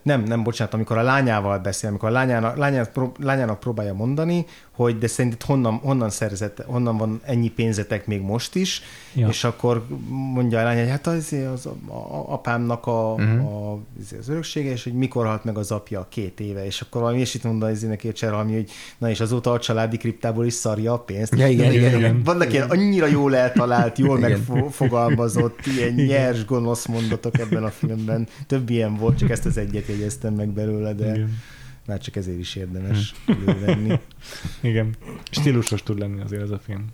nem, 0.02 0.22
nem, 0.22 0.42
bocsánat, 0.42 0.74
amikor 0.74 0.98
a 0.98 1.02
lányával 1.02 1.58
beszél, 1.58 1.88
amikor 1.88 2.08
a 2.08 2.12
lányának, 2.12 2.56
lányának, 2.56 3.16
lányának 3.18 3.60
próbálja 3.60 3.94
mondani, 3.94 4.46
hogy 4.72 4.98
de 4.98 5.06
szerinted 5.06 5.42
honnan, 5.42 5.74
honnan 5.74 6.10
szerzett, 6.10 6.62
honnan 6.66 6.96
van 6.96 7.20
ennyi 7.24 7.48
pénzetek 7.48 8.06
még 8.06 8.20
most 8.20 8.54
is, 8.54 8.82
Ja. 9.14 9.28
és 9.28 9.44
akkor 9.44 9.86
mondja 10.32 10.60
a 10.60 10.62
lány, 10.62 10.78
hogy 10.78 10.88
hát 10.88 11.06
az, 11.06 11.34
az 11.54 11.66
a, 11.66 11.92
a, 11.92 12.32
apámnak 12.32 12.86
a, 12.86 13.12
uh-huh. 13.12 13.46
a, 13.46 13.72
az, 13.72 14.14
az 14.20 14.28
öröksége, 14.28 14.70
és 14.70 14.84
hogy 14.84 14.92
mikor 14.92 15.26
halt 15.26 15.44
meg 15.44 15.58
az 15.58 15.70
apja 15.70 16.06
két 16.08 16.40
éve, 16.40 16.66
és 16.66 16.80
akkor 16.80 17.00
valami 17.00 17.16
ilyesmit 17.16 17.44
mondta 17.44 17.66
az 17.66 17.82
neki 17.82 18.08
a 18.08 18.12
Cserhalmi, 18.12 18.52
hogy 18.52 18.70
na 18.98 19.10
és 19.10 19.20
azóta 19.20 19.52
a 19.52 19.58
családi 19.58 19.96
kriptából 19.96 20.46
is 20.46 20.52
szarja 20.52 20.92
a 20.92 20.98
pénzt. 20.98 21.34
Ja, 21.36 21.46
igen, 21.46 21.72
igen, 21.72 21.98
igen. 21.98 22.22
Vannak 22.22 22.52
ilyen 22.52 22.70
annyira 22.70 23.06
jól 23.06 23.36
eltalált, 23.36 23.98
jól 23.98 24.18
Igen. 24.18 24.44
megfogalmazott, 24.48 25.66
ilyen 25.66 25.92
nyers, 25.92 26.44
gonosz 26.44 26.86
mondatok 26.86 27.38
ebben 27.38 27.64
a 27.64 27.70
filmben. 27.70 28.28
Több 28.46 28.70
ilyen 28.70 28.96
volt, 28.96 29.18
csak 29.18 29.30
ezt 29.30 29.46
az 29.46 29.56
egyet 29.56 29.86
jegyeztem 29.86 30.34
meg 30.34 30.48
belőle, 30.48 30.92
de 30.92 31.14
Igen. 31.14 31.38
Már 31.86 32.00
csak 32.00 32.16
ezért 32.16 32.38
is 32.38 32.54
érdemes 32.54 33.14
elővenni. 33.26 34.00
Igen. 34.60 34.94
Stílusos 35.30 35.82
tud 35.82 35.98
lenni 35.98 36.20
azért 36.20 36.42
ez 36.42 36.50
a 36.50 36.58
film. 36.58 36.86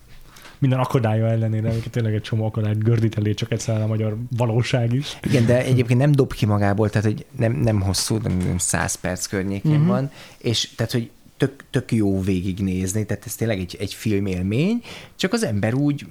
Minden 0.58 0.78
akadálya 0.78 1.26
ellenére, 1.26 1.68
amikor 1.68 1.90
tényleg 1.90 2.14
egy 2.14 2.22
csomó 2.22 2.46
akadályt 2.46 2.84
gördít 2.84 3.18
elé, 3.18 3.34
csak 3.34 3.52
egyszer 3.52 3.82
a 3.82 3.86
magyar 3.86 4.16
valóság 4.36 4.92
is. 4.92 5.18
Igen, 5.22 5.46
de 5.46 5.64
egyébként 5.64 5.98
nem 5.98 6.12
dob 6.12 6.32
ki 6.32 6.46
magából, 6.46 6.90
tehát 6.90 7.06
hogy 7.06 7.26
nem, 7.36 7.52
nem 7.52 7.80
hosszú, 7.80 8.16
nem, 8.16 8.36
nem 8.36 8.58
100 8.58 8.94
perc 8.94 9.26
környékén 9.26 9.72
uh-huh. 9.72 9.86
van, 9.86 10.10
és 10.38 10.70
tehát, 10.76 10.92
hogy 10.92 11.10
tök, 11.36 11.64
tök 11.70 11.92
jó 11.92 12.20
végignézni, 12.20 13.06
tehát 13.06 13.26
ez 13.26 13.34
tényleg 13.34 13.58
egy, 13.58 13.76
egy 13.80 13.94
filmélmény, 13.94 14.82
csak 15.16 15.32
az 15.32 15.44
ember 15.44 15.74
úgy 15.74 16.06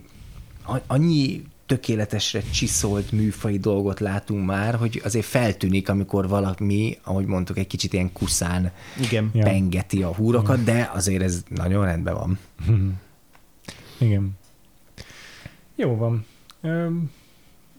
annyi 0.88 1.44
tökéletesre 1.68 2.42
csiszolt 2.42 3.12
műfai 3.12 3.58
dolgot 3.58 4.00
látunk 4.00 4.46
már, 4.46 4.76
hogy 4.76 5.02
azért 5.04 5.26
feltűnik, 5.26 5.90
amikor 5.90 6.28
valami, 6.28 6.98
ahogy 7.04 7.26
mondtuk, 7.26 7.58
egy 7.58 7.68
kicsit 7.68 7.94
ilyen 7.94 8.14
kuszán 8.14 8.72
Igen. 9.02 9.32
Pengeti 9.32 10.04
a 10.04 10.14
húrokat, 10.14 10.64
de 10.64 10.92
azért 10.94 11.24
ez 11.24 11.44
nagyon 11.50 11.86
rendben 11.86 12.14
van. 12.14 12.40
Igen. 14.08 14.38
Jó 15.76 15.96
van. 15.96 16.26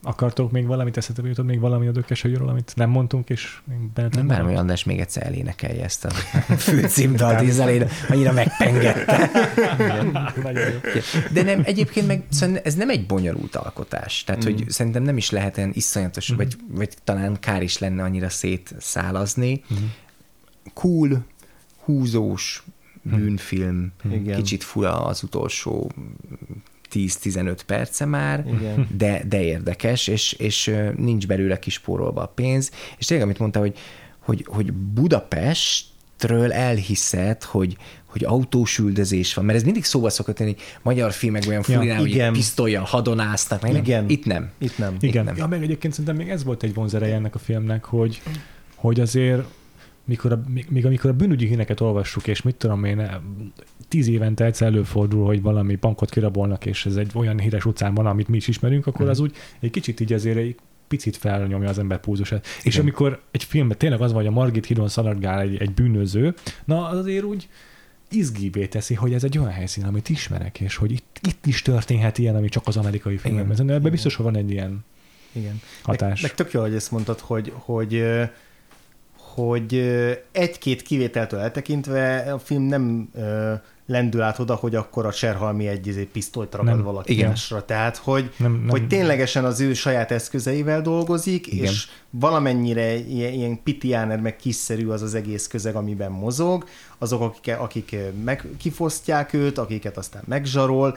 Akartok 0.02 0.50
még 0.50 0.66
valamit, 0.66 0.96
eszetekbe 0.96 1.28
jutott 1.28 1.46
még 1.46 1.60
valami 1.60 1.86
a 1.86 1.90
dökkesőgyről, 1.90 2.48
amit 2.48 2.72
nem 2.76 2.90
mondtunk, 2.90 3.30
és 3.30 3.58
benne 3.94 4.08
Nem 4.12 4.26
bármi 4.26 4.54
András 4.54 4.84
még 4.84 4.98
egyszer 5.00 5.26
elénekelje 5.26 5.84
ezt 5.84 6.04
a 6.04 6.10
főcímdalt, 6.68 7.40
az 7.40 7.58
elején 7.58 7.88
annyira 8.08 8.32
megpengette. 8.32 9.30
De 11.32 11.42
nem, 11.42 11.62
egyébként 11.64 12.06
meg 12.06 12.24
ez 12.62 12.74
nem 12.74 12.90
egy 12.90 13.06
bonyolult 13.06 13.56
alkotás. 13.56 14.24
Tehát, 14.24 14.44
hogy 14.44 14.64
szerintem 14.68 15.02
nem 15.02 15.16
is 15.16 15.30
lehet 15.30 15.56
ilyen 15.56 15.70
iszonyatos, 15.74 16.28
vagy, 16.28 16.56
vagy 16.68 16.88
talán 17.04 17.40
kár 17.40 17.62
is 17.62 17.78
lenne 17.78 18.02
annyira 18.02 18.28
szétszálazni. 18.28 19.64
Cool, 20.74 21.24
húzós 21.84 22.62
bűnfilm, 23.02 23.92
Igen. 24.10 24.36
kicsit 24.36 24.64
fura 24.64 25.04
az 25.04 25.22
utolsó 25.22 25.90
10-15 26.92 27.58
perce 27.66 28.04
már, 28.04 28.44
Igen. 28.46 28.88
de, 28.96 29.22
de 29.28 29.42
érdekes, 29.42 30.06
és, 30.06 30.32
és 30.32 30.74
nincs 30.96 31.26
belőle 31.26 31.58
kispórolva 31.58 32.22
a 32.22 32.26
pénz. 32.26 32.70
És 32.98 33.06
tényleg, 33.06 33.26
amit 33.26 33.38
mondta, 33.38 33.58
hogy, 33.58 33.74
hogy, 34.18 34.44
hogy 34.48 34.72
Budapestről 34.72 36.52
elhiszed, 36.52 37.42
hogy, 37.42 37.76
hogy 38.04 38.24
autós 38.24 38.78
üldözés 38.78 39.34
van, 39.34 39.44
mert 39.44 39.58
ez 39.58 39.64
mindig 39.64 39.84
szóba 39.84 40.10
szokott 40.10 40.36
tenni, 40.36 40.56
magyar 40.82 41.12
filmekben 41.12 41.50
olyan 41.50 41.64
Ja, 41.68 41.74
furinál, 41.74 41.98
hogy 41.98 42.10
igen. 42.10 42.32
pisztolyan 42.32 42.84
hadonáztak, 42.84 43.62
meg 43.62 43.74
Igen. 43.74 44.08
itt 44.08 44.24
nem. 44.24 44.50
Itt 44.58 44.78
nem. 44.78 44.96
Igen. 45.00 45.24
nem. 45.24 45.36
Ja, 45.36 45.46
meg 45.46 45.62
egyébként 45.62 45.92
szerintem 45.92 46.16
még 46.16 46.30
ez 46.30 46.44
volt 46.44 46.62
egy 46.62 46.74
vonzereje 46.74 47.14
ennek 47.14 47.34
a 47.34 47.38
filmnek, 47.38 47.84
hogy, 47.84 48.20
hogy 48.74 49.00
azért 49.00 49.42
mikor 50.08 50.32
a, 50.32 50.42
még 50.48 50.66
még 50.68 50.86
amikor 50.86 51.10
a 51.10 51.12
bűnügyi 51.12 51.46
híreket 51.46 51.80
olvassuk, 51.80 52.26
és 52.26 52.42
mit 52.42 52.54
tudom 52.54 52.84
én, 52.84 53.10
tíz 53.88 54.08
évente 54.08 54.44
egyszer 54.44 54.66
előfordul, 54.68 55.24
hogy 55.26 55.42
valami 55.42 55.76
bankot 55.76 56.10
kirabolnak, 56.10 56.66
és 56.66 56.86
ez 56.86 56.96
egy 56.96 57.10
olyan 57.14 57.38
híres 57.38 57.64
utcán 57.64 57.94
van, 57.94 58.06
amit 58.06 58.28
mi 58.28 58.36
is 58.36 58.48
ismerünk, 58.48 58.86
akkor 58.86 59.00
Mhm. 59.00 59.10
az 59.10 59.20
úgy 59.20 59.36
egy 59.60 59.70
kicsit 59.70 60.00
így 60.00 60.12
azért 60.12 60.36
egy 60.36 60.56
picit 60.88 61.16
felnyomja 61.16 61.68
az 61.68 61.78
ember 61.78 62.00
púzusát. 62.00 62.46
És 62.62 62.78
amikor 62.78 63.20
egy 63.30 63.44
filmben 63.44 63.78
tényleg 63.78 64.00
az 64.00 64.12
van, 64.12 64.20
hogy 64.22 64.30
a 64.30 64.34
Margit 64.34 64.66
hídon 64.66 64.88
szaladgál 64.88 65.40
egy, 65.40 65.56
egy 65.56 65.72
bűnöző, 65.74 66.34
na 66.64 66.88
az 66.88 66.98
azért 66.98 67.24
úgy 67.24 67.48
izgibé 68.10 68.66
teszi, 68.66 68.94
hogy 68.94 69.12
ez 69.12 69.24
egy 69.24 69.38
olyan 69.38 69.50
helyszín, 69.50 69.84
amit 69.84 70.08
ismerek, 70.08 70.60
és 70.60 70.76
hogy 70.76 70.92
itt, 70.92 71.20
itt 71.28 71.46
is 71.46 71.62
történhet 71.62 72.18
ilyen, 72.18 72.36
ami 72.36 72.48
csak 72.48 72.66
az 72.66 72.76
amerikai 72.76 73.16
filmekben. 73.16 73.56
Igen. 73.56 73.70
Ebben 73.70 73.90
biztos, 73.90 74.14
hogy 74.14 74.24
van 74.24 74.36
egy 74.36 74.50
ilyen 74.50 74.84
Igen. 75.32 75.60
hatás. 75.82 76.20
Meg, 76.20 76.20
meg 76.22 76.34
tök 76.34 76.52
jó, 76.52 76.60
hogy 76.60 76.74
ezt 76.74 76.90
mondtad, 76.90 77.18
hogy, 77.20 77.52
hogy, 77.54 77.94
ö, 77.94 78.22
hogy 79.42 79.74
egy-két 80.32 80.82
kivételtől 80.82 81.40
eltekintve 81.40 82.32
a 82.32 82.38
film 82.38 82.62
nem 82.62 83.08
lendül 83.86 84.22
át 84.22 84.38
oda, 84.38 84.54
hogy 84.54 84.74
akkor 84.74 85.06
a 85.06 85.12
Cserhalmi 85.12 85.66
egy 85.68 85.86
izé, 85.86 86.04
pisztolyt 86.04 86.54
ragad 86.54 86.74
Nem. 86.74 86.82
valaki 86.84 87.12
Igen. 87.12 87.28
másra. 87.28 87.64
Tehát, 87.64 87.96
hogy, 87.96 88.30
Nem- 88.36 88.52
nem- 88.52 88.68
hogy 88.68 88.86
ténylegesen 88.86 89.44
az 89.44 89.60
ő 89.60 89.72
saját 89.74 90.10
eszközeivel 90.10 90.82
dolgozik, 90.82 91.46
Igen. 91.46 91.64
és 91.64 91.88
valamennyire 92.10 92.94
ilyen, 92.94 93.32
ilyen 93.32 93.62
pitiáner, 93.62 94.20
meg 94.20 94.36
kiszerű 94.36 94.86
az 94.86 95.02
az 95.02 95.14
egész 95.14 95.46
közeg, 95.46 95.74
amiben 95.74 96.10
mozog, 96.10 96.64
azok, 96.98 97.20
akik, 97.22 97.54
akik 97.58 97.96
meg 98.24 98.44
kifosztják 98.58 99.32
őt, 99.32 99.58
akiket 99.58 99.96
aztán 99.96 100.22
megzsarol, 100.26 100.96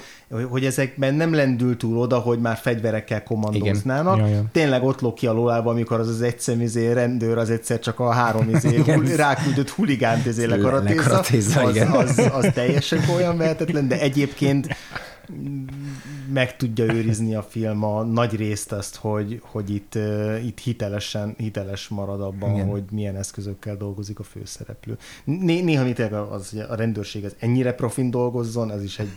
hogy- 0.49 0.66
ezekben 0.66 1.14
nem 1.14 1.34
lendül 1.34 1.78
túl 1.78 1.97
oda, 1.97 2.20
hogy 2.20 2.39
már 2.39 2.57
fegyverekkel 2.57 3.24
kommandóznának. 3.24 4.18
Ja, 4.18 4.28
ja. 4.28 4.43
Tényleg 4.51 4.84
ott 4.84 5.01
lóg 5.01 5.14
ki 5.14 5.28
a 5.28 5.34
lólába, 5.34 5.70
amikor 5.70 5.99
az 5.99 6.07
az 6.07 6.22
egyszer 6.22 6.62
izé, 6.62 6.91
rendőr 6.91 7.38
az 7.38 7.49
egyszer 7.49 7.80
csak 7.80 7.99
a 7.99 8.12
három 8.12 8.49
izé, 8.49 8.78
hul, 8.86 9.05
ráküldött 9.05 9.70
huligánt 9.70 10.26
izé 10.26 10.45
lekaratézza. 10.45 11.62
az, 11.62 11.78
az, 11.93 12.30
az, 12.34 12.47
teljesen 12.53 13.03
olyan 13.16 13.38
vehetetlen, 13.38 13.88
de 13.88 13.99
egyébként 13.99 14.68
meg 16.34 16.55
tudja 16.57 16.86
őrizni 16.93 17.36
a 17.36 17.41
film 17.43 17.84
a 17.84 18.03
nagy 18.03 18.36
részt 18.36 18.71
azt, 18.71 18.95
hogy, 18.95 19.39
hogy 19.43 19.69
itt, 19.73 19.97
itt 20.45 20.59
hitelesen, 20.59 21.34
hiteles 21.38 21.88
marad 21.88 22.21
abban, 22.21 22.49
Igen. 22.49 22.53
Igen. 22.55 22.67
hogy 22.69 22.84
milyen 22.91 23.15
eszközökkel 23.15 23.77
dolgozik 23.77 24.19
a 24.19 24.23
főszereplő. 24.23 24.97
Né- 25.23 25.63
néha 25.63 25.84
mit 25.84 25.99
az, 25.99 26.49
hogy 26.49 26.59
a 26.59 26.75
rendőrség 26.75 27.25
az 27.25 27.36
ennyire 27.39 27.73
profin 27.73 28.09
dolgozzon, 28.09 28.69
az 28.69 28.84
is 28.84 28.99
egy 28.99 29.11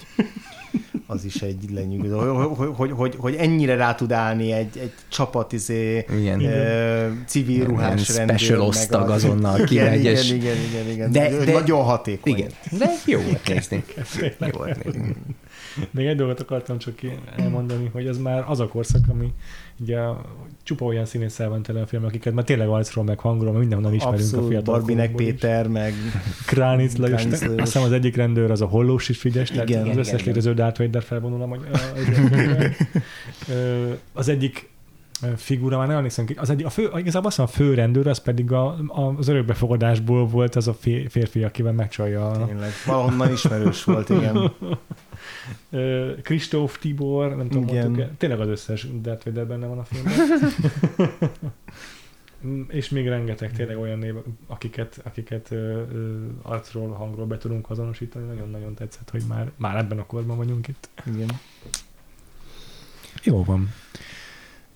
az 1.06 1.24
is 1.24 1.42
egy 1.42 1.70
lenyűgöző, 1.70 2.14
hogy, 2.14 2.68
hogy, 2.76 2.90
hogy, 2.90 3.14
hogy, 3.18 3.34
ennyire 3.34 3.74
rá 3.74 3.94
tud 3.94 4.12
állni 4.12 4.52
egy, 4.52 4.78
egy 4.78 4.92
csapat 5.08 5.52
izé, 5.52 6.04
Igen. 6.10 6.44
ö, 6.44 7.08
civil 7.26 7.54
Ilyen 7.54 7.66
ruhás 7.66 8.02
special 8.02 8.26
rendőr. 8.26 8.50
meg 8.50 8.60
osztag 8.68 9.10
az- 9.10 9.24
azonnal 9.24 9.54
igen, 9.54 9.66
kimegy, 9.66 9.98
igen, 10.00 10.12
és- 10.14 10.30
igen, 10.30 10.56
igen, 10.70 10.88
igen, 10.90 11.12
De- 11.12 11.30
de, 11.30 11.44
de- 11.44 11.52
Nagyon 11.52 11.82
hatékony. 11.82 12.32
Igen, 12.36 12.50
de 12.78 12.86
jó 13.06 13.20
volt 13.20 13.48
nézni. 13.48 13.84
Jó 14.52 14.58
volt 14.58 14.84
nézni. 14.84 15.14
Még 15.90 16.06
egy 16.06 16.16
dolgot 16.16 16.40
akartam 16.40 16.78
csak 16.78 16.94
elmondani, 17.36 17.88
hogy 17.92 18.06
ez 18.06 18.18
már 18.18 18.44
az 18.48 18.60
a 18.60 18.68
korszak, 18.68 19.04
ami 19.08 19.32
ugye 19.80 19.98
csupa 20.62 20.84
olyan 20.84 21.04
színésszel 21.04 21.48
van 21.48 21.62
tele 21.62 21.80
a 21.80 21.86
film, 21.86 22.04
akiket 22.04 22.32
már 22.34 22.44
tényleg 22.44 22.68
arcról, 22.68 23.04
meg 23.04 23.18
hangról, 23.18 23.50
meg 23.50 23.60
mindenhonnan 23.60 23.94
ismerünk 23.94 24.20
a 24.20 24.24
Abszolút, 24.24 24.48
fiatal 24.48 24.74
Barbinek 24.74 25.04
korokból 25.12 25.26
is. 25.26 25.32
Péter, 25.40 25.68
meg 25.68 25.92
Kránic 26.46 26.96
Lajos, 26.96 27.16
Kránic 27.20 27.32
azt 27.40 27.44
Lajos. 27.50 27.60
hiszem 27.62 27.82
az 27.82 27.92
egyik 27.92 28.16
rendőr 28.16 28.50
az 28.50 28.60
a 28.60 28.66
Hollós 28.66 29.08
is 29.08 29.18
Frigyes, 29.18 29.50
tehát 29.50 29.68
Igen, 29.68 29.80
az 29.80 29.86
igen, 29.86 29.98
összes 29.98 30.12
igen. 30.20 30.26
létező 30.26 30.54
Darth 30.54 30.78
Vader 30.80 31.02
felvonul 31.02 31.42
a 31.42 31.46
magyar- 31.46 31.74
a- 31.74 31.78
a- 33.52 33.98
Az 34.12 34.28
egyik 34.28 34.68
figura, 35.36 35.78
már 35.78 35.86
nem 35.86 35.96
emlékszem 35.96 36.26
az 36.36 36.50
egy, 36.50 36.64
a 36.64 36.70
fő, 36.70 36.90
igazából 36.94 37.28
azt 37.28 37.38
mondom, 37.38 37.54
a 37.54 37.58
fő 37.58 37.74
rendőr, 37.74 38.06
az 38.06 38.18
pedig 38.18 38.52
a, 38.52 38.66
a, 38.88 39.14
az 39.18 39.28
örökbefogadásból 39.28 40.26
volt 40.26 40.54
az 40.54 40.68
a 40.68 40.74
fé- 40.74 41.10
férfi, 41.10 41.44
akivel 41.44 41.72
megcsalja 41.72 42.30
a... 42.30 42.46
tényleg 42.46 42.70
valahonnan 42.86 43.32
ismerős 43.32 43.84
volt, 43.84 44.08
igen. 44.08 44.52
Kristóf 46.22 46.78
Tibor, 46.78 47.36
nem 47.36 47.48
tudom, 47.48 47.68
Igen. 47.68 47.90
mondtuk, 47.90 48.16
tényleg 48.16 48.40
az 48.40 48.48
összes 48.48 48.86
Darth 49.00 49.24
Vader 49.24 49.46
benne 49.46 49.66
van 49.66 49.78
a 49.78 49.84
filmben. 49.84 50.14
és 52.68 52.88
még 52.88 53.08
rengeteg 53.08 53.52
tényleg 53.52 53.78
olyan 53.78 53.98
név, 53.98 54.14
akiket, 54.46 55.00
akiket 55.04 55.50
ö, 55.50 55.82
ö, 55.92 56.26
arcról, 56.42 56.90
hangról 56.90 57.26
be 57.26 57.38
tudunk 57.38 57.70
azonosítani. 57.70 58.26
Nagyon-nagyon 58.26 58.74
tetszett, 58.74 59.10
hogy 59.10 59.22
már, 59.28 59.50
már 59.56 59.76
ebben 59.76 59.98
a 59.98 60.06
korban 60.06 60.36
vagyunk 60.36 60.68
itt. 60.68 60.88
Igen. 61.14 61.28
Jó 63.22 63.44
van. 63.44 63.72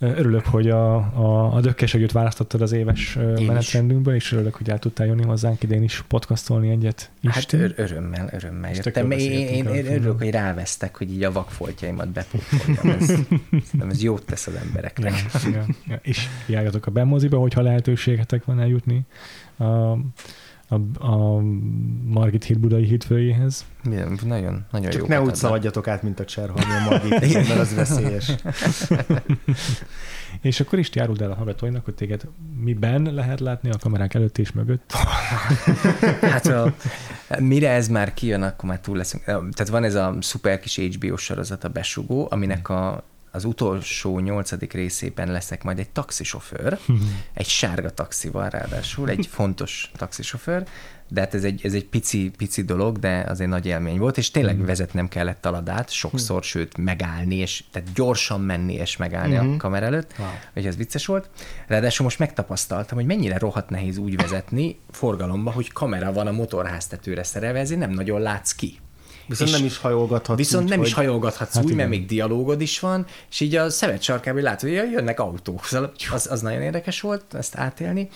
Örülök, 0.01 0.45
hogy 0.47 0.71
a, 0.71 0.95
a, 0.97 1.55
a 1.55 1.61
dökkes 1.61 1.95
együtt 1.95 2.13
választottad 2.13 2.61
az 2.61 2.73
éves 2.73 3.01
is. 3.01 3.47
menetrendünkből, 3.47 4.15
és 4.15 4.33
örülök, 4.33 4.55
hogy 4.55 4.71
el 4.71 4.79
tudtál 4.79 5.07
jönni 5.07 5.23
hozzánk 5.23 5.63
idén 5.63 5.83
is 5.83 6.05
podcastolni 6.09 6.71
egyet. 6.71 7.11
Hát 7.25 7.37
Isten. 7.37 7.61
ör- 7.61 7.79
örömmel, 7.79 8.29
örömmel 8.33 8.75
jöttem. 8.75 9.11
Én, 9.11 9.31
én, 9.31 9.67
én 9.67 9.87
örülök, 9.87 10.19
hogy 10.19 10.31
rávesztek, 10.31 10.97
hogy 10.97 11.13
így 11.13 11.23
a 11.23 11.33
vakfoltjaimat 11.33 12.09
bepótoljam. 12.09 13.01
Ez, 13.01 13.15
ez 13.91 14.03
jót 14.03 14.25
tesz 14.25 14.47
az 14.47 14.55
embereknek. 14.55 15.13
Ja, 15.33 15.51
ja, 15.51 15.65
ja. 15.87 15.99
És 16.03 16.29
járjatok 16.47 16.87
a 16.87 16.91
Bemoziba, 16.91 17.39
hogyha 17.39 17.63
lehetőségetek 17.63 18.45
van 18.45 18.61
eljutni 18.61 19.07
a, 19.57 19.65
a, 20.69 21.07
a 21.07 21.41
Margit 22.05 22.45
híd 22.45 22.59
budai 22.59 22.85
hídfőjéhez. 22.85 23.65
Milyen- 23.85 24.19
Nagyon, 24.27 24.67
nagyon 24.71 24.93
jó. 24.93 24.99
Csak 24.99 25.09
ne 25.09 25.21
úgy 25.21 25.35
szaladjatok 25.35 25.89
át, 25.89 26.03
mint 26.03 26.21
a 26.21 26.25
Cserhalmi 26.25 26.73
a 26.73 26.91
Margit, 26.91 27.35
mert 27.49 27.61
az 27.61 27.75
veszélyes. 27.75 28.31
És 30.41 30.61
akkor 30.61 30.79
is 30.79 30.91
járuld 30.95 31.21
el 31.23 31.31
a 31.31 31.35
hallgatóinak, 31.35 31.85
hogy 31.85 31.95
téged 31.95 32.23
miben 32.61 33.03
lehet 33.15 33.41
látni 33.41 33.71
a 33.71 33.77
kamerák 33.81 34.15
előtt 34.15 34.39
és 34.39 34.53
mögött. 34.53 34.93
Hát 36.21 36.47
a, 36.47 36.75
mire 37.39 37.71
ez 37.71 37.89
már 37.89 38.15
kijön, 38.15 38.43
akkor 38.43 38.69
már 38.69 38.81
túl 38.81 38.97
leszünk. 38.97 39.25
Tehát 39.25 39.69
van 39.69 39.85
ez 39.85 39.95
a 39.95 40.17
szuper 40.21 40.61
kis 40.61 40.77
HBO 40.79 41.17
sorozat, 41.17 41.65
a 41.65 41.69
Besugó, 41.69 42.27
aminek 42.31 42.69
a, 42.69 43.05
az 43.31 43.45
utolsó 43.45 44.19
nyolcadik 44.19 44.73
részében 44.73 45.31
leszek 45.33 45.63
majd 45.63 45.79
egy 45.79 45.91
taxisofőr, 45.91 46.79
egy 47.35 47.47
sárga 47.49 47.91
taxival 47.91 48.49
ráadásul, 48.49 49.09
egy 49.09 49.27
fontos 49.31 49.91
taxisofőr, 49.97 50.65
de 51.11 51.21
hát 51.21 51.35
ez 51.35 51.45
egy, 51.45 51.61
ez 51.65 51.75
egy 51.75 51.85
pici, 51.87 52.31
pici 52.37 52.63
dolog, 52.63 52.99
de 52.99 53.25
azért 53.29 53.51
nagy 53.51 53.67
élmény 53.67 53.99
volt, 53.99 54.17
és 54.19 54.31
tényleg 54.31 54.65
vezetnem 54.65 55.09
kellett 55.09 55.41
taladát 55.41 55.91
sokszor, 55.91 56.45
sőt 56.45 56.77
megállni, 56.77 57.35
és 57.35 57.65
tehát 57.73 57.93
gyorsan 57.93 58.41
menni 58.41 58.75
és 58.75 58.97
megállni 58.97 59.37
a 59.37 59.57
kamera 59.57 59.87
előtt, 59.87 60.15
Wow. 60.19 60.29
hogy 60.53 60.67
ez 60.67 60.77
vicces 60.77 61.07
volt. 61.07 61.31
Ráadásul 61.67 62.05
most 62.05 62.19
megtapasztaltam, 62.19 62.97
hogy 62.97 63.07
mennyire 63.07 63.39
rohadt 63.39 63.71
nehéz 63.71 63.97
úgy 63.99 64.17
vezetni 64.17 64.79
forgalomba, 64.91 65.51
hogy 65.51 65.73
kamera 65.73 66.13
van 66.13 66.27
a 66.27 66.33
motorháztetőre 66.33 67.23
szerelve, 67.23 67.59
ezért 67.59 67.81
nem 67.81 67.91
nagyon 67.91 68.21
látsz 68.21 68.53
ki. 68.55 68.79
Viszont 69.29 69.51
nem 69.51 69.65
is 69.65 69.79
hajolgathatsz. 69.79 70.39
Viszont 70.39 70.65
úgy, 70.65 70.71
nem 70.71 70.83
is 70.83 70.93
hajolgathatsz 70.93 71.55
Hát 71.55 71.65
úgy, 71.65 71.75
mert 71.75 71.89
igen. 71.89 72.01
még 72.01 72.09
dialógod 72.09 72.61
is 72.61 72.81
van, 72.81 73.07
és 73.31 73.41
így 73.41 73.57
a 73.57 73.71
szemet 73.71 74.03
sarkában 74.03 74.43
látod, 74.43 74.69
hogy 74.69 74.91
jönnek 74.93 75.21
autók. 75.21 75.61
Az, 76.11 76.27
az 76.31 76.41
nagyon 76.41 76.63
érdekes 76.63 77.01
volt 77.01 77.35
ezt 77.35 77.57
átélni. 77.57 78.09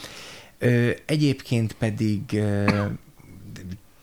Ö, 0.58 0.90
egyébként 1.06 1.72
pedig 1.72 2.20
ö, 2.32 2.64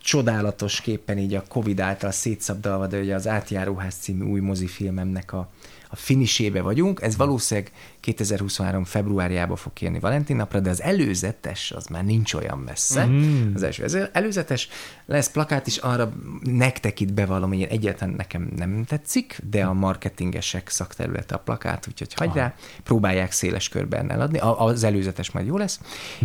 csodálatosképpen 0.04 1.18
így 1.18 1.34
a 1.34 1.44
Covid 1.48 1.80
által 1.80 2.12
szétszabdalva, 2.12 2.88
de 2.88 3.00
ugye 3.00 3.16
az 3.16 3.28
Átjáróház 3.28 3.94
című 3.94 4.26
új 4.26 4.40
mozifilmemnek 4.40 5.34
a, 5.34 5.50
a 5.92 5.96
finisébe 5.96 6.62
vagyunk. 6.62 7.02
Ez 7.02 7.18
valószínűleg 7.18 7.72
2023 8.00 8.84
februárjában 8.84 9.56
fog 9.56 9.74
kijönni 9.74 10.00
Valentin 10.00 10.36
napra, 10.36 10.60
de 10.60 10.70
az 10.70 10.82
előzetes 10.82 11.72
az 11.72 11.86
már 11.86 12.06
nincs 12.06 12.34
olyan 12.34 12.58
messze. 12.58 13.06
Mm. 13.06 13.56
Az 13.56 13.64
első. 13.64 13.84
Ez 13.84 13.98
előzetes 14.12 14.70
lesz 15.06 15.32
plakát 15.32 15.68
is, 15.68 15.78
arra 15.78 16.14
nektek 16.42 17.00
itt 17.00 17.14
bevallom, 17.14 17.50
hogy 17.50 17.64
egyáltalán 17.64 18.14
nekem 18.14 18.52
nem 18.56 18.84
tetszik, 18.86 19.40
de 19.50 19.64
a 19.64 19.74
marketingesek 19.74 20.70
szakterülete 20.70 21.36
a 21.36 21.40
plakát, 21.40 21.88
úgyhogy 21.88 22.14
hagyd 22.14 22.36
rá, 22.36 22.56
próbálják 22.84 23.32
széles 23.32 23.70
körben 23.70 24.12
eladni. 24.12 24.38
Az 24.38 24.84
előzetes 24.84 25.32
majd 25.32 25.46
jó 25.46 25.58
lesz. 25.58 25.80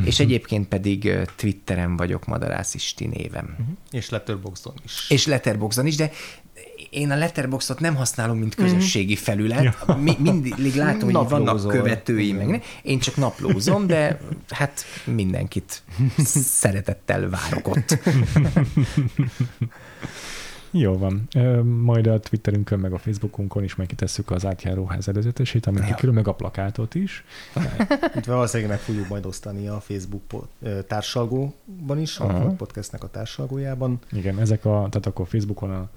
És 0.05 0.21
egyébként 0.21 0.69
pedig 0.69 1.13
Twitteren 1.37 1.97
vagyok 1.97 2.27
Madarász 2.27 2.75
Isti 2.75 3.07
névem. 3.07 3.57
És 3.91 4.09
Letterboxdon 4.09 4.75
is. 4.85 5.11
És 5.11 5.27
Letterboxdon 5.27 5.87
is, 5.87 5.97
de 5.97 6.11
én 6.91 7.11
a 7.11 7.17
Letterboxot 7.17 7.81
nem 7.81 7.95
használom, 7.95 8.39
mint 8.39 8.55
közösségi 8.55 9.17
felület. 9.17 9.87
Mi, 10.01 10.17
mindig 10.19 10.75
látom, 10.75 11.13
hogy 11.13 11.29
vannak 11.29 11.69
követői, 11.69 12.33
meg 12.33 12.47
ne. 12.47 12.59
Én 12.83 12.99
csak 12.99 13.17
naplózom, 13.17 13.87
de 13.87 14.21
hát 14.49 14.85
mindenkit 15.05 15.83
szeretettel 16.25 17.29
várok 17.29 17.69
ott. 17.69 17.99
Jó 20.77 20.99
van. 20.99 21.29
Majd 21.83 22.07
a 22.07 22.21
Twitterünkön, 22.21 22.79
meg 22.79 22.93
a 22.93 22.99
Facebookunkon 22.99 23.65
is 23.65 23.75
megkitesszük 23.75 24.31
az 24.31 24.47
átjáróház 24.47 25.09
előzetesét, 25.09 25.67
amit 25.67 25.89
Ja. 25.89 25.97
ja. 26.01 26.13
meg 26.13 26.29
a 26.29 26.33
plakátot 26.33 26.95
is. 26.95 27.25
Itt 28.17 28.25
valószínűleg 28.25 28.71
meg 28.71 28.81
fogjuk 28.81 29.09
majd 29.09 29.27
osztani 29.27 29.69
a 29.69 29.81
Facebook 29.81 30.23
társalgóban 30.87 32.01
is, 32.01 32.19
a 32.19 32.25
Aha. 32.25 32.49
podcastnek 32.49 33.03
a 33.03 33.09
társalgójában. 33.09 33.99
Igen, 34.13 34.41
ezek 34.41 34.65
a, 34.65 34.87
tehát 34.91 35.07
akkor 35.07 35.27
Facebookon 35.27 35.71
a 35.71 35.89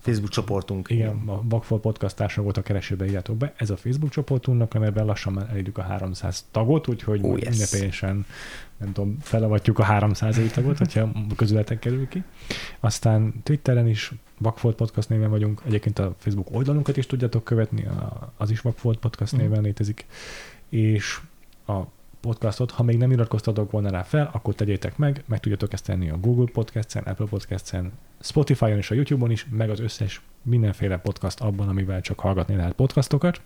Facebook 0.00 0.30
csoportunk. 0.30 0.90
Igen, 0.90 1.22
a 1.26 1.40
Vagfolt 1.48 1.80
Podcast 1.80 2.16
társagot 2.16 2.56
a 2.56 2.62
keresőbe 2.62 3.04
írjátok 3.04 3.36
be. 3.36 3.54
Ez 3.56 3.70
a 3.70 3.76
Facebook 3.76 4.10
csoportunknak, 4.10 4.74
amelyben 4.74 5.04
lassan 5.06 5.32
már 5.32 5.46
elérjük 5.50 5.78
a 5.78 5.82
300 5.82 6.44
tagot, 6.50 6.88
úgyhogy 6.88 7.20
Oh, 7.22 7.38
yes. 7.38 7.54
ünnepélyesen 7.56 8.26
nem 8.76 8.92
tudom, 8.92 9.16
felavatjuk 9.20 9.78
a 9.78 9.82
300 9.82 10.38
tagot, 10.52 10.78
hogyha 10.78 11.10
közületek 11.36 11.78
kerül 11.78 12.08
ki. 12.08 12.22
Aztán 12.80 13.34
Twitteren 13.42 13.88
is 13.88 14.12
Vagfolt 14.38 14.76
Podcast 14.76 15.08
néven 15.08 15.30
vagyunk. 15.30 15.62
Egyébként 15.66 15.98
a 15.98 16.14
Facebook 16.18 16.50
oldalunkat 16.54 16.96
is 16.96 17.06
tudjátok 17.06 17.44
követni, 17.44 17.88
az 18.36 18.50
is 18.50 18.60
Vagfolt 18.60 18.98
Podcast 18.98 19.32
Mhm. 19.32 19.40
néven 19.42 19.62
létezik. 19.62 20.06
És 20.68 21.20
a 21.66 21.80
podcastot, 22.20 22.70
ha 22.70 22.82
még 22.82 22.96
nem 22.96 23.10
iratkoztatok 23.10 23.70
volna 23.70 23.90
rá 23.90 24.02
fel, 24.02 24.30
akkor 24.32 24.54
tegyétek 24.54 24.96
meg, 24.96 25.22
meg 25.26 25.40
tudjátok 25.40 25.72
ezt 25.72 25.84
tenni 25.84 26.10
a 26.10 26.16
Google 26.18 26.48
Podcast-en, 26.52 27.02
Apple 27.02 27.26
Podcast-en, 27.26 27.92
Spotify-on 28.20 28.76
és 28.76 28.90
a 28.90 28.94
YouTube-on 28.94 29.30
is, 29.30 29.46
meg 29.50 29.70
az 29.70 29.80
összes 29.80 30.20
mindenféle 30.42 30.96
podcast 30.96 31.40
abban, 31.40 31.68
amivel 31.68 32.00
csak 32.00 32.18
hallgatni 32.20 32.56
lehet 32.56 32.72
podcastokat. 32.72 33.40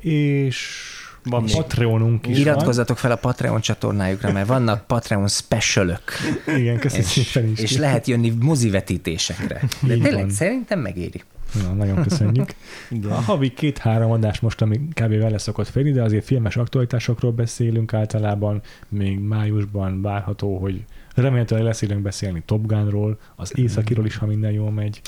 És 0.00 0.88
Van. 1.24 1.44
Patreonunk 1.52 2.26
is 2.26 2.38
Iratkozzatok 2.38 2.98
fel 2.98 3.10
a 3.10 3.16
Patreon 3.16 3.60
csatornájukra, 3.60 4.32
mert 4.32 4.46
vannak 4.46 4.86
Patreon 4.86 5.28
specialök, 5.28 6.02
van. 6.46 6.58
Igen, 6.58 6.78
köszönjük 6.78 7.16
és, 7.16 7.26
szépen 7.26 7.50
is. 7.50 7.58
és 7.58 7.76
lehet 7.76 8.06
jönni 8.06 8.30
mozivetítésekre. 8.30 9.60
De 9.82 9.94
Így 9.94 10.02
tényleg 10.02 10.20
van. 10.20 10.30
szerintem 10.30 10.80
megéri. 10.80 11.22
Na, 11.62 11.72
nagyon 11.72 12.02
köszönjük. 12.02 12.54
Igen. 12.90 13.10
A 13.10 13.14
havi 13.14 13.52
két-három 13.52 14.10
adás 14.10 14.40
most, 14.40 14.60
ami 14.62 14.76
kb. 14.76 15.18
vele 15.18 15.38
szokott 15.38 15.68
férni, 15.68 15.90
de 15.90 16.02
azért 16.02 16.24
filmes 16.24 16.56
aktualitásokról 16.56 17.32
beszélünk 17.32 17.94
általában, 17.94 18.62
még 18.88 19.18
májusban 19.18 20.02
várható, 20.02 20.58
hogy 20.58 20.84
remélhetőleg 21.14 21.64
lesz 21.64 21.82
időnk 21.82 22.02
beszélni 22.02 22.42
Top 22.46 22.66
Gunról, 22.66 23.18
az 23.36 23.58
északiról 23.58 24.06
is, 24.06 24.16
ha 24.16 24.26
minden 24.26 24.52
jól 24.52 24.70
megy. 24.70 25.00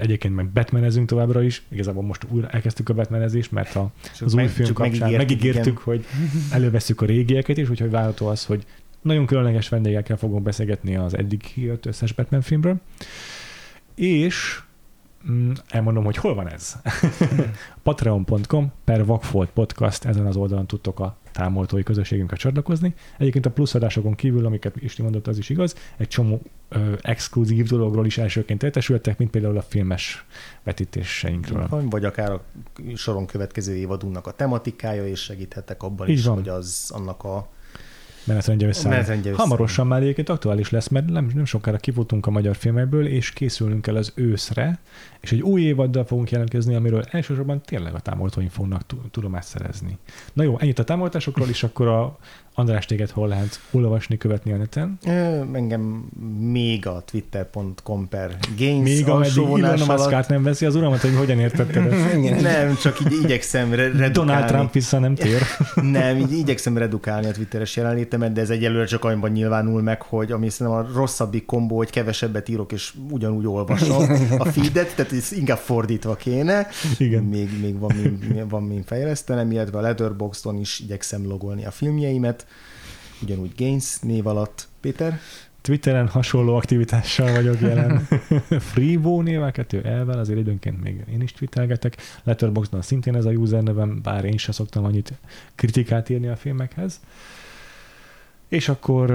Egyébként 0.00 0.34
meg 0.34 0.48
Batmanezünk 0.48 1.08
továbbra 1.08 1.42
is, 1.42 1.62
igazából 1.68 2.02
most 2.02 2.26
újra 2.28 2.48
elkezdtük 2.48 2.88
a 2.88 2.94
Batmanezést, 2.94 3.52
mert 3.52 3.76
a, 3.76 3.90
az 4.20 4.34
új 4.34 4.42
meg- 4.42 4.50
film 4.50 4.66
csak 4.66 4.76
kapcsán 4.76 5.12
megígértük, 5.12 5.64
igen. 5.64 5.82
hogy 5.84 6.04
előveszük 6.50 7.00
a 7.00 7.06
régieket 7.06 7.56
is, 7.56 7.70
úgyhogy 7.70 7.90
várható 7.90 8.26
az, 8.26 8.44
hogy 8.44 8.64
nagyon 9.02 9.26
különleges 9.26 9.68
vendégekkel 9.68 10.16
fogunk 10.16 10.42
beszélgetni 10.42 10.96
az 10.96 11.16
eddig 11.16 11.40
kijött 11.40 11.86
összes 11.86 12.12
Batman 12.12 12.40
filmről. 12.40 12.80
És 13.94 14.60
elmondom, 15.68 16.04
hogy 16.04 16.16
hol 16.16 16.34
van 16.34 16.48
ez. 16.48 16.76
Patreon.com 17.82 18.72
per 18.84 19.04
Vagfolt 19.04 19.50
Podcast, 19.50 20.04
ezen 20.04 20.26
az 20.26 20.36
oldalon 20.36 20.66
tudtok 20.66 21.00
a 21.00 21.16
támogatói 21.32 21.82
közösségünkre 21.82 22.36
csatlakozni. 22.36 22.94
Egyébként 23.18 23.46
a 23.46 23.50
plusz 23.50 23.74
adásokon 23.74 24.14
kívül, 24.14 24.46
amiket 24.46 24.76
Isti 24.76 25.02
mondott, 25.02 25.26
az 25.26 25.38
is 25.38 25.48
igaz, 25.48 25.74
egy 25.96 26.08
csomó 26.08 26.42
ö, 26.68 26.92
exkluzív 27.00 27.66
dologról 27.66 28.06
is 28.06 28.18
elsőként 28.18 28.62
értesültek, 28.62 29.18
mint 29.18 29.30
például 29.30 29.56
a 29.56 29.62
filmes 29.62 30.24
vetítéseinkről. 30.62 31.68
Vagy 31.70 32.04
akár 32.04 32.30
a 32.30 32.42
soron 32.94 33.26
következő 33.26 33.74
évadunknak 33.74 34.26
a 34.26 34.32
tematikája, 34.32 35.06
és 35.06 35.20
segíthetek 35.20 35.82
abban 35.82 36.08
Így 36.08 36.18
is, 36.18 36.24
van. 36.24 36.34
hogy 36.34 36.48
az 36.48 36.90
annak 36.94 37.24
a 37.24 37.48
összeáll. 38.68 38.94
Hamarosan 39.36 39.86
már 39.86 40.02
egyébként 40.02 40.28
aktuális 40.28 40.70
lesz, 40.70 40.88
mert 40.88 41.06
nem, 41.06 41.30
nem 41.34 41.44
sokára 41.44 41.76
kifutunk 41.76 42.26
a 42.26 42.30
magyar 42.30 42.56
filmekből, 42.56 43.06
és 43.06 43.30
készülünk 43.30 43.86
el 43.86 43.96
az 43.96 44.12
őszre, 44.14 44.78
és 45.20 45.32
egy 45.32 45.40
új 45.42 45.62
évaddal 45.62 46.04
fogunk 46.04 46.30
jelentkezni, 46.30 46.74
amiről 46.74 47.04
elsősorban 47.10 47.62
tényleg 47.62 47.94
a 47.94 48.00
támogatóink 48.00 48.50
fognak 48.50 48.86
tu- 48.86 49.10
tudomást 49.10 49.48
szerezni. 49.48 49.98
Na 50.32 50.42
jó, 50.42 50.58
ennyit 50.58 50.78
a 50.78 50.84
támogatásokról, 50.84 51.48
és 51.48 51.62
akkor 51.62 51.86
a, 51.86 52.18
András, 52.54 52.86
téged 52.86 53.10
hol 53.10 53.28
lehet 53.28 53.60
olvasni, 53.70 54.16
követni 54.16 54.52
a 54.52 54.56
neten? 54.56 54.98
Ö, 55.06 55.10
engem 55.52 55.80
még 56.40 56.86
a 56.86 57.02
twitter.com 57.06 58.08
per 58.08 58.36
gains 58.58 58.82
Még 58.82 59.08
ameddig 59.08 59.08
alsóvonás 59.08 59.80
Elon 59.80 60.00
alatt. 60.00 60.28
nem 60.28 60.42
veszi 60.42 60.66
az 60.66 60.74
uramat, 60.74 61.00
hogy 61.00 61.14
hogyan 61.16 61.38
értetted 61.38 61.92
ezt? 61.92 62.40
Nem, 62.42 62.76
csak 62.76 63.00
így 63.00 63.12
igyekszem 63.22 63.70
re- 63.74 63.82
redukálni. 63.82 64.12
Donald 64.12 64.46
Trump 64.46 64.72
vissza 64.72 64.98
nem 64.98 65.14
tér. 65.14 65.42
Nem, 65.82 66.16
így 66.16 66.32
igyekszem 66.32 66.76
redukálni 66.78 67.26
a 67.26 67.30
twitteres 67.32 67.76
jelenlétemet, 67.76 68.32
de 68.32 68.40
ez 68.40 68.50
egyelőre 68.50 68.84
csak 68.84 69.04
annyiban 69.04 69.30
nyilvánul 69.30 69.82
meg, 69.82 70.02
hogy 70.02 70.32
ami 70.32 70.48
szerintem 70.48 70.82
a 70.82 70.88
rosszabbik 70.94 71.44
kombó, 71.44 71.76
hogy 71.76 71.90
kevesebbet 71.90 72.48
írok, 72.48 72.72
és 72.72 72.94
ugyanúgy 73.10 73.46
olvasom 73.46 74.02
a 74.38 74.44
feedet, 74.44 74.94
tehát 74.94 75.12
ez 75.12 75.32
inkább 75.32 75.58
fordítva 75.58 76.14
kéne. 76.14 76.66
Igen. 76.98 77.22
Még, 77.22 77.60
még 77.60 77.78
van, 77.78 77.94
min, 77.96 78.48
van 78.48 78.62
min 78.62 78.82
fejlesztenem, 78.82 79.50
illetve 79.50 79.78
a 79.78 79.80
Letterboxdon 79.80 80.58
is 80.58 80.80
igyekszem 80.80 81.26
logolni 81.26 81.64
a 81.64 81.70
filmjeimet, 81.70 82.46
ugyanúgy 83.22 83.52
Gains 83.56 83.98
név 83.98 84.26
alatt. 84.26 84.68
Péter? 84.80 85.20
Twitteren 85.60 86.08
hasonló 86.08 86.56
aktivitással 86.56 87.32
vagyok 87.32 87.60
jelen. 87.60 88.08
Freebo 88.70 89.22
nével, 89.22 89.52
kettő 89.52 89.82
elvel, 89.82 90.18
azért 90.18 90.38
időnként 90.38 90.82
még 90.82 91.04
én 91.12 91.20
is 91.20 91.32
twittelgetek. 91.32 91.96
Letterboxdon 92.22 92.82
szintén 92.82 93.16
ez 93.16 93.24
a 93.24 93.30
usernevem, 93.30 94.00
bár 94.02 94.24
én 94.24 94.36
sem 94.36 94.52
szoktam 94.52 94.84
annyit 94.84 95.12
kritikát 95.54 96.08
írni 96.08 96.28
a 96.28 96.36
filmekhez. 96.36 97.00
És 98.48 98.68
akkor 98.68 99.10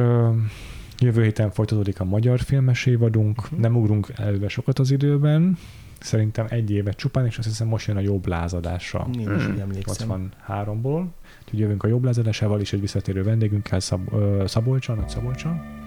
jövő 1.00 1.24
héten 1.24 1.52
folytatódik 1.52 2.00
a 2.00 2.04
magyar 2.04 2.40
filmes 2.40 2.86
évadunk, 2.86 3.38
uh-huh. 3.38 3.60
nem 3.60 3.76
ugrunk 3.76 4.08
előre 4.16 4.48
sokat 4.48 4.80
az 4.80 4.92
időben, 4.92 5.58
szerintem 6.00 6.46
egy 6.50 6.72
évet 6.72 6.96
csupán, 6.96 7.26
és 7.26 7.38
azt 7.38 7.48
hiszem 7.48 7.68
most 7.68 7.88
jön 7.88 7.98
a 7.98 8.00
jobb 8.00 8.28
lázadásra. 8.28 9.08
Én 9.20 9.36
is 9.36 9.48
úgy 9.48 9.60
emlékszem. 9.60 10.32
83-ból. 10.48 11.06
Úgyhogy 11.46 11.60
jövünk 11.60 11.84
a 11.84 11.88
jobb 11.88 12.04
lázadásával 12.04 12.62
is 12.62 12.74
egy 12.74 12.82
visszatérő 12.82 13.24
vendégünkkel 13.24 13.80
Szab- 13.80 14.14
ö, 14.14 14.44
Szabolcsan, 14.48 14.98
Nagy 14.98 15.10
Szabolcsan. 15.10 15.84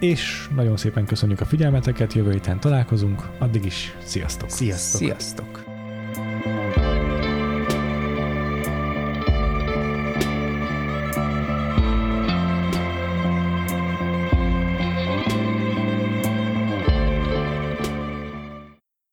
És 0.00 0.48
nagyon 0.54 0.76
szépen 0.76 1.06
köszönjük 1.06 1.40
a 1.40 1.44
figyelmeteket, 1.44 2.12
jövő 2.12 2.30
héten 2.30 2.60
találkozunk, 2.60 3.28
addig 3.38 3.64
is 3.64 3.96
sziasztok! 4.04 4.50
Sziasztok! 4.50 5.00
Sziasztok! 5.00 5.64